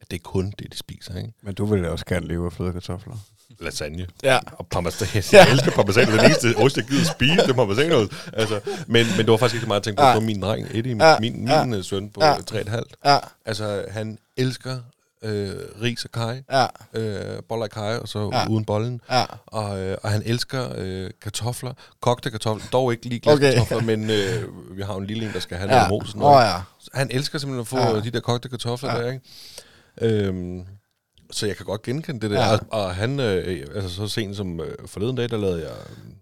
at 0.00 0.10
det 0.10 0.16
er 0.16 0.22
kun 0.24 0.52
det, 0.58 0.72
de 0.72 0.76
spiser, 0.78 1.16
ikke? 1.16 1.32
Men 1.42 1.54
du 1.54 1.64
vil 1.64 1.84
også 1.88 2.04
gerne 2.06 2.26
leve 2.28 2.46
af 2.46 2.52
flødekartofler. 2.52 3.14
Lasagne. 3.60 4.06
ja. 4.22 4.38
Og 4.52 4.66
parmesan. 4.66 5.08
Jeg 5.32 5.50
elsker 5.50 5.70
parmesan. 5.70 6.06
Det 6.06 6.14
er 6.14 6.16
den 6.16 6.24
eneste 6.30 6.54
ost, 6.56 6.76
jeg 6.76 6.84
gider 6.84 7.04
spise, 7.04 7.36
det 7.36 7.48
er 7.50 7.52
parmesanost. 7.54 8.12
Altså, 8.32 8.60
men, 8.86 9.06
men 9.06 9.18
det 9.18 9.30
var 9.30 9.36
faktisk 9.36 9.54
ikke 9.54 9.64
så 9.64 9.68
meget 9.68 9.80
at 9.80 9.84
tænke 9.84 9.98
på, 10.00 10.06
Ja. 10.06 10.14
på 10.14 10.20
min 10.20 10.42
dreng, 10.42 10.68
Eddie, 10.74 10.96
Ja. 11.06 11.18
min, 11.20 11.38
min 11.38 11.48
Ja. 11.48 11.66
ja. 11.76 11.82
søn 11.82 12.10
på 12.10 12.20
ja. 12.24 12.34
3,5. 12.34 12.82
Ja. 13.04 13.18
Altså, 13.44 13.84
han 13.90 14.18
elsker 14.36 14.78
øh, 15.22 15.50
ris 15.82 16.04
og 16.04 16.10
kaj, 16.12 16.42
Ja. 16.52 16.66
øh, 16.94 17.42
boller 17.48 17.64
og 17.66 17.70
kaj, 17.70 17.96
og 17.96 18.08
så 18.08 18.30
Ja. 18.32 18.48
uden 18.48 18.64
bollen. 18.64 19.00
Ja. 19.10 19.24
Og, 19.46 19.80
øh, 19.80 19.96
og 20.02 20.10
han 20.10 20.22
elsker 20.26 20.68
øh, 20.76 21.10
kartofler, 21.22 21.72
kogte 22.00 22.30
kartofler, 22.30 22.64
dog 22.72 22.92
ikke 22.92 23.06
lige 23.06 23.22
Okay. 23.26 23.38
glaskartofler, 23.40 23.80
men 23.96 24.10
øh, 24.10 24.76
vi 24.76 24.82
har 24.82 24.92
jo 24.94 24.98
en 25.00 25.06
lille 25.06 25.26
en, 25.26 25.32
der 25.32 25.40
skal 25.40 25.56
have 25.56 25.74
Ja. 25.74 25.88
noget 25.88 26.02
mos. 26.02 26.16
noget. 26.16 26.44
ja. 26.44 26.54
Han 26.94 27.08
elsker 27.10 27.38
simpelthen 27.38 27.60
at 27.60 27.66
få 27.90 27.94
Ja. 27.96 28.00
de 28.00 28.10
der 28.10 28.20
kogte 28.20 28.48
kartofler 28.48 28.94
Ja. 28.96 29.02
der, 29.02 29.10
ikke? 29.12 30.26
Øhm, 30.26 30.64
Så 31.30 31.46
jeg 31.46 31.56
kan 31.56 31.66
godt 31.66 31.82
genkende 31.82 32.20
det 32.20 32.30
der. 32.30 32.44
Ja. 32.46 32.52
Og, 32.52 32.60
og 32.70 32.94
han, 32.94 33.20
øh, 33.20 33.66
altså 33.74 33.90
så 33.90 34.08
sent 34.08 34.36
som 34.36 34.60
øh, 34.60 34.74
forleden 34.86 35.16
dag, 35.16 35.28
der 35.30 35.36
lavede 35.36 35.62
jeg 35.62 35.70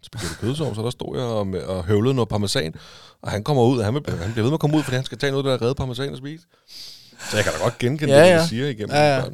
spaghetti 0.02 0.34
kødsovn, 0.40 0.74
så 0.74 0.82
der 0.82 0.90
stod 0.90 1.16
jeg 1.18 1.26
og, 1.26 1.76
og 1.76 1.84
høvlede 1.84 2.14
noget 2.14 2.28
parmesan. 2.28 2.74
Og 3.22 3.30
han 3.30 3.44
kommer 3.44 3.62
ud, 3.62 3.78
og 3.78 3.84
han, 3.84 3.94
vil, 3.94 4.02
han 4.08 4.32
bliver 4.32 4.42
ved 4.42 4.50
med 4.50 4.52
at 4.54 4.60
komme 4.60 4.76
ud, 4.76 4.82
fordi 4.82 4.94
han 4.94 5.04
skal 5.04 5.18
tage 5.18 5.30
noget, 5.30 5.44
der 5.44 5.52
er 5.52 5.62
reddet 5.62 5.76
parmesan 5.76 6.12
og 6.12 6.18
spise. 6.18 6.44
Så 7.30 7.36
jeg 7.36 7.44
kan 7.44 7.52
da 7.52 7.58
godt 7.58 7.78
genkende 7.78 8.14
Ja, 8.14 8.24
ja, 8.26 8.34
det, 8.34 8.42
de 8.42 8.48
siger 8.48 8.66
igennem 8.68 8.90
Ja, 8.96 9.16
ja. 9.16 9.24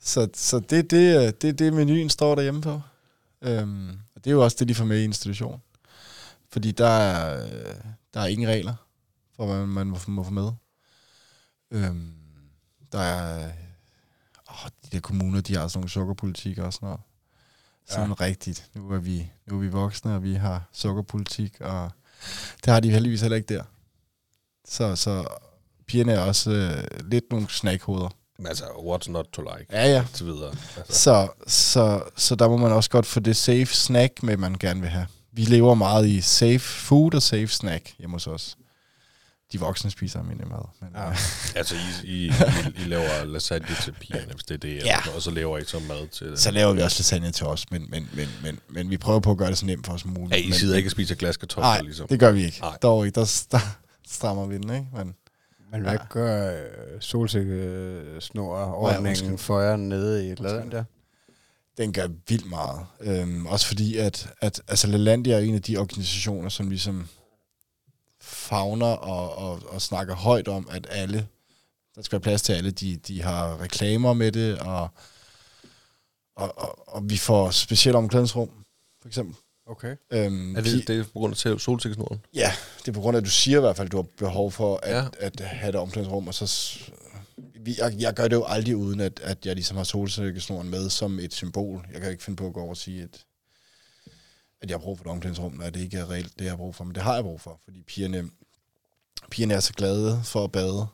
Så, 0.00 0.28
så 0.34 0.58
det, 0.60 0.90
det, 0.90 1.24
er- 1.26 1.30
det 1.30 1.58
det, 1.58 1.72
menuen 1.72 2.10
står 2.10 2.34
derhjemme 2.34 2.60
på. 2.62 2.80
Øhm, 3.42 3.88
og 4.14 4.24
det 4.24 4.26
er 4.26 4.34
jo 4.34 4.44
også 4.44 4.56
det, 4.60 4.68
de 4.68 4.74
får 4.74 4.84
med 4.84 4.98
i 5.00 5.04
institution. 5.04 5.60
Fordi 6.52 6.70
der 6.72 6.88
er, 6.88 7.44
øh, 7.44 7.74
der 8.14 8.20
er 8.20 8.26
ingen 8.26 8.48
regler 8.48 8.74
for, 9.36 9.46
hvad 9.46 9.66
man 9.66 9.86
må, 9.86 9.98
må 10.06 10.22
få 10.24 10.30
med. 10.30 10.50
Øhm, 11.70 12.12
der 12.92 12.98
er... 13.00 13.50
Åh, 14.50 14.68
de 14.84 14.88
der 14.92 15.00
kommuner, 15.00 15.40
de 15.40 15.56
har 15.56 15.68
sådan 15.68 15.78
nogle 15.78 15.90
sukkerpolitikker 15.90 16.64
og 16.64 16.72
sådan 16.72 16.86
noget. 16.86 17.00
Sådan 17.88 18.08
ja. 18.08 18.14
rigtigt. 18.20 18.70
Nu 18.74 18.90
er, 18.90 18.98
vi, 18.98 19.30
nu 19.46 19.56
er 19.56 19.60
vi 19.60 19.68
voksne, 19.68 20.14
og 20.14 20.22
vi 20.22 20.34
har 20.34 20.68
sukkerpolitik, 20.72 21.60
og 21.60 21.90
det 22.64 22.72
har 22.72 22.80
de 22.80 22.90
heldigvis 22.90 23.20
heller 23.20 23.36
ikke 23.36 23.54
der. 23.54 23.62
Så, 24.68 24.96
så 24.96 25.26
pigerne 25.90 26.12
er 26.12 26.20
også 26.20 26.50
øh, 26.50 26.84
lidt 27.10 27.24
nogle 27.30 27.46
snackhoveder. 27.50 28.08
Men 28.38 28.46
altså, 28.46 28.64
what's 28.64 29.10
not 29.10 29.24
to 29.32 29.42
like? 29.42 29.66
Ja, 29.72 29.86
ja. 29.92 30.04
Til 30.14 30.26
videre. 30.26 30.54
Altså. 30.76 31.02
Så, 31.02 31.28
så, 31.46 32.02
så 32.16 32.34
der 32.34 32.48
må 32.48 32.56
man 32.56 32.72
også 32.72 32.90
godt 32.90 33.06
få 33.06 33.20
det 33.20 33.36
safe 33.36 33.66
snack 33.66 34.22
med, 34.22 34.36
man 34.36 34.54
gerne 34.60 34.80
vil 34.80 34.90
have. 34.90 35.06
Vi 35.32 35.42
lever 35.42 35.74
meget 35.74 36.06
i 36.06 36.20
safe 36.20 36.58
food 36.58 37.14
og 37.14 37.22
safe 37.22 37.48
snack 37.48 37.92
hjemme 37.98 38.14
hos 38.14 38.26
os. 38.26 38.56
De 39.52 39.60
voksne 39.60 39.90
spiser 39.90 40.18
almindelig 40.18 40.48
mad. 40.48 40.58
Men, 40.80 40.88
ja. 40.96 41.12
Altså, 41.54 41.74
I, 41.74 42.08
I, 42.08 42.26
I, 42.26 42.32
I 42.76 42.84
laver 42.86 43.24
lasagne 43.24 43.66
til 43.82 43.92
pigerne, 44.00 44.32
hvis 44.32 44.44
det 44.44 44.54
er 44.54 44.58
det, 44.58 44.74
Ja. 44.84 44.96
og 45.14 45.22
så 45.22 45.30
laver 45.30 45.58
I 45.58 45.64
så 45.64 45.78
mad 45.88 46.08
til... 46.08 46.32
Så 46.38 46.50
laver 46.50 46.72
vi 46.72 46.80
også 46.82 46.98
lasagne 47.00 47.30
til 47.30 47.46
os, 47.46 47.70
men, 47.70 47.86
men, 47.90 48.08
men, 48.14 48.28
men, 48.42 48.58
men 48.68 48.90
vi 48.90 48.96
prøver 48.96 49.20
på 49.20 49.30
at 49.30 49.36
gøre 49.38 49.50
det 49.50 49.58
så 49.58 49.66
nemt 49.66 49.86
for 49.86 49.92
os 49.92 50.00
som 50.00 50.10
muligt. 50.10 50.32
Ja, 50.32 50.36
I 50.36 50.44
men, 50.48 50.54
sidder 50.58 50.76
ikke 50.76 50.86
og 50.86 50.90
spiser 50.90 51.14
glaskartofler, 51.14 51.64
Nej, 51.68 51.80
ligesom. 51.80 52.08
det 52.08 52.20
gør 52.20 52.32
vi 52.32 52.44
ikke. 52.44 52.60
Nej. 52.60 52.76
Dog 52.82 53.06
ikke. 53.06 53.20
Der, 53.20 53.42
der 53.50 53.60
strammer 54.08 54.46
vi 54.46 54.54
den, 54.54 54.74
ikke? 54.74 54.86
Men, 54.96 55.14
Men 55.70 55.80
hvad 55.82 55.92
Ja. 55.92 55.98
gør 56.08 56.52
øh, 56.52 57.00
solsikkesnor-ordningen 57.00 59.06
undskyld. 59.08 59.38
for 59.38 59.60
jer 59.60 59.76
nede 59.76 60.28
i 60.28 60.34
Laland 60.34 60.70
der? 60.70 60.84
den 61.76 61.92
gør 61.92 62.08
vildt 62.28 62.50
meget. 62.50 62.86
Øhm, 63.00 63.46
også 63.46 63.66
fordi, 63.66 63.96
at, 63.96 64.32
at 64.40 64.62
altså 64.68 64.86
Lalandia 64.86 65.34
er 65.34 65.38
en 65.38 65.54
af 65.54 65.62
de 65.62 65.76
organisationer, 65.76 66.48
som 66.48 66.68
ligesom 66.68 67.08
fagner 68.20 68.86
og, 68.86 69.34
og, 69.50 69.62
og 69.68 69.82
snakker 69.82 70.14
højt 70.14 70.48
om, 70.48 70.68
at 70.70 70.86
alle, 70.90 71.26
der 71.96 72.02
skal 72.02 72.12
være 72.16 72.20
plads 72.22 72.42
til 72.42 72.52
alle, 72.52 72.70
de, 72.70 72.96
de 72.96 73.22
har 73.22 73.60
reklamer 73.60 74.12
med 74.12 74.32
det, 74.32 74.58
og, 74.58 74.88
og, 76.36 76.58
og, 76.58 76.88
og 76.94 77.10
vi 77.10 77.16
får 77.16 77.50
specielt 77.50 77.96
omklædningsrum, 77.96 78.50
for 79.00 79.08
eksempel. 79.08 79.36
Okay. 79.70 79.96
Øhm, 80.10 80.56
Er 80.56 80.60
det, 80.60 80.88
det 80.88 80.98
er 80.98 81.04
på 81.04 81.10
grund 81.18 81.32
af 81.46 81.60
solsikkesnoren? 81.60 82.20
Ja, 82.34 82.52
det 82.78 82.88
er 82.88 82.92
på 82.92 83.00
grund 83.00 83.16
af, 83.16 83.20
at 83.20 83.24
du 83.24 83.30
siger 83.30 83.58
i 83.58 83.60
hvert 83.60 83.76
fald, 83.76 83.88
at 83.88 83.92
du 83.92 83.96
har 83.96 84.06
behov 84.16 84.52
for 84.52 84.76
at, 84.76 84.96
ja. 84.96 85.08
At 85.18 85.40
have 85.40 85.68
et 85.68 85.74
omklædningsrum, 85.74 86.28
og 86.28 86.34
så... 86.34 86.78
vi- 87.36 87.74
Jeg, 87.78 87.94
jeg 87.98 88.14
gør 88.14 88.28
det 88.28 88.36
jo 88.36 88.44
aldrig 88.44 88.76
uden, 88.76 89.00
at, 89.00 89.20
at 89.22 89.46
jeg 89.46 89.54
ligesom 89.54 89.76
har 89.76 89.84
solsikkesnoren 89.84 90.70
med 90.70 90.90
som 90.90 91.18
et 91.18 91.34
symbol. 91.34 91.86
Jeg 91.92 92.00
kan 92.00 92.10
ikke 92.10 92.22
finde 92.22 92.36
på 92.36 92.46
at 92.46 92.52
gå 92.52 92.60
over 92.60 92.70
og 92.70 92.76
sige, 92.76 93.02
at, 93.02 93.24
at 94.62 94.70
jeg 94.70 94.74
har 94.78 94.82
brug 94.82 94.98
for 94.98 95.04
et 95.04 95.10
omklædningsrum, 95.10 95.52
når 95.52 95.70
det 95.70 95.80
ikke 95.80 95.96
er 95.98 96.10
reelt 96.10 96.38
det, 96.38 96.44
jeg 96.44 96.52
har 96.52 96.56
brug 96.56 96.74
for. 96.74 96.84
Men 96.84 96.94
det 96.94 97.02
har 97.02 97.14
jeg 97.14 97.24
brug 97.24 97.40
for, 97.40 97.60
fordi 97.64 97.82
pigerne, 97.82 98.30
pigerne 99.30 99.54
er 99.54 99.60
så 99.60 99.72
glade 99.72 100.20
for 100.24 100.44
at 100.44 100.52
bade. 100.52 100.86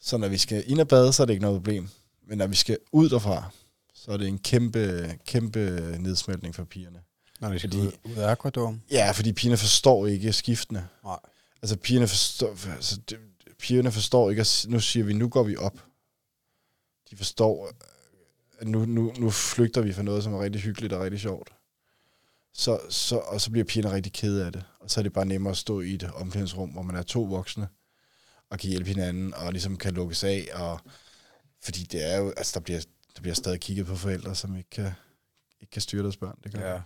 Så 0.00 0.16
når 0.16 0.28
vi 0.28 0.38
skal 0.38 0.64
ind 0.66 0.80
og 0.80 0.88
bade, 0.88 1.12
så 1.12 1.22
er 1.22 1.26
det 1.26 1.32
ikke 1.32 1.42
noget 1.44 1.58
problem. 1.60 1.88
Men 2.28 2.38
når 2.38 2.46
vi 2.46 2.56
skal 2.56 2.78
ud 2.92 3.08
derfra, 3.08 3.50
så 3.94 4.10
er 4.10 4.16
det 4.16 4.28
en 4.28 4.38
kæmpe, 4.38 5.14
kæmpe 5.26 5.80
nedsmeltning 6.00 6.54
for 6.54 6.64
pigerne. 6.64 6.98
Når 7.40 7.50
vi 7.50 7.58
skal 7.58 7.70
Fordi- 7.70 7.86
ud, 8.04 8.12
af 8.16 8.30
Aquadome? 8.30 8.80
Ja, 8.90 9.10
fordi 9.10 9.32
pigerne 9.32 9.56
forstår 9.56 10.06
ikke 10.06 10.32
skiftene. 10.32 10.88
Nej. 11.04 11.18
Altså 11.62 11.76
pigerne 11.76 12.08
forstår, 12.08 12.56
altså, 12.74 13.00
det, 13.10 13.18
pigerne 13.58 13.92
forstår 13.92 14.30
ikke, 14.30 14.40
at 14.40 14.66
nu 14.68 14.80
siger 14.80 15.04
vi, 15.04 15.12
nu 15.12 15.28
går 15.28 15.42
vi 15.42 15.56
op. 15.56 15.84
De 17.10 17.16
forstår, 17.16 17.72
at 18.58 18.68
nu, 18.68 18.84
nu, 18.84 19.12
nu 19.18 19.30
flygter 19.30 19.80
vi 19.80 19.92
fra 19.92 20.02
noget, 20.02 20.24
som 20.24 20.34
er 20.34 20.42
rigtig 20.42 20.62
hyggeligt 20.62 20.92
og 20.92 21.02
rigtig 21.02 21.20
sjovt. 21.20 21.50
Så, 22.52 22.80
så, 22.90 23.16
og 23.18 23.40
så 23.40 23.50
bliver 23.50 23.64
pigerne 23.64 23.94
rigtig 23.94 24.12
kede 24.12 24.46
af 24.46 24.52
det. 24.52 24.64
Og 24.80 24.90
så 24.90 25.00
er 25.00 25.02
det 25.02 25.12
bare 25.12 25.24
nemmere 25.26 25.50
at 25.50 25.56
stå 25.56 25.80
i 25.80 25.94
et 25.94 26.02
omklædningsrum, 26.14 26.70
hvor 26.70 26.82
man 26.82 26.96
er 26.96 27.02
to 27.02 27.22
voksne, 27.22 27.68
og 28.50 28.58
kan 28.58 28.70
hjælpe 28.70 28.88
hinanden, 28.88 29.34
og 29.34 29.52
ligesom 29.52 29.76
kan 29.76 29.94
lukkes 29.94 30.24
af. 30.24 30.48
Og, 30.54 30.80
fordi 31.62 31.82
det 31.82 32.12
er 32.12 32.16
jo, 32.18 32.32
altså 32.36 32.52
der 32.54 32.60
bliver, 32.60 32.80
der 33.16 33.20
bliver 33.22 33.34
stadig 33.34 33.60
kigget 33.60 33.86
på 33.86 33.96
forældre, 33.96 34.34
som 34.34 34.56
ikke 34.56 34.70
kan, 34.70 34.92
ikke 35.60 35.70
kan 35.70 35.82
styre 35.82 36.02
deres 36.02 36.16
børn. 36.16 36.38
Det 36.44 36.52
gør 36.54 36.82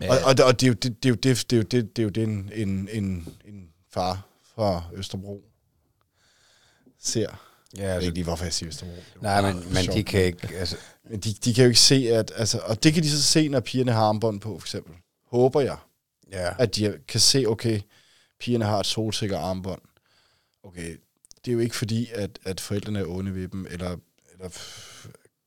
Ja. 0.00 0.10
og, 0.10 0.18
og, 0.24 0.36
det- 0.36 0.44
og 0.44 0.60
det 0.60 0.66
er 0.66 0.68
jo 0.68 0.74
det, 0.74 1.02
det, 1.02 1.08
er 1.08 1.10
jo 1.10 1.14
det, 1.14 1.50
det, 1.50 1.52
er 1.52 1.56
jo 1.56 1.62
det, 1.62 1.96
det, 1.96 1.98
er 1.98 2.02
jo 2.02 2.08
det 2.08 2.22
en, 2.22 2.50
en, 2.54 2.88
en, 2.92 3.28
en 3.44 3.68
far 3.90 4.26
fra 4.54 4.82
Østerbro 4.92 5.44
ser. 7.00 7.20
Ja, 7.76 7.82
Jeg 7.82 7.86
ved 7.88 7.94
altså, 7.94 8.06
ikke 8.06 8.14
lige, 8.14 8.24
hvorfor 8.24 8.44
jeg 8.44 8.52
siger 8.52 8.68
Østerbro. 8.68 8.92
Nej, 9.20 9.40
men, 9.52 9.64
men 9.74 9.86
de 9.96 10.02
kan 10.04 10.24
ikke... 10.24 10.48
Altså, 10.56 10.76
Men 11.10 11.20
de, 11.20 11.32
de 11.32 11.54
kan 11.54 11.64
jo 11.64 11.68
ikke 11.68 11.80
se, 11.80 11.94
at... 11.94 12.32
Altså, 12.36 12.58
og 12.58 12.82
det 12.82 12.94
kan 12.94 13.02
de 13.02 13.10
så 13.10 13.22
se, 13.22 13.48
når 13.48 13.60
pigerne 13.60 13.92
har 13.92 14.02
armbånd 14.04 14.40
på, 14.40 14.58
for 14.58 14.66
eksempel. 14.66 14.94
Håber 15.26 15.60
jeg, 15.60 15.76
ja. 16.32 16.54
at 16.58 16.76
de 16.76 16.98
kan 17.08 17.20
se, 17.20 17.44
okay, 17.46 17.80
pigerne 18.40 18.64
har 18.64 18.80
et 18.80 18.86
solsikker 18.86 19.38
armbånd. 19.38 19.82
Okay, 20.62 20.96
det 21.44 21.50
er 21.50 21.52
jo 21.52 21.58
ikke 21.58 21.76
fordi, 21.76 22.10
at, 22.14 22.38
at 22.44 22.60
forældrene 22.60 22.98
er 22.98 23.06
onde 23.06 23.34
ved 23.34 23.48
dem, 23.48 23.66
eller, 23.70 23.96
eller 24.32 24.48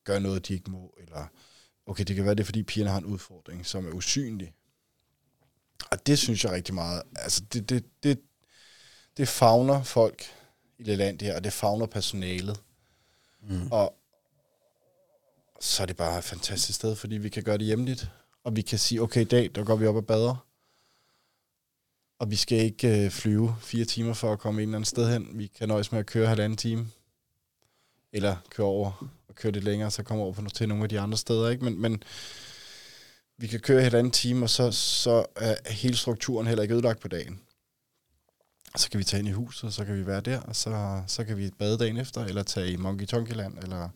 gør 0.03 0.19
noget, 0.19 0.47
de 0.47 0.53
ikke 0.53 0.71
må, 0.71 0.93
eller... 1.01 1.27
Okay, 1.85 2.03
det 2.03 2.15
kan 2.15 2.25
være, 2.25 2.35
det 2.35 2.39
er 2.39 2.45
fordi, 2.45 2.63
pigerne 2.63 2.91
har 2.91 2.97
en 2.97 3.05
udfordring, 3.05 3.65
som 3.65 3.87
er 3.87 3.91
usynlig. 3.91 4.53
Og 5.91 6.07
det 6.07 6.19
synes 6.19 6.43
jeg 6.43 6.51
rigtig 6.51 6.75
meget... 6.75 7.03
Altså, 7.15 7.43
det, 7.53 7.69
det, 7.69 7.85
det, 8.03 8.21
det 9.17 9.27
fagner 9.27 9.83
folk 9.83 10.23
i 10.77 10.83
Lelandia, 10.83 11.35
og 11.35 11.43
det 11.43 11.53
fagner 11.53 11.85
personalet. 11.85 12.61
Mm. 13.41 13.71
Og 13.71 13.97
så 15.59 15.83
er 15.83 15.87
det 15.87 15.97
bare 15.97 16.17
et 16.17 16.23
fantastisk 16.23 16.75
sted, 16.75 16.95
fordi 16.95 17.17
vi 17.17 17.29
kan 17.29 17.43
gøre 17.43 17.57
det 17.57 17.65
hjemligt. 17.65 18.09
Og 18.43 18.55
vi 18.55 18.61
kan 18.61 18.79
sige, 18.79 19.01
okay, 19.01 19.21
i 19.21 19.23
dag, 19.23 19.51
der 19.55 19.63
går 19.63 19.75
vi 19.75 19.87
op 19.87 19.95
og 19.95 20.05
bader. 20.05 20.45
Og 22.19 22.31
vi 22.31 22.35
skal 22.35 22.57
ikke 22.57 23.05
øh, 23.05 23.11
flyve 23.11 23.55
fire 23.61 23.85
timer 23.85 24.13
for 24.13 24.33
at 24.33 24.39
komme 24.39 24.61
et 24.61 24.63
eller 24.63 24.77
andet 24.77 24.87
sted 24.87 25.13
hen. 25.13 25.27
Vi 25.33 25.47
kan 25.47 25.67
nøjes 25.67 25.91
med 25.91 25.99
at 25.99 26.05
køre 26.05 26.27
halvanden 26.27 26.57
time. 26.57 26.87
Eller 28.15 28.35
køre 28.49 28.67
over 28.67 29.09
og 29.27 29.35
køre 29.35 29.51
lidt 29.51 29.63
længere, 29.63 29.91
så 29.91 30.03
kommer 30.03 30.23
over 30.23 30.33
på, 30.33 30.49
til 30.53 30.69
nogle 30.69 30.83
af 30.83 30.89
de 30.89 30.99
andre 30.99 31.17
steder. 31.17 31.49
Ikke? 31.49 31.63
Men, 31.63 31.81
men 31.81 32.03
vi 33.37 33.47
kan 33.47 33.59
køre 33.59 33.81
halvanden 33.81 34.11
time, 34.11 34.45
og 34.45 34.49
så, 34.49 34.71
så 34.71 35.25
er 35.35 35.71
hele 35.71 35.97
strukturen 35.97 36.47
heller 36.47 36.61
ikke 36.61 36.73
ødelagt 36.73 36.99
på 36.99 37.07
dagen. 37.07 37.41
Og 38.73 38.79
så 38.79 38.89
kan 38.89 38.97
vi 38.97 39.03
tage 39.03 39.19
ind 39.19 39.27
i 39.27 39.31
huset, 39.31 39.63
og 39.63 39.73
så 39.73 39.85
kan 39.85 39.97
vi 39.97 40.05
være 40.05 40.21
der, 40.21 40.41
og 40.41 40.55
så, 40.55 41.03
så 41.07 41.25
kan 41.25 41.37
vi 41.37 41.51
bade 41.59 41.77
dagen 41.77 41.97
efter, 41.97 42.25
eller 42.25 42.43
tage 42.43 42.71
i 42.71 42.75
Monkey 42.75 43.05
Tonkyland, 43.05 43.57
eller 43.57 43.89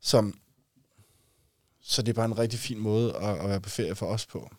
som, 0.00 0.40
så 1.80 2.02
det 2.02 2.08
er 2.08 2.14
bare 2.14 2.24
en 2.24 2.38
rigtig 2.38 2.58
fin 2.58 2.78
måde 2.78 3.16
at, 3.16 3.38
at 3.38 3.48
være 3.48 3.60
på 3.60 3.68
ferie 3.68 3.94
for 3.94 4.06
os 4.06 4.26
på. 4.26 4.50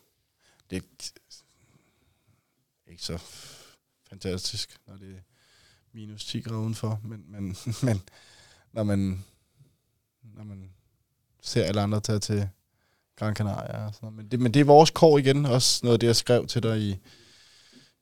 Det 0.70 0.76
er 0.76 0.82
ikke, 0.82 1.12
ikke 2.88 3.04
så 3.04 3.18
fantastisk, 4.10 4.80
når 4.88 4.98
det 4.98 5.16
er 5.16 5.22
minus 5.94 6.26
10 6.26 6.42
grader 6.42 6.62
udenfor, 6.62 7.02
men, 7.04 7.26
men, 7.28 7.58
men 7.88 8.02
når 8.74 8.84
man 8.84 9.24
når 10.36 10.44
man 10.44 10.70
ser 11.42 11.64
alle 11.64 11.82
andre 11.82 12.00
tage 12.00 12.20
til 12.20 12.50
Gran 13.16 13.36
Canaria 13.36 13.86
og 13.86 13.94
sådan 13.94 14.06
noget. 14.06 14.18
Men 14.18 14.28
det, 14.32 14.40
men 14.40 14.54
det 14.54 14.60
er 14.60 14.64
vores 14.66 14.90
kår 14.90 15.18
igen, 15.18 15.46
også 15.46 15.80
noget 15.84 15.94
af 15.94 16.00
det, 16.00 16.08
jeg 16.08 16.16
skrev 16.16 16.48
til 16.48 16.64
dig 16.64 16.82
i, 16.82 16.98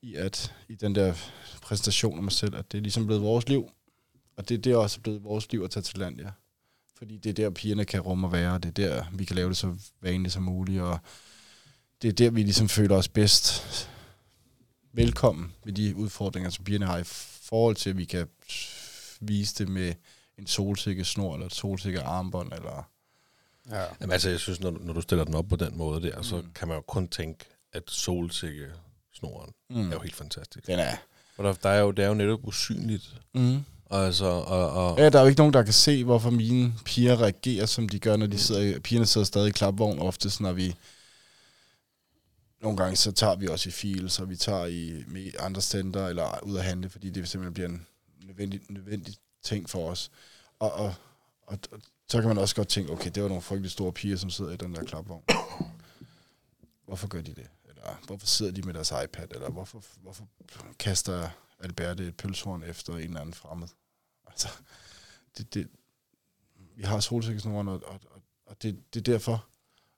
i, 0.02 0.16
at, 0.16 0.54
i 0.70 0.76
den 0.76 0.96
der 0.96 1.14
præsentation 1.62 2.18
af 2.18 2.24
mig 2.24 2.32
selv, 2.32 2.56
at 2.56 2.72
det 2.72 2.78
er 2.78 2.82
ligesom 2.82 3.06
blevet 3.06 3.24
vores 3.24 3.50
liv, 3.50 3.70
og 4.38 4.50
det, 4.50 4.64
det 4.64 4.72
er 4.72 4.78
også 4.78 5.00
blevet 5.00 5.24
vores 5.24 5.52
liv 5.52 5.62
at 5.62 5.72
tage 5.72 5.84
til 5.84 6.00
land, 6.00 6.20
ja. 6.20 6.30
Fordi 6.98 7.18
det 7.18 7.30
er 7.30 7.34
der, 7.34 7.50
pigerne 7.50 7.86
kan 7.86 8.02
rumme 8.02 8.28
og 8.28 8.32
være, 8.32 8.54
og 8.54 8.64
det 8.64 8.70
er 8.70 8.88
der, 8.88 9.06
vi 9.14 9.26
kan 9.26 9.36
lave 9.36 9.50
det 9.50 9.58
så 9.58 9.76
vanligt 10.02 10.34
som 10.34 10.44
muligt, 10.44 10.82
og 10.82 11.00
det 12.02 12.08
er 12.08 12.12
der, 12.12 12.30
vi 12.30 12.44
ligesom 12.44 12.70
føler 12.70 12.96
os 12.96 13.08
bedst 13.08 13.64
velkommen 14.94 15.54
med 15.66 15.74
de 15.74 15.96
udfordringer, 15.96 16.50
som 16.50 16.66
pigerne 16.66 16.86
har 16.86 16.98
i 16.98 17.04
forhold 17.04 17.76
til, 17.76 17.90
at 17.90 17.98
vi 17.98 18.06
kan 18.06 18.28
vise 19.20 19.56
det 19.56 19.70
med 19.70 19.94
en 20.40 20.48
solsikke 20.48 21.06
snor, 21.06 21.34
eller 21.34 21.46
et 21.46 21.54
solsikke 21.56 22.02
armbånd, 22.02 22.54
eller... 22.54 22.90
ja. 23.72 23.84
Jamen 24.02 24.12
altså, 24.12 24.30
jeg 24.30 24.40
synes, 24.40 24.60
når, 24.60 24.72
når 24.82 24.94
du 24.94 25.02
stiller 25.02 25.24
den 25.26 25.36
op 25.36 25.46
på 25.48 25.56
den 25.56 25.78
måde 25.78 26.02
der, 26.02 26.22
så 26.22 26.38
Mm. 26.38 26.52
kan 26.56 26.68
man 26.68 26.78
jo 26.78 26.82
kun 26.82 27.08
tænke, 27.08 27.46
at 27.74 27.84
solsikke 27.88 28.68
snoren 29.14 29.54
Mm. 29.70 29.90
er 29.90 29.94
jo 29.94 30.00
helt 30.00 30.16
fantastisk. 30.16 30.68
Den 30.68 30.80
er... 30.80 30.96
For 31.36 31.44
der, 31.44 31.54
der 31.54 31.70
er 31.70 31.80
jo, 31.80 31.92
det 31.92 32.04
er 32.06 32.08
jo 32.10 32.14
netop 32.14 32.40
usynligt. 32.44 33.16
Mm. 33.34 33.64
Og 33.86 34.06
altså, 34.06 34.26
og, 34.26 34.72
og, 34.72 34.98
Ja, 35.00 35.10
der 35.10 35.18
er 35.20 35.22
jo 35.24 35.28
ikke 35.28 35.40
nogen, 35.40 35.54
der 35.54 35.64
kan 35.64 35.74
se, 35.74 36.04
hvorfor 36.04 36.30
mine 36.30 36.74
piger 36.86 37.22
reagerer, 37.22 37.66
som 37.66 37.90
de 37.90 38.00
gør, 38.00 38.16
når 38.16 38.28
de 38.28 38.38
sidder 38.38 38.62
i, 38.76 38.80
pigerne 38.80 39.06
sidder 39.06 39.26
stadig 39.26 39.48
i 39.48 39.52
klapvogn, 39.52 40.00
oftest 40.00 40.42
når 40.42 40.52
vi 40.54 40.76
nogle 42.62 42.78
gange 42.78 42.96
så 42.96 43.12
tager 43.12 43.36
vi 43.36 43.48
også 43.48 43.70
i 43.70 43.72
fil, 43.72 44.10
så 44.10 44.26
vi 44.26 44.36
tager 44.36 44.66
i 44.66 45.04
andre 45.40 45.62
center 45.62 46.08
eller 46.08 46.44
ud 46.44 46.58
at 46.58 46.64
handle, 46.64 46.90
fordi 46.90 47.10
det 47.10 47.28
simpelthen 47.30 47.54
bliver 47.54 47.70
en 47.70 47.86
nødvendig, 48.26 48.62
nødvendig 48.70 49.16
ting 49.42 49.70
for 49.70 49.90
os. 49.90 50.12
Og, 50.60 50.72
og, 50.72 50.96
og, 51.42 51.60
og 51.72 51.82
så 52.08 52.22
kan 52.22 52.28
man 52.28 52.38
også 52.38 52.56
godt 52.56 52.68
tænke, 52.68 52.92
okay, 52.92 53.12
det 53.16 53.24
var 53.24 53.30
nogle 53.30 53.44
frygtelig 53.44 53.72
store 53.72 53.94
piger, 53.94 54.18
som 54.18 54.30
sidder 54.30 54.52
i 54.52 54.58
den 54.58 54.76
der 54.76 54.84
klapvogn. 54.84 55.24
Hvorfor 56.86 57.08
gør 57.08 57.22
de 57.22 57.34
det? 57.34 57.48
Eller 57.66 58.02
hvorfor 58.06 58.28
sidder 58.28 58.52
de 58.52 58.62
med 58.62 58.74
deres 58.74 58.94
iPad? 59.04 59.28
Eller 59.32 59.50
hvorfor, 59.50 59.84
hvorfor 60.02 60.28
kaster 60.80 61.30
Alberte 61.60 62.08
et 62.08 62.18
pølsehorn 62.18 62.64
efter 62.64 62.94
en 62.94 63.00
eller 63.00 63.20
anden 63.20 63.34
fremmed? 63.34 63.68
Altså, 64.28 64.48
det, 65.38 65.54
det, 65.54 65.70
vi 66.76 66.84
har 66.84 67.00
solsikkesnoren, 67.00 67.68
og, 67.68 67.84
og, 67.86 68.00
og, 68.10 68.22
og 68.46 68.62
det, 68.62 68.84
det 68.94 69.00
er 69.00 69.14
derfor. 69.14 69.48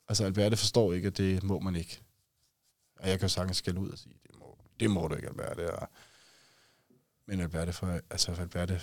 Altså, 0.08 0.26
Alberte 0.26 0.58
forstår 0.58 0.94
ikke, 0.94 1.08
at 1.08 1.18
det 1.18 1.44
må 1.44 1.60
man 1.60 1.76
ikke. 1.76 2.02
Og 2.96 3.10
jeg 3.10 3.20
kan 3.20 3.26
jo 3.26 3.34
sagtens 3.34 3.58
skælde 3.58 3.80
ud 3.80 3.90
og 3.90 3.98
sige, 3.98 4.16
det 4.28 4.40
må, 4.40 4.58
det 4.80 4.92
må 4.92 5.08
du 5.08 5.16
ikke, 5.16 5.28
Alberte. 5.28 5.76
Og, 5.76 5.90
men 7.26 7.40
Alberte, 7.40 7.74
for, 7.74 8.00
altså 8.10 8.32
Alberte, 8.32 8.82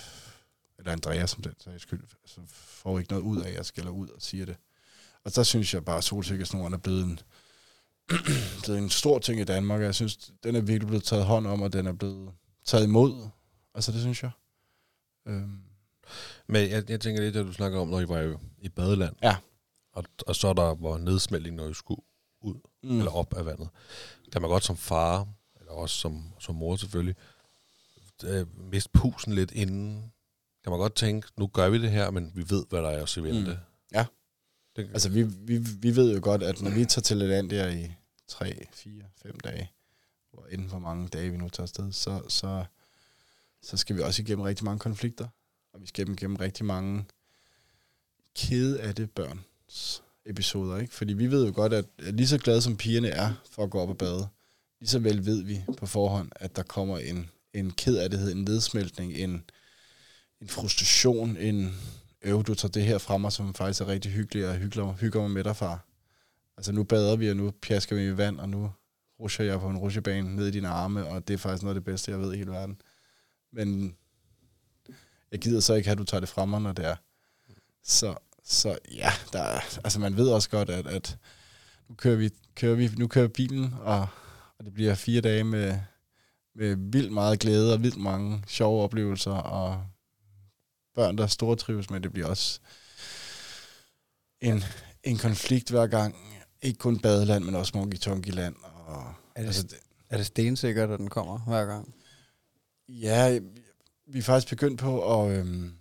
eller 0.86 0.92
Andrea 0.92 1.26
som 1.26 1.42
den 1.42 1.54
sags 1.58 1.82
skyld, 1.82 2.02
altså, 2.22 2.40
får 2.54 2.98
ikke 2.98 3.12
noget 3.12 3.24
ud 3.24 3.40
af, 3.40 3.48
at 3.48 3.54
jeg 3.54 3.66
skælder 3.66 3.90
ud 3.90 4.08
og 4.08 4.22
siger 4.22 4.46
det. 4.46 4.56
Og 5.24 5.36
der 5.36 5.42
synes 5.42 5.74
jeg 5.74 5.84
bare, 5.84 5.96
at 5.98 6.04
solsikkesnoren 6.04 6.72
er 6.72 6.78
blevet 6.78 7.04
en, 7.04 7.20
blevet 8.64 8.78
en 8.78 8.90
stor 8.90 9.18
ting 9.18 9.40
i 9.40 9.44
Danmark. 9.44 9.80
Jeg 9.80 9.94
synes, 9.94 10.32
den 10.42 10.56
er 10.56 10.60
virkelig 10.60 10.86
blevet 10.86 11.04
taget 11.04 11.24
hånd 11.24 11.46
om, 11.46 11.62
og 11.62 11.72
den 11.72 11.86
er 11.86 11.92
blevet 11.92 12.30
taget 12.64 12.84
imod. 12.84 13.28
Altså, 13.74 13.92
det 13.92 14.00
synes 14.00 14.22
jeg. 14.22 14.30
Øhm, 15.26 15.60
Men 16.46 16.70
jeg, 16.70 16.90
jeg 16.90 17.00
tænker 17.00 17.22
lidt, 17.22 17.36
at 17.36 17.46
du 17.46 17.52
snakker 17.52 17.80
om, 17.80 17.88
når 17.88 18.00
I 18.00 18.08
var 18.08 18.20
i, 18.20 18.34
i 18.58 18.68
badeland. 18.68 19.16
Ja. 19.22 19.36
Og, 19.92 20.04
og 20.26 20.36
så 20.36 20.52
der 20.52 20.74
var 20.74 20.98
nedsmeltning, 20.98 21.56
når 21.56 21.68
I 21.68 21.74
skulle 21.74 22.02
ud, 22.40 22.54
mm. 22.54 22.90
mm. 22.90 22.98
eller 22.98 23.12
op 23.12 23.34
af 23.34 23.46
vandet. 23.46 23.68
Kan 24.32 24.42
man 24.42 24.50
godt 24.50 24.64
som 24.64 24.76
far, 24.76 25.28
eller 25.60 25.72
også 25.72 25.96
som, 25.96 26.32
som 26.38 26.54
mor 26.54 26.76
selvfølgelig, 26.76 27.16
øh, 28.24 28.46
miste 28.58 28.90
pusen 28.92 29.32
lidt 29.32 29.50
inden. 29.50 30.12
Kan 30.66 30.70
man 30.70 30.78
godt 30.80 30.94
tænke, 30.94 31.28
nu 31.36 31.46
gør 31.46 31.68
vi 31.68 31.82
det 31.82 31.90
her, 31.90 32.10
men 32.10 32.32
vi 32.34 32.44
ved, 32.50 32.64
hvad 32.68 32.82
der 32.82 32.88
er 32.88 33.02
også 33.02 33.20
i 33.20 33.22
vente. 33.22 33.50
Mm. 33.50 33.56
Ja. 33.92 34.06
Det, 34.76 34.88
Altså, 34.92 35.08
vi, 35.08 35.22
vi, 35.22 35.58
vi 35.58 35.96
ved 35.96 36.14
jo 36.14 36.20
godt, 36.22 36.42
at 36.42 36.62
når 36.62 36.70
vi 36.70 36.84
tager 36.84 37.02
til 37.02 37.16
Lalandia 37.16 37.68
i 37.70 37.92
3, 38.28 38.66
4, 38.72 39.02
5 39.22 39.40
dage, 39.40 39.70
hvor 40.32 40.46
inden 40.50 40.70
for 40.70 40.78
mange 40.78 41.08
dage 41.08 41.30
vi 41.30 41.36
nu 41.36 41.48
tager 41.48 41.64
afsted, 41.64 41.92
så, 41.92 42.22
så, 42.28 42.64
så 43.62 43.76
skal 43.76 43.96
vi 43.96 44.02
også 44.02 44.22
igennem 44.22 44.42
rigtig 44.42 44.64
mange 44.64 44.78
konflikter, 44.78 45.28
og 45.72 45.80
vi 45.80 45.86
skal 45.86 46.08
igennem 46.08 46.36
rigtig 46.36 46.64
mange 46.64 47.04
kede 48.34 48.80
af 48.80 48.94
det 48.94 49.10
børns 49.10 50.02
episoder, 50.24 50.78
ikke? 50.78 50.94
Fordi 50.94 51.12
vi 51.12 51.30
ved 51.30 51.46
jo 51.46 51.52
godt, 51.54 51.72
at 51.72 51.84
at 51.98 52.14
lige 52.14 52.28
så 52.28 52.38
glade 52.38 52.62
som 52.62 52.76
pigerne 52.76 53.08
er 53.08 53.32
for 53.50 53.64
at 53.64 53.70
gå 53.70 53.80
op 53.80 53.88
og 53.88 53.98
bade, 53.98 54.28
lige 54.80 54.90
så 54.90 54.98
vel 54.98 55.26
ved 55.26 55.42
vi 55.42 55.64
på 55.76 55.86
forhånd, 55.86 56.30
at 56.36 56.56
der 56.56 56.62
kommer 56.62 56.98
en, 56.98 57.30
en 57.54 57.70
ked 57.70 57.96
af 57.96 58.10
det, 58.10 58.32
en 58.32 58.44
nedsmeltning, 58.44 59.12
en, 59.12 59.44
en 60.40 60.48
frustration, 60.48 61.36
en, 61.36 61.76
øv, 62.22 62.42
du 62.42 62.54
tager 62.54 62.72
det 62.72 62.82
her 62.82 62.98
fra 62.98 63.18
mig, 63.18 63.32
som 63.32 63.54
faktisk 63.54 63.80
er 63.80 63.86
rigtig 63.86 64.12
hyggeligt, 64.12 64.46
og 64.46 64.54
hygger, 64.54 64.92
hygger 64.92 65.20
mig 65.20 65.30
med 65.30 65.44
dig, 65.44 65.56
far. 65.56 65.86
Altså 66.56 66.72
nu 66.72 66.84
bader 66.84 67.16
vi, 67.16 67.30
og 67.30 67.36
nu 67.36 67.50
pjasker 67.50 67.96
vi 67.96 68.06
i 68.06 68.16
vand, 68.16 68.40
og 68.40 68.48
nu 68.48 68.72
rusher 69.20 69.44
jeg 69.44 69.60
på 69.60 69.68
en 69.68 69.76
rusjebane 69.76 70.36
ned 70.36 70.46
i 70.46 70.50
dine 70.50 70.68
arme, 70.68 71.06
og 71.06 71.28
det 71.28 71.34
er 71.34 71.38
faktisk 71.38 71.62
noget 71.62 71.76
af 71.76 71.80
det 71.80 71.84
bedste, 71.84 72.10
jeg 72.10 72.20
ved 72.20 72.34
i 72.34 72.36
hele 72.36 72.50
verden. 72.50 72.80
Men 73.52 73.96
jeg 75.32 75.40
gider 75.40 75.60
så 75.60 75.74
ikke 75.74 75.88
have, 75.88 75.92
at 75.92 75.98
du 75.98 76.04
tager 76.04 76.20
det 76.20 76.28
fra 76.28 76.44
mig, 76.44 76.60
når 76.60 76.72
det 76.72 76.84
er. 76.84 76.96
Så, 77.82 78.14
så 78.44 78.78
ja, 78.94 79.10
der 79.32 79.42
er, 79.42 79.60
altså 79.84 80.00
man 80.00 80.16
ved 80.16 80.28
også 80.28 80.50
godt, 80.50 80.70
at, 80.70 80.86
at 80.86 81.18
nu, 81.88 81.94
kører 81.94 82.16
vi, 82.16 82.30
kører 82.54 82.74
vi, 82.74 82.90
nu 82.98 83.06
kører 83.06 83.28
bilen, 83.28 83.74
og, 83.80 84.06
og 84.58 84.64
det 84.64 84.74
bliver 84.74 84.94
fire 84.94 85.20
dage 85.20 85.44
med, 85.44 85.78
med 86.54 86.76
vildt 86.78 87.12
meget 87.12 87.38
glæde 87.40 87.72
og 87.72 87.82
vildt 87.82 87.98
mange 87.98 88.44
sjove 88.46 88.82
oplevelser, 88.82 89.32
og 89.32 89.86
børn, 90.96 91.18
der 91.18 91.26
stortrives, 91.26 91.90
men 91.90 92.02
det 92.02 92.12
bliver 92.12 92.26
også 92.26 92.60
en, 94.40 94.64
en 95.04 95.18
konflikt 95.18 95.70
hver 95.70 95.86
gang. 95.86 96.16
Ikke 96.62 96.78
kun 96.78 96.98
badeland, 96.98 97.44
men 97.44 97.54
også 97.54 97.72
Monkey 97.74 97.98
Tonky 97.98 98.28
land. 98.30 98.56
Og, 98.62 99.14
Er 99.34 99.40
det, 99.40 99.46
altså, 99.46 99.76
er 100.10 100.16
det 100.16 100.26
stensikkert, 100.26 100.90
at 100.90 100.98
den 100.98 101.08
kommer 101.10 101.38
hver 101.38 101.64
gang? 101.66 101.94
ja, 102.88 103.38
vi 104.06 104.18
er 104.18 104.22
faktisk 104.22 104.50
begyndt 104.50 104.80
på 104.80 105.20
at, 105.20 105.38
øhm, 105.38 105.72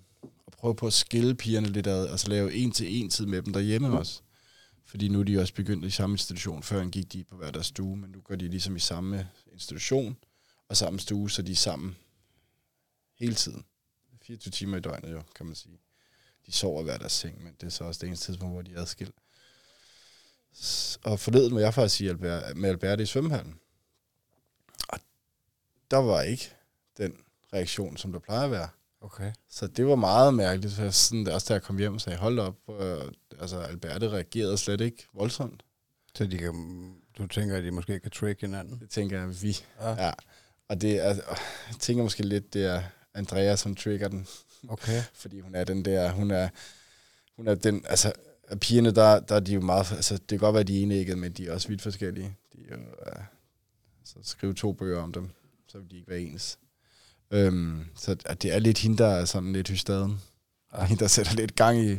at 0.47 0.53
prøve 0.53 0.75
på 0.75 0.87
at 0.87 0.93
skille 0.93 1.35
pigerne 1.35 1.67
lidt 1.67 1.87
ad, 1.87 2.07
altså 2.07 2.29
lave 2.29 2.53
en 2.53 2.71
til 2.71 3.03
en 3.03 3.09
tid 3.09 3.25
med 3.25 3.41
dem 3.41 3.53
derhjemme 3.53 3.97
også. 3.99 4.21
Fordi 4.85 5.07
nu 5.07 5.19
er 5.19 5.23
de 5.23 5.39
også 5.39 5.53
begyndt 5.53 5.85
i 5.85 5.89
samme 5.89 6.13
institution. 6.13 6.63
Før 6.63 6.85
gik 6.89 7.13
de 7.13 7.23
på 7.23 7.35
hver 7.37 7.51
deres 7.51 7.65
stue, 7.65 7.97
men 7.97 8.09
nu 8.09 8.21
går 8.21 8.35
de 8.35 8.47
ligesom 8.47 8.75
i 8.75 8.79
samme 8.79 9.27
institution 9.53 10.17
og 10.69 10.77
samme 10.77 10.99
stue, 10.99 11.31
så 11.31 11.41
de 11.41 11.51
er 11.51 11.55
sammen 11.55 11.95
hele 13.19 13.35
tiden. 13.35 13.65
24 14.27 14.51
timer 14.51 14.77
i 14.77 14.79
døgnet 14.79 15.11
jo, 15.11 15.21
kan 15.35 15.45
man 15.45 15.55
sige. 15.55 15.79
De 16.45 16.51
sover 16.51 16.81
i 16.81 16.83
hver 16.83 16.97
deres 16.97 17.11
seng, 17.11 17.43
men 17.43 17.55
det 17.61 17.67
er 17.67 17.71
så 17.71 17.83
også 17.83 17.99
det 17.99 18.07
eneste 18.07 18.25
tidspunkt, 18.25 18.53
hvor 18.53 18.61
de 18.61 18.73
er 18.73 18.81
adskilt. 18.81 19.15
Og 21.03 21.19
forleden 21.19 21.53
må 21.53 21.59
jeg 21.59 21.73
faktisk 21.73 21.95
sige 21.95 22.09
Albert, 22.09 22.57
med 22.57 22.69
Albert 22.69 22.99
i 22.99 23.05
svømmehallen. 23.05 23.59
Og 24.89 24.99
der 25.91 25.97
var 25.97 26.21
ikke 26.21 26.53
den 26.97 27.17
reaktion, 27.53 27.97
som 27.97 28.11
der 28.11 28.19
plejer 28.19 28.45
at 28.45 28.51
være. 28.51 28.69
Okay. 29.01 29.31
Så 29.49 29.67
det 29.67 29.87
var 29.87 29.95
meget 29.95 30.33
mærkeligt, 30.33 30.79
jeg 30.79 30.93
sådan, 30.93 31.27
også 31.27 31.45
da 31.49 31.53
jeg 31.53 31.63
kom 31.63 31.77
hjem 31.77 31.93
og 31.93 32.01
sagde, 32.01 32.17
hold 32.17 32.39
op, 32.39 32.55
øh, 32.69 33.11
altså 33.39 33.59
Alberte 33.59 34.09
reagerede 34.09 34.57
slet 34.57 34.81
ikke 34.81 35.07
voldsomt. 35.13 35.63
Så 36.15 36.25
de 36.25 36.37
kan, 36.37 36.53
du 37.17 37.27
tænker, 37.27 37.57
at 37.57 37.63
de 37.63 37.71
måske 37.71 37.99
kan 37.99 38.11
trick 38.11 38.41
hinanden? 38.41 38.79
Det 38.79 38.89
tænker 38.89 39.19
jeg, 39.19 39.41
vi. 39.41 39.57
Ja. 39.81 40.05
Ja. 40.05 40.11
Og 40.67 40.81
det 40.81 41.05
er, 41.05 41.13
jeg 41.69 41.75
tænker 41.79 42.03
måske 42.03 42.23
lidt, 42.23 42.53
det 42.53 42.65
er 42.65 42.83
Andrea, 43.15 43.55
som 43.55 43.75
trigger 43.75 44.07
den, 44.07 44.27
Okay. 44.67 45.01
fordi 45.21 45.39
hun 45.39 45.55
er 45.55 45.63
den 45.63 45.85
der, 45.85 46.11
hun 46.11 46.31
er, 46.31 46.49
hun 47.35 47.47
er 47.47 47.55
den, 47.55 47.85
altså 47.89 48.13
pigerne, 48.61 48.91
der, 48.91 49.19
der 49.19 49.35
er 49.35 49.39
de 49.39 49.53
jo 49.53 49.61
meget, 49.61 49.91
altså 49.91 50.13
det 50.13 50.27
kan 50.27 50.39
godt 50.39 50.53
være, 50.53 50.63
de 50.63 50.79
er 50.79 50.83
enægget, 50.83 51.17
men 51.17 51.31
de 51.31 51.47
er 51.47 51.53
også 51.53 51.67
vidt 51.67 51.81
forskellige. 51.81 52.35
De 52.53 52.57
er 52.69 52.75
jo, 52.75 52.81
uh, 52.81 53.23
så 54.03 54.15
skrive 54.21 54.53
to 54.53 54.73
bøger 54.73 55.01
om 55.01 55.13
dem, 55.13 55.29
så 55.67 55.77
vil 55.77 55.91
de 55.91 55.95
ikke 55.95 56.09
være 56.09 56.21
ens. 56.21 56.59
Øhm, 57.31 57.85
så 57.95 58.17
at 58.25 58.41
det 58.41 58.53
er 58.53 58.59
lidt 58.59 58.77
hende, 58.77 58.97
der 58.97 59.07
er 59.07 59.25
sådan 59.25 59.53
lidt 59.53 59.67
hystaden. 59.67 60.21
Og 60.69 60.85
hende, 60.85 60.99
der 60.99 61.07
sætter 61.07 61.33
lidt 61.33 61.55
gang 61.55 61.79
i, 61.79 61.97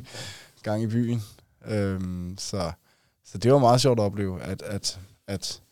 gang 0.62 0.82
i 0.82 0.86
byen. 0.86 1.22
Øhm, 1.66 2.34
så, 2.38 2.72
så 3.24 3.38
det 3.38 3.52
var 3.52 3.58
meget 3.58 3.80
sjovt 3.80 4.00
at 4.00 4.04
opleve, 4.04 4.42
at, 4.42 4.62
at, 4.62 5.00
at, 5.26 5.62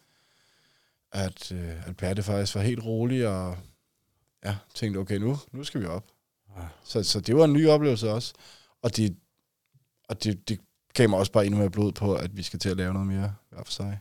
at, 1.12 1.52
øh, 1.52 1.88
at 1.88 1.96
Perte 1.96 2.22
faktisk 2.22 2.54
var 2.54 2.62
helt 2.62 2.84
rolig 2.84 3.28
og 3.28 3.58
ja, 4.44 4.56
tænkte, 4.74 4.98
okay, 4.98 5.16
nu, 5.16 5.36
nu 5.52 5.64
skal 5.64 5.80
vi 5.80 5.86
op. 5.86 6.06
Ja. 6.56 6.62
Så, 6.84 7.02
så 7.02 7.20
det 7.20 7.36
var 7.36 7.44
en 7.44 7.52
ny 7.52 7.68
oplevelse 7.68 8.10
også. 8.10 8.34
Og 8.82 8.96
det, 8.96 9.16
og 10.08 10.24
det, 10.24 10.48
det 10.48 10.60
gav 10.94 11.08
mig 11.08 11.18
også 11.18 11.32
bare 11.32 11.46
endnu 11.46 11.58
mere 11.60 11.70
blod 11.70 11.92
på, 11.92 12.14
at 12.14 12.36
vi 12.36 12.42
skal 12.42 12.58
til 12.58 12.68
at 12.68 12.76
lave 12.76 12.92
noget 12.92 13.08
mere 13.08 13.34
hver 13.50 13.64
for 13.64 13.72
sig. 13.72 14.00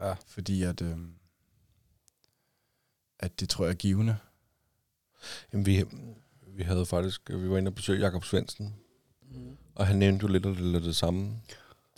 Ja. 0.00 0.14
Fordi 0.26 0.62
at, 0.62 0.82
øh, 0.82 0.96
at 3.18 3.40
det 3.40 3.48
tror 3.48 3.64
jeg 3.64 3.70
er 3.70 3.76
givende. 3.76 4.16
Jamen, 5.52 5.66
vi, 5.66 5.84
vi 6.46 6.62
havde 6.62 6.86
faktisk, 6.86 7.30
vi 7.30 7.50
var 7.50 7.58
inde 7.58 7.68
og 7.68 7.74
besøge 7.74 8.00
Jakob 8.00 8.24
Svendsen, 8.24 8.74
og 9.74 9.86
han 9.86 9.96
nævnte 9.96 10.22
jo 10.22 10.32
lidt 10.32 10.46
af 10.46 10.54
det, 10.54 10.64
lidt 10.64 10.84
det 10.84 10.96
samme. 10.96 11.36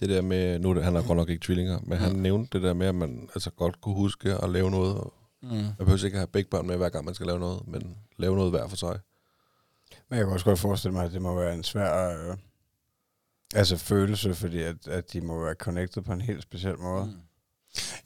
Det 0.01 0.09
der 0.09 0.23
med, 0.23 0.59
nu 0.59 0.71
er 0.71 0.75
det, 0.75 0.85
han 0.85 0.95
har 0.95 1.03
godt 1.03 1.17
nok 1.17 1.29
ikke 1.29 1.45
tvillinger, 1.45 1.81
men 1.83 1.99
han 1.99 2.17
nævnte 2.17 2.59
det 2.59 2.63
der 2.63 2.75
med, 2.75 2.87
at 2.87 2.95
man 2.95 3.29
altså 3.35 3.51
godt 3.51 3.81
kunne 3.81 3.95
huske 3.95 4.35
at 4.35 4.51
lave 4.51 4.71
noget. 4.71 5.11
Mm. 5.43 5.51
Man 5.51 5.75
behøver 5.79 6.05
ikke 6.05 6.17
at 6.17 6.21
have 6.21 6.27
begge 6.27 6.51
børn 6.51 6.67
med, 6.67 6.77
hver 6.77 6.89
gang 6.89 7.05
man 7.05 7.15
skal 7.15 7.27
lave 7.27 7.39
noget, 7.39 7.69
men 7.69 7.97
lave 8.17 8.37
noget 8.37 8.51
hver 8.51 8.69
for 8.69 8.77
sig. 8.77 8.99
Men 10.09 10.19
jeg 10.19 10.27
kan 10.27 10.33
også 10.33 10.45
godt 10.45 10.59
forestille 10.59 10.93
mig, 10.93 11.05
at 11.05 11.13
det 11.13 11.23
må 11.23 11.35
være 11.35 11.55
en 11.55 11.65
svær 11.65 12.09
øh, 12.09 12.37
altså 13.55 13.77
følelse, 13.77 14.35
fordi 14.35 14.63
at, 14.63 14.89
at 14.89 15.13
de 15.13 15.21
må 15.21 15.45
være 15.45 15.55
connected 15.55 16.03
på 16.03 16.13
en 16.13 16.21
helt 16.21 16.43
speciel 16.43 16.79
måde. 16.79 17.07
Mm. 17.07 17.21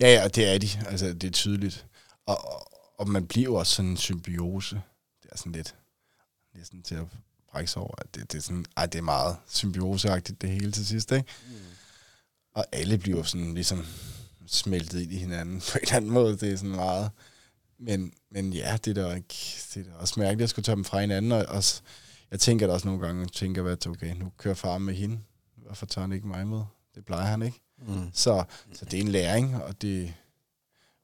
Ja, 0.00 0.14
ja, 0.14 0.28
det 0.28 0.54
er 0.54 0.58
de. 0.58 0.68
Altså, 0.86 1.12
det 1.12 1.24
er 1.24 1.30
tydeligt. 1.30 1.86
Og, 2.26 2.44
og, 2.44 2.70
og 2.98 3.08
man 3.08 3.26
bliver 3.26 3.44
jo 3.44 3.54
også 3.54 3.74
sådan 3.74 3.90
en 3.90 3.96
symbiose. 3.96 4.82
Det 5.22 5.28
er 5.32 5.36
sådan 5.36 5.52
lidt 5.52 5.74
næsten 6.54 6.82
til 6.82 6.94
at 6.94 7.04
brække 7.50 7.70
sig 7.70 7.82
over. 7.82 7.94
at 7.98 8.14
Det, 8.14 8.32
det 8.32 8.38
er 8.38 8.42
sådan, 8.42 8.64
ej, 8.76 8.86
det 8.86 8.98
er 8.98 9.02
meget 9.02 9.36
symbioseagtigt 9.46 10.42
det 10.42 10.50
hele 10.50 10.72
til 10.72 10.86
sidst, 10.86 11.12
ikke? 11.12 11.32
Mm. 11.48 11.54
Og 12.54 12.64
alle 12.72 12.98
bliver 12.98 13.22
sådan 13.22 13.54
ligesom 13.54 13.86
smeltet 14.46 15.00
ind 15.02 15.12
i 15.12 15.16
hinanden 15.16 15.60
på 15.72 15.78
en 15.78 15.82
eller 15.82 15.96
anden 15.96 16.10
måde. 16.10 16.36
Det 16.36 16.52
er 16.52 16.56
sådan 16.56 16.70
meget... 16.76 17.10
Men, 17.78 18.12
men 18.30 18.52
ja, 18.52 18.78
det 18.84 18.98
er 18.98 19.08
da 19.08 19.14
ikke, 19.14 19.34
det 19.74 19.86
er 19.86 19.90
da 19.90 19.96
også 19.96 20.20
mærkeligt 20.20 20.42
at 20.42 20.50
skulle 20.50 20.64
tage 20.64 20.76
dem 20.76 20.84
fra 20.84 21.00
hinanden. 21.00 21.32
Og 21.32 21.44
også, 21.48 21.82
jeg 22.30 22.40
tænker 22.40 22.66
da 22.66 22.72
også 22.72 22.86
nogle 22.88 23.06
gange, 23.06 23.26
tænker 23.26 23.64
at 23.64 23.86
okay, 23.86 24.14
nu 24.16 24.32
kører 24.36 24.54
far 24.54 24.78
med 24.78 24.94
hende. 24.94 25.18
Hvorfor 25.56 25.86
tager 25.86 26.02
han 26.06 26.12
ikke 26.12 26.26
mig 26.28 26.46
med? 26.46 26.62
Det 26.94 27.04
plejer 27.04 27.24
han 27.26 27.42
ikke. 27.42 27.60
Mm. 27.78 28.10
Så, 28.12 28.44
så 28.72 28.84
det 28.84 28.94
er 28.94 29.00
en 29.00 29.08
læring, 29.08 29.62
og 29.62 29.82
det 29.82 30.02
jeg 30.02 30.14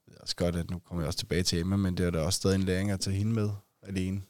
ved 0.07 0.17
også 0.17 0.35
godt, 0.35 0.55
at 0.55 0.69
nu 0.71 0.79
kommer 0.79 1.01
jeg 1.01 1.07
også 1.07 1.19
tilbage 1.19 1.43
til 1.43 1.59
Emma, 1.59 1.75
men 1.75 1.97
det 1.97 2.05
er 2.05 2.11
da 2.11 2.19
også 2.19 2.37
stadig 2.37 2.55
en 2.55 2.63
læring 2.63 2.91
at 2.91 2.99
tage 2.99 3.15
hende 3.15 3.31
med 3.33 3.49
alene. 3.83 4.21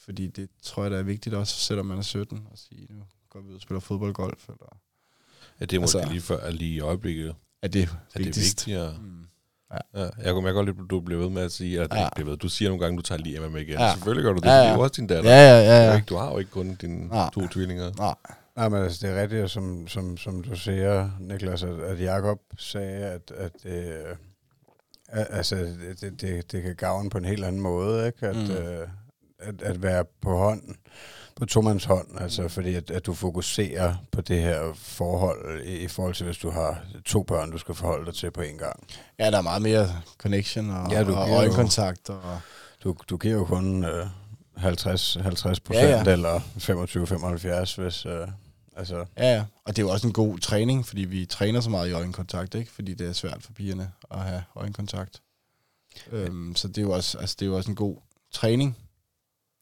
Fordi 0.00 0.26
det 0.26 0.48
tror 0.62 0.82
jeg, 0.82 0.90
der 0.90 0.98
er 0.98 1.02
vigtigt 1.02 1.34
også, 1.34 1.56
selvom 1.56 1.86
man 1.86 1.98
er 1.98 2.02
17, 2.02 2.46
at 2.52 2.58
sige, 2.58 2.86
nu 2.90 3.02
går 3.30 3.40
vi 3.40 3.48
ud 3.48 3.54
og 3.54 3.60
spiller 3.60 3.80
fodbold, 3.80 4.14
golf, 4.14 4.48
eller 4.48 4.78
Ja, 5.60 5.64
det 5.64 5.76
er 5.76 5.80
måske 5.80 5.98
Altså- 5.98 6.12
lige 6.12 6.40
at 6.42 6.54
lige 6.54 6.74
i 6.74 6.80
øjeblikket, 6.80 7.34
er 7.62 7.68
det 7.68 7.72
det 7.72 7.88
er 8.14 8.18
vigtigst? 8.18 8.66
vigtigere. 8.66 8.94
Mm. 9.00 9.16
Ja, 9.94 10.08
jeg 10.24 10.32
kunne 10.34 10.46
jeg 10.46 10.54
godt 10.54 10.66
lide, 10.66 10.76
at 10.84 10.90
du 10.90 11.00
bliver 11.00 11.20
ved 11.20 11.30
med 11.30 11.42
at 11.42 11.52
sige, 11.52 11.80
at 11.80 11.88
Ja. 11.94 12.00
ja. 12.00 12.08
bliver 12.14 12.30
ved. 12.30 12.36
du 12.36 12.48
siger 12.48 12.68
nogle 12.68 12.84
gange, 12.84 12.94
at 12.94 12.98
du 12.98 13.02
tager 13.02 13.18
lige 13.22 13.36
Emma 13.36 13.48
med 13.48 13.60
igen. 13.60 13.74
Ja. 13.74 13.84
Ja. 13.84 13.92
Selvfølgelig 13.92 14.22
gør 14.24 14.32
du 14.32 14.38
det, 14.40 14.46
Ja, 14.46 14.52
ja, 14.52 14.56
ja. 14.56 14.62
ja. 14.62 14.66
det 14.66 14.70
er 14.72 14.74
jo 14.76 14.80
også 14.82 14.94
din 14.96 15.06
datter. 15.06 15.30
Ja, 15.30 15.36
ja, 15.50 15.58
Det 15.60 15.66
er 15.68 15.80
ja, 15.82 15.88
ja. 15.90 15.94
Ikke, 15.96 16.06
du 16.06 16.16
har 16.16 16.30
jo 16.30 16.38
ikke 16.38 16.50
kun 16.50 16.74
dine 16.74 17.08
Nej. 17.08 17.30
to 17.34 17.46
tvillinger. 17.48 17.92
Nej. 17.98 18.14
Nej, 18.56 18.68
men 18.68 18.82
altså, 18.82 19.06
det 19.06 19.16
er 19.16 19.22
rigtigt, 19.22 19.50
som, 19.50 19.88
som, 19.88 20.16
som 20.16 20.42
du 20.42 20.56
siger, 20.56 21.10
Niklas, 21.20 21.62
at, 21.62 21.80
at 21.80 22.00
Jacob 22.00 22.38
sagde, 22.58 23.04
at, 23.04 23.30
at, 23.36 23.52
øh, 23.64 24.16
at 25.08 25.26
altså, 25.30 25.56
det, 26.00 26.20
det, 26.20 26.52
det 26.52 26.62
kan 26.62 26.76
gavne 26.76 27.10
på 27.10 27.18
en 27.18 27.24
helt 27.24 27.44
anden 27.44 27.60
måde, 27.60 28.06
ikke? 28.06 28.26
At, 28.26 28.36
Mm. 28.36 28.42
mm. 28.42 28.50
øh, 28.50 28.88
at, 29.38 29.62
at 29.62 29.82
være 29.82 30.04
på 30.22 30.36
hånden, 30.38 30.76
på 31.40 31.46
tomands 31.46 31.84
hånd, 31.84 32.20
altså 32.20 32.48
fordi 32.48 32.74
at, 32.74 32.90
at 32.90 33.06
du 33.06 33.14
fokuserer 33.14 33.96
på 34.12 34.20
det 34.20 34.42
her 34.42 34.72
forhold 34.74 35.62
i, 35.64 35.76
i 35.76 35.88
forhold 35.88 36.14
til, 36.14 36.26
hvis 36.26 36.38
du 36.38 36.50
har 36.50 36.82
to 37.04 37.22
børn, 37.22 37.50
du 37.50 37.58
skal 37.58 37.74
forholde 37.74 38.06
dig 38.06 38.14
til 38.14 38.30
på 38.30 38.40
en 38.40 38.58
gang. 38.58 38.86
Ja, 39.18 39.30
der 39.30 39.38
er 39.38 39.42
meget 39.42 39.62
mere 39.62 39.88
connection 40.18 40.70
og, 40.70 40.90
Ja, 40.90 41.04
du 41.04 41.14
og 41.14 41.30
øjenkontakt. 41.30 42.10
Og, 42.10 42.40
Du, 42.84 42.96
du 43.10 43.16
giver 43.16 43.34
jo 43.34 43.44
kun 43.44 43.84
øh, 43.84 44.06
50, 44.56 45.14
50 45.14 45.60
procent 45.60 45.84
Ja, 45.84 45.90
ja, 45.90 45.96
ja. 45.96 46.04
ja. 46.06 46.12
eller 46.12 46.40
25-75, 47.78 47.82
hvis... 47.82 48.06
Øh, 48.06 48.28
altså, 48.76 49.04
ja, 49.16 49.34
ja, 49.34 49.44
og 49.64 49.76
det 49.76 49.82
er 49.82 49.86
jo 49.86 49.92
også 49.92 50.06
en 50.06 50.12
god 50.12 50.38
træning, 50.38 50.86
fordi 50.86 51.04
vi 51.04 51.26
træner 51.26 51.60
så 51.60 51.70
meget 51.70 51.88
i 51.88 51.92
øjenkontakt, 51.92 52.54
ikke? 52.54 52.72
Fordi 52.72 52.94
det 52.94 53.08
er 53.08 53.12
svært 53.12 53.42
for 53.42 53.52
pigerne 53.52 53.92
at 54.10 54.18
have 54.18 54.42
øjenkontakt. 54.56 55.22
Øhm, 56.12 56.56
så 56.56 56.68
det 56.68 56.78
er, 56.78 56.82
jo 56.82 56.90
også, 56.90 57.18
altså, 57.18 57.36
det 57.38 57.46
er 57.46 57.50
jo 57.50 57.56
også 57.56 57.70
en 57.70 57.76
god 57.76 57.96
træning, 58.32 58.76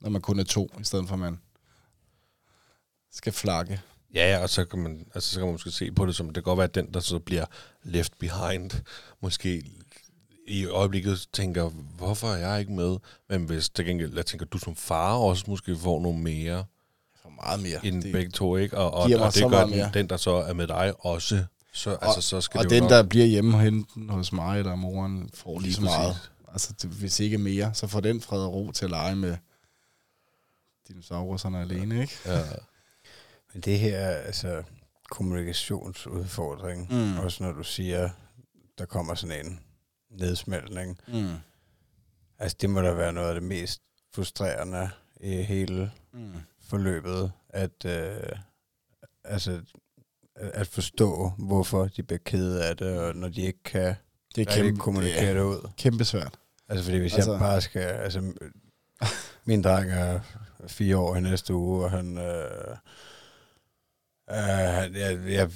når 0.01 0.11
man 0.11 0.21
kun 0.21 0.39
er 0.39 0.45
to, 0.45 0.71
i 0.81 0.85
stedet 0.85 1.09
for 1.09 1.15
at 1.15 1.21
man 1.21 1.39
skal 3.19 3.33
flakke. 3.33 3.81
Ja, 4.15 4.31
ja, 4.37 4.43
og 4.43 4.49
så 4.51 4.65
kan 4.65 4.79
man, 4.79 5.07
altså, 5.15 5.31
så 5.31 5.39
kan 5.39 5.47
man 5.47 5.53
måske 5.53 5.71
se 5.71 5.91
på 5.93 6.07
det 6.07 6.17
som, 6.17 6.27
det 6.27 6.35
kan 6.35 6.43
godt 6.43 6.57
være, 6.59 6.65
at 6.65 6.75
den, 6.75 6.95
der 6.95 7.01
så 7.01 7.19
bliver 7.19 7.45
left 7.83 8.19
behind, 8.19 8.71
måske 9.21 9.63
i 10.47 10.67
øjeblikket 10.67 11.27
tænker, 11.33 11.69
hvorfor 11.97 12.29
er 12.29 12.37
jeg 12.51 12.61
ikke 12.61 12.73
med? 12.73 12.97
Men 13.29 13.45
hvis 13.45 13.69
til 13.69 13.85
gengæld, 13.85 14.15
jeg 14.17 14.27
tænker, 14.27 14.47
du 14.47 14.59
som 14.59 14.77
far 14.77 15.15
også 15.15 15.45
måske 15.49 15.77
får 15.77 16.01
nogle 16.01 16.19
mere 16.19 16.65
For 17.23 17.31
meget 17.43 17.63
mere. 17.63 17.87
end 17.87 18.03
Det- 18.03 18.13
begge 18.13 18.31
to, 18.31 18.57
ikke? 18.57 18.79
Og, 18.79 18.91
og, 18.95 19.01
og 19.03 19.35
det 19.35 19.51
gør 19.51 19.61
den, 19.61 19.71
mere. 19.71 19.91
den, 19.95 20.09
der 20.09 20.17
så 20.17 20.31
er 20.31 20.53
med 20.53 20.67
dig 20.67 20.93
også. 21.07 21.45
Så, 21.73 21.91
og, 21.91 22.07
altså, 22.07 22.21
så 22.21 22.41
skal 22.41 22.59
og 22.59 22.65
det 22.65 22.71
den, 22.71 22.83
jo 22.83 22.89
der 22.89 23.03
nok, 23.03 23.09
bliver 23.09 23.27
hjemme 23.27 23.57
og 23.57 23.61
hente 23.63 24.13
hos 24.13 24.33
mig 24.33 24.59
eller 24.59 24.75
moren, 24.75 25.31
får 25.35 25.59
lige 25.61 25.75
så 25.75 25.81
meget. 25.83 26.31
Altså, 26.53 26.73
det, 26.83 26.91
hvis 26.91 27.21
ikke 27.21 27.39
mere, 27.39 27.75
så 27.75 27.87
får 27.87 28.01
den 28.01 28.21
fred 28.21 28.41
og 28.41 28.53
ro 28.55 28.71
til 28.73 28.85
at 28.85 28.91
lege 28.91 29.17
med 29.17 29.37
dinosaurerne 30.89 31.61
alene, 31.61 32.01
ikke? 32.01 32.15
Ja, 32.27 32.41
det 33.59 33.79
her, 33.79 33.99
altså 34.09 34.63
kommunikationsudfordring, 35.11 36.89
Mm. 36.95 37.19
også 37.19 37.43
når 37.45 37.53
du 37.53 37.63
siger, 37.63 38.11
der 38.79 38.85
kommer 38.87 39.15
sådan 39.15 39.47
en 39.47 39.61
nedsmeltning, 40.11 40.99
Mm. 41.09 41.35
altså 42.39 42.57
det 42.61 42.71
må 42.71 42.81
da 42.83 42.93
være 42.93 43.13
noget 43.13 43.29
af 43.29 43.35
det 43.35 43.43
mest 43.43 43.83
frustrerende 44.15 44.91
i 45.21 45.43
hele 45.43 45.93
Mm. 46.13 46.33
forløbet, 46.69 47.33
at, 47.49 47.85
øh, 47.87 48.21
altså, 49.25 49.61
at 50.37 50.67
forstå, 50.67 51.33
hvorfor 51.39 51.85
de 51.87 52.03
bliver 52.03 52.19
kede 52.25 52.65
af 52.69 52.77
det, 52.77 52.99
og 52.99 53.17
når 53.17 53.29
de 53.29 53.41
ikke 53.43 53.63
kan 53.65 53.95
Det 54.35 54.49
er 54.49 54.55
kæmpe, 54.55 54.81
kommunikere 54.81 55.27
det 55.27 55.35
det 55.35 55.41
er 55.41 55.45
ud. 55.45 55.69
kæmpe 55.77 56.05
svært. 56.05 56.39
Altså 56.69 56.85
fordi 56.85 56.99
hvis 56.99 57.15
altså, 57.15 57.31
jeg 57.33 57.41
bare 57.41 57.61
skal, 57.61 57.83
altså 57.83 58.33
min 59.45 59.63
dreng 59.63 59.91
er 59.91 60.21
fire 60.67 60.97
år 60.97 61.17
i 61.17 61.21
næste 61.21 61.55
uge, 61.55 61.85
og 61.85 61.91
han, 61.91 62.19
øh, 62.19 62.77
han- 64.37 64.95
jeg, 64.97 65.19
jeg 65.29 65.51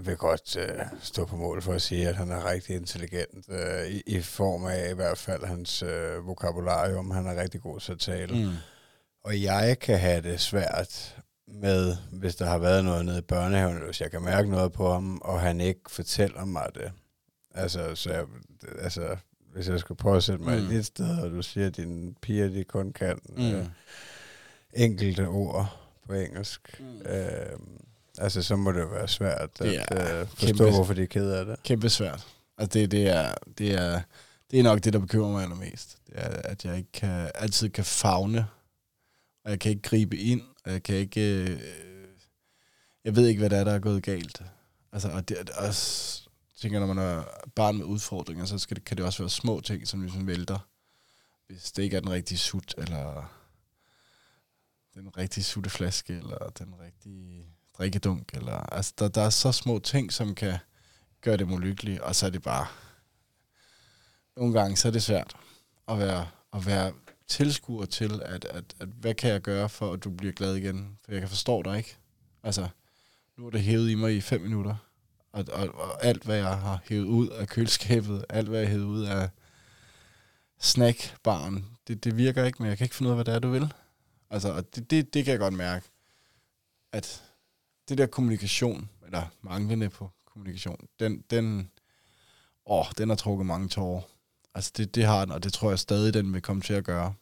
vil 0.00 0.16
godt 0.16 0.56
øh, 0.56 0.80
stå 1.02 1.24
på 1.24 1.36
mål 1.36 1.62
for 1.62 1.72
at 1.72 1.82
sige, 1.82 2.08
at 2.08 2.16
han 2.16 2.30
er 2.30 2.50
rigtig 2.50 2.76
intelligent, 2.76 3.44
øh, 3.48 3.86
i, 3.86 4.02
i 4.06 4.20
form 4.20 4.64
af 4.64 4.90
i 4.90 4.94
hvert 4.94 5.18
fald 5.18 5.44
hans 5.44 5.82
øh, 5.82 6.26
vokabularium, 6.26 7.10
han 7.10 7.26
er 7.26 7.40
rigtig 7.42 7.60
god 7.60 7.80
til 7.80 7.92
at 7.92 7.98
tale. 7.98 8.34
Mm. 8.46 8.52
Og 9.24 9.42
jeg 9.42 9.78
kan 9.78 9.98
have 9.98 10.22
det 10.22 10.40
svært 10.40 11.16
med, 11.48 11.96
hvis 12.12 12.36
der 12.36 12.44
har 12.46 12.58
været 12.58 12.84
noget 12.84 13.04
nede 13.04 13.18
i 13.18 13.22
børnehaven, 13.22 13.76
hvis 13.84 14.00
jeg 14.00 14.10
kan 14.10 14.22
mærke 14.22 14.50
noget 14.50 14.72
på 14.72 14.92
ham, 14.92 15.18
og 15.24 15.40
han 15.40 15.60
ikke 15.60 15.80
fortæller 15.88 16.44
mig 16.44 16.66
det. 16.74 16.92
Altså, 17.54 17.94
så 17.94 18.12
jeg, 18.12 18.24
altså 18.80 19.16
hvis 19.52 19.68
jeg 19.68 19.80
skulle 19.80 19.98
prøve 19.98 20.16
at 20.16 20.22
sætte 20.24 20.44
mig 20.44 20.62
Mm. 20.62 20.70
et 20.76 20.86
sted, 20.86 21.18
og 21.18 21.30
du 21.30 21.42
siger, 21.42 21.66
at 21.66 21.76
dine 21.76 22.14
piger, 22.22 22.48
de 22.48 22.64
kun 22.64 22.92
kan 22.92 23.18
mm. 23.28 23.50
øh, 23.54 23.66
enkelte 24.74 25.26
ord 25.28 25.76
på 26.06 26.12
engelsk, 26.12 26.80
Mm. 26.80 27.00
øh, 27.12 27.58
altså 28.18 28.42
så 28.42 28.56
må 28.56 28.72
det 28.72 28.80
jo 28.80 28.86
være 28.86 29.08
svært 29.08 29.60
at 29.60 29.66
er 29.90 30.20
øh, 30.20 30.26
forstå, 30.28 30.46
kæmpe- 30.46 30.70
hvorfor 30.70 30.94
de 30.94 31.02
er 31.02 31.06
ked 31.06 31.30
af 31.30 31.44
det. 31.46 31.62
Kæmpe 31.62 31.88
svært. 31.90 32.26
Altså, 32.58 32.78
det, 32.78 32.90
det, 32.90 33.08
er, 33.08 33.34
det, 33.58 33.72
er, 33.74 34.02
det 34.50 34.58
er 34.58 34.62
nok 34.62 34.84
det, 34.84 34.92
der 34.92 34.98
bekymrer 34.98 35.30
mig 35.30 35.42
allermest. 35.42 35.98
Det 36.06 36.12
er, 36.16 36.28
at 36.28 36.64
jeg 36.64 36.76
ikke 36.76 36.92
kan, 36.92 37.30
altid 37.34 37.68
kan 37.68 37.84
fagne, 37.84 38.46
og 39.44 39.50
jeg 39.50 39.60
kan 39.60 39.70
ikke 39.70 39.82
gribe 39.82 40.16
ind, 40.16 40.42
og 40.64 40.72
jeg 40.72 40.82
kan 40.82 40.94
ikke... 40.96 41.20
Øh, 41.50 41.60
jeg 43.04 43.16
ved 43.16 43.26
ikke, 43.26 43.38
hvad 43.38 43.50
det 43.50 43.58
er, 43.58 43.64
der 43.64 43.72
er 43.72 43.78
gået 43.78 44.02
galt. 44.02 44.42
Altså, 44.92 45.08
og 45.08 45.28
det, 45.28 45.50
og 45.50 45.74
s- 45.74 46.28
tænker, 46.60 46.80
når 46.80 46.86
man 46.94 46.98
er 46.98 47.22
barn 47.54 47.76
med 47.76 47.84
udfordringer, 47.84 48.44
så 48.44 48.58
skal 48.58 48.76
det, 48.76 48.84
kan 48.84 48.96
det 48.96 49.04
også 49.06 49.22
være 49.22 49.30
små 49.30 49.60
ting, 49.60 49.88
som 49.88 50.00
ligesom 50.00 50.26
vælter. 50.26 50.58
Hvis 51.46 51.72
det 51.72 51.82
ikke 51.82 51.96
er 51.96 52.00
den 52.00 52.10
rigtige 52.10 52.38
sut, 52.38 52.74
eller 52.78 53.32
den 54.94 55.16
rigtige 55.16 55.44
sutteflaske, 55.44 56.12
eller 56.16 56.38
den 56.58 56.74
rigtige 56.80 57.46
drikkedunk. 57.78 58.34
Eller, 58.34 58.52
altså, 58.52 58.92
der, 58.98 59.08
der 59.08 59.22
er 59.22 59.30
så 59.30 59.52
små 59.52 59.78
ting, 59.78 60.12
som 60.12 60.34
kan 60.34 60.58
gøre 61.20 61.36
dem 61.36 61.52
ulykkelige, 61.52 62.04
og 62.04 62.14
så 62.14 62.26
er 62.26 62.30
det 62.30 62.42
bare... 62.42 62.66
Nogle 64.36 64.60
gange, 64.60 64.76
så 64.76 64.88
er 64.88 64.92
det 64.92 65.02
svært 65.02 65.36
at 65.88 65.98
være, 65.98 66.28
at 66.52 66.66
være 66.66 66.92
tilskuer 67.28 67.86
til, 67.86 68.22
at, 68.24 68.44
at, 68.44 68.74
at 68.80 68.88
hvad 68.88 69.14
kan 69.14 69.30
jeg 69.30 69.40
gøre, 69.40 69.68
for 69.68 69.92
at 69.92 70.04
du 70.04 70.10
bliver 70.10 70.32
glad 70.32 70.54
igen? 70.54 70.98
For 71.04 71.12
jeg 71.12 71.20
kan 71.20 71.28
forstå 71.28 71.62
dig 71.62 71.78
ikke. 71.78 71.96
Altså, 72.42 72.68
nu 73.36 73.46
er 73.46 73.50
det 73.50 73.62
hævet 73.62 73.90
i 73.90 73.94
mig 73.94 74.16
i 74.16 74.20
fem 74.20 74.40
minutter, 74.40 74.76
og, 75.32 75.44
og, 75.52 75.74
og 75.74 76.04
alt, 76.04 76.22
hvad 76.22 76.36
jeg 76.36 76.58
har 76.58 76.80
hævet 76.84 77.04
ud 77.04 77.28
af 77.28 77.48
køleskabet, 77.48 78.24
alt, 78.28 78.48
hvad 78.48 78.58
jeg 78.58 78.68
har 78.68 78.72
hævet 78.72 78.86
ud 78.86 79.02
af 79.04 79.28
snackbaren, 80.60 81.66
det, 81.88 82.04
det 82.04 82.16
virker 82.16 82.44
ikke, 82.44 82.62
men 82.62 82.68
jeg 82.68 82.78
kan 82.78 82.84
ikke 82.84 82.94
finde 82.94 83.08
ud 83.08 83.12
af, 83.12 83.16
hvad 83.16 83.24
det 83.24 83.34
er, 83.34 83.38
du 83.38 83.50
vil. 83.50 83.72
Altså, 84.30 84.52
og 84.52 84.74
det, 84.74 84.90
det, 84.90 85.14
det 85.14 85.24
kan 85.24 85.32
jeg 85.32 85.40
godt 85.40 85.54
mærke, 85.54 85.86
at 86.92 87.22
det 87.88 87.98
der 87.98 88.06
kommunikation, 88.06 88.90
eller 89.04 89.26
manglende 89.42 89.90
på 89.90 90.10
kommunikation, 90.24 90.88
den, 91.00 91.24
den, 91.30 91.70
åh, 92.66 92.86
den 92.98 93.08
har 93.08 93.16
trukket 93.16 93.46
mange 93.46 93.68
tårer. 93.68 94.02
Altså, 94.54 94.72
det, 94.76 94.94
det 94.94 95.04
har 95.04 95.24
den, 95.24 95.32
og 95.32 95.42
det 95.42 95.52
tror 95.52 95.70
jeg 95.70 95.78
stadig, 95.78 96.14
den 96.14 96.32
vil 96.32 96.42
komme 96.42 96.62
til 96.62 96.74
at 96.74 96.84
gøre. 96.84 97.14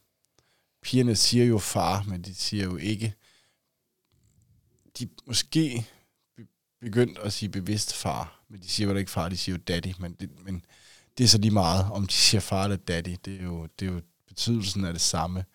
Pigerne 0.81 1.15
siger 1.15 1.45
jo 1.45 1.59
far, 1.59 2.03
men 2.03 2.21
de 2.21 2.35
siger 2.35 2.63
jo 2.63 2.77
ikke, 2.77 3.13
de 4.99 5.09
måske 5.25 5.87
begyndt 6.81 7.17
at 7.17 7.33
sige 7.33 7.49
bevidst 7.49 7.93
far, 7.93 8.43
men 8.49 8.61
de 8.61 8.69
siger 8.69 8.89
jo 8.89 8.95
ikke 8.95 9.11
far, 9.11 9.29
de 9.29 9.37
siger 9.37 9.57
jo 9.57 9.63
daddy, 9.67 9.93
men 9.99 10.13
det, 10.13 10.39
men 10.45 10.65
det 11.17 11.23
er 11.23 11.27
så 11.27 11.37
lige 11.37 11.51
meget, 11.51 11.85
om 11.91 12.07
de 12.07 12.13
siger 12.13 12.41
far 12.41 12.63
eller 12.63 12.77
daddy, 12.77 13.15
det 13.25 13.39
er 13.39 13.43
jo, 13.43 13.67
det 13.79 13.87
er 13.87 13.91
jo 13.91 14.01
betydelsen 14.27 14.85
af 14.85 14.93
det 14.93 15.01
samme. 15.01 15.45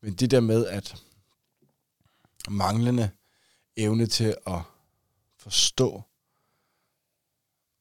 Men 0.00 0.14
det 0.14 0.30
der 0.30 0.40
med, 0.40 0.66
at 0.66 1.02
manglende 2.48 3.10
evne 3.76 4.06
til 4.06 4.36
at 4.46 4.60
forstå 5.38 6.02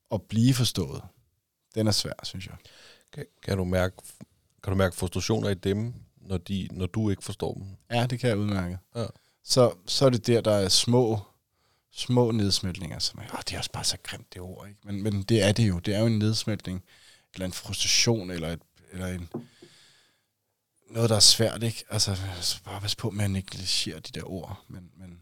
og 0.10 0.22
blive 0.22 0.54
forstået, 0.54 1.02
den 1.76 1.88
er 1.88 1.92
svær, 1.92 2.14
synes 2.24 2.48
jeg. 2.48 2.56
kan, 3.14 3.26
kan, 3.44 3.58
du 3.58 3.64
mærke, 3.64 3.96
kan 4.64 4.72
du 4.72 4.78
mærke 4.78 4.96
frustrationer 4.96 5.50
i 5.50 5.54
dem, 5.54 5.94
når, 6.16 6.38
de, 6.38 6.68
når 6.72 6.86
du 6.86 7.10
ikke 7.10 7.24
forstår 7.24 7.54
dem? 7.54 7.68
Ja, 7.92 8.06
det 8.06 8.20
kan 8.20 8.30
jeg 8.30 8.38
udmærke. 8.38 8.80
Ja. 8.96 9.06
Så, 9.44 9.76
så 9.86 10.06
er 10.06 10.10
det 10.10 10.28
der, 10.28 10.42
der 10.42 10.52
er 10.52 10.70
små, 10.70 11.20
små 11.92 12.32
nedsmeltninger, 12.32 13.00
som 13.00 13.20
er, 13.20 13.34
åh, 13.34 13.40
det 13.40 13.54
er 13.54 13.58
også 13.58 13.72
bare 13.72 13.84
så 13.84 13.98
grimt 14.04 14.34
det 14.34 14.42
ord, 14.42 14.68
ikke? 14.68 14.80
Men, 14.84 15.04
men 15.04 15.24
det 15.24 15.44
er 15.44 15.52
det 15.52 15.68
jo. 15.68 15.80
Det 15.80 15.96
er 15.96 16.00
jo 16.00 16.06
en 16.06 16.20
nedsmeltning, 16.20 16.84
eller 17.34 17.46
en 17.46 17.54
frustration, 17.54 18.32
eller, 18.32 18.50
et, 18.50 18.62
eller 18.92 19.08
en, 19.08 19.30
noget, 20.90 21.10
der 21.10 21.16
er 21.16 21.20
svært, 21.20 21.64
ikke? 21.64 21.84
Altså, 21.90 22.18
så 22.42 22.64
bare 22.64 22.82
pas 22.82 22.96
på 22.96 23.10
med 23.10 23.26
at 23.26 23.32
negligere 23.32 24.00
de 24.00 24.20
der 24.20 24.32
ord, 24.32 24.64
men, 24.68 24.92
men 24.98 25.20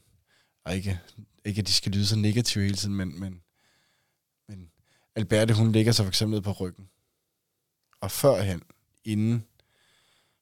og 0.65 0.76
ikke, 0.76 0.99
ikke 1.45 1.60
at 1.60 1.68
de 1.68 1.73
skal 1.73 1.91
lyde 1.91 2.06
så 2.06 2.15
negative 2.15 2.64
hele 2.64 2.77
tiden, 2.77 2.95
men, 2.95 3.19
men, 3.19 3.41
men 4.48 4.72
Alberte, 5.15 5.53
hun 5.53 5.72
ligger 5.72 5.91
så 5.91 6.03
for 6.03 6.10
eksempel 6.10 6.41
på 6.41 6.52
ryggen. 6.52 6.90
Og 8.02 8.11
førhen, 8.11 8.61
inden 9.06 9.45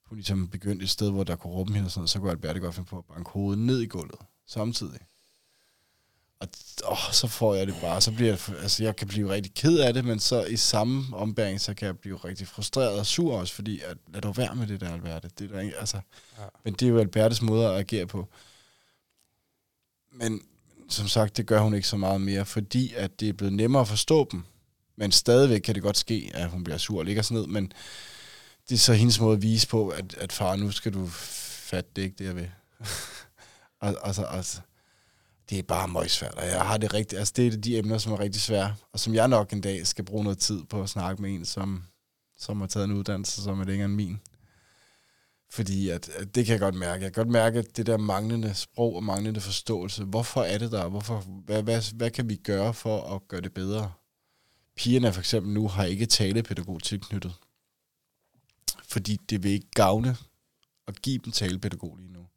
hun 0.06 0.18
ligesom 0.18 0.48
begyndte 0.48 0.84
et 0.84 0.90
sted, 0.90 1.12
hvor 1.12 1.24
der 1.24 1.36
kunne 1.36 1.54
råbe 1.54 1.74
hende 1.74 1.88
og 1.88 1.92
sådan 1.92 2.00
noget, 2.00 2.10
så 2.10 2.20
kunne 2.20 2.32
Alberte 2.32 2.60
godt 2.60 2.76
finde 2.76 2.90
på 2.90 2.98
at 2.98 3.06
banke 3.06 3.30
hovedet 3.30 3.64
ned 3.64 3.80
i 3.80 3.86
gulvet 3.86 4.20
samtidig. 4.48 5.00
Og 6.40 6.48
åh, 6.92 7.12
så 7.12 7.28
får 7.28 7.56
jeg 7.56 7.68
det 7.68 7.76
bare, 7.82 8.02
så 8.02 8.12
bliver 8.12 8.30
jeg, 8.30 8.56
altså 8.62 8.84
jeg 8.84 8.96
kan 8.96 9.08
blive 9.08 9.30
rigtig 9.30 9.54
ked 9.54 9.80
af 9.80 9.94
det, 9.94 10.06
men 10.06 10.20
så 10.20 10.46
i 10.46 10.58
samme 10.58 11.16
ombæring, 11.16 11.62
så 11.62 11.74
kan 11.74 11.86
jeg 11.86 12.00
blive 12.00 12.18
rigtig 12.18 12.48
frustreret 12.48 13.00
og 13.00 13.06
sur 13.06 13.38
også, 13.38 13.54
fordi 13.54 13.82
at, 13.82 13.98
lad 14.14 14.22
dog 14.22 14.38
være 14.38 14.56
med 14.56 14.68
det 14.68 14.82
der, 14.82 14.94
Alberte. 14.94 15.30
Det 15.40 15.50
er 15.50 15.54
der 15.54 15.62
ikke, 15.62 15.78
altså. 15.78 16.00
Ja. 16.38 16.44
Men 16.64 16.74
det 16.74 16.86
er 16.86 16.90
jo 16.90 17.00
Albertes 17.00 17.42
måde 17.42 17.68
at 17.68 17.80
agere 17.80 18.06
på. 18.06 18.28
Men 20.12 20.42
som 20.90 21.08
sagt, 21.08 21.38
det 21.38 21.46
gør 21.46 21.60
hun 21.62 21.74
ikke 21.74 21.88
så 21.88 21.98
meget 21.98 22.22
mere, 22.22 22.46
fordi 22.46 22.94
at 22.94 23.20
det 23.20 23.30
er 23.30 23.34
blevet 23.34 23.54
nemmere 23.54 23.82
at 23.82 23.88
forstå 23.88 24.28
dem. 24.32 24.44
Men 24.96 25.12
stadigvæk 25.12 25.62
kan 25.62 25.76
det 25.76 25.84
godt 25.84 25.98
ske, 25.98 26.32
at 26.34 26.50
hun 26.50 26.64
bliver 26.64 26.78
sur 26.78 27.00
og 27.00 27.06
ligger 27.06 27.22
sådan 27.22 27.38
ned, 27.38 27.48
men 27.48 27.74
det 28.70 28.76
er 28.76 28.80
så 28.80 28.94
hendes 28.94 29.20
måde 29.20 29.36
at 29.36 29.42
vise 29.42 29.68
på, 29.68 29.90
at, 29.90 30.14
at 30.14 30.32
far, 30.32 30.56
nu 30.56 30.72
skal 30.72 30.94
du 30.94 31.08
fatte 31.08 31.92
det 31.96 32.02
ikke, 32.02 32.16
det 32.20 32.26
jeg 32.26 32.36
vil. 32.36 32.52
og, 33.82 34.08
altså, 34.08 34.24
altså, 34.24 34.62
det 35.50 35.60
er 35.60 35.64
bare 35.64 35.88
møgsvært, 35.88 36.34
og 36.36 36.46
jeg 36.46 36.62
har 36.62 36.78
det 36.78 36.94
rigtigt, 36.94 37.20
altså 37.20 37.34
det 37.36 37.54
er 37.54 37.58
de 37.58 37.78
emner, 37.78 37.98
som 37.98 38.14
er 38.14 38.20
rigtig 38.20 38.42
svære, 38.42 38.76
og 38.94 39.00
som 39.00 39.14
jeg 39.14 39.28
nok 39.28 39.54
en 39.54 39.62
dag 39.62 39.88
skal 39.88 40.06
bruge 40.06 40.24
noget 40.24 40.40
tid 40.40 40.64
på 40.64 40.82
at 40.82 40.90
snakke 40.90 41.22
med 41.22 41.32
en, 41.32 41.46
som, 41.46 41.84
som 42.38 42.60
har 42.60 42.68
taget 42.68 42.84
en 42.84 42.94
uddannelse, 42.94 43.44
som 43.44 43.62
er 43.62 43.66
længere 43.66 43.86
end 43.86 43.96
min. 43.96 44.20
Fordi 45.52 45.90
at, 45.90 46.10
at 46.10 46.36
det 46.36 46.46
kan 46.46 46.52
jeg 46.52 46.60
godt 46.60 46.76
mærke. 46.76 47.04
Jeg 47.04 47.14
kan 47.14 47.24
godt 47.24 47.34
mærke, 47.34 47.60
at 47.60 47.78
det 47.78 47.86
der 47.86 47.98
manglende 47.98 48.54
sprog 48.54 48.96
og 48.96 49.04
manglende 49.04 49.42
forståelse, 49.42 50.04
hvorfor 50.04 50.44
er 50.44 50.58
det 50.58 50.72
der? 50.72 50.88
Hvorfor, 50.88 51.20
hvad, 51.20 51.64
hvad, 51.64 51.96
hvad 51.96 52.12
kan 52.12 52.30
vi 52.30 52.36
gøre 52.36 52.74
for 52.74 53.16
at 53.16 53.28
gøre 53.28 53.42
det 53.42 53.54
bedre? 53.54 53.94
Pigerne 54.76 55.14
for 55.14 55.20
eksempel 55.20 55.54
nu 55.54 55.68
har 55.68 55.86
ikke 55.86 56.06
talepædagog 56.06 56.84
tilknyttet. 56.84 57.34
Fordi 58.84 59.18
det 59.30 59.44
vil 59.44 59.52
ikke 59.52 59.72
gavne 59.76 60.18
at 60.88 61.02
give 61.02 61.18
dem 61.18 61.32
talepædagog 61.32 61.98
lige 61.98 62.14
nu. 62.14 62.28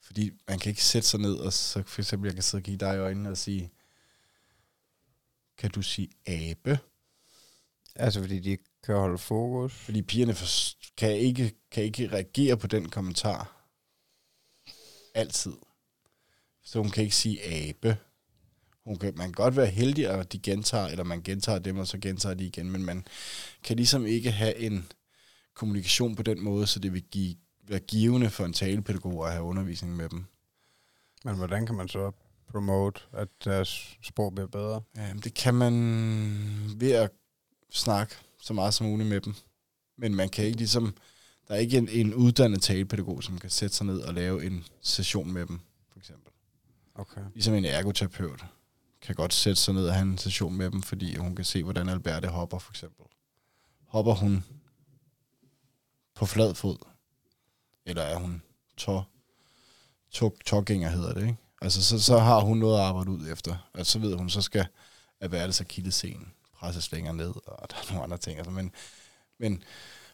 Fordi 0.00 0.30
man 0.48 0.58
kan 0.58 0.70
ikke 0.70 0.84
sætte 0.84 1.08
sig 1.08 1.20
ned, 1.20 1.34
og 1.34 1.52
så 1.52 1.82
for 1.82 2.00
eksempel, 2.00 2.28
jeg 2.28 2.34
kan 2.34 2.42
sidde 2.42 2.60
og 2.60 2.64
give 2.64 2.76
dig 2.76 2.94
i 2.94 2.98
øjnene 2.98 3.30
og 3.30 3.38
sige, 3.38 3.70
kan 5.58 5.70
du 5.70 5.82
sige 5.82 6.08
abe? 6.26 6.78
Altså, 7.94 8.20
fordi 8.20 8.40
de 8.40 8.50
ikke 8.50 8.64
kan 8.86 8.94
holde 8.94 9.18
fokus. 9.18 9.72
Fordi 9.72 10.02
pigerne 10.02 10.34
for, 10.34 10.46
kan, 10.96 11.16
ikke, 11.16 11.54
kan 11.70 11.84
ikke 11.84 12.08
reagere 12.12 12.56
på 12.56 12.66
den 12.66 12.88
kommentar. 12.88 13.68
Altid. 15.14 15.52
Så 16.64 16.78
hun 16.78 16.90
kan 16.90 17.02
ikke 17.04 17.16
sige 17.16 17.44
abe. 17.44 17.96
Hun 18.84 18.96
kan, 18.96 19.12
man 19.16 19.26
kan 19.26 19.32
godt 19.32 19.56
være 19.56 19.66
heldig, 19.66 20.06
at 20.08 20.32
de 20.32 20.38
gentager, 20.38 20.86
eller 20.86 21.04
man 21.04 21.22
gentager 21.22 21.58
dem, 21.58 21.78
og 21.78 21.86
så 21.86 21.98
gentager 21.98 22.34
de 22.34 22.46
igen, 22.46 22.70
men 22.70 22.84
man 22.84 23.06
kan 23.64 23.76
ligesom 23.76 24.06
ikke 24.06 24.30
have 24.30 24.56
en 24.56 24.92
kommunikation 25.54 26.16
på 26.16 26.22
den 26.22 26.44
måde, 26.44 26.66
så 26.66 26.78
det 26.78 26.92
vil 26.92 27.02
give, 27.02 27.36
være 27.68 27.80
givende 27.80 28.30
for 28.30 28.44
en 28.44 28.52
talepædagog 28.52 29.26
at 29.26 29.32
have 29.32 29.44
undervisning 29.44 29.96
med 29.96 30.08
dem. 30.08 30.24
Men 31.24 31.36
hvordan 31.36 31.66
kan 31.66 31.74
man 31.74 31.88
så 31.88 32.12
promote, 32.50 33.00
at 33.12 33.28
deres 33.44 33.96
sprog 34.02 34.34
bliver 34.34 34.48
bedre? 34.48 34.82
Ja, 34.96 35.12
det 35.24 35.34
kan 35.34 35.54
man 35.54 35.74
ved 36.76 36.92
at 36.92 37.10
snakke 37.70 38.16
så 38.46 38.52
meget 38.52 38.74
som 38.74 38.86
muligt 38.86 39.08
med 39.08 39.20
dem. 39.20 39.34
Men 39.96 40.14
man 40.14 40.28
kan 40.28 40.44
ikke 40.44 40.58
ligesom, 40.58 40.96
der 41.48 41.54
er 41.54 41.58
ikke 41.58 41.78
en, 41.78 41.88
en 41.88 42.14
uddannet 42.14 42.62
talepædagog, 42.62 43.22
som 43.22 43.38
kan 43.38 43.50
sætte 43.50 43.76
sig 43.76 43.86
ned 43.86 44.00
og 44.00 44.14
lave 44.14 44.46
en 44.46 44.64
session 44.80 45.32
med 45.32 45.46
dem, 45.46 45.60
for 45.92 45.98
eksempel. 45.98 46.32
Okay. 46.94 47.20
Ligesom 47.34 47.54
en 47.54 47.64
ergoterapeut 47.64 48.44
kan 49.00 49.14
godt 49.14 49.34
sætte 49.34 49.60
sig 49.60 49.74
ned 49.74 49.88
og 49.88 49.94
have 49.94 50.02
en 50.02 50.18
session 50.18 50.56
med 50.56 50.70
dem, 50.70 50.82
fordi 50.82 51.16
hun 51.16 51.36
kan 51.36 51.44
se, 51.44 51.62
hvordan 51.62 51.88
Alberte 51.88 52.28
hopper, 52.28 52.58
for 52.58 52.72
eksempel. 52.72 53.06
Hopper 53.86 54.14
hun 54.14 54.44
på 56.14 56.26
flad 56.26 56.54
fod? 56.54 56.76
Eller 57.86 58.02
er 58.02 58.16
hun 58.16 58.42
tå, 58.76 59.02
tågænger, 60.46 60.88
hedder 60.88 61.12
det, 61.14 61.22
ikke? 61.22 61.36
Altså, 61.62 61.84
så, 61.84 62.00
så 62.02 62.18
har 62.18 62.40
hun 62.40 62.58
noget 62.58 62.78
at 62.78 62.84
arbejde 62.84 63.10
ud 63.10 63.28
efter. 63.28 63.70
Altså, 63.74 63.92
så 63.92 63.98
ved 63.98 64.14
hun, 64.14 64.30
så 64.30 64.42
skal 64.42 64.66
Alberte 65.20 65.52
så 65.52 65.64
kildescenen 65.64 66.32
presses 66.58 66.92
længere 66.92 67.14
ned, 67.14 67.32
og 67.46 67.66
der 67.70 67.76
er 67.76 67.86
nogle 67.88 68.02
andre 68.02 68.18
ting. 68.18 68.38
Altså, 68.38 68.50
men, 68.50 68.72
men 69.38 69.62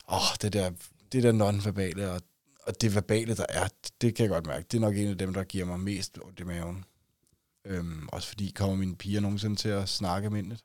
åh, 0.09 0.37
det 0.43 0.53
der, 0.53 0.71
det 1.13 1.23
der 1.23 1.33
non-verbale, 1.33 2.11
og, 2.11 2.23
og 2.63 2.81
det 2.81 2.95
verbale, 2.95 3.37
der 3.37 3.47
er, 3.49 3.69
det 4.01 4.15
kan 4.15 4.23
jeg 4.25 4.31
godt 4.31 4.47
mærke. 4.47 4.67
Det 4.71 4.77
er 4.77 4.81
nok 4.81 4.97
en 4.97 5.09
af 5.09 5.19
dem, 5.19 5.35
der 5.35 5.45
giver 5.45 5.65
mig 5.65 5.81
mest 5.81 6.19
ondt 6.23 6.41
i 6.41 6.45
maven. 6.45 6.85
Øhm, 7.65 8.09
også 8.13 8.29
fordi 8.29 8.51
kommer 8.51 8.77
mine 8.77 8.97
piger 8.97 9.21
nogensinde 9.21 9.57
til 9.57 9.69
at 9.69 9.89
snakke 9.89 10.27
almindeligt? 10.27 10.65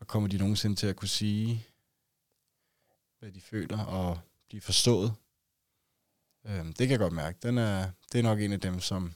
Og 0.00 0.06
kommer 0.06 0.28
de 0.28 0.38
nogensinde 0.38 0.76
til 0.76 0.86
at 0.86 0.96
kunne 0.96 1.08
sige, 1.08 1.66
hvad 3.18 3.32
de 3.32 3.40
føler, 3.40 3.84
og 3.84 4.18
blive 4.48 4.60
forstået? 4.60 5.14
Øhm, 6.44 6.66
det 6.66 6.76
kan 6.76 6.90
jeg 6.90 6.98
godt 6.98 7.12
mærke. 7.12 7.38
Den 7.42 7.58
er, 7.58 7.90
det 8.12 8.18
er 8.18 8.22
nok 8.22 8.40
en 8.40 8.52
af 8.52 8.60
dem, 8.60 8.80
som... 8.80 9.14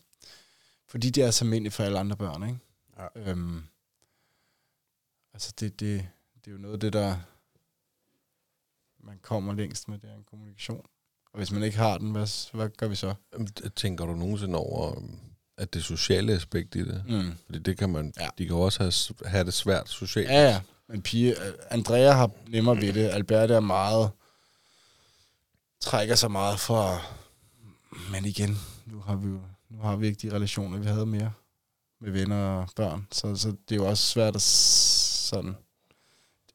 Fordi 0.89 1.11
det 1.11 1.25
er 1.25 1.31
så 1.31 1.45
almindeligt 1.45 1.75
for 1.75 1.85
alle 1.85 1.99
andre 1.99 2.17
børn, 2.17 2.43
ikke? 2.43 2.59
Ja. 2.99 3.31
Øhm, 3.31 3.63
altså, 5.37 5.53
det, 5.61 5.81
det, 5.81 6.09
det 6.45 6.51
er 6.51 6.53
jo 6.53 6.59
noget 6.59 6.75
af 6.75 6.81
det, 6.81 6.93
der 6.93 7.17
man 9.05 9.19
kommer 9.23 9.55
længst 9.55 9.89
med, 9.89 9.99
det 9.99 10.11
er 10.11 10.15
en 10.15 10.25
kommunikation. 10.31 10.87
Og 11.33 11.39
hvis 11.39 11.51
man 11.51 11.63
ikke 11.63 11.77
har 11.77 11.99
den, 11.99 12.13
hvad, 12.13 12.53
hvad 12.57 12.69
gør 12.77 12.89
vi 12.89 12.95
så? 12.95 13.15
Tænker 13.77 14.07
du 14.07 14.15
nogensinde 14.15 14.59
over, 14.59 14.97
øhm, 14.97 15.19
at 15.57 15.75
det 15.75 15.85
sociale 15.85 16.33
aspekt 16.33 16.75
i 16.75 16.85
det? 16.85 17.05
Mm. 17.09 17.33
Fordi 17.47 17.59
det 17.59 17.79
kan 17.79 17.91
man, 17.91 18.13
Ja. 18.21 18.29
de 18.39 18.47
kan 18.47 18.57
også 18.57 18.83
have, 18.83 19.31
have 19.31 19.45
det 19.45 19.55
svært 19.55 19.89
socialt. 19.89 20.29
Ja, 20.29 20.43
ja. 20.49 20.61
Men 20.89 21.03
pige, 21.03 21.37
Andrea 21.71 22.13
har 22.13 22.31
nemmere 22.49 22.77
ved 22.77 22.93
det. 22.93 23.09
Albert 23.09 23.51
er 23.51 23.61
meget... 23.61 24.11
Trækker 25.81 26.15
sig 26.15 26.31
meget 26.31 26.61
fra... 26.61 26.99
Men 28.11 28.25
igen, 28.25 28.59
nu 28.87 29.01
har 29.01 29.17
vi 29.17 29.29
jo 29.29 29.41
nu 29.71 29.79
har 29.79 29.97
vi 29.97 30.07
ikke 30.07 30.29
de 30.29 30.35
relationer, 30.35 30.79
vi 30.79 30.87
havde 30.87 31.07
mere 31.07 31.33
med 32.01 32.11
venner 32.11 32.37
og 32.37 32.69
børn. 32.77 33.07
Så, 33.13 33.37
så 33.37 33.49
det 33.49 33.75
er 33.75 33.77
jo 33.77 33.87
også 33.87 34.03
svært 34.07 34.35
at 34.37 34.43
sådan... 35.27 35.57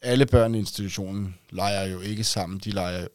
Alle 0.01 0.25
børn 0.25 0.55
i 0.55 0.57
institutionen 0.57 1.37
leger 1.49 1.85
jo 1.85 1.99
ikke 1.99 2.23
sammen. 2.23 2.59
De 2.59 2.71
leger, 2.71 3.07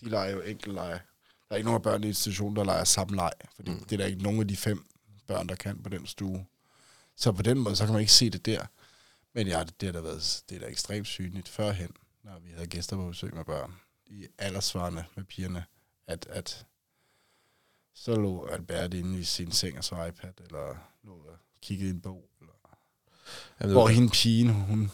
de 0.00 0.08
leger 0.08 0.32
jo 0.32 0.40
enkelt 0.40 0.74
leje. 0.74 1.00
Der 1.48 1.54
er 1.54 1.56
ikke 1.56 1.66
nogen 1.66 1.78
af 1.78 1.82
børn 1.82 2.04
i 2.04 2.06
institutionen, 2.06 2.56
der 2.56 2.64
leger 2.64 2.84
sammen 2.84 3.16
leg. 3.16 3.32
Fordi 3.56 3.70
mm. 3.70 3.84
det 3.84 3.92
er 3.92 3.96
der 3.96 4.06
ikke 4.06 4.22
nogen 4.22 4.40
af 4.40 4.48
de 4.48 4.56
fem 4.56 4.86
børn, 5.26 5.46
der 5.48 5.54
kan 5.54 5.82
på 5.82 5.88
den 5.88 6.06
stue. 6.06 6.46
Så 7.16 7.32
på 7.32 7.42
den 7.42 7.58
måde, 7.58 7.76
så 7.76 7.84
kan 7.84 7.92
man 7.92 8.00
ikke 8.00 8.12
se 8.12 8.30
det 8.30 8.46
der. 8.46 8.66
Men 9.32 9.46
ja, 9.46 9.64
det 9.80 9.86
har 9.86 9.92
da 9.92 10.00
været 10.00 10.42
det 10.48 10.56
er 10.56 10.60
da 10.60 10.66
ekstremt 10.66 11.06
synligt 11.06 11.48
førhen, 11.48 11.90
når 12.22 12.38
vi 12.38 12.50
havde 12.50 12.66
gæster 12.66 12.96
på 12.96 13.08
besøg 13.08 13.34
med 13.34 13.44
børn, 13.44 13.72
i 14.06 14.26
aldersvarende 14.38 15.04
med 15.16 15.24
pigerne, 15.24 15.64
at, 16.06 16.26
at 16.30 16.66
så 17.94 18.14
lå 18.16 18.46
Albert 18.46 18.94
inde 18.94 19.18
i 19.18 19.24
sin 19.24 19.52
seng 19.52 19.78
og 19.78 19.84
så 19.84 20.04
iPad, 20.04 20.32
eller 20.40 20.76
lå 21.02 21.12
og 21.12 21.38
kiggede 21.62 21.88
i 21.90 21.92
en 21.92 22.00
bog. 22.00 22.28
Jamen, 23.60 23.72
hvor 23.72 23.88
hende 23.88 24.08
pigen, 24.08 24.48
hun 24.48 24.90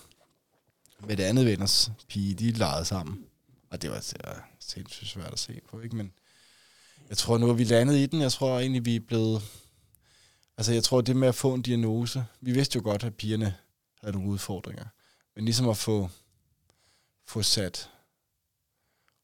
med 1.07 1.17
det 1.17 1.23
andet 1.23 1.47
venners 1.47 1.91
pige, 2.09 2.35
de 2.35 2.51
legede 2.51 2.85
sammen. 2.85 3.25
Og 3.71 3.83
det 3.83 3.91
var, 3.91 3.97
det 3.97 4.21
var 4.25 4.49
sindssygt 4.61 5.11
svært 5.11 5.33
at 5.33 5.39
se 5.39 5.61
på, 5.71 5.81
ikke? 5.81 5.97
Men 5.97 6.13
jeg 7.09 7.17
tror 7.17 7.39
nu, 7.39 7.49
er 7.49 7.55
vi 7.55 7.65
landet 7.65 7.97
i 7.97 8.07
den. 8.07 8.21
Jeg 8.21 8.33
tror 8.33 8.61
egentlig, 8.61 8.85
vi 8.85 8.97
er 8.97 9.01
blevet... 9.01 9.43
Altså, 10.57 10.73
jeg 10.73 10.85
tror, 10.85 11.01
det 11.01 11.17
med 11.17 11.29
at 11.29 11.35
få 11.35 11.55
en 11.55 11.63
diagnose... 11.63 12.27
Vi 12.41 12.53
vidste 12.53 12.77
jo 12.77 12.83
godt, 12.85 13.05
at 13.05 13.15
pigerne 13.15 13.57
havde 14.01 14.13
nogle 14.15 14.31
udfordringer. 14.31 14.85
Men 15.35 15.45
ligesom 15.45 15.69
at 15.69 15.77
få, 15.77 16.09
få 17.27 17.43
sat 17.43 17.91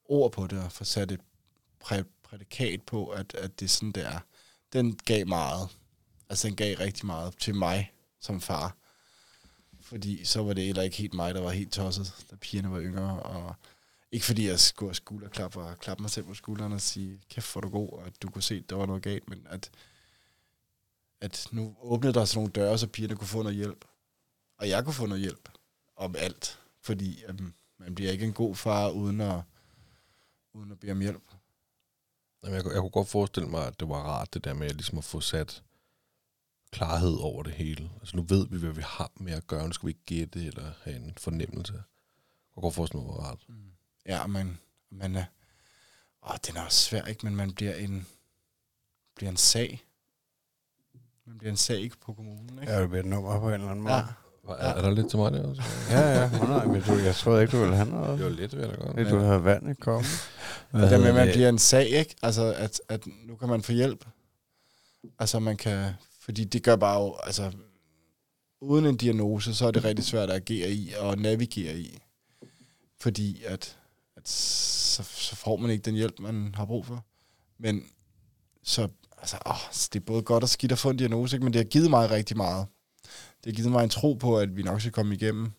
ord 0.04 0.32
på 0.32 0.46
det, 0.46 0.58
og 0.62 0.72
få 0.72 0.84
sat 0.84 1.12
et 1.12 1.20
præ, 1.80 2.02
prædikat 2.22 2.82
på, 2.82 3.06
at, 3.06 3.34
at 3.34 3.60
det 3.60 3.66
er 3.66 3.70
sådan, 3.70 3.92
det 3.92 4.06
er. 4.06 4.20
Den 4.72 4.96
gav 4.96 5.26
meget. 5.26 5.68
Altså, 6.28 6.48
den 6.48 6.56
gav 6.56 6.76
rigtig 6.76 7.06
meget 7.06 7.34
til 7.38 7.54
mig 7.54 7.92
som 8.20 8.40
far. 8.40 8.76
Fordi 9.88 10.24
så 10.24 10.42
var 10.42 10.52
det 10.52 10.64
heller 10.64 10.82
ikke 10.82 10.96
helt 10.96 11.14
mig, 11.14 11.34
der 11.34 11.40
var 11.40 11.50
helt 11.50 11.72
tosset, 11.72 12.26
da 12.30 12.36
pigerne 12.36 12.70
var 12.70 12.80
yngre. 12.80 13.22
Og 13.22 13.54
ikke 14.12 14.26
fordi 14.26 14.46
jeg 14.46 14.60
skulle 14.60 14.88
have 14.88 14.94
skulderklap 14.94 15.56
og 15.56 15.78
klappe 15.78 16.02
mig 16.02 16.10
selv 16.10 16.26
på 16.26 16.34
skulderen 16.34 16.72
og 16.72 16.80
sige, 16.80 17.20
kæft 17.30 17.52
hvor 17.52 17.60
du 17.60 17.68
god, 17.68 17.92
og 17.92 18.06
at 18.06 18.22
du 18.22 18.30
kunne 18.30 18.42
se, 18.42 18.54
at 18.54 18.70
der 18.70 18.76
var 18.76 18.86
noget 18.86 19.02
galt, 19.02 19.28
men 19.28 19.46
at, 19.50 19.70
at 21.20 21.48
nu 21.52 21.76
åbnede 21.80 22.14
der 22.14 22.24
sådan 22.24 22.38
nogle 22.38 22.52
døre, 22.52 22.78
så 22.78 22.86
pigerne 22.86 23.16
kunne 23.16 23.28
få 23.28 23.42
noget 23.42 23.56
hjælp. 23.56 23.84
Og 24.58 24.68
jeg 24.68 24.84
kunne 24.84 24.94
få 24.94 25.06
noget 25.06 25.20
hjælp 25.20 25.48
om 25.96 26.16
alt, 26.18 26.60
fordi 26.82 27.24
um, 27.28 27.54
man 27.78 27.94
bliver 27.94 28.12
ikke 28.12 28.24
en 28.24 28.32
god 28.32 28.56
far 28.56 28.90
uden 28.90 29.20
at, 29.20 29.40
uden 30.54 30.72
at 30.72 30.80
bede 30.80 30.92
om 30.92 31.00
hjælp. 31.00 31.34
Jamen, 32.42 32.56
jeg, 32.56 32.64
jeg 32.64 32.80
kunne 32.80 32.90
godt 32.90 33.08
forestille 33.08 33.48
mig, 33.48 33.66
at 33.66 33.80
det 33.80 33.88
var 33.88 34.02
rart, 34.02 34.34
det 34.34 34.44
der 34.44 34.54
med 34.54 34.70
ligesom 34.70 34.98
at 34.98 35.04
få 35.04 35.20
sat 35.20 35.62
klarhed 36.70 37.16
over 37.20 37.42
det 37.42 37.52
hele. 37.52 37.90
Altså 38.00 38.16
nu 38.16 38.22
ved 38.22 38.46
vi, 38.50 38.58
hvad 38.58 38.70
vi 38.72 38.82
har 38.84 39.10
med 39.16 39.32
at 39.32 39.46
gøre. 39.46 39.66
Nu 39.66 39.72
skal 39.72 39.86
vi 39.86 39.90
ikke 39.90 40.04
gætte 40.06 40.46
eller 40.46 40.70
have 40.82 40.96
en 40.96 41.12
fornemmelse. 41.16 41.72
Kunne 42.54 42.62
godt 42.62 42.74
forestille 42.74 43.02
mig, 43.02 43.12
det 43.12 43.18
var 43.18 43.24
rart. 43.28 43.46
Ja, 44.06 44.26
men 44.26 44.58
man 44.90 45.16
er, 45.16 45.24
åh, 46.30 46.36
den 46.46 46.56
er 46.56 46.62
også 46.64 46.78
svær, 46.78 47.04
ikke? 47.04 47.26
Men 47.26 47.36
man 47.36 47.52
bliver 47.52 47.74
en, 47.74 48.06
bliver 49.16 49.30
en 49.30 49.36
sag. 49.36 49.84
Man 51.26 51.38
bliver 51.38 51.50
en 51.50 51.56
sag 51.56 51.78
ikke 51.80 51.96
på 52.00 52.12
kommunen, 52.12 52.58
ikke? 52.60 52.72
Ja, 52.72 52.80
det 52.80 52.88
bliver 52.88 53.02
et 53.02 53.08
nummer 53.08 53.40
på 53.40 53.48
en 53.48 53.54
eller 53.54 53.68
anden 53.68 53.82
måde. 53.82 53.94
ja. 53.94 54.04
Er, 54.48 54.54
er 54.54 54.82
der 54.82 54.90
lidt 54.90 55.10
til 55.10 55.18
mig 55.18 55.32
der 55.32 55.48
også? 55.48 55.62
Ja, 55.90 56.20
ja. 56.20 56.30
Nej, 56.30 56.64
men 56.64 56.82
du, 56.82 56.92
jeg 56.94 57.14
troede 57.14 57.42
ikke, 57.42 57.52
du 57.52 57.60
ville 57.60 57.76
have 57.76 57.88
noget. 57.90 58.18
Det 58.18 58.26
var 58.26 58.32
lidt, 58.32 58.56
vil 58.56 58.60
jeg 58.60 58.70
da 58.70 58.74
godt. 58.76 58.96
Det, 58.96 59.10
du 59.10 59.18
havde 59.18 59.44
vand 59.44 59.70
i 59.70 59.74
koppen. 59.74 60.10
Og 60.72 60.80
det 60.80 61.00
med, 61.00 61.12
man 61.12 61.28
bliver 61.28 61.48
en 61.48 61.58
sag, 61.58 61.86
ikke? 61.86 62.16
Altså, 62.22 62.54
at, 62.54 62.80
at 62.88 63.06
nu 63.26 63.36
kan 63.36 63.48
man 63.48 63.62
få 63.62 63.72
hjælp. 63.72 64.04
Altså, 65.18 65.38
man 65.38 65.56
kan... 65.56 65.92
Fordi 66.28 66.44
det 66.44 66.62
gør 66.62 66.76
bare 66.76 67.00
jo... 67.00 67.16
Altså, 67.22 67.52
uden 68.60 68.86
en 68.86 68.96
diagnose, 68.96 69.54
så 69.54 69.66
er 69.66 69.70
det 69.70 69.84
rigtig 69.84 70.04
svært 70.04 70.30
at 70.30 70.36
agere 70.36 70.70
i 70.70 70.92
og 70.98 71.18
navigere 71.18 71.78
i. 71.78 71.98
Fordi 73.00 73.42
at, 73.44 73.78
at 74.16 74.28
så, 74.28 75.02
så 75.02 75.36
får 75.36 75.56
man 75.56 75.70
ikke 75.70 75.82
den 75.82 75.94
hjælp, 75.94 76.20
man 76.20 76.54
har 76.54 76.64
brug 76.64 76.86
for. 76.86 77.04
Men 77.58 77.82
så... 78.62 78.88
Altså, 79.18 79.36
åh, 79.46 79.90
det 79.92 80.00
er 80.00 80.04
både 80.04 80.22
godt 80.22 80.42
og 80.42 80.48
skidt 80.48 80.72
at 80.72 80.78
få 80.78 80.90
en 80.90 80.96
diagnose, 80.96 81.36
ikke? 81.36 81.44
men 81.44 81.52
det 81.52 81.58
har 81.58 81.64
givet 81.64 81.90
mig 81.90 82.10
rigtig 82.10 82.36
meget. 82.36 82.66
det 83.44 83.52
har 83.52 83.56
givet 83.56 83.72
mig 83.72 83.84
en 83.84 83.90
tro 83.90 84.14
på, 84.14 84.38
at 84.38 84.56
vi 84.56 84.62
nok 84.62 84.80
skal 84.80 84.92
komme 84.92 85.14
igennem, 85.14 85.50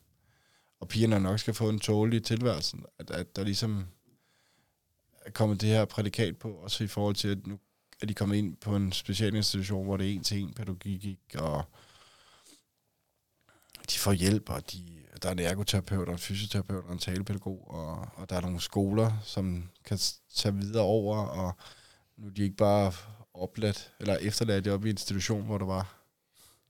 og 0.80 0.88
pigerne 0.88 1.20
nok 1.20 1.40
skal 1.40 1.54
få 1.54 1.70
en 1.70 1.80
tålig 1.80 2.24
tilværelse. 2.24 2.78
At, 3.00 3.12
at 3.12 3.36
der 3.36 3.44
ligesom 3.44 3.86
er 5.26 5.32
kommet 5.32 5.62
det 5.62 5.70
her 5.70 5.86
prædikat 5.86 6.38
på, 6.38 6.52
også 6.52 6.84
i 6.84 6.88
forhold 6.88 7.16
til, 7.16 7.28
at 7.28 7.48
nu 7.48 7.60
er 8.02 8.06
de 8.06 8.14
kommet 8.14 8.36
ind 8.38 8.56
på 8.56 8.76
en 8.76 8.92
specialinstitution, 8.92 9.86
hvor 9.86 9.98
det 9.98 10.10
er 10.10 10.14
en 10.14 10.24
til 10.24 10.40
en 10.42 10.54
pædagogik, 10.54 11.20
og 11.36 11.64
de 13.92 14.00
får 14.00 14.12
hjælp, 14.14 14.50
og 14.50 14.72
de, 14.72 14.84
der 15.22 15.30
er 15.30 15.34
en 15.34 15.40
ergoterapeut, 15.40 16.08
og 16.08 16.14
en 16.14 16.20
fysioterapeut, 16.20 16.86
og 16.86 16.94
en 16.94 17.00
talepædagog, 17.00 17.72
og, 17.72 18.08
og 18.16 18.30
der 18.30 18.36
er 18.36 18.42
nogle 18.42 18.62
skoler, 18.62 19.12
som 19.24 19.70
kan 19.86 20.00
tage 20.36 20.56
videre 20.56 20.84
over, 20.84 21.18
og 21.18 21.58
nu 22.18 22.28
er 22.28 22.32
de 22.32 22.44
ikke 22.44 22.56
bare 22.56 22.94
opladt, 23.34 23.94
eller 24.00 24.18
efterladt 24.18 24.66
det 24.66 24.74
op 24.74 24.86
i 24.86 24.90
en 24.90 24.94
institution, 24.94 25.46
hvor 25.46 25.58
der 25.58 25.66
var 25.66 25.96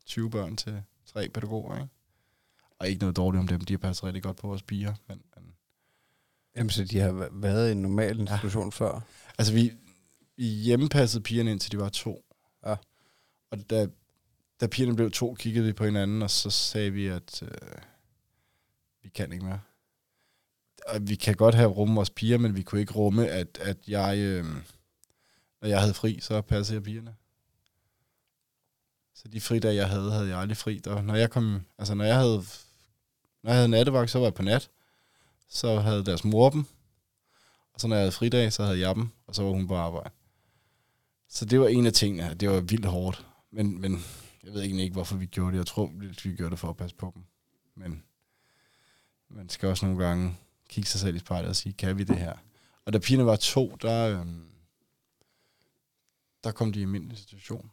20 0.06 0.30
børn 0.30 0.56
til 0.58 0.84
tre 1.06 1.30
pædagoger, 1.30 1.76
ikke? 1.76 1.90
Og 2.80 2.88
ikke 2.88 3.00
noget 3.00 3.16
dårligt 3.16 3.40
om 3.40 3.48
dem, 3.48 3.62
de 3.62 3.74
har 3.74 3.78
passet 3.78 4.04
rigtig 4.04 4.24
godt 4.24 4.38
på 4.38 4.48
vores 4.48 4.64
piger, 4.64 4.94
men, 5.08 5.22
men 5.36 5.46
Jamen, 6.56 6.70
så 6.70 6.84
de 6.84 7.00
har 7.00 7.12
væ- 7.12 7.30
været 7.42 7.70
i 7.70 7.72
en 7.72 7.82
normal 7.82 8.20
institution 8.20 8.64
ja. 8.66 8.70
før? 8.70 9.00
Altså, 9.38 9.54
vi 9.54 9.72
hjemmepassede 10.46 11.24
pigerne 11.24 11.52
indtil 11.52 11.72
de 11.72 11.78
var 11.78 11.90
to. 11.90 12.26
Ja. 12.66 12.76
Og 13.52 13.70
da, 13.70 13.88
da 14.62 14.68
pigerne 14.68 14.96
blev 14.96 15.12
to, 15.12 15.34
kiggede 15.34 15.66
vi 15.66 15.74
på 15.74 15.86
hinanden, 15.86 16.22
og 16.22 16.32
så 16.32 16.50
sagde 16.50 16.92
vi, 16.92 17.08
at 17.08 17.44
øh, 17.44 17.82
vi 19.04 19.10
kan 19.10 19.32
ikke 19.32 19.46
mere. 19.46 19.60
Og 20.88 21.00
vi 21.02 21.16
kan 21.16 21.36
godt 21.36 21.56
have 21.56 21.70
rumme 21.70 21.96
vores 21.96 22.10
piger, 22.10 22.38
men 22.38 22.56
vi 22.56 22.62
kunne 22.62 22.82
ikke 22.82 22.94
rumme, 22.94 23.28
at, 23.28 23.58
at 23.62 23.78
jeg, 23.88 24.18
øh, 24.18 24.46
når 25.62 25.68
jeg 25.68 25.80
havde 25.80 25.94
fri, 25.94 26.20
så 26.22 26.42
passede 26.42 26.76
jeg 26.76 26.84
pigerne. 26.84 27.16
Så 29.14 29.28
de 29.28 29.42
fridage, 29.42 29.76
jeg 29.76 29.90
havde, 29.90 30.12
havde 30.12 30.28
jeg 30.28 30.38
aldrig 30.38 30.58
fri. 30.58 30.78
Der, 30.78 31.02
når 31.02 31.16
jeg 31.16 31.30
kom, 31.30 31.66
altså 31.78 31.94
når 31.94 32.06
jeg 32.06 32.16
havde, 32.16 32.44
når 33.44 33.52
jeg 33.52 33.56
havde 33.56 33.68
nattevagt, 33.68 34.12
så 34.12 34.20
var 34.20 34.26
jeg 34.26 34.34
på 34.34 34.42
nat. 34.42 34.70
Så 35.50 35.80
havde 35.80 36.06
deres 36.06 36.24
mor 36.24 36.50
dem, 36.50 36.66
og 37.74 37.80
så 37.80 37.88
når 37.88 37.96
jeg 37.96 38.02
havde 38.02 38.12
fridag, 38.12 38.54
så 38.54 38.64
havde 38.64 38.80
jeg 38.80 38.96
dem, 38.96 39.10
og 39.28 39.36
så 39.36 39.44
var 39.44 39.50
hun 39.52 39.68
på 39.68 39.76
arbejde. 39.76 40.10
Så 41.30 41.46
det 41.46 41.60
var 41.60 41.68
en 41.68 41.86
af 41.86 41.94
tingene. 41.94 42.34
Det 42.34 42.50
var 42.50 42.60
vildt 42.62 42.86
hårdt. 42.86 43.28
Men, 43.52 43.82
men 43.82 44.04
jeg 44.44 44.54
ved 44.54 44.62
egentlig 44.62 44.84
ikke, 44.84 44.94
hvorfor 44.94 45.18
vi 45.18 45.26
gjorde 45.26 45.52
det. 45.52 45.58
Jeg 45.58 45.68
tror, 45.68 45.92
vi 46.24 46.36
gjorde 46.36 46.52
det 46.52 46.60
for 46.60 46.70
at 46.70 46.78
passe 46.78 46.96
på 46.96 47.12
dem. 47.16 47.24
Men 47.76 48.04
man 49.30 49.50
skal 49.50 49.70
også 49.70 49.86
nogle 49.86 50.06
gange 50.06 50.38
kigge 50.70 50.90
sig 50.90 51.00
selv 51.00 51.16
i 51.16 51.20
spejlet 51.20 51.50
og 51.50 51.56
sige, 51.56 51.74
kan 51.74 51.98
vi 51.98 52.04
det 52.04 52.18
her? 52.18 52.34
Og 52.86 52.94
da 52.94 53.00
pigerne 53.00 53.26
var 53.26 53.36
to, 53.36 53.76
der, 53.82 54.20
øhm, 54.20 54.46
der 56.44 56.52
kom 56.52 56.74
de 56.74 56.82
i 56.82 56.86
min 56.86 57.16
situation. 57.16 57.72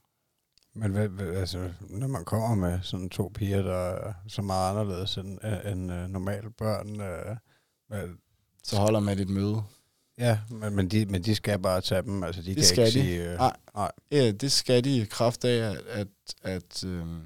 Men 0.75 0.93
hvad, 0.93 1.09
hvad, 1.09 1.27
altså, 1.27 1.73
når 1.81 2.07
man 2.07 2.25
kommer 2.25 2.55
med 2.55 2.81
sådan 2.83 3.11
to 3.11 3.33
piger, 3.35 3.63
der 3.63 3.77
er 3.77 4.15
så 4.29 4.43
meget 4.43 4.71
anderledes 4.71 5.17
end, 5.17 5.39
end 5.73 5.93
uh, 5.93 6.11
normale 6.11 6.51
børn, 6.51 6.91
uh, 6.91 7.37
hvad, 7.87 8.09
Så 8.63 8.77
holder 8.77 9.01
man 9.01 9.19
et 9.19 9.29
møde. 9.29 9.63
Ja, 10.19 10.39
men, 10.51 10.75
men, 10.77 10.89
de, 10.89 11.07
men 11.07 11.23
de 11.23 11.35
skal 11.35 11.59
bare 11.59 11.81
tage 11.81 12.03
dem, 12.03 12.23
altså 12.23 12.43
de 12.43 12.47
Det 12.49 12.57
kan 12.57 12.65
skal 12.65 12.87
ikke 12.87 12.99
de. 13.01 13.05
sige... 13.05 13.33
Uh, 13.33 13.37
Nej. 13.39 13.57
nej. 13.75 13.93
Ja, 14.11 14.31
det 14.31 14.53
skal 14.53 14.85
de 14.85 14.97
i 14.97 15.05
kraft 15.05 15.45
af, 15.45 15.71
at, 15.71 15.79
at, 15.89 16.09
at 16.43 16.85
øhm, 16.85 17.21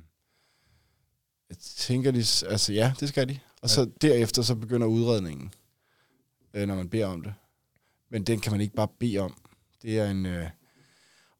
jeg 1.48 1.56
tænker 1.76 2.10
de, 2.10 2.18
altså 2.50 2.72
ja, 2.72 2.92
det 3.00 3.08
skal 3.08 3.28
de. 3.28 3.38
Og 3.62 3.70
så 3.70 3.90
derefter 4.02 4.42
så 4.42 4.54
begynder 4.54 4.86
udredningen, 4.86 5.52
øh, 6.54 6.68
når 6.68 6.74
man 6.74 6.88
beder 6.88 7.06
om 7.06 7.22
det. 7.22 7.34
Men 8.10 8.24
den 8.24 8.40
kan 8.40 8.52
man 8.52 8.60
ikke 8.60 8.74
bare 8.74 8.88
bede 9.00 9.18
om. 9.18 9.36
Det 9.82 9.98
er 9.98 10.10
en, 10.10 10.26
øh, 10.26 10.46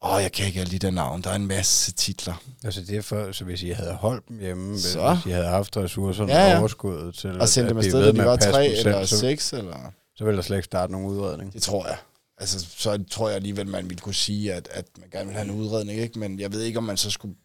åh, 0.03 0.23
jeg 0.23 0.33
kan 0.33 0.47
ikke 0.47 0.61
alle 0.61 0.71
de 0.71 0.79
der 0.79 0.91
navn. 0.91 1.23
Der 1.23 1.31
er 1.31 1.35
en 1.35 1.47
masse 1.47 1.93
titler. 1.93 2.43
Altså 2.65 2.81
det 2.81 2.97
er 2.97 3.03
for, 3.03 3.33
så 3.33 3.45
hvis 3.45 3.63
I 3.63 3.69
havde 3.69 3.95
holdt 3.95 4.29
dem 4.29 4.39
hjemme, 4.39 4.79
Så. 4.79 5.15
hvis 5.15 5.27
I 5.27 5.31
havde 5.31 5.47
haft 5.47 5.77
ressourcerne 5.77 6.33
Ja, 6.33 6.51
ja, 6.51 6.59
overskuddet 6.59 7.15
til 7.15 7.41
Og 7.41 7.49
sende 7.49 7.69
dem 7.71 7.79
afsted, 7.79 8.01
ved 8.01 8.13
de 8.13 8.19
var 8.25 8.37
tre 8.37 8.67
eller 8.69 9.05
seks, 9.05 9.53
eller... 9.53 9.93
så 10.15 10.25
ville 10.25 10.37
der 10.37 10.43
slet 10.43 10.57
ikke 10.57 10.65
starte 10.65 10.93
nogen 10.93 11.07
udredning. 11.09 11.53
Det 11.53 11.63
tror 11.63 11.87
jeg. 11.87 11.99
Altså, 12.39 12.61
så 12.61 13.05
tror 13.11 13.29
jeg 13.29 13.37
alligevel, 13.37 13.69
man 13.69 13.85
ville 13.89 14.01
kunne 14.01 14.15
sige, 14.15 14.55
at, 14.55 14.69
at 14.71 14.87
man 14.99 15.11
gerne 15.11 15.27
vil 15.27 15.35
have 15.37 15.45
en 15.45 15.51
udredning, 15.61 15.99
ikke? 16.01 16.19
Men 16.19 16.41
jeg 16.41 16.53
ved 16.53 16.63
ikke, 16.63 16.79
om 16.79 16.85
man 16.85 16.97
så 16.97 17.11
skulle... 17.11 17.37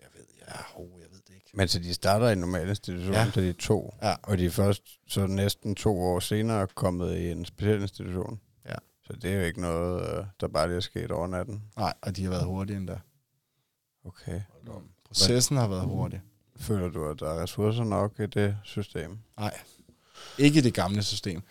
Jeg 0.00 0.08
ved, 0.14 0.24
ja, 0.48 0.80
oh, 0.80 1.00
jeg 1.00 1.08
ved 1.10 1.20
det 1.28 1.34
ikke. 1.34 1.50
Men 1.54 1.68
så 1.68 1.78
de 1.78 1.94
starter 1.94 2.28
i 2.28 2.32
en 2.32 2.38
normal 2.38 2.68
institution, 2.68 3.12
Ja. 3.14 3.30
til 3.34 3.42
de 3.42 3.48
er 3.48 3.52
to, 3.58 3.94
Ja. 4.02 4.14
og 4.22 4.38
de 4.38 4.46
er 4.46 4.50
først 4.50 4.82
så 5.08 5.26
næsten 5.26 5.74
to 5.74 6.00
år 6.00 6.20
senere 6.20 6.66
kommet 6.66 7.16
i 7.18 7.30
en 7.30 7.44
speciel 7.44 7.82
institution. 7.82 8.40
Ja. 8.68 8.74
Så 9.06 9.12
det 9.12 9.32
er 9.32 9.36
jo 9.38 9.44
ikke 9.44 9.60
noget, 9.60 10.18
øh, 10.18 10.24
der 10.40 10.48
bare 10.48 10.66
lige 10.68 10.76
er 10.76 10.80
sket 10.80 11.10
over 11.10 11.26
natten. 11.26 11.62
Nej, 11.76 11.94
og 12.02 12.16
de 12.16 12.22
har 12.24 12.30
været 12.30 12.44
hurtige 12.44 12.76
endda. 12.76 12.98
Okay. 14.04 14.40
Processen 15.04 15.56
har 15.56 15.68
været 15.68 15.84
hurtig. 15.84 16.20
Føler 16.56 16.88
du, 16.88 17.08
at 17.08 17.20
der 17.20 17.30
er 17.30 17.42
ressourcer 17.42 17.84
nok 17.84 18.20
i 18.20 18.26
det 18.26 18.56
system? 18.64 19.18
Nej. 19.38 19.58
Ikke 20.38 20.58
i 20.58 20.62
det 20.62 20.74
gamle 20.74 21.02
system. 21.02 21.42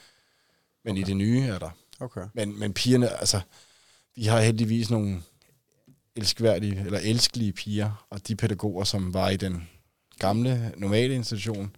Men 0.83 0.91
okay. 0.91 1.01
i 1.01 1.03
det 1.03 1.17
nye 1.17 1.41
er 1.41 1.59
der. 1.59 1.69
Okay. 1.99 2.25
Men, 2.33 2.59
men 2.59 2.73
pigerne, 2.73 3.09
altså, 3.09 3.41
vi 4.15 4.23
har 4.23 4.41
heldigvis 4.41 4.89
nogle 4.89 5.21
elskværdige, 6.15 6.79
eller 6.85 6.99
elskelige 6.99 7.53
piger, 7.53 8.05
og 8.09 8.27
de 8.27 8.35
pædagoger, 8.35 8.83
som 8.83 9.13
var 9.13 9.29
i 9.29 9.37
den 9.37 9.69
gamle, 10.19 10.73
normale 10.77 11.15
institution, 11.15 11.75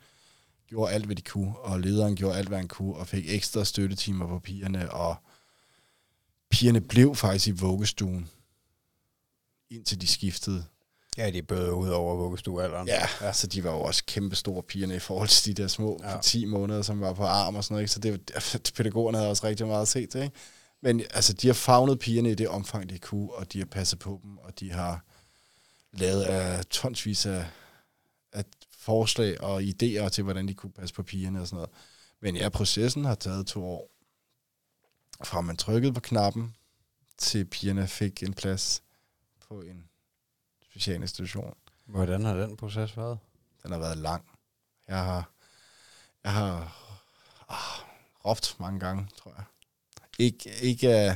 gjorde 0.68 0.94
alt, 0.94 1.06
hvad 1.06 1.16
de 1.16 1.22
kunne, 1.22 1.58
og 1.58 1.80
lederen 1.80 2.16
gjorde 2.16 2.38
alt, 2.38 2.48
hvad 2.48 2.58
han 2.58 2.68
kunne, 2.68 2.96
og 2.96 3.08
fik 3.08 3.30
ekstra 3.30 3.66
støttetimer 3.66 4.28
på 4.28 4.40
pigerne, 4.40 4.92
og 4.92 5.16
pigerne 6.50 6.82
blev 6.82 7.16
faktisk 7.16 7.48
i 7.48 7.52
vuggestuen, 7.52 8.30
indtil 9.70 10.02
de 10.02 10.08
skiftede. 10.08 10.66
Ja, 11.18 11.30
de 11.30 11.44
bøder 11.44 11.72
ud 11.72 11.90
over 11.90 12.16
vuggestuealderen. 12.16 12.88
Ja, 12.88 13.08
ja, 13.22 13.34
så 13.34 13.48
de 13.48 13.64
var 13.64 13.72
jo 13.72 13.82
også 13.82 14.04
kæmpe 14.08 14.36
store 14.36 14.64
pigerne 14.64 14.96
i 14.96 15.00
forhold 15.00 15.30
til 15.30 15.58
de 15.58 15.62
der 15.62 15.68
små 15.68 16.00
Ja. 16.04 16.12
ja. 16.12 16.22
10 16.22 16.46
måneder, 16.46 16.82
som 16.82 17.02
var 17.02 17.14
på 17.14 17.24
arm 17.24 17.56
og 17.56 17.64
sådan 17.64 17.74
noget. 17.74 17.84
Ikke? 17.84 17.92
Så 17.92 18.00
det, 18.00 18.74
pædagogerne 18.78 19.18
havde 19.18 19.30
også 19.30 19.48
rigtig 19.48 19.68
meget 19.68 19.82
at 19.82 19.88
se 19.88 20.06
til. 20.06 20.22
Ikke? 20.22 20.36
Men 20.82 21.00
altså, 21.12 21.34
de 21.34 21.48
har 21.48 21.54
fagnet 21.54 22.00
pigerne 22.00 22.32
i 22.32 22.36
det 22.36 22.48
omfang, 22.48 22.90
de 22.90 23.00
kunne, 23.00 23.34
og 23.34 23.54
de 23.54 23.60
har 23.60 23.66
passet 23.66 24.00
på 24.00 24.20
dem, 24.24 24.38
og 24.38 24.60
de 24.60 24.72
har 24.72 25.06
lavet 25.94 26.24
af 26.24 26.66
tonsvis 26.66 27.26
af, 27.26 27.46
af 28.34 28.46
forslag 28.78 29.42
og 29.42 29.62
idéer 29.62 30.10
til, 30.10 30.24
hvordan 30.24 30.48
de 30.48 30.54
kunne 30.54 30.72
passe 30.72 30.96
på 30.96 31.04
pigerne 31.04 31.42
og 31.42 31.48
sådan 31.48 31.56
noget. 31.56 31.70
Men 32.22 32.36
ja, 32.36 32.50
processen 32.50 33.06
har 33.06 33.16
taget 33.16 33.48
to 33.48 33.66
år. 33.66 33.90
Fra 35.24 35.42
man 35.42 35.58
trykkede 35.58 35.94
på 35.94 36.00
knappen, 36.00 36.56
til 37.18 37.46
pigerne 37.46 37.88
fik 37.88 38.24
en 38.24 38.34
plads 38.34 38.84
på 39.48 39.62
en 39.62 39.84
specialinstitution. 40.74 41.54
Hvordan 41.86 42.26
har 42.26 42.34
den 42.34 42.58
proces 42.58 42.98
været? 42.98 43.18
Den 43.64 43.72
har 43.72 43.80
været 43.80 43.98
lang. 43.98 44.24
Jeg 44.88 44.98
har, 45.04 45.30
jeg 46.24 46.34
har 46.34 46.56
ah, 47.50 47.86
råbt 48.26 48.56
mange 48.60 48.80
gange, 48.80 49.08
tror 49.22 49.34
jeg. 49.38 49.44
Ikke, 50.20 50.50
ikke, 50.62 51.08
uh, 51.10 51.16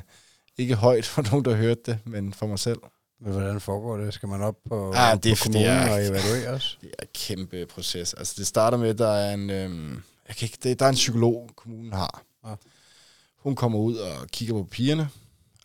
ikke 0.57 0.75
højt 0.75 1.05
for 1.05 1.21
nogen, 1.31 1.45
der 1.45 1.55
hørte 1.55 1.81
det, 1.85 1.99
men 2.05 2.33
for 2.33 2.47
mig 2.47 2.59
selv. 2.59 2.79
Men 3.19 3.31
hvordan 3.33 3.61
foregår 3.61 3.97
det? 3.97 4.13
Skal 4.13 4.29
man 4.29 4.41
op 4.41 4.55
på, 4.69 4.93
Ah, 4.95 5.23
det 5.23 5.31
er 5.31 5.35
på 5.35 5.43
kommunen 5.43 5.65
jeg- 5.65 5.91
og 5.91 6.05
evalueres? 6.07 6.77
Det 6.81 6.89
er 6.99 7.03
et 7.03 7.13
kæmpe 7.13 7.65
proces. 7.65 8.13
Altså, 8.13 8.33
det 8.37 8.47
starter 8.47 8.77
med, 8.77 8.89
at 8.89 8.97
der 8.97 9.07
er 9.07 9.33
en, 9.33 9.49
øhm, 9.49 10.03
jeg 10.27 10.35
kan 10.35 10.45
ikke, 10.45 10.57
det, 10.63 10.79
der 10.79 10.85
er 10.85 10.89
en 10.89 10.95
psykolog, 10.95 11.49
kommunen 11.55 11.93
har. 11.93 12.23
Ja. 12.45 12.55
Hun 13.37 13.55
kommer 13.55 13.79
ud 13.79 13.95
og 13.95 14.27
kigger 14.27 14.53
på 14.53 14.63
pigerne. 14.71 15.09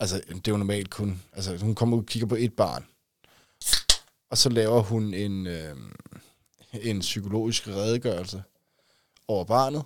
Altså, 0.01 0.17
det 0.29 0.49
er 0.49 0.53
jo 0.53 0.57
normalt 0.57 0.91
kun... 0.91 1.23
Altså, 1.33 1.57
hun 1.57 1.75
kommer 1.75 1.97
ud 1.97 2.03
og 2.03 2.07
kigger 2.07 2.27
på 2.27 2.35
et 2.35 2.53
barn. 2.53 2.85
Og 4.33 4.39
så 4.39 4.49
laver 4.49 4.83
hun 4.83 5.15
en, 5.15 5.47
øh, 5.47 5.77
en 6.73 7.01
psykologisk 7.01 7.69
redegørelse 7.69 8.43
over 9.29 9.45
barnet. 9.45 9.85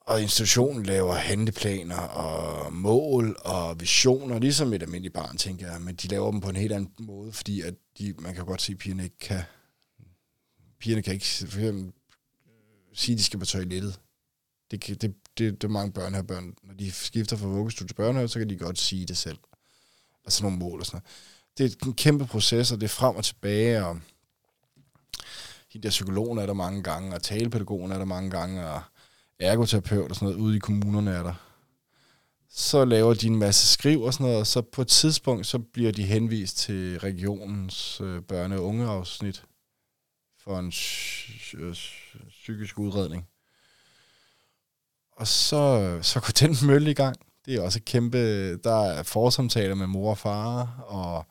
Og 0.00 0.22
institutionen 0.22 0.86
laver 0.86 1.14
handleplaner 1.14 1.96
og 2.00 2.72
mål 2.72 3.36
og 3.40 3.80
visioner, 3.80 4.38
ligesom 4.38 4.72
et 4.72 4.82
almindeligt 4.82 5.14
barn, 5.14 5.36
tænker 5.36 5.72
jeg. 5.72 5.80
Men 5.80 5.94
de 5.94 6.08
laver 6.08 6.30
dem 6.30 6.40
på 6.40 6.48
en 6.48 6.56
helt 6.56 6.72
anden 6.72 6.90
måde, 6.98 7.32
fordi 7.32 7.60
at 7.60 7.74
de, 7.98 8.14
man 8.18 8.34
kan 8.34 8.44
godt 8.44 8.62
se, 8.62 8.72
at 8.72 8.78
pigerne 8.78 9.04
ikke 9.04 9.18
kan... 9.18 9.42
Pigerne 10.78 11.02
kan 11.02 11.14
ikke 11.14 11.26
for 11.26 11.44
eksempel, 11.44 11.92
sige, 12.92 13.14
at 13.14 13.18
de 13.18 13.24
skal 13.24 13.38
på 13.38 13.46
toilettet. 13.46 14.00
Det, 14.70 14.80
kan, 14.80 14.96
det, 14.96 15.14
det, 15.38 15.62
det 15.62 15.64
er 15.64 15.72
mange 15.72 15.92
børn 15.92 16.54
Når 16.62 16.74
de 16.74 16.92
skifter 16.92 17.36
fra 17.36 17.46
vuggestue 17.46 17.88
til 17.88 17.94
børnehave, 17.94 18.28
så 18.28 18.38
kan 18.38 18.50
de 18.50 18.56
godt 18.56 18.78
sige 18.78 19.06
det 19.06 19.16
selv. 19.16 19.38
Altså 20.24 20.42
nogle 20.42 20.58
mål 20.58 20.80
og 20.80 20.86
sådan 20.86 20.96
noget. 20.96 21.33
Det 21.58 21.72
er 21.72 21.86
en 21.86 21.94
kæmpe 21.94 22.26
proces, 22.26 22.72
og 22.72 22.80
det 22.80 22.84
er 22.84 22.88
frem 22.88 23.16
og 23.16 23.24
tilbage, 23.24 23.86
og 23.86 24.00
hende 25.72 25.82
der 25.82 25.90
psykologen 25.90 26.38
er 26.38 26.46
der 26.46 26.52
mange 26.52 26.82
gange, 26.82 27.14
og 27.14 27.22
talepædagogen 27.22 27.92
er 27.92 27.98
der 27.98 28.04
mange 28.04 28.30
gange, 28.30 28.66
og 28.66 28.82
ergoterapeut 29.38 30.10
og 30.10 30.16
sådan 30.16 30.26
noget 30.26 30.40
ude 30.40 30.56
i 30.56 30.58
kommunerne 30.58 31.10
er 31.10 31.22
der. 31.22 31.34
Så 32.50 32.84
laver 32.84 33.14
de 33.14 33.26
en 33.26 33.38
masse 33.38 33.66
skriv 33.66 34.02
og 34.02 34.12
sådan 34.12 34.24
noget, 34.24 34.40
og 34.40 34.46
så 34.46 34.62
på 34.62 34.82
et 34.82 34.88
tidspunkt, 34.88 35.46
så 35.46 35.58
bliver 35.58 35.92
de 35.92 36.02
henvist 36.02 36.56
til 36.56 36.98
regionens 36.98 38.00
øh, 38.00 38.22
børne- 38.32 38.54
og 38.54 38.64
ungeafsnit 38.64 39.44
for 40.38 40.58
en 40.58 40.72
øh, 41.54 41.74
psykisk 42.28 42.78
udredning. 42.78 43.26
Og 45.12 45.26
så, 45.26 45.98
så 46.02 46.20
går 46.20 46.46
den 46.46 46.56
mølle 46.66 46.90
i 46.90 46.94
gang. 46.94 47.16
Det 47.46 47.54
er 47.54 47.60
også 47.60 47.78
et 47.78 47.84
kæmpe... 47.84 48.18
Der 48.56 48.84
er 48.84 49.02
forsamtaler 49.02 49.74
med 49.74 49.86
mor 49.86 50.10
og 50.10 50.18
far, 50.18 50.80
og 50.86 51.26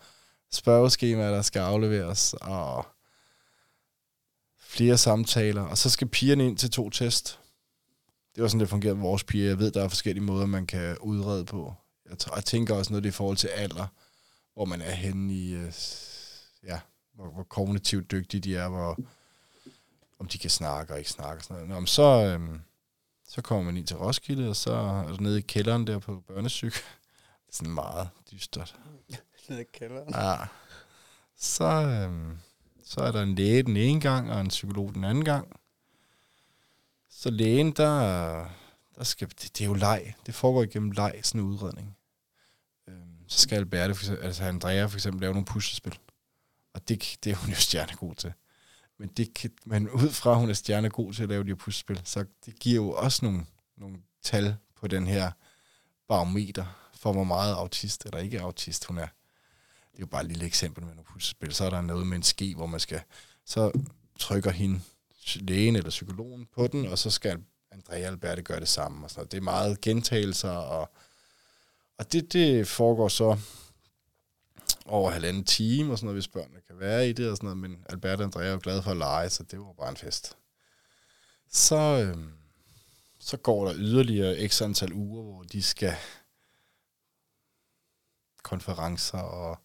spørgeskemaer, 0.55 1.31
der 1.31 1.41
skal 1.41 1.59
afleveres, 1.59 2.35
og 2.41 2.85
flere 4.59 4.97
samtaler, 4.97 5.61
og 5.61 5.77
så 5.77 5.89
skal 5.89 6.07
pigerne 6.07 6.47
ind 6.47 6.57
til 6.57 6.71
to 6.71 6.89
test. 6.89 7.39
Det 8.35 8.41
var 8.41 8.47
sådan, 8.47 8.59
det 8.59 8.69
fungerer 8.69 8.93
med 8.93 9.01
vores 9.01 9.23
piger. 9.23 9.47
Jeg 9.47 9.59
ved, 9.59 9.71
der 9.71 9.83
er 9.83 9.87
forskellige 9.87 10.23
måder, 10.23 10.45
man 10.45 10.67
kan 10.67 10.97
udrede 10.97 11.45
på. 11.45 11.73
Jeg, 12.09 12.17
jeg 12.35 12.45
tænker 12.45 12.75
også 12.75 12.91
noget 12.91 13.03
det 13.03 13.09
i 13.09 13.11
forhold 13.11 13.37
til 13.37 13.47
alder, 13.47 13.87
hvor 14.53 14.65
man 14.65 14.81
er 14.81 14.91
henne 14.91 15.33
i, 15.33 15.53
øh, 15.53 15.73
ja, 16.63 16.79
hvor, 17.13 17.31
hvor 17.31 17.43
kognitivt 17.43 18.11
dygtige 18.11 18.41
de 18.41 18.55
er, 18.55 18.69
hvor, 18.69 18.97
om 20.19 20.27
de 20.27 20.37
kan 20.37 20.49
snakke 20.49 20.93
og 20.93 20.99
ikke 20.99 21.11
snakke 21.11 21.39
og 21.39 21.43
sådan 21.43 21.55
noget. 21.55 21.69
Nå, 21.69 21.79
men 21.79 21.87
så, 21.87 22.03
øhm, 22.03 22.61
så 23.27 23.41
kommer 23.41 23.63
man 23.63 23.77
ind 23.77 23.87
til 23.87 23.97
Roskilde, 23.97 24.49
og 24.49 24.55
så 24.55 24.73
er 24.73 25.07
du 25.07 25.23
nede 25.23 25.39
i 25.39 25.41
kælderen 25.41 25.87
der 25.87 25.99
på 25.99 26.23
børnesyk. 26.27 26.73
Det 27.45 27.49
er 27.49 27.55
sådan 27.55 27.73
meget 27.73 28.09
dystert. 28.31 28.75
Nede 29.49 29.61
i 29.61 29.65
kælderen. 29.73 30.13
Ja. 30.13 30.35
Så, 31.37 31.65
øhm, 31.65 32.37
så 32.83 33.01
er 33.01 33.11
der 33.11 33.21
en 33.21 33.35
læge 33.35 33.63
den 33.63 33.77
ene 33.77 34.01
gang, 34.01 34.31
og 34.31 34.41
en 34.41 34.47
psykolog 34.47 34.93
den 34.93 35.03
anden 35.03 35.25
gang. 35.25 35.59
Så 37.09 37.29
lægen, 37.29 37.71
der, 37.71 37.99
der 38.95 39.03
skal, 39.03 39.29
det, 39.29 39.57
det 39.57 39.61
er 39.61 39.65
jo 39.67 39.73
leg. 39.73 40.13
Det 40.25 40.35
foregår 40.35 40.63
igennem 40.63 40.91
leg, 40.91 41.19
sådan 41.23 41.41
en 41.41 41.47
udredning. 41.47 41.97
Øhm, 42.87 43.17
så 43.27 43.39
skal 43.39 43.55
Alberte, 43.55 43.95
for 43.95 44.03
eksempel, 44.03 44.25
altså 44.25 44.43
Andrea 44.43 44.85
for 44.85 44.97
eksempel, 44.97 45.21
lave 45.21 45.33
nogle 45.33 45.45
puslespil. 45.45 45.99
Og 46.73 46.87
det, 46.87 47.17
det 47.23 47.31
er 47.31 47.35
hun 47.35 47.49
jo 47.49 47.55
stjernegod 47.55 48.15
til. 48.15 48.33
Men, 48.97 49.09
det 49.09 49.33
kan, 49.33 49.51
men 49.65 49.89
ud 49.89 50.09
fra, 50.09 50.31
at 50.31 50.37
hun 50.37 50.49
er 50.49 50.53
stjernegod 50.53 51.13
til 51.13 51.23
at 51.23 51.29
lave 51.29 51.43
de 51.43 51.47
her 51.47 51.55
puslespil, 51.55 52.01
så 52.03 52.25
det 52.45 52.59
giver 52.59 52.75
jo 52.75 52.91
også 52.91 53.25
nogle, 53.25 53.45
nogle 53.77 53.97
tal 54.21 54.55
på 54.75 54.87
den 54.87 55.07
her 55.07 55.31
barometer, 56.07 56.89
for 56.93 57.13
hvor 57.13 57.23
meget 57.23 57.55
autist 57.55 58.05
eller 58.05 58.19
ikke 58.19 58.41
autist 58.41 58.85
hun 58.85 58.97
er. 58.97 59.07
Det 59.93 59.99
er 59.99 60.01
jo 60.01 60.07
bare 60.07 60.21
et 60.21 60.27
lille 60.27 60.45
eksempel 60.45 60.83
med 60.83 60.93
nogle 60.93 61.05
puslespil. 61.13 61.53
Så 61.53 61.65
er 61.65 61.69
der 61.69 61.81
noget 61.81 62.07
med 62.07 62.17
en 62.17 62.23
ske, 62.23 62.55
hvor 62.55 62.65
man 62.65 62.79
skal, 62.79 63.01
så 63.45 63.71
trykker 64.19 64.51
hende 64.51 64.81
lægen 65.35 65.75
eller 65.75 65.89
psykologen 65.89 66.45
på 66.45 66.67
den, 66.67 66.87
og 66.87 66.97
så 66.97 67.09
skal 67.09 67.43
Andrea 67.71 68.01
og 68.01 68.07
Alberte 68.07 68.41
gøre 68.41 68.59
det 68.59 68.67
samme. 68.67 69.05
Og 69.05 69.09
sådan 69.09 69.19
noget. 69.19 69.31
Det 69.31 69.37
er 69.37 69.41
meget 69.41 69.81
gentagelser, 69.81 70.49
og, 70.49 70.89
og 71.97 72.13
det, 72.13 72.33
det 72.33 72.67
foregår 72.67 73.07
så 73.07 73.37
over 74.85 75.11
halvanden 75.11 75.43
time, 75.43 75.91
og 75.91 75.97
sådan 75.97 76.05
noget, 76.05 76.15
hvis 76.15 76.27
børnene 76.27 76.61
kan 76.67 76.79
være 76.79 77.09
i 77.09 77.13
det, 77.13 77.29
og 77.29 77.37
sådan 77.37 77.47
noget, 77.47 77.57
men 77.57 77.85
Albert 77.89 78.19
og 78.19 78.23
Andrea 78.23 78.47
er 78.47 78.51
jo 78.51 78.59
glade 78.63 78.83
for 78.83 78.91
at 78.91 78.97
lege, 78.97 79.29
så 79.29 79.43
det 79.43 79.59
var 79.59 79.73
bare 79.73 79.89
en 79.89 79.97
fest. 79.97 80.37
Så, 81.51 81.75
øh, 81.75 82.17
så 83.19 83.37
går 83.37 83.65
der 83.65 83.73
yderligere 83.77 84.47
x 84.47 84.61
antal 84.61 84.93
uger, 84.93 85.23
hvor 85.23 85.43
de 85.43 85.63
skal 85.63 85.95
konferencer 88.43 89.17
og 89.17 89.62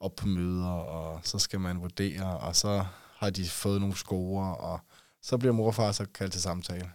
op 0.00 0.16
på 0.16 0.26
møder, 0.26 0.70
og 0.70 1.20
så 1.24 1.38
skal 1.38 1.60
man 1.60 1.80
vurdere, 1.80 2.38
og 2.38 2.56
så 2.56 2.86
har 3.16 3.30
de 3.30 3.48
fået 3.48 3.80
nogle 3.80 3.96
score, 3.96 4.56
og 4.56 4.80
så 5.20 5.38
bliver 5.38 5.52
mor 5.52 5.66
og 5.66 5.74
far 5.74 5.92
så 5.92 6.06
kaldt 6.14 6.32
til 6.32 6.42
samtale. 6.42 6.92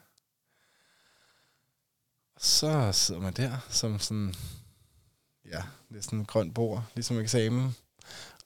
Så 2.38 2.92
sidder 2.92 3.22
man 3.22 3.34
der 3.34 3.58
som 3.70 4.00
sådan, 4.00 4.34
ja, 5.46 5.64
det 5.90 5.98
er 5.98 6.02
sådan 6.02 6.20
en 6.20 6.26
grønt 6.26 6.56
bord, 6.56 6.84
ligesom 6.96 7.20
eksamen, 7.20 7.76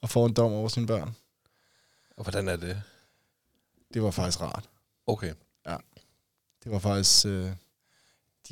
og 0.01 0.09
får 0.09 0.25
en 0.25 0.33
dom 0.33 0.51
over 0.51 0.67
sine 0.67 0.87
børn. 0.87 1.15
Og 2.17 2.23
hvordan 2.23 2.47
er 2.47 2.55
det? 2.55 2.83
Det 3.93 4.03
var 4.03 4.11
faktisk 4.11 4.41
rart. 4.41 4.69
Okay. 5.07 5.33
Det 6.63 6.71
var 6.71 6.79
faktisk, 6.79 7.25
øh, 7.25 7.51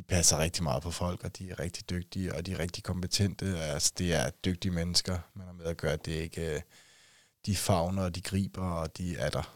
de 0.02 0.06
passer 0.06 0.38
rigtig 0.38 0.64
meget 0.64 0.84
på 0.84 0.92
folk, 0.92 1.24
og 1.24 1.38
de 1.38 1.52
er 1.52 1.60
rigtig 1.60 1.90
dygtige, 1.90 2.36
og 2.36 2.46
de 2.46 2.52
er 2.52 2.60
rigtig 2.60 2.84
kompetente. 2.84 3.60
Altså, 3.60 3.94
det 3.98 4.14
er 4.14 4.30
dygtige 4.30 4.72
mennesker, 4.72 5.18
man 5.34 5.46
har 5.46 5.54
med 5.54 5.66
at 5.66 5.78
gøre. 5.78 5.98
Det 6.06 6.18
er 6.18 6.22
ikke, 6.22 6.56
øh, 6.56 6.62
de 7.46 7.56
fagner, 7.56 8.04
og 8.04 8.16
de 8.16 8.22
griber, 8.22 8.70
og 8.72 8.98
de 8.98 9.18
er 9.18 9.30
der. 9.30 9.56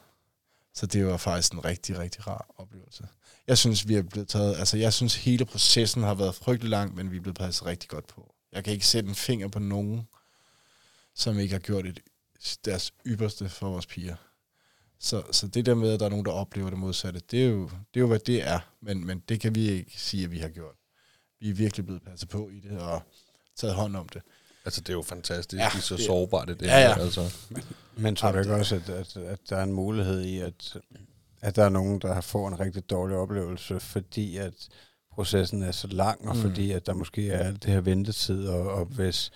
Så 0.74 0.86
det 0.86 1.06
var 1.06 1.18
faktisk 1.18 1.54
en 1.54 1.66
rigtig, 1.66 2.00
rigtig 2.00 2.28
rar 2.28 2.46
oplevelse. 2.58 3.08
Jeg 3.48 3.58
synes, 3.58 3.88
vi 3.88 3.96
er 3.96 4.02
blevet 4.02 4.28
taget, 4.28 4.56
altså 4.58 4.78
jeg 4.78 4.94
synes, 4.94 5.16
hele 5.16 5.46
processen 5.46 6.04
har 6.04 6.14
været 6.14 6.36
frygtelig 6.36 6.70
lang, 6.70 6.96
men 6.96 7.12
vi 7.12 7.18
er 7.18 7.22
blevet 7.22 7.38
passet 7.38 7.66
rigtig 7.66 7.90
godt 7.90 8.08
på. 8.08 8.34
Jeg 8.52 8.64
kan 8.64 8.74
ikke 8.74 8.88
sætte 8.88 9.10
en 9.10 9.16
finger 9.16 9.48
på 9.48 9.60
nogen, 9.60 10.08
som 11.16 11.40
ikke 11.40 11.54
har 11.54 11.60
gjort 11.60 11.86
et, 11.86 12.00
deres 12.66 12.94
ypperste 13.06 13.50
for 13.50 13.70
vores 13.70 13.86
piger. 13.86 14.16
Så, 15.06 15.23
så 15.32 15.48
det 15.48 15.65
der 15.65 15.76
med, 15.76 15.94
at 15.94 15.99
der 15.99 16.06
er 16.06 16.10
nogen, 16.10 16.26
der 16.26 16.32
oplever 16.32 16.69
det 16.69 16.80
modsatte, 16.80 17.22
det 17.32 17.44
er 17.44 17.48
jo, 17.49 17.64
det 17.64 17.95
er 17.95 17.99
jo 17.99 18.07
hvad 18.07 18.19
det 18.19 18.48
er. 18.48 18.60
Men, 18.82 19.06
men 19.06 19.23
det 19.30 19.40
kan 19.40 19.56
vi 19.56 19.69
ikke 19.69 19.91
sige, 20.02 20.23
at 20.23 20.32
vi 20.32 20.38
har 20.40 20.49
gjort. 20.49 20.76
Vi 21.40 21.49
er 21.49 21.53
virkelig 21.53 21.86
blevet 21.86 22.02
passet 22.03 22.30
på 22.30 22.49
i 22.49 22.60
det, 22.60 22.80
og 22.80 23.02
taget 23.56 23.76
hånd 23.76 23.95
om 23.95 24.10
det. 24.10 24.22
Altså, 24.65 24.82
det 24.82 24.90
er 24.90 24.94
jo 24.94 25.02
fantastisk. 25.02 25.60
Ja, 25.60 25.69
det 25.73 25.77
er 25.77 25.82
så 25.82 25.95
det- 25.98 26.06
sårbart, 26.06 26.48
det, 26.48 26.60
det 26.60 26.65
Ja, 26.65 26.80
ja. 26.80 26.95
her, 26.95 27.02
Altså. 27.03 27.36
Men 27.98 28.15
tror 28.15 28.32
du 28.32 28.38
ikke 28.38 28.49
det- 28.52 28.60
også, 28.60 28.76
at, 28.76 28.90
at, 28.90 29.18
at 29.18 29.40
der 29.49 29.57
er 29.57 29.64
en 29.64 29.73
mulighed 29.73 30.22
i, 30.22 30.40
at, 30.40 30.77
at 31.41 31.56
der 31.56 31.64
er 31.64 31.69
nogen, 31.69 31.99
der 32.02 32.14
har 32.14 32.22
fået 32.22 32.52
en 32.52 32.60
rigtig 32.60 32.90
dårlig 32.90 33.18
oplevelse, 33.18 33.80
fordi 33.80 34.38
at 34.38 34.53
processen 35.11 35.64
er 35.64 35.72
så 35.72 35.88
lang, 35.88 36.27
og 36.30 36.36
Mm. 36.36 36.41
mm. 36.41 36.48
fordi 36.49 36.72
at 36.72 36.86
der 36.86 36.94
måske 36.94 37.30
er 37.30 37.48
alt 37.48 37.64
det 37.64 37.72
her 37.73 37.82
ventetid, 37.82 38.48
og, 38.48 38.68
og 38.73 38.86
hvis, 38.86 39.32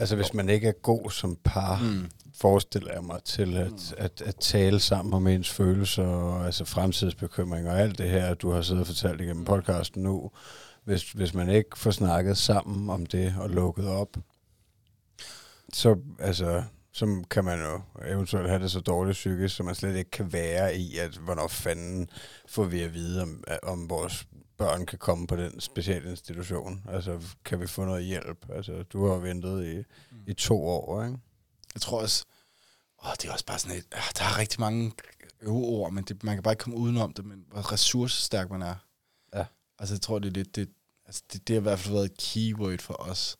altså 0.00 0.16
hvis 0.16 0.34
man 0.34 0.48
ikke 0.48 0.68
er 0.68 0.72
god 0.72 1.10
som 1.10 1.36
par, 1.44 1.80
Mm. 1.82 2.10
forestiller 2.34 2.92
jeg 2.92 3.04
mig 3.04 3.22
til 3.24 3.56
at, 3.56 3.94
at, 3.98 4.22
at 4.22 4.36
tale 4.36 4.80
sammen 4.80 5.14
om 5.14 5.26
ens 5.26 5.50
følelser, 5.50 6.04
og 6.06 6.46
altså 6.46 6.64
fremtidsbekymringer 6.64 7.72
og 7.72 7.80
alt 7.80 7.98
det 7.98 8.10
her, 8.10 8.34
du 8.34 8.50
har 8.50 8.62
siddet 8.62 8.80
og 8.80 8.86
fortalt 8.86 9.20
igennem 9.20 9.44
podcasten 9.44 10.02
nu. 10.02 10.30
Hvis, 10.84 11.12
hvis 11.12 11.34
man 11.34 11.48
ikke 11.50 11.78
får 11.78 11.90
snakket 11.90 12.38
sammen 12.38 12.90
om 12.90 13.06
det 13.06 13.34
og 13.38 13.50
lukket 13.50 13.86
op, 13.88 14.16
så, 15.72 15.96
altså, 16.18 16.62
så 16.92 17.22
kan 17.30 17.44
man 17.44 17.58
jo 17.60 17.80
eventuelt 18.06 18.48
have 18.48 18.62
det 18.62 18.70
så 18.70 18.80
dårligt 18.80 19.14
psykisk, 19.14 19.56
så 19.56 19.62
man 19.62 19.74
slet 19.74 19.96
ikke 19.96 20.10
kan 20.10 20.32
være 20.32 20.76
i, 20.76 20.98
at 20.98 21.10
hvornår 21.10 21.48
fanden 21.48 22.08
får 22.48 22.64
vi 22.64 22.82
at 22.82 22.94
vide, 22.94 23.22
om, 23.22 23.44
om 23.62 23.90
vores 23.90 24.26
børn 24.60 24.86
kan 24.86 24.98
komme 24.98 25.26
på 25.26 25.36
den 25.36 25.60
specialinstitution. 25.60 26.84
Altså, 26.88 27.20
kan 27.44 27.60
vi 27.60 27.66
få 27.66 27.84
noget 27.84 28.04
hjælp? 28.04 28.46
Altså, 28.50 28.82
du 28.82 29.06
har 29.06 29.16
ventet 29.16 29.66
i, 29.66 29.84
i 30.30 30.34
to 30.34 30.66
år, 30.66 31.04
ikke? 31.04 31.18
Jeg 31.74 31.80
tror 31.82 32.00
også, 32.00 32.24
åh, 33.04 33.12
det 33.12 33.28
er 33.28 33.32
også 33.32 33.44
bare 33.46 33.58
sådan 33.58 33.76
et, 33.76 33.86
ah, 33.92 34.02
der 34.18 34.24
er 34.24 34.38
rigtig 34.38 34.60
mange 34.60 34.92
øveord, 35.40 35.92
men 35.92 36.04
det, 36.04 36.24
man 36.24 36.36
kan 36.36 36.42
bare 36.42 36.52
ikke 36.52 36.62
komme 36.62 36.78
udenom 36.78 37.12
det, 37.12 37.24
men 37.24 37.44
hvor 37.48 37.72
ressourcestærk 37.72 38.50
man 38.50 38.62
er. 38.62 38.74
Ja. 39.34 39.44
Altså 39.78 39.94
jeg 39.94 40.00
tror, 40.00 40.18
det 40.18 40.28
er 40.28 40.32
lidt, 40.32 40.56
det, 40.56 40.68
altså, 41.06 41.22
det, 41.32 41.48
det 41.48 41.54
har 41.54 41.60
i 41.60 41.62
hvert 41.62 41.78
fald 41.78 41.94
været 41.94 42.04
et 42.04 42.16
keyword 42.16 42.78
for 42.78 42.94
os, 42.94 43.36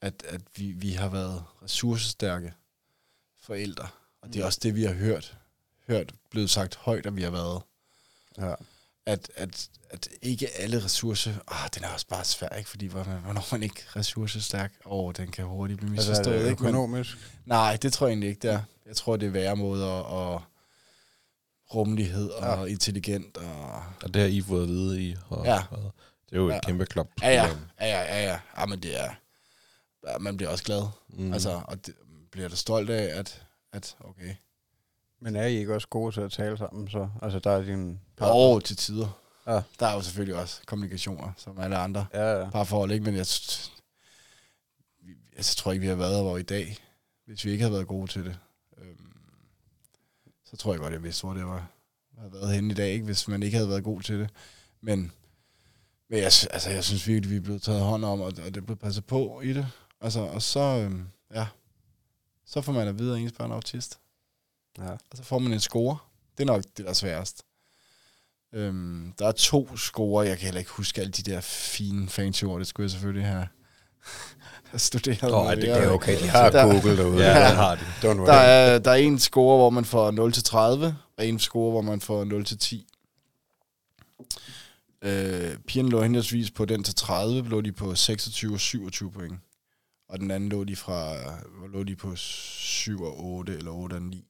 at, 0.00 0.22
at 0.28 0.40
vi, 0.56 0.72
vi 0.72 0.92
har 0.92 1.08
været 1.08 1.44
ressourcestærke 1.62 2.54
forældre. 3.40 3.88
Og 4.20 4.32
det 4.32 4.40
er 4.40 4.44
også 4.44 4.60
det, 4.62 4.74
vi 4.74 4.84
har 4.84 4.94
hørt, 4.94 5.38
hørt 5.88 6.14
blevet 6.30 6.50
sagt 6.50 6.76
højt, 6.76 7.06
at 7.06 7.16
vi 7.16 7.22
har 7.22 7.30
været. 7.30 7.62
Ja. 8.38 8.54
At, 9.06 9.30
at, 9.34 9.68
at 9.90 10.08
ikke 10.22 10.48
alle 10.56 10.84
ressourcer, 10.84 11.34
ah, 11.48 11.68
den 11.74 11.84
er 11.84 11.88
også 11.88 12.06
bare 12.08 12.24
svær, 12.24 12.48
ikke? 12.48 12.70
Fordi 12.70 12.86
hvornår 12.86 13.48
man 13.52 13.62
ikke 13.62 13.82
ressourcestærk, 13.96 14.72
åh, 14.84 15.12
den 15.16 15.30
kan 15.30 15.44
hurtigt 15.44 15.78
blive 15.80 15.92
Altså, 15.92 16.10
er 16.12 16.12
misforstået, 16.12 16.44
det 16.44 16.50
ikke? 16.50 16.62
Men- 16.62 16.68
økonomisk? 16.74 17.16
Nej, 17.44 17.76
det 17.82 17.92
tror 17.92 18.06
jeg 18.06 18.10
egentlig 18.12 18.28
ikke, 18.28 18.42
det 18.42 18.50
er. 18.50 18.60
Jeg 18.86 18.96
tror, 18.96 19.16
det 19.16 19.26
er 19.26 19.30
værre 19.30 19.56
måder 19.56 19.86
og 19.90 20.42
rummelighed 21.74 22.30
og 22.30 22.58
ja. 22.66 22.72
intelligent. 22.72 23.36
Og... 23.36 23.82
Og 24.02 24.14
det 24.14 24.22
har 24.22 24.28
I 24.28 24.40
fået 24.42 24.62
at 24.62 24.68
vide 24.68 25.02
i. 25.02 25.16
Og, 25.28 25.44
Ja. 25.44 25.62
og 25.70 25.94
det 26.30 26.32
er 26.32 26.40
jo 26.40 26.48
et 26.48 26.52
Ja. 26.54 26.60
kæmpe 26.60 26.86
klop. 26.86 27.08
Ja, 27.22 27.28
ja, 27.28 27.46
ja, 27.80 27.86
ja, 27.86 28.02
ja, 28.16 28.24
ja. 28.24 28.38
ja 28.58 28.66
men 28.66 28.82
det 28.82 29.00
er... 29.04 29.10
Ja, 30.08 30.18
man 30.18 30.36
bliver 30.36 30.50
også 30.50 30.64
glad. 30.64 30.82
Mm. 31.08 31.32
Altså, 31.32 31.60
og 31.64 31.86
det, 31.86 31.94
bliver 32.32 32.48
du 32.48 32.56
stolt 32.56 32.90
af, 32.90 33.18
at, 33.18 33.42
at 33.72 33.96
okay. 34.00 34.34
Men 35.20 35.36
er 35.36 35.46
I 35.46 35.56
ikke 35.56 35.74
også 35.74 35.88
gode 35.88 36.12
til 36.14 36.20
at 36.20 36.32
tale 36.32 36.56
sammen, 36.58 36.88
så? 36.90 37.08
Altså, 37.22 37.38
der 37.38 37.50
er 37.50 37.62
din 37.62 38.00
Og 38.20 38.64
til 38.64 38.76
tider. 38.76 39.22
Ja. 39.46 39.62
Der 39.80 39.86
er 39.86 39.94
jo 39.94 40.02
selvfølgelig 40.02 40.36
også 40.36 40.60
kommunikationer, 40.66 41.32
som 41.36 41.58
alle 41.60 41.76
andre 41.76 42.06
Ja, 42.14 42.38
ja. 42.40 42.50
parforhold, 42.50 42.90
ikke? 42.92 43.04
Men 43.04 43.14
jeg, 43.16 43.26
vi- 45.02 45.16
jeg 45.36 45.44
tror 45.44 45.72
ikke, 45.72 45.80
vi 45.82 45.86
har 45.88 45.94
været 45.94 46.14
her 46.16 46.22
hvor 46.22 46.36
i 46.36 46.42
dag, 46.42 46.76
hvis 47.26 47.44
vi 47.44 47.50
ikke 47.50 47.62
havde 47.62 47.72
været 47.74 47.86
gode 47.86 48.10
til 48.12 48.24
det. 48.24 48.38
Øhm, 48.78 49.12
så 50.44 50.56
tror 50.56 50.72
jeg 50.72 50.80
godt, 50.80 50.92
jeg 50.92 51.02
vidste, 51.02 51.22
hvor 51.24 51.34
det 51.34 51.46
var, 51.46 51.66
havde 52.18 52.32
været 52.32 52.54
henne 52.54 52.70
i 52.72 52.74
dag, 52.74 52.92
ikke? 52.92 53.04
hvis 53.04 53.28
man 53.28 53.42
ikke 53.42 53.56
havde 53.56 53.68
været 53.70 53.84
god 53.84 54.00
til 54.02 54.18
det. 54.18 54.30
Men, 54.80 55.12
men 56.08 56.18
jeg, 56.18 56.24
altså, 56.50 56.70
jeg 56.70 56.84
synes 56.84 57.06
virkelig, 57.08 57.30
vi 57.30 57.36
er 57.36 57.40
blevet 57.40 57.62
taget 57.62 57.80
hånd 57.82 58.04
om, 58.04 58.20
og, 58.20 58.26
og 58.26 58.36
det 58.36 58.56
er 58.56 58.60
blevet 58.60 58.78
passet 58.80 59.04
på 59.06 59.40
i 59.40 59.52
det. 59.52 59.66
Altså, 60.00 60.20
og 60.20 60.42
så, 60.42 60.60
øhm, 60.60 61.08
ja, 61.34 61.46
så 62.46 62.60
får 62.60 62.72
man 62.72 62.88
at 62.88 62.98
vide, 62.98 63.14
at 63.16 63.20
ens 63.22 63.32
børn 63.32 63.50
er 63.50 63.54
autist. 63.54 63.98
Ja. 64.78 64.90
Og 64.90 65.16
så 65.16 65.22
får 65.22 65.38
man 65.38 65.52
en 65.52 65.60
score. 65.60 65.98
Det 66.38 66.42
er 66.42 66.46
nok 66.46 66.62
det, 66.76 66.84
der 66.84 66.90
er 66.90 66.92
sværest. 66.94 67.42
Øhm, 68.54 69.12
der 69.18 69.28
er 69.28 69.32
to 69.32 69.76
score. 69.76 70.26
Jeg 70.26 70.38
kan 70.38 70.44
heller 70.44 70.58
ikke 70.58 70.70
huske 70.70 71.00
alle 71.00 71.12
de 71.12 71.22
der 71.30 71.40
fine 71.40 72.08
fancy 72.08 72.44
ord. 72.44 72.58
Det 72.58 72.66
skulle 72.66 72.84
jeg 72.84 72.90
selvfølgelig 72.90 73.26
have, 73.26 73.48
have 74.70 74.78
studeret. 74.78 75.22
Nå, 75.22 75.28
noget 75.28 75.46
ej, 75.48 75.54
det 75.54 75.62
Det 75.62 75.70
er 75.84 75.90
okay, 75.90 76.20
de 76.22 76.28
har 76.28 76.50
Der- 76.50 76.62
Google 76.64 76.96
derude. 76.96 77.24
Ja, 77.24 77.48
det 77.48 77.56
har 77.56 77.74
de. 77.74 77.80
Don't 77.80 78.06
worry. 78.18 78.26
Der 78.26 78.32
er, 78.34 78.78
der 78.78 78.90
er 78.90 78.94
en 78.94 79.18
score, 79.18 79.56
hvor 79.58 79.70
man 79.70 79.84
får 79.84 80.10
0 80.10 80.32
til 80.32 80.44
30, 80.44 80.96
og 81.18 81.26
en 81.26 81.38
score, 81.38 81.70
hvor 81.70 81.82
man 81.82 82.00
får 82.00 82.24
0 82.24 82.44
til 82.44 82.58
10. 82.58 82.86
Øh, 85.02 85.58
pigerne 85.66 85.88
lå 85.90 86.02
henholdsvis 86.02 86.50
på 86.50 86.64
den 86.64 86.84
til 86.84 86.94
30, 86.94 87.48
lå 87.48 87.60
de 87.60 87.72
på 87.72 87.94
26 87.94 88.54
og 88.54 88.60
27 88.60 89.10
point. 89.12 89.34
Og 90.08 90.18
den 90.18 90.30
anden 90.30 90.48
lå 90.48 90.64
de 90.64 90.76
fra, 90.76 91.14
lå 91.72 91.82
de 91.84 91.96
på 91.96 92.16
7 92.16 93.02
og 93.02 93.24
8, 93.24 93.56
eller 93.56 93.70
8 93.70 93.94
og 93.94 94.02
9. 94.02 94.24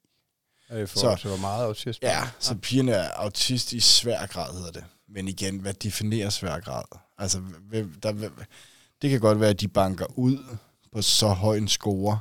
Er 0.68 0.78
I 0.78 0.86
forhold 0.86 1.18
til, 1.18 1.28
hvor 1.28 1.38
meget 1.38 1.64
autisme? 1.64 2.08
Ja, 2.08 2.28
så 2.38 2.54
pigerne 2.54 2.92
er 2.92 3.10
autist 3.10 3.72
i 3.72 3.80
svær 3.80 4.26
grad, 4.26 4.52
hedder 4.52 4.70
det. 4.70 4.84
Men 5.08 5.28
igen, 5.28 5.58
hvad 5.58 5.74
definerer 5.74 6.30
svær 6.30 6.60
grad? 6.60 6.84
Altså, 7.18 7.42
der, 8.02 8.30
det 9.02 9.10
kan 9.10 9.20
godt 9.20 9.40
være, 9.40 9.50
at 9.50 9.60
de 9.60 9.68
banker 9.68 10.18
ud 10.18 10.56
på 10.92 11.02
så 11.02 11.28
høj 11.28 11.56
en 11.56 11.68
score, 11.68 12.18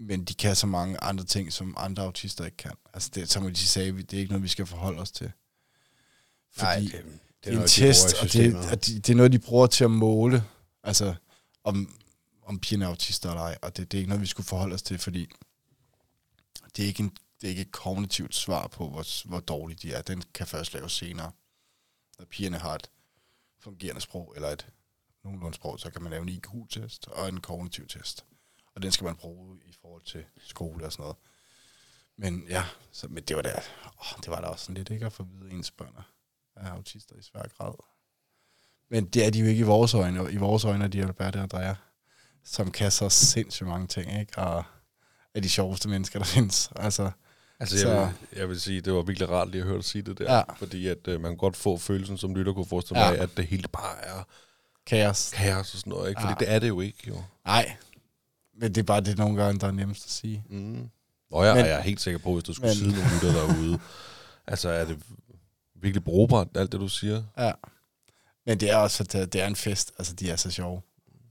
men 0.00 0.24
de 0.24 0.34
kan 0.34 0.56
så 0.56 0.66
mange 0.66 1.00
andre 1.02 1.24
ting, 1.24 1.52
som 1.52 1.74
andre 1.78 2.02
autister 2.02 2.44
ikke 2.44 2.56
kan. 2.56 2.72
Altså, 2.94 3.10
det, 3.14 3.30
som 3.30 3.54
de 3.54 3.66
sagde, 3.66 3.92
det 3.92 4.14
er 4.14 4.18
ikke 4.18 4.32
noget, 4.32 4.42
vi 4.42 4.48
skal 4.48 4.66
forholde 4.66 5.00
os 5.00 5.10
til. 5.10 5.32
Fordi 6.52 6.64
Nej, 6.64 6.78
det, 6.78 6.92
det, 6.92 7.00
er 7.44 7.50
en 7.50 7.54
noget, 7.54 7.70
de 7.70 7.74
test, 7.74 8.12
i 8.12 8.14
og 8.20 8.32
det, 8.32 8.54
og 8.70 8.86
det, 8.86 9.06
det 9.06 9.12
er 9.12 9.16
noget, 9.16 9.32
de 9.32 9.38
bruger 9.38 9.66
til 9.66 9.84
at 9.84 9.90
måle, 9.90 10.44
altså, 10.82 11.14
om, 11.64 11.94
om 12.46 12.58
pigerne 12.58 12.84
er 12.84 12.88
autister 12.88 13.30
eller 13.30 13.42
ej. 13.42 13.58
Og 13.62 13.76
det, 13.76 13.92
det 13.92 13.98
er 13.98 14.00
ikke 14.00 14.08
noget, 14.08 14.22
vi 14.22 14.26
skulle 14.26 14.46
forholde 14.46 14.74
os 14.74 14.82
til, 14.82 14.98
fordi 14.98 15.28
det 16.76 16.82
er 16.82 16.86
ikke, 16.86 17.02
en, 17.02 17.12
det 17.44 17.48
er 17.48 17.52
ikke 17.52 17.62
et 17.62 17.72
kognitivt 17.72 18.34
svar 18.34 18.66
på, 18.66 18.88
hvor, 18.88 19.28
hvor 19.28 19.40
dårlige 19.40 19.78
de 19.82 19.94
er. 19.94 20.02
Den 20.02 20.22
kan 20.34 20.46
først 20.46 20.74
laves 20.74 20.92
senere. 20.92 21.32
Når 22.18 22.24
pigerne 22.24 22.58
har 22.58 22.74
et 22.74 22.90
fungerende 23.58 24.00
sprog, 24.00 24.32
eller 24.36 24.48
et 24.48 24.66
nogenlunde 25.24 25.54
sprog, 25.54 25.80
så 25.80 25.90
kan 25.90 26.02
man 26.02 26.10
lave 26.10 26.22
en 26.22 26.28
IQ-test 26.28 27.08
og 27.08 27.28
en 27.28 27.40
kognitiv 27.40 27.86
test. 27.88 28.24
Og 28.74 28.82
den 28.82 28.92
skal 28.92 29.04
man 29.04 29.16
bruge 29.16 29.60
i 29.66 29.72
forhold 29.80 30.02
til 30.02 30.24
skole 30.38 30.84
og 30.84 30.92
sådan 30.92 31.02
noget. 31.02 31.16
Men 32.16 32.46
ja, 32.48 32.64
så, 32.92 33.08
men 33.08 33.24
det 33.24 33.36
var 33.36 33.42
der, 33.42 33.60
åh, 33.86 34.20
det 34.20 34.30
var 34.30 34.40
da 34.40 34.46
også 34.46 34.64
sådan 34.64 34.74
lidt 34.74 34.90
ikke 34.90 35.06
at 35.06 35.12
få 35.12 35.22
videre 35.22 35.50
ens 35.50 35.70
børn 35.70 35.96
er 36.56 36.70
autister 36.70 37.16
i 37.16 37.22
svær 37.22 37.42
grad. 37.58 37.74
Men 38.88 39.06
det 39.06 39.26
er 39.26 39.30
de 39.30 39.38
jo 39.38 39.46
ikke 39.46 39.60
i 39.60 39.62
vores 39.62 39.94
øjne. 39.94 40.20
og 40.20 40.32
I 40.32 40.36
vores 40.36 40.64
øjne 40.64 40.84
er 40.84 40.88
de 40.88 41.02
Albert 41.02 41.36
og 41.36 41.42
Andrea, 41.42 41.74
som 42.44 42.70
kan 42.70 42.90
så 42.90 43.08
sindssygt 43.08 43.68
mange 43.68 43.86
ting, 43.86 44.20
ikke? 44.20 44.38
Og 44.38 44.64
er 45.34 45.40
de 45.40 45.48
sjoveste 45.48 45.88
mennesker, 45.88 46.18
der 46.18 46.26
findes. 46.36 46.70
Altså, 46.76 47.10
Altså, 47.60 47.78
Så- 47.78 47.88
jeg 47.88 48.00
vil, 48.06 48.38
jeg 48.38 48.48
vil 48.48 48.60
sige, 48.60 48.80
det 48.80 48.92
var 48.92 49.02
virkelig 49.02 49.30
rart 49.30 49.50
lige 49.50 49.60
at 49.60 49.66
høre 49.66 49.76
dig 49.76 49.84
sige 49.84 50.02
det 50.02 50.18
der. 50.18 50.34
Ja. 50.36 50.42
Fordi 50.58 50.86
at 50.86 51.08
øh, 51.08 51.20
man 51.20 51.30
kan 51.30 51.36
godt 51.38 51.56
få 51.56 51.76
følelsen, 51.76 52.18
som 52.18 52.34
lytter 52.34 52.52
kunne 52.52 52.66
forestille 52.66 53.00
Ja. 53.00 53.10
mig, 53.10 53.18
at 53.20 53.30
det 53.36 53.46
hele 53.46 53.68
bare 53.72 54.04
er 54.04 54.26
kaos. 54.86 55.30
kaos 55.34 55.74
og 55.74 55.78
sådan 55.80 55.90
noget. 55.90 56.08
Ikke? 56.08 56.20
Fordi 56.20 56.34
Ja. 56.40 56.44
det 56.46 56.54
er 56.54 56.58
det 56.58 56.68
jo 56.68 56.80
ikke, 56.80 56.98
jo. 57.08 57.22
Nej, 57.46 57.76
men 58.60 58.74
det 58.74 58.80
er 58.80 58.84
bare 58.84 59.00
det 59.00 59.18
nogle 59.18 59.42
gange, 59.42 59.60
der 59.60 59.66
er 59.66 59.70
nemmest 59.72 60.04
at 60.04 60.10
sige. 60.10 60.44
Mm. 60.50 60.88
Og 61.30 61.46
jeg, 61.46 61.54
Men- 61.56 61.64
jeg 61.66 61.74
er 61.74 61.80
helt 61.80 62.00
sikker 62.00 62.18
på, 62.18 62.32
hvis 62.32 62.44
du 62.44 62.54
skulle 62.54 62.68
men- 62.68 62.76
sidde 62.76 62.90
nogle 62.92 63.14
lytter 63.14 63.32
derude, 63.32 63.78
altså 64.46 64.68
er 64.68 64.84
det 64.84 64.98
virkelig 65.74 66.04
brugbart, 66.04 66.48
alt 66.54 66.72
det 66.72 66.80
du 66.80 66.88
siger? 66.88 67.22
Ja. 67.38 67.52
Men 68.46 68.60
det 68.60 68.70
er 68.70 68.76
også, 68.76 69.02
at 69.02 69.32
det 69.32 69.42
er 69.42 69.46
en 69.46 69.56
fest. 69.56 69.92
Altså, 69.98 70.14
de 70.14 70.30
er 70.30 70.36
så 70.36 70.50
sjove. 70.50 70.82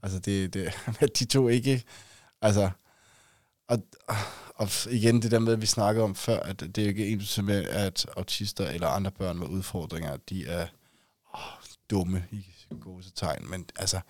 Altså, 0.02 0.18
det, 0.18 0.54
det, 0.54 0.72
de 1.18 1.24
to 1.24 1.48
ikke... 1.48 1.82
Altså, 2.42 2.70
og, 3.68 3.78
og 4.54 4.68
igen 4.90 5.22
det 5.22 5.30
der 5.30 5.38
med, 5.38 5.52
at 5.52 5.60
vi 5.60 5.66
snakkede 5.66 6.04
om 6.04 6.14
før, 6.14 6.40
at 6.40 6.60
det 6.60 6.78
er 6.78 6.82
jo 6.82 6.88
ikke 6.88 7.08
ens 7.08 7.42
med, 7.42 7.64
at 7.64 8.06
autister 8.16 8.68
eller 8.68 8.88
andre 8.88 9.10
børn 9.10 9.38
med 9.38 9.46
udfordringer, 9.46 10.16
de 10.16 10.46
er 10.46 10.66
oh, 11.34 11.40
dumme 11.90 12.24
i 12.30 12.46
gåsetegn. 12.80 13.50
Men 13.50 13.66
altså, 13.76 14.00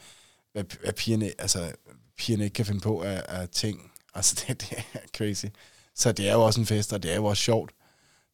hvad, 0.52 0.64
hvad 0.82 0.92
pigerne, 0.92 1.32
altså, 1.38 1.72
pigerne 2.16 2.44
ikke 2.44 2.54
kan 2.54 2.66
finde 2.66 2.80
på 2.80 3.02
af, 3.02 3.24
af 3.28 3.48
ting, 3.48 3.92
altså 4.14 4.44
det, 4.46 4.60
det 4.60 4.72
er 4.92 4.98
crazy. 5.16 5.46
Så 5.94 6.12
det 6.12 6.28
er 6.28 6.32
jo 6.32 6.42
også 6.42 6.60
en 6.60 6.66
fest, 6.66 6.92
og 6.92 7.02
det 7.02 7.12
er 7.12 7.16
jo 7.16 7.24
også 7.24 7.42
sjovt. 7.42 7.72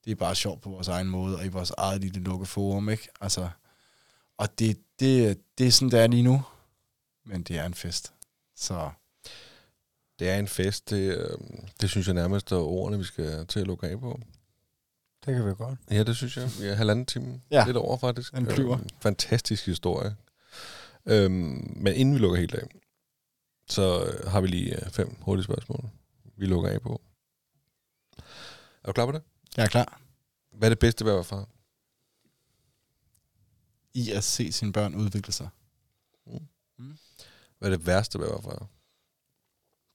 Det 0.04 0.10
er 0.10 0.14
bare 0.14 0.34
sjovt 0.34 0.60
på 0.62 0.70
vores 0.70 0.88
egen 0.88 1.06
måde, 1.06 1.36
og 1.36 1.44
i 1.44 1.48
vores 1.48 1.70
eget 1.70 2.00
lille 2.00 2.20
lukkede 2.20 2.46
forum, 2.46 2.88
ikke? 2.88 3.08
Altså, 3.20 3.48
og 4.38 4.58
det, 4.58 4.78
det, 5.00 5.40
det 5.58 5.66
er 5.66 5.70
sådan, 5.70 5.90
det 5.90 6.00
er 6.00 6.06
lige 6.06 6.22
nu. 6.22 6.42
Men 7.26 7.42
det 7.42 7.58
er 7.58 7.66
en 7.66 7.74
fest. 7.74 8.12
Så 8.56 8.90
det 10.20 10.30
er 10.30 10.38
en 10.38 10.48
fest, 10.48 10.90
det, 10.90 11.18
øh, 11.18 11.38
det 11.80 11.90
synes 11.90 12.06
jeg 12.06 12.14
nærmest 12.14 12.52
er 12.52 12.56
ordene, 12.56 12.98
vi 12.98 13.04
skal 13.04 13.46
til 13.46 13.60
at 13.60 13.66
lukke 13.66 13.86
af 13.86 14.00
på. 14.00 14.20
Det 15.26 15.34
kan 15.34 15.46
vi 15.46 15.54
godt. 15.54 15.78
Ja, 15.90 16.02
det 16.02 16.16
synes 16.16 16.36
jeg. 16.36 16.50
Vi 16.60 16.66
er 16.66 16.74
halvanden 16.74 17.06
time. 17.06 17.40
Ja. 17.50 17.64
Lidt 17.66 17.76
over, 17.76 17.98
faktisk. 17.98 18.32
Den 18.34 18.46
flyver. 18.46 18.78
Øhm, 18.78 18.88
fantastisk 19.00 19.66
historie. 19.66 20.16
Øhm, 21.06 21.72
men 21.76 21.94
inden 21.94 22.14
vi 22.14 22.18
lukker 22.18 22.38
helt 22.38 22.54
af, 22.54 22.68
så 23.68 24.04
øh, 24.04 24.30
har 24.30 24.40
vi 24.40 24.46
lige 24.46 24.84
øh, 24.84 24.90
fem 24.90 25.16
hurtige 25.20 25.44
spørgsmål, 25.44 25.90
vi 26.36 26.46
lukker 26.46 26.70
af 26.70 26.80
på. 26.82 27.00
Er 28.82 28.86
du 28.86 28.92
klar 28.92 29.06
på 29.06 29.12
det? 29.12 29.22
jeg 29.56 29.64
er 29.64 29.68
klar 29.68 30.00
Hvad 30.52 30.68
er 30.68 30.70
det 30.70 30.78
bedste 30.78 31.04
ved 31.04 31.12
at 31.12 31.16
være 31.16 31.24
far? 31.24 31.48
i 33.94 34.10
at 34.10 34.24
se 34.24 34.52
sine 34.52 34.72
børn 34.72 34.94
udvikle 34.94 35.32
sig. 35.32 35.48
Hvad 37.58 37.70
er 37.70 37.76
det 37.76 37.86
værste 37.86 38.18
ved 38.18 38.26
at 38.26 38.32
være 38.32 38.42
far? 38.42 38.66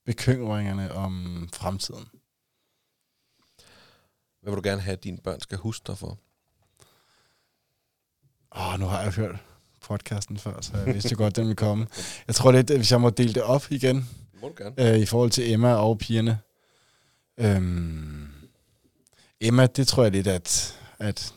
Bekymringerne 0.06 0.92
om 0.92 1.48
fremtiden. 1.54 2.08
Hvad 4.42 4.52
vil 4.54 4.64
du 4.64 4.70
gerne 4.70 4.82
have, 4.82 4.94
at 4.94 5.04
dine 5.04 5.18
børn 5.18 5.42
skal 5.42 5.58
huske 5.58 5.84
dig 5.88 5.98
for? 5.98 6.20
Åh, 8.58 8.80
nu 8.80 8.86
har 8.86 9.02
jeg 9.02 9.12
hørt 9.12 9.36
podcasten 9.82 10.38
før, 10.38 10.62
så 10.62 10.78
jeg 10.78 10.94
vidste 10.94 11.16
godt, 11.16 11.36
den 11.36 11.44
ville 11.44 11.56
komme. 11.56 11.88
Jeg 12.28 12.36
tror 12.36 12.52
lidt, 12.52 12.70
at 12.70 12.78
hvis 12.78 12.92
jeg 12.92 13.02
må 13.02 13.10
dele 13.10 13.34
det 13.34 13.44
op 13.44 13.66
igen, 13.70 14.10
må 14.42 14.48
du 14.50 14.64
gerne. 14.64 14.94
øh, 14.94 15.00
i 15.00 15.06
forhold 15.06 15.32
til 15.32 15.52
Emma 15.52 15.74
og 15.74 15.98
pigerne. 15.98 16.40
Øhm, 17.38 18.28
Emma, 19.42 19.66
det 19.66 19.88
tror 19.88 20.04
jeg 20.04 20.12
lidt, 20.12 20.28
at, 20.28 20.80
at 21.00 21.34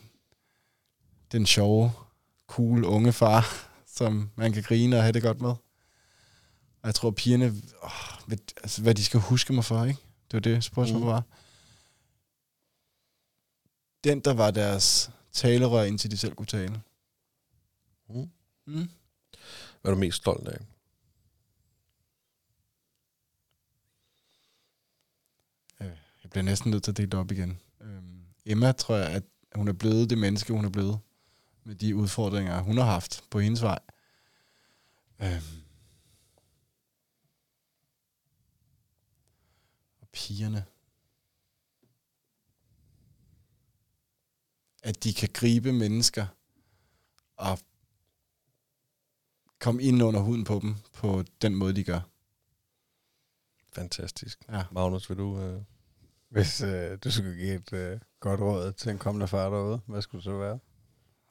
den 1.32 1.47
sjove, 1.47 1.93
cool 2.47 2.85
unge 2.85 3.12
far, 3.12 3.69
som 3.86 4.31
man 4.36 4.53
kan 4.53 4.62
grine 4.62 4.97
og 4.97 5.03
have 5.03 5.12
det 5.12 5.23
godt 5.23 5.40
med. 5.40 5.51
Og 6.82 6.85
jeg 6.85 6.95
tror, 6.95 7.11
pigerne, 7.11 7.47
åh, 7.82 8.18
hvad, 8.29 8.39
altså, 8.57 8.83
hvad 8.83 8.95
de 8.95 9.05
skal 9.05 9.21
huske 9.21 9.53
mig 9.53 9.65
for, 9.65 9.85
ikke? 9.85 10.01
Det 10.31 10.33
var 10.35 10.41
det, 10.41 10.65
spørgsmålet 10.65 11.03
Mm. 11.07 11.13
var. 11.13 11.23
Den, 14.05 14.21
der 14.21 14.35
var 14.35 14.51
deres 14.51 15.11
talerør, 15.33 15.83
indtil 15.83 16.11
de 16.11 16.17
selv 16.17 16.35
kunne 16.35 16.47
tale. 16.47 16.83
Mm. 18.09 18.31
Mm. 18.67 18.89
Hvad 19.81 19.91
er 19.91 19.95
du 19.95 20.01
mest 20.01 20.17
stolt 20.17 20.49
af? 20.49 20.59
Jeg 26.23 26.31
bliver 26.31 26.43
næsten 26.45 26.71
nødt 26.71 26.83
til 26.85 26.91
at 26.91 26.97
dele 26.97 27.11
det 27.11 27.19
op 27.21 27.33
igen. 27.33 27.61
Øhm, 27.81 28.21
Emma 28.47 28.73
tror 28.73 28.97
jeg, 28.97 29.09
at 29.11 29.23
hun 29.55 29.69
er 29.69 29.73
blevet 29.73 30.11
det 30.11 30.19
menneske, 30.19 30.53
hun 30.53 30.65
er 30.65 30.69
blevet. 30.71 30.99
Med 31.65 31.75
de 31.75 31.97
udfordringer, 31.97 32.61
hun 32.61 32.77
har 32.79 32.85
haft 32.85 33.25
på 33.31 33.41
hendes 33.41 33.63
vej. 33.63 33.79
Øhm. 35.23 35.57
Og 40.09 40.12
pigerne. 40.12 40.64
At 44.82 45.05
de 45.05 45.14
kan 45.14 45.28
gribe 45.32 45.72
mennesker 45.72 46.26
og 47.36 47.59
komme 49.59 49.82
ind 49.82 50.02
under 50.02 50.20
huden 50.20 50.44
på 50.44 50.59
dem 50.62 50.76
på 50.93 51.24
den 51.43 51.55
måde, 51.55 51.74
de 51.74 51.85
gør. 51.85 52.01
Fantastisk. 53.72 54.39
Ja. 54.48 54.64
Magnus, 54.70 55.10
vil 55.10 55.18
du... 55.18 55.40
Øh... 55.40 55.62
Hvis 56.28 56.60
øh, 56.60 56.98
du 57.05 57.10
skulle 57.10 57.36
give 57.36 57.55
et 57.55 57.72
øh, 57.72 58.01
godt 58.20 58.40
råd 58.40 58.72
til 58.72 58.90
en 58.90 58.98
kommende 58.98 59.28
far 59.28 59.51
derude, 59.51 59.80
hvad 59.86 60.02
skulle 60.02 60.18
det 60.18 60.24
så 60.24 60.39
være? 60.39 60.59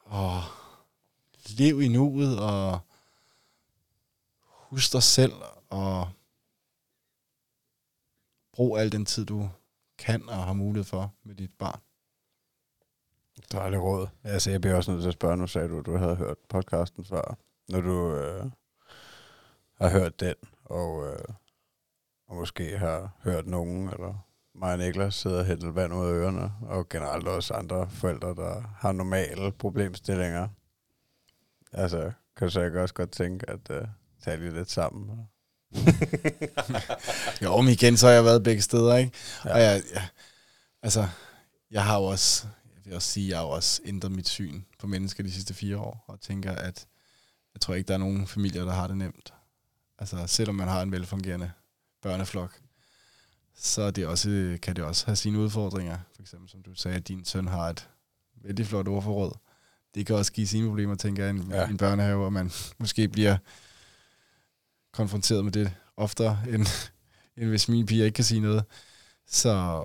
og 0.10 0.44
lev 1.58 1.82
i 1.82 1.88
nuet, 1.88 2.40
og 2.40 2.80
husk 4.48 4.94
dig 4.94 5.04
selv, 5.04 5.34
og 5.70 6.10
brug 8.58 8.78
al 8.80 8.92
den 8.92 9.06
tid, 9.06 9.26
du 9.26 9.50
kan 9.98 10.30
og 10.30 10.44
har 10.44 10.54
mulighed 10.54 10.86
for 10.86 11.14
med 11.24 11.36
dit 11.36 11.52
barn. 11.60 11.80
Dejligt 13.52 13.82
råd. 13.82 14.08
Altså, 14.24 14.52
jeg 14.52 14.62
bliver 14.62 14.76
også 14.76 14.92
nødt 14.92 15.02
til 15.02 15.08
at 15.08 15.14
spørge, 15.14 15.38
nu 15.38 15.48
sagde 15.48 15.68
du, 15.68 15.80
at 15.80 15.86
du 15.86 15.98
havde 15.98 16.16
hørt 16.16 16.38
podcasten 16.50 17.06
før. 17.06 17.38
Når 17.70 17.82
du 17.82 18.16
øh, 18.16 18.46
har 19.74 19.90
hørt 19.90 20.20
den, 20.20 20.36
og, 20.66 21.08
øh, 21.08 21.26
og 22.28 22.36
måske 22.36 22.78
har 22.78 23.18
hørt 23.24 23.48
nogen, 23.48 23.90
eller 23.90 24.26
mig 24.56 24.72
og 24.72 24.78
Niklas 24.78 25.16
sidder 25.16 25.40
og 25.40 25.46
hælder 25.46 25.72
vand 25.72 25.94
ud 25.94 26.06
af 26.06 26.12
ørerne, 26.12 26.54
og 26.62 26.90
generelt 26.90 27.28
også 27.28 27.54
andre 27.54 27.90
forældre, 27.90 28.36
der 28.36 28.62
har 28.78 28.92
normale 28.92 29.52
problemstillinger. 29.52 30.48
Altså, 31.74 32.12
kan 32.36 32.48
du 32.48 32.52
så 32.52 32.62
ikke 32.62 32.82
også 32.82 32.94
godt 32.94 33.12
tænke, 33.12 33.50
at 33.50 33.72
øh, 33.72 33.88
tage 34.24 34.38
lige 34.38 34.54
lidt 34.54 34.72
sammen? 34.72 35.28
Jo, 37.44 37.62
men 37.62 37.72
igen, 37.74 37.98
så 37.98 38.08
har 38.08 38.14
jeg 38.14 38.26
været 38.26 38.44
begge 38.44 38.62
steder, 38.62 38.98
ikke? 38.98 39.12
Ja. 39.46 39.54
Og 39.54 39.62
jeg, 39.62 39.82
jeg, 39.94 40.08
altså, 40.84 41.08
jeg 41.72 41.84
har 41.86 41.98
jo 41.98 42.04
også, 42.04 42.48
jeg 42.76 42.86
vil 42.86 42.94
også 42.96 43.10
sige, 43.12 43.30
jeg 43.30 43.38
har 43.38 43.44
jo 43.44 43.50
også 43.50 43.82
ændret 43.86 44.12
mit 44.12 44.28
syn 44.28 44.62
på 44.80 44.88
mennesker 44.88 45.24
de 45.24 45.32
sidste 45.32 45.54
fire 45.54 45.78
år, 45.78 46.06
og 46.08 46.22
tænker, 46.22 46.52
at 46.52 46.86
jeg 47.54 47.62
tror 47.62 47.74
ikke, 47.74 47.88
der 47.88 47.94
er 47.94 47.98
nogen 47.98 48.28
familier, 48.28 48.66
der 48.66 48.74
har 48.74 48.88
det 48.88 48.98
nemt. 48.98 49.34
Altså, 50.00 50.28
selvom 50.28 50.56
man 50.56 50.68
har 50.68 50.82
en 50.82 50.92
velfungerende 50.92 51.52
børneflok, 52.02 52.60
så 53.60 53.82
er 53.82 53.92
det 53.92 54.08
også, 54.08 54.58
kan 54.62 54.76
det 54.76 54.84
også 54.84 55.06
have 55.06 55.16
sine 55.16 55.40
udfordringer. 55.40 55.98
For 56.16 56.22
eksempel, 56.22 56.50
som 56.50 56.62
du 56.64 56.76
sagde, 56.76 56.98
at 56.98 57.08
din 57.08 57.26
søn 57.26 57.48
har 57.48 57.70
et 57.70 57.90
vældig 58.44 58.68
flot 58.68 58.88
ordforråd. 58.88 59.32
Det 59.96 60.06
kan 60.06 60.16
også 60.16 60.32
give 60.32 60.48
sine 60.48 60.68
problemer, 60.68 60.96
tænker 60.96 61.26
jeg, 61.26 61.36
i 61.36 61.40
en, 61.40 61.52
Ja. 61.52 61.62
ja. 61.62 61.68
en 61.68 61.78
børnehave, 61.78 62.26
og 62.26 62.34
man 62.34 62.52
måske 62.78 63.08
bliver 63.08 63.38
konfronteret 64.98 65.44
med 65.44 65.52
det 65.52 65.72
oftere, 65.98 66.40
end, 66.54 66.68
end 67.38 67.50
hvis 67.50 67.70
mine 67.70 67.86
piger 67.86 68.06
ikke 68.06 68.16
kan 68.16 68.24
sige 68.24 68.42
noget. 68.42 68.64
Så 69.28 69.84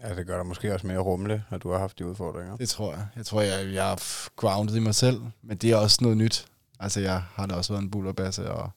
Ja, 0.00 0.14
det 0.14 0.26
gør 0.26 0.36
dig 0.36 0.46
måske 0.46 0.74
også 0.74 0.86
mere 0.86 0.98
rummelig, 0.98 1.42
at 1.50 1.62
du 1.62 1.70
har 1.70 1.78
haft 1.78 1.98
de 1.98 2.06
udfordringer. 2.06 2.56
det 2.56 2.68
tror 2.68 2.92
jeg. 2.92 3.06
Jeg 3.16 3.26
tror, 3.26 3.40
jeg, 3.40 3.74
jeg 3.74 3.92
er 3.92 4.28
grounded 4.36 4.76
i 4.76 4.80
mig 4.80 4.94
selv, 4.94 5.20
men 5.42 5.56
det 5.56 5.70
er 5.70 5.76
også 5.76 5.98
noget 6.00 6.16
nyt. 6.16 6.46
Altså, 6.80 7.00
jeg 7.00 7.20
har 7.20 7.46
da 7.46 7.54
også 7.54 7.72
været 7.72 7.82
en 7.82 7.90
bullerbasse 7.90 8.50
og 8.50 8.70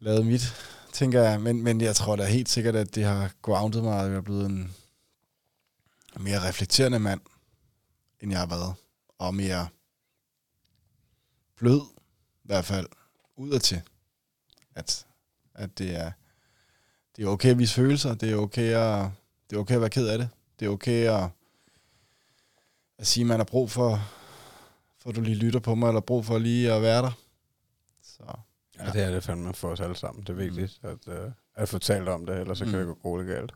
lavet 0.00 0.26
mit, 0.26 0.54
tænker 0.92 1.22
jeg. 1.22 1.40
Men, 1.40 1.62
men 1.62 1.80
jeg 1.80 1.96
tror 1.96 2.16
da 2.16 2.24
helt 2.24 2.48
sikkert, 2.48 2.76
at 2.76 2.94
det 2.94 3.04
har 3.04 3.30
grounded 3.42 3.80
mig, 3.80 4.00
og 4.00 4.06
jeg 4.10 4.16
er 4.16 4.20
blevet 4.20 4.46
en 4.46 4.74
mere 6.16 6.48
reflekterende 6.48 6.98
mand, 6.98 7.20
end 8.20 8.30
jeg 8.30 8.40
har 8.40 8.46
været. 8.46 8.74
Og 9.18 9.34
mere 9.34 9.68
blød, 11.56 11.80
i 12.44 12.46
hvert 12.46 12.64
fald, 12.64 12.86
udadtil. 13.36 13.82
At, 14.74 15.06
at 15.54 15.78
det 15.78 15.96
er, 15.96 16.12
det 17.16 17.24
er 17.24 17.28
okay 17.28 17.50
at 17.50 17.58
vise 17.58 17.74
følelser, 17.74 18.14
det 18.14 18.30
er 18.32 18.36
okay 18.36 18.72
at, 18.74 19.10
det 19.50 19.56
er 19.56 19.60
okay 19.60 19.74
at 19.74 19.80
være 19.80 19.90
ked 19.90 20.08
af 20.08 20.18
det. 20.18 20.28
Det 20.60 20.66
er 20.66 20.70
okay 20.70 21.06
at, 21.08 21.28
at 22.98 23.06
sige, 23.06 23.22
at 23.22 23.28
man 23.28 23.38
har 23.38 23.44
brug 23.44 23.70
for, 23.70 24.00
for 24.98 25.10
at 25.10 25.16
du 25.16 25.20
lige 25.20 25.36
lytter 25.36 25.60
på 25.60 25.74
mig, 25.74 25.88
eller 25.88 26.00
brug 26.00 26.24
for 26.24 26.38
lige 26.38 26.72
at 26.72 26.82
være 26.82 27.02
der. 27.02 27.12
Så 28.02 28.22
Ja, 28.78 28.90
det 28.92 29.02
er 29.02 29.10
det 29.10 29.24
fandme 29.24 29.54
for 29.54 29.68
os 29.68 29.80
alle 29.80 29.96
sammen. 29.96 30.22
Det 30.22 30.28
er 30.30 30.34
vigtigt 30.34 30.80
at, 30.82 31.08
uh, 31.08 31.32
at 31.54 31.68
få 31.68 31.78
talt 31.78 32.08
om 32.08 32.26
det, 32.26 32.40
ellers 32.40 32.58
så 32.58 32.64
kan 32.64 32.72
Mm. 32.72 32.78
det 32.78 32.86
gå 32.86 32.94
grueligt 32.94 33.28
galt. 33.36 33.52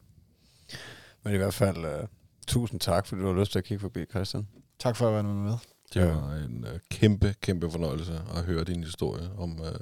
Men 1.23 1.35
i 1.35 1.37
hvert 1.37 1.55
fald, 1.55 2.01
uh, 2.03 2.09
tusind 2.47 2.81
tak, 2.81 3.07
fordi 3.07 3.23
du 3.23 3.27
har 3.27 3.41
lyst 3.41 3.53
til 3.53 3.59
at 3.59 3.65
kigge 3.65 3.81
forbi, 3.81 4.05
Christian. 4.05 4.49
tak 4.79 4.97
for 4.97 5.09
at 5.09 5.15
være 5.15 5.23
med. 5.23 5.59
Det 5.97 6.03
Ja. 6.03 6.13
var 6.13 6.35
en 6.35 6.65
øh, 6.73 6.81
kæmpe, 6.91 7.35
kæmpe 7.41 7.71
fornøjelse 7.71 8.21
at 8.37 8.45
høre 8.45 8.65
din 8.65 8.85
historie 8.85 9.31
om, 9.39 9.61
øh, 9.65 9.81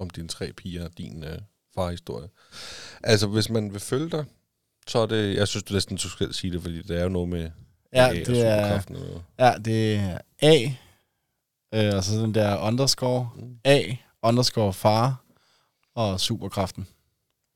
om 0.00 0.10
dine 0.10 0.28
tre 0.28 0.52
piger, 0.52 0.88
din 0.88 1.24
øh, 1.24 1.38
farhistorie. 1.74 2.28
Altså, 3.04 3.26
hvis 3.26 3.50
man 3.50 3.72
vil 3.72 3.80
følge 3.80 4.10
dig, 4.10 4.24
så 4.88 4.98
er 4.98 5.06
det, 5.06 5.36
jeg 5.36 5.48
synes 5.48 5.62
du 5.62 5.74
næsten, 5.74 5.96
du 5.96 6.08
skal 6.08 6.34
sige 6.34 6.52
det, 6.52 6.62
fordi 6.62 6.82
det 6.82 6.98
er 6.98 7.02
jo 7.02 7.08
noget 7.08 7.28
med 7.28 7.50
Ja, 7.92 8.08
og 8.08 8.14
det 8.14 8.46
er, 8.46 8.80
og 8.90 9.22
ja, 9.38 9.54
det 9.64 9.94
er 9.96 10.18
A, 10.42 10.56
øh, 11.74 11.96
og 11.96 12.04
så 12.04 12.20
den 12.20 12.34
der 12.34 12.66
underscore, 12.66 13.30
Mm. 13.36 13.58
A, 13.64 13.82
underscore 14.22 14.72
far, 14.72 15.24
og 15.94 16.20
superkraften 16.20 16.86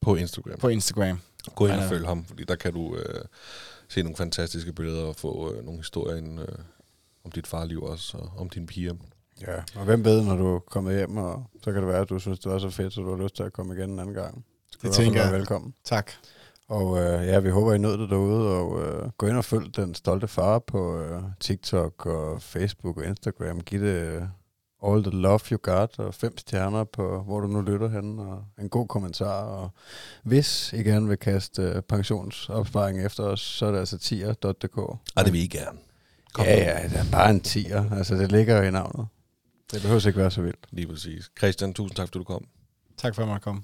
På 0.01 0.17
Instagram. 0.17 0.59
på 0.59 0.69
Instagram. 0.69 1.21
Gå 1.55 1.67
ind 1.67 1.75
og 1.75 1.89
følg 1.89 2.07
ham, 2.07 2.25
fordi 2.25 2.45
der 2.45 2.55
kan 2.57 2.73
du 2.73 2.97
øh, 2.97 3.25
se 3.89 4.03
nogle 4.03 4.17
fantastiske 4.17 4.73
billeder 4.73 5.03
og 5.03 5.17
få 5.17 5.53
øh, 5.55 5.65
nogle 5.65 5.81
historier 5.81 6.17
ind, 6.17 6.41
øh, 6.41 6.49
om 7.25 7.31
dit 7.31 7.47
farliv 7.47 7.83
også, 7.83 8.19
og 8.19 8.33
om 8.39 8.49
dine 8.49 8.67
piger. 8.67 8.95
Ja, 9.41 9.63
og 9.77 9.85
hvem 9.85 10.05
ved, 10.05 10.25
når 10.25 10.37
du 10.37 10.55
er 10.55 10.59
kommet 10.59 10.97
hjem, 10.97 11.17
og 11.17 11.45
så 11.63 11.73
kan 11.73 11.81
det 11.83 11.89
være, 11.89 12.01
at 12.01 12.09
du 12.09 12.19
synes, 12.19 12.39
det 12.39 12.53
var 12.53 12.59
så 12.59 12.71
fedt, 12.71 12.93
så 12.93 13.01
du 13.01 13.17
har 13.17 13.23
lyst 13.23 13.37
til 13.37 13.43
at 13.43 13.53
komme 13.53 13.75
igen 13.75 13.91
en 13.91 13.99
anden 13.99 14.15
gang. 14.15 14.45
Så 14.71 14.79
kan 14.79 14.89
Det 14.89 14.97
tænker 14.97 15.23
jeg. 15.23 15.33
velkommen. 15.33 15.75
Tak. 15.85 16.11
Og 16.69 16.99
øh, 16.99 17.27
ja, 17.27 17.39
vi 17.39 17.51
håber, 17.51 17.73
I 17.73 17.79
nød 17.79 17.99
det 17.99 18.11
derude, 18.11 18.49
og 18.49 18.83
øh, 18.83 19.11
gå 19.19 19.27
ind 19.27 19.37
og 19.37 19.45
følg 19.45 19.77
Den 19.77 19.95
Stolte 19.95 20.29
Far 20.29 20.59
på 20.59 20.99
øh, 21.01 21.23
TikTok 21.41 22.07
og 22.07 22.43
Facebook 22.43 22.97
og 22.97 23.05
Instagram. 23.05 23.61
Giv 23.61 23.81
det 23.81 23.87
øh, 24.03 24.23
all 24.87 25.03
the 25.05 25.13
love 25.13 25.39
you 25.53 25.59
got, 25.63 25.99
og 25.99 26.15
fem 26.15 26.39
stjerner 26.39 26.85
på, 26.85 27.23
hvor 27.23 27.41
du 27.41 27.47
nu 27.47 27.61
lytter 27.61 27.89
hen, 27.89 28.19
og 28.19 28.45
en 28.59 28.69
god 28.69 28.89
kommentar. 28.89 29.43
Og 29.43 29.71
hvis 30.23 30.73
I 30.73 30.77
gerne 30.83 31.09
vil 31.09 31.17
kaste 31.17 31.63
øh, 31.63 31.83
pensionsopsparing 31.83 33.07
efter 33.07 33.23
os, 33.25 33.41
så 33.41 33.67
er 33.67 33.71
det 33.73 33.79
altså 33.79 33.99
tier.dk. 33.99 34.79
Og 34.79 35.01
det 35.25 35.33
vil 35.33 35.43
I 35.43 35.47
gerne. 35.47 35.79
Kom 36.33 36.45
Ja, 36.45 36.81
ja, 36.81 36.89
det 36.89 36.99
er 36.99 37.05
bare 37.13 37.31
en 37.31 37.41
tier. 37.41 37.91
Altså, 37.91 38.15
det 38.15 38.33
ligger 38.33 38.57
jo 38.57 38.63
i 38.63 38.71
navnet. 38.71 39.07
Det 39.73 39.83
behøver 39.83 40.07
ikke 40.07 40.19
være 40.19 40.31
så 40.31 40.43
vildt. 40.43 40.67
Lige 40.71 40.87
præcis. 40.87 41.31
Christian, 41.39 41.75
tusind 41.75 41.97
tak, 41.97 42.09
fordi 42.09 42.19
du 42.19 42.25
kom. 42.25 42.45
Tak 42.97 43.15
for 43.15 43.23
at 43.23 43.27
jeg 43.27 43.33
måtte 43.33 43.45
komme. 43.45 43.63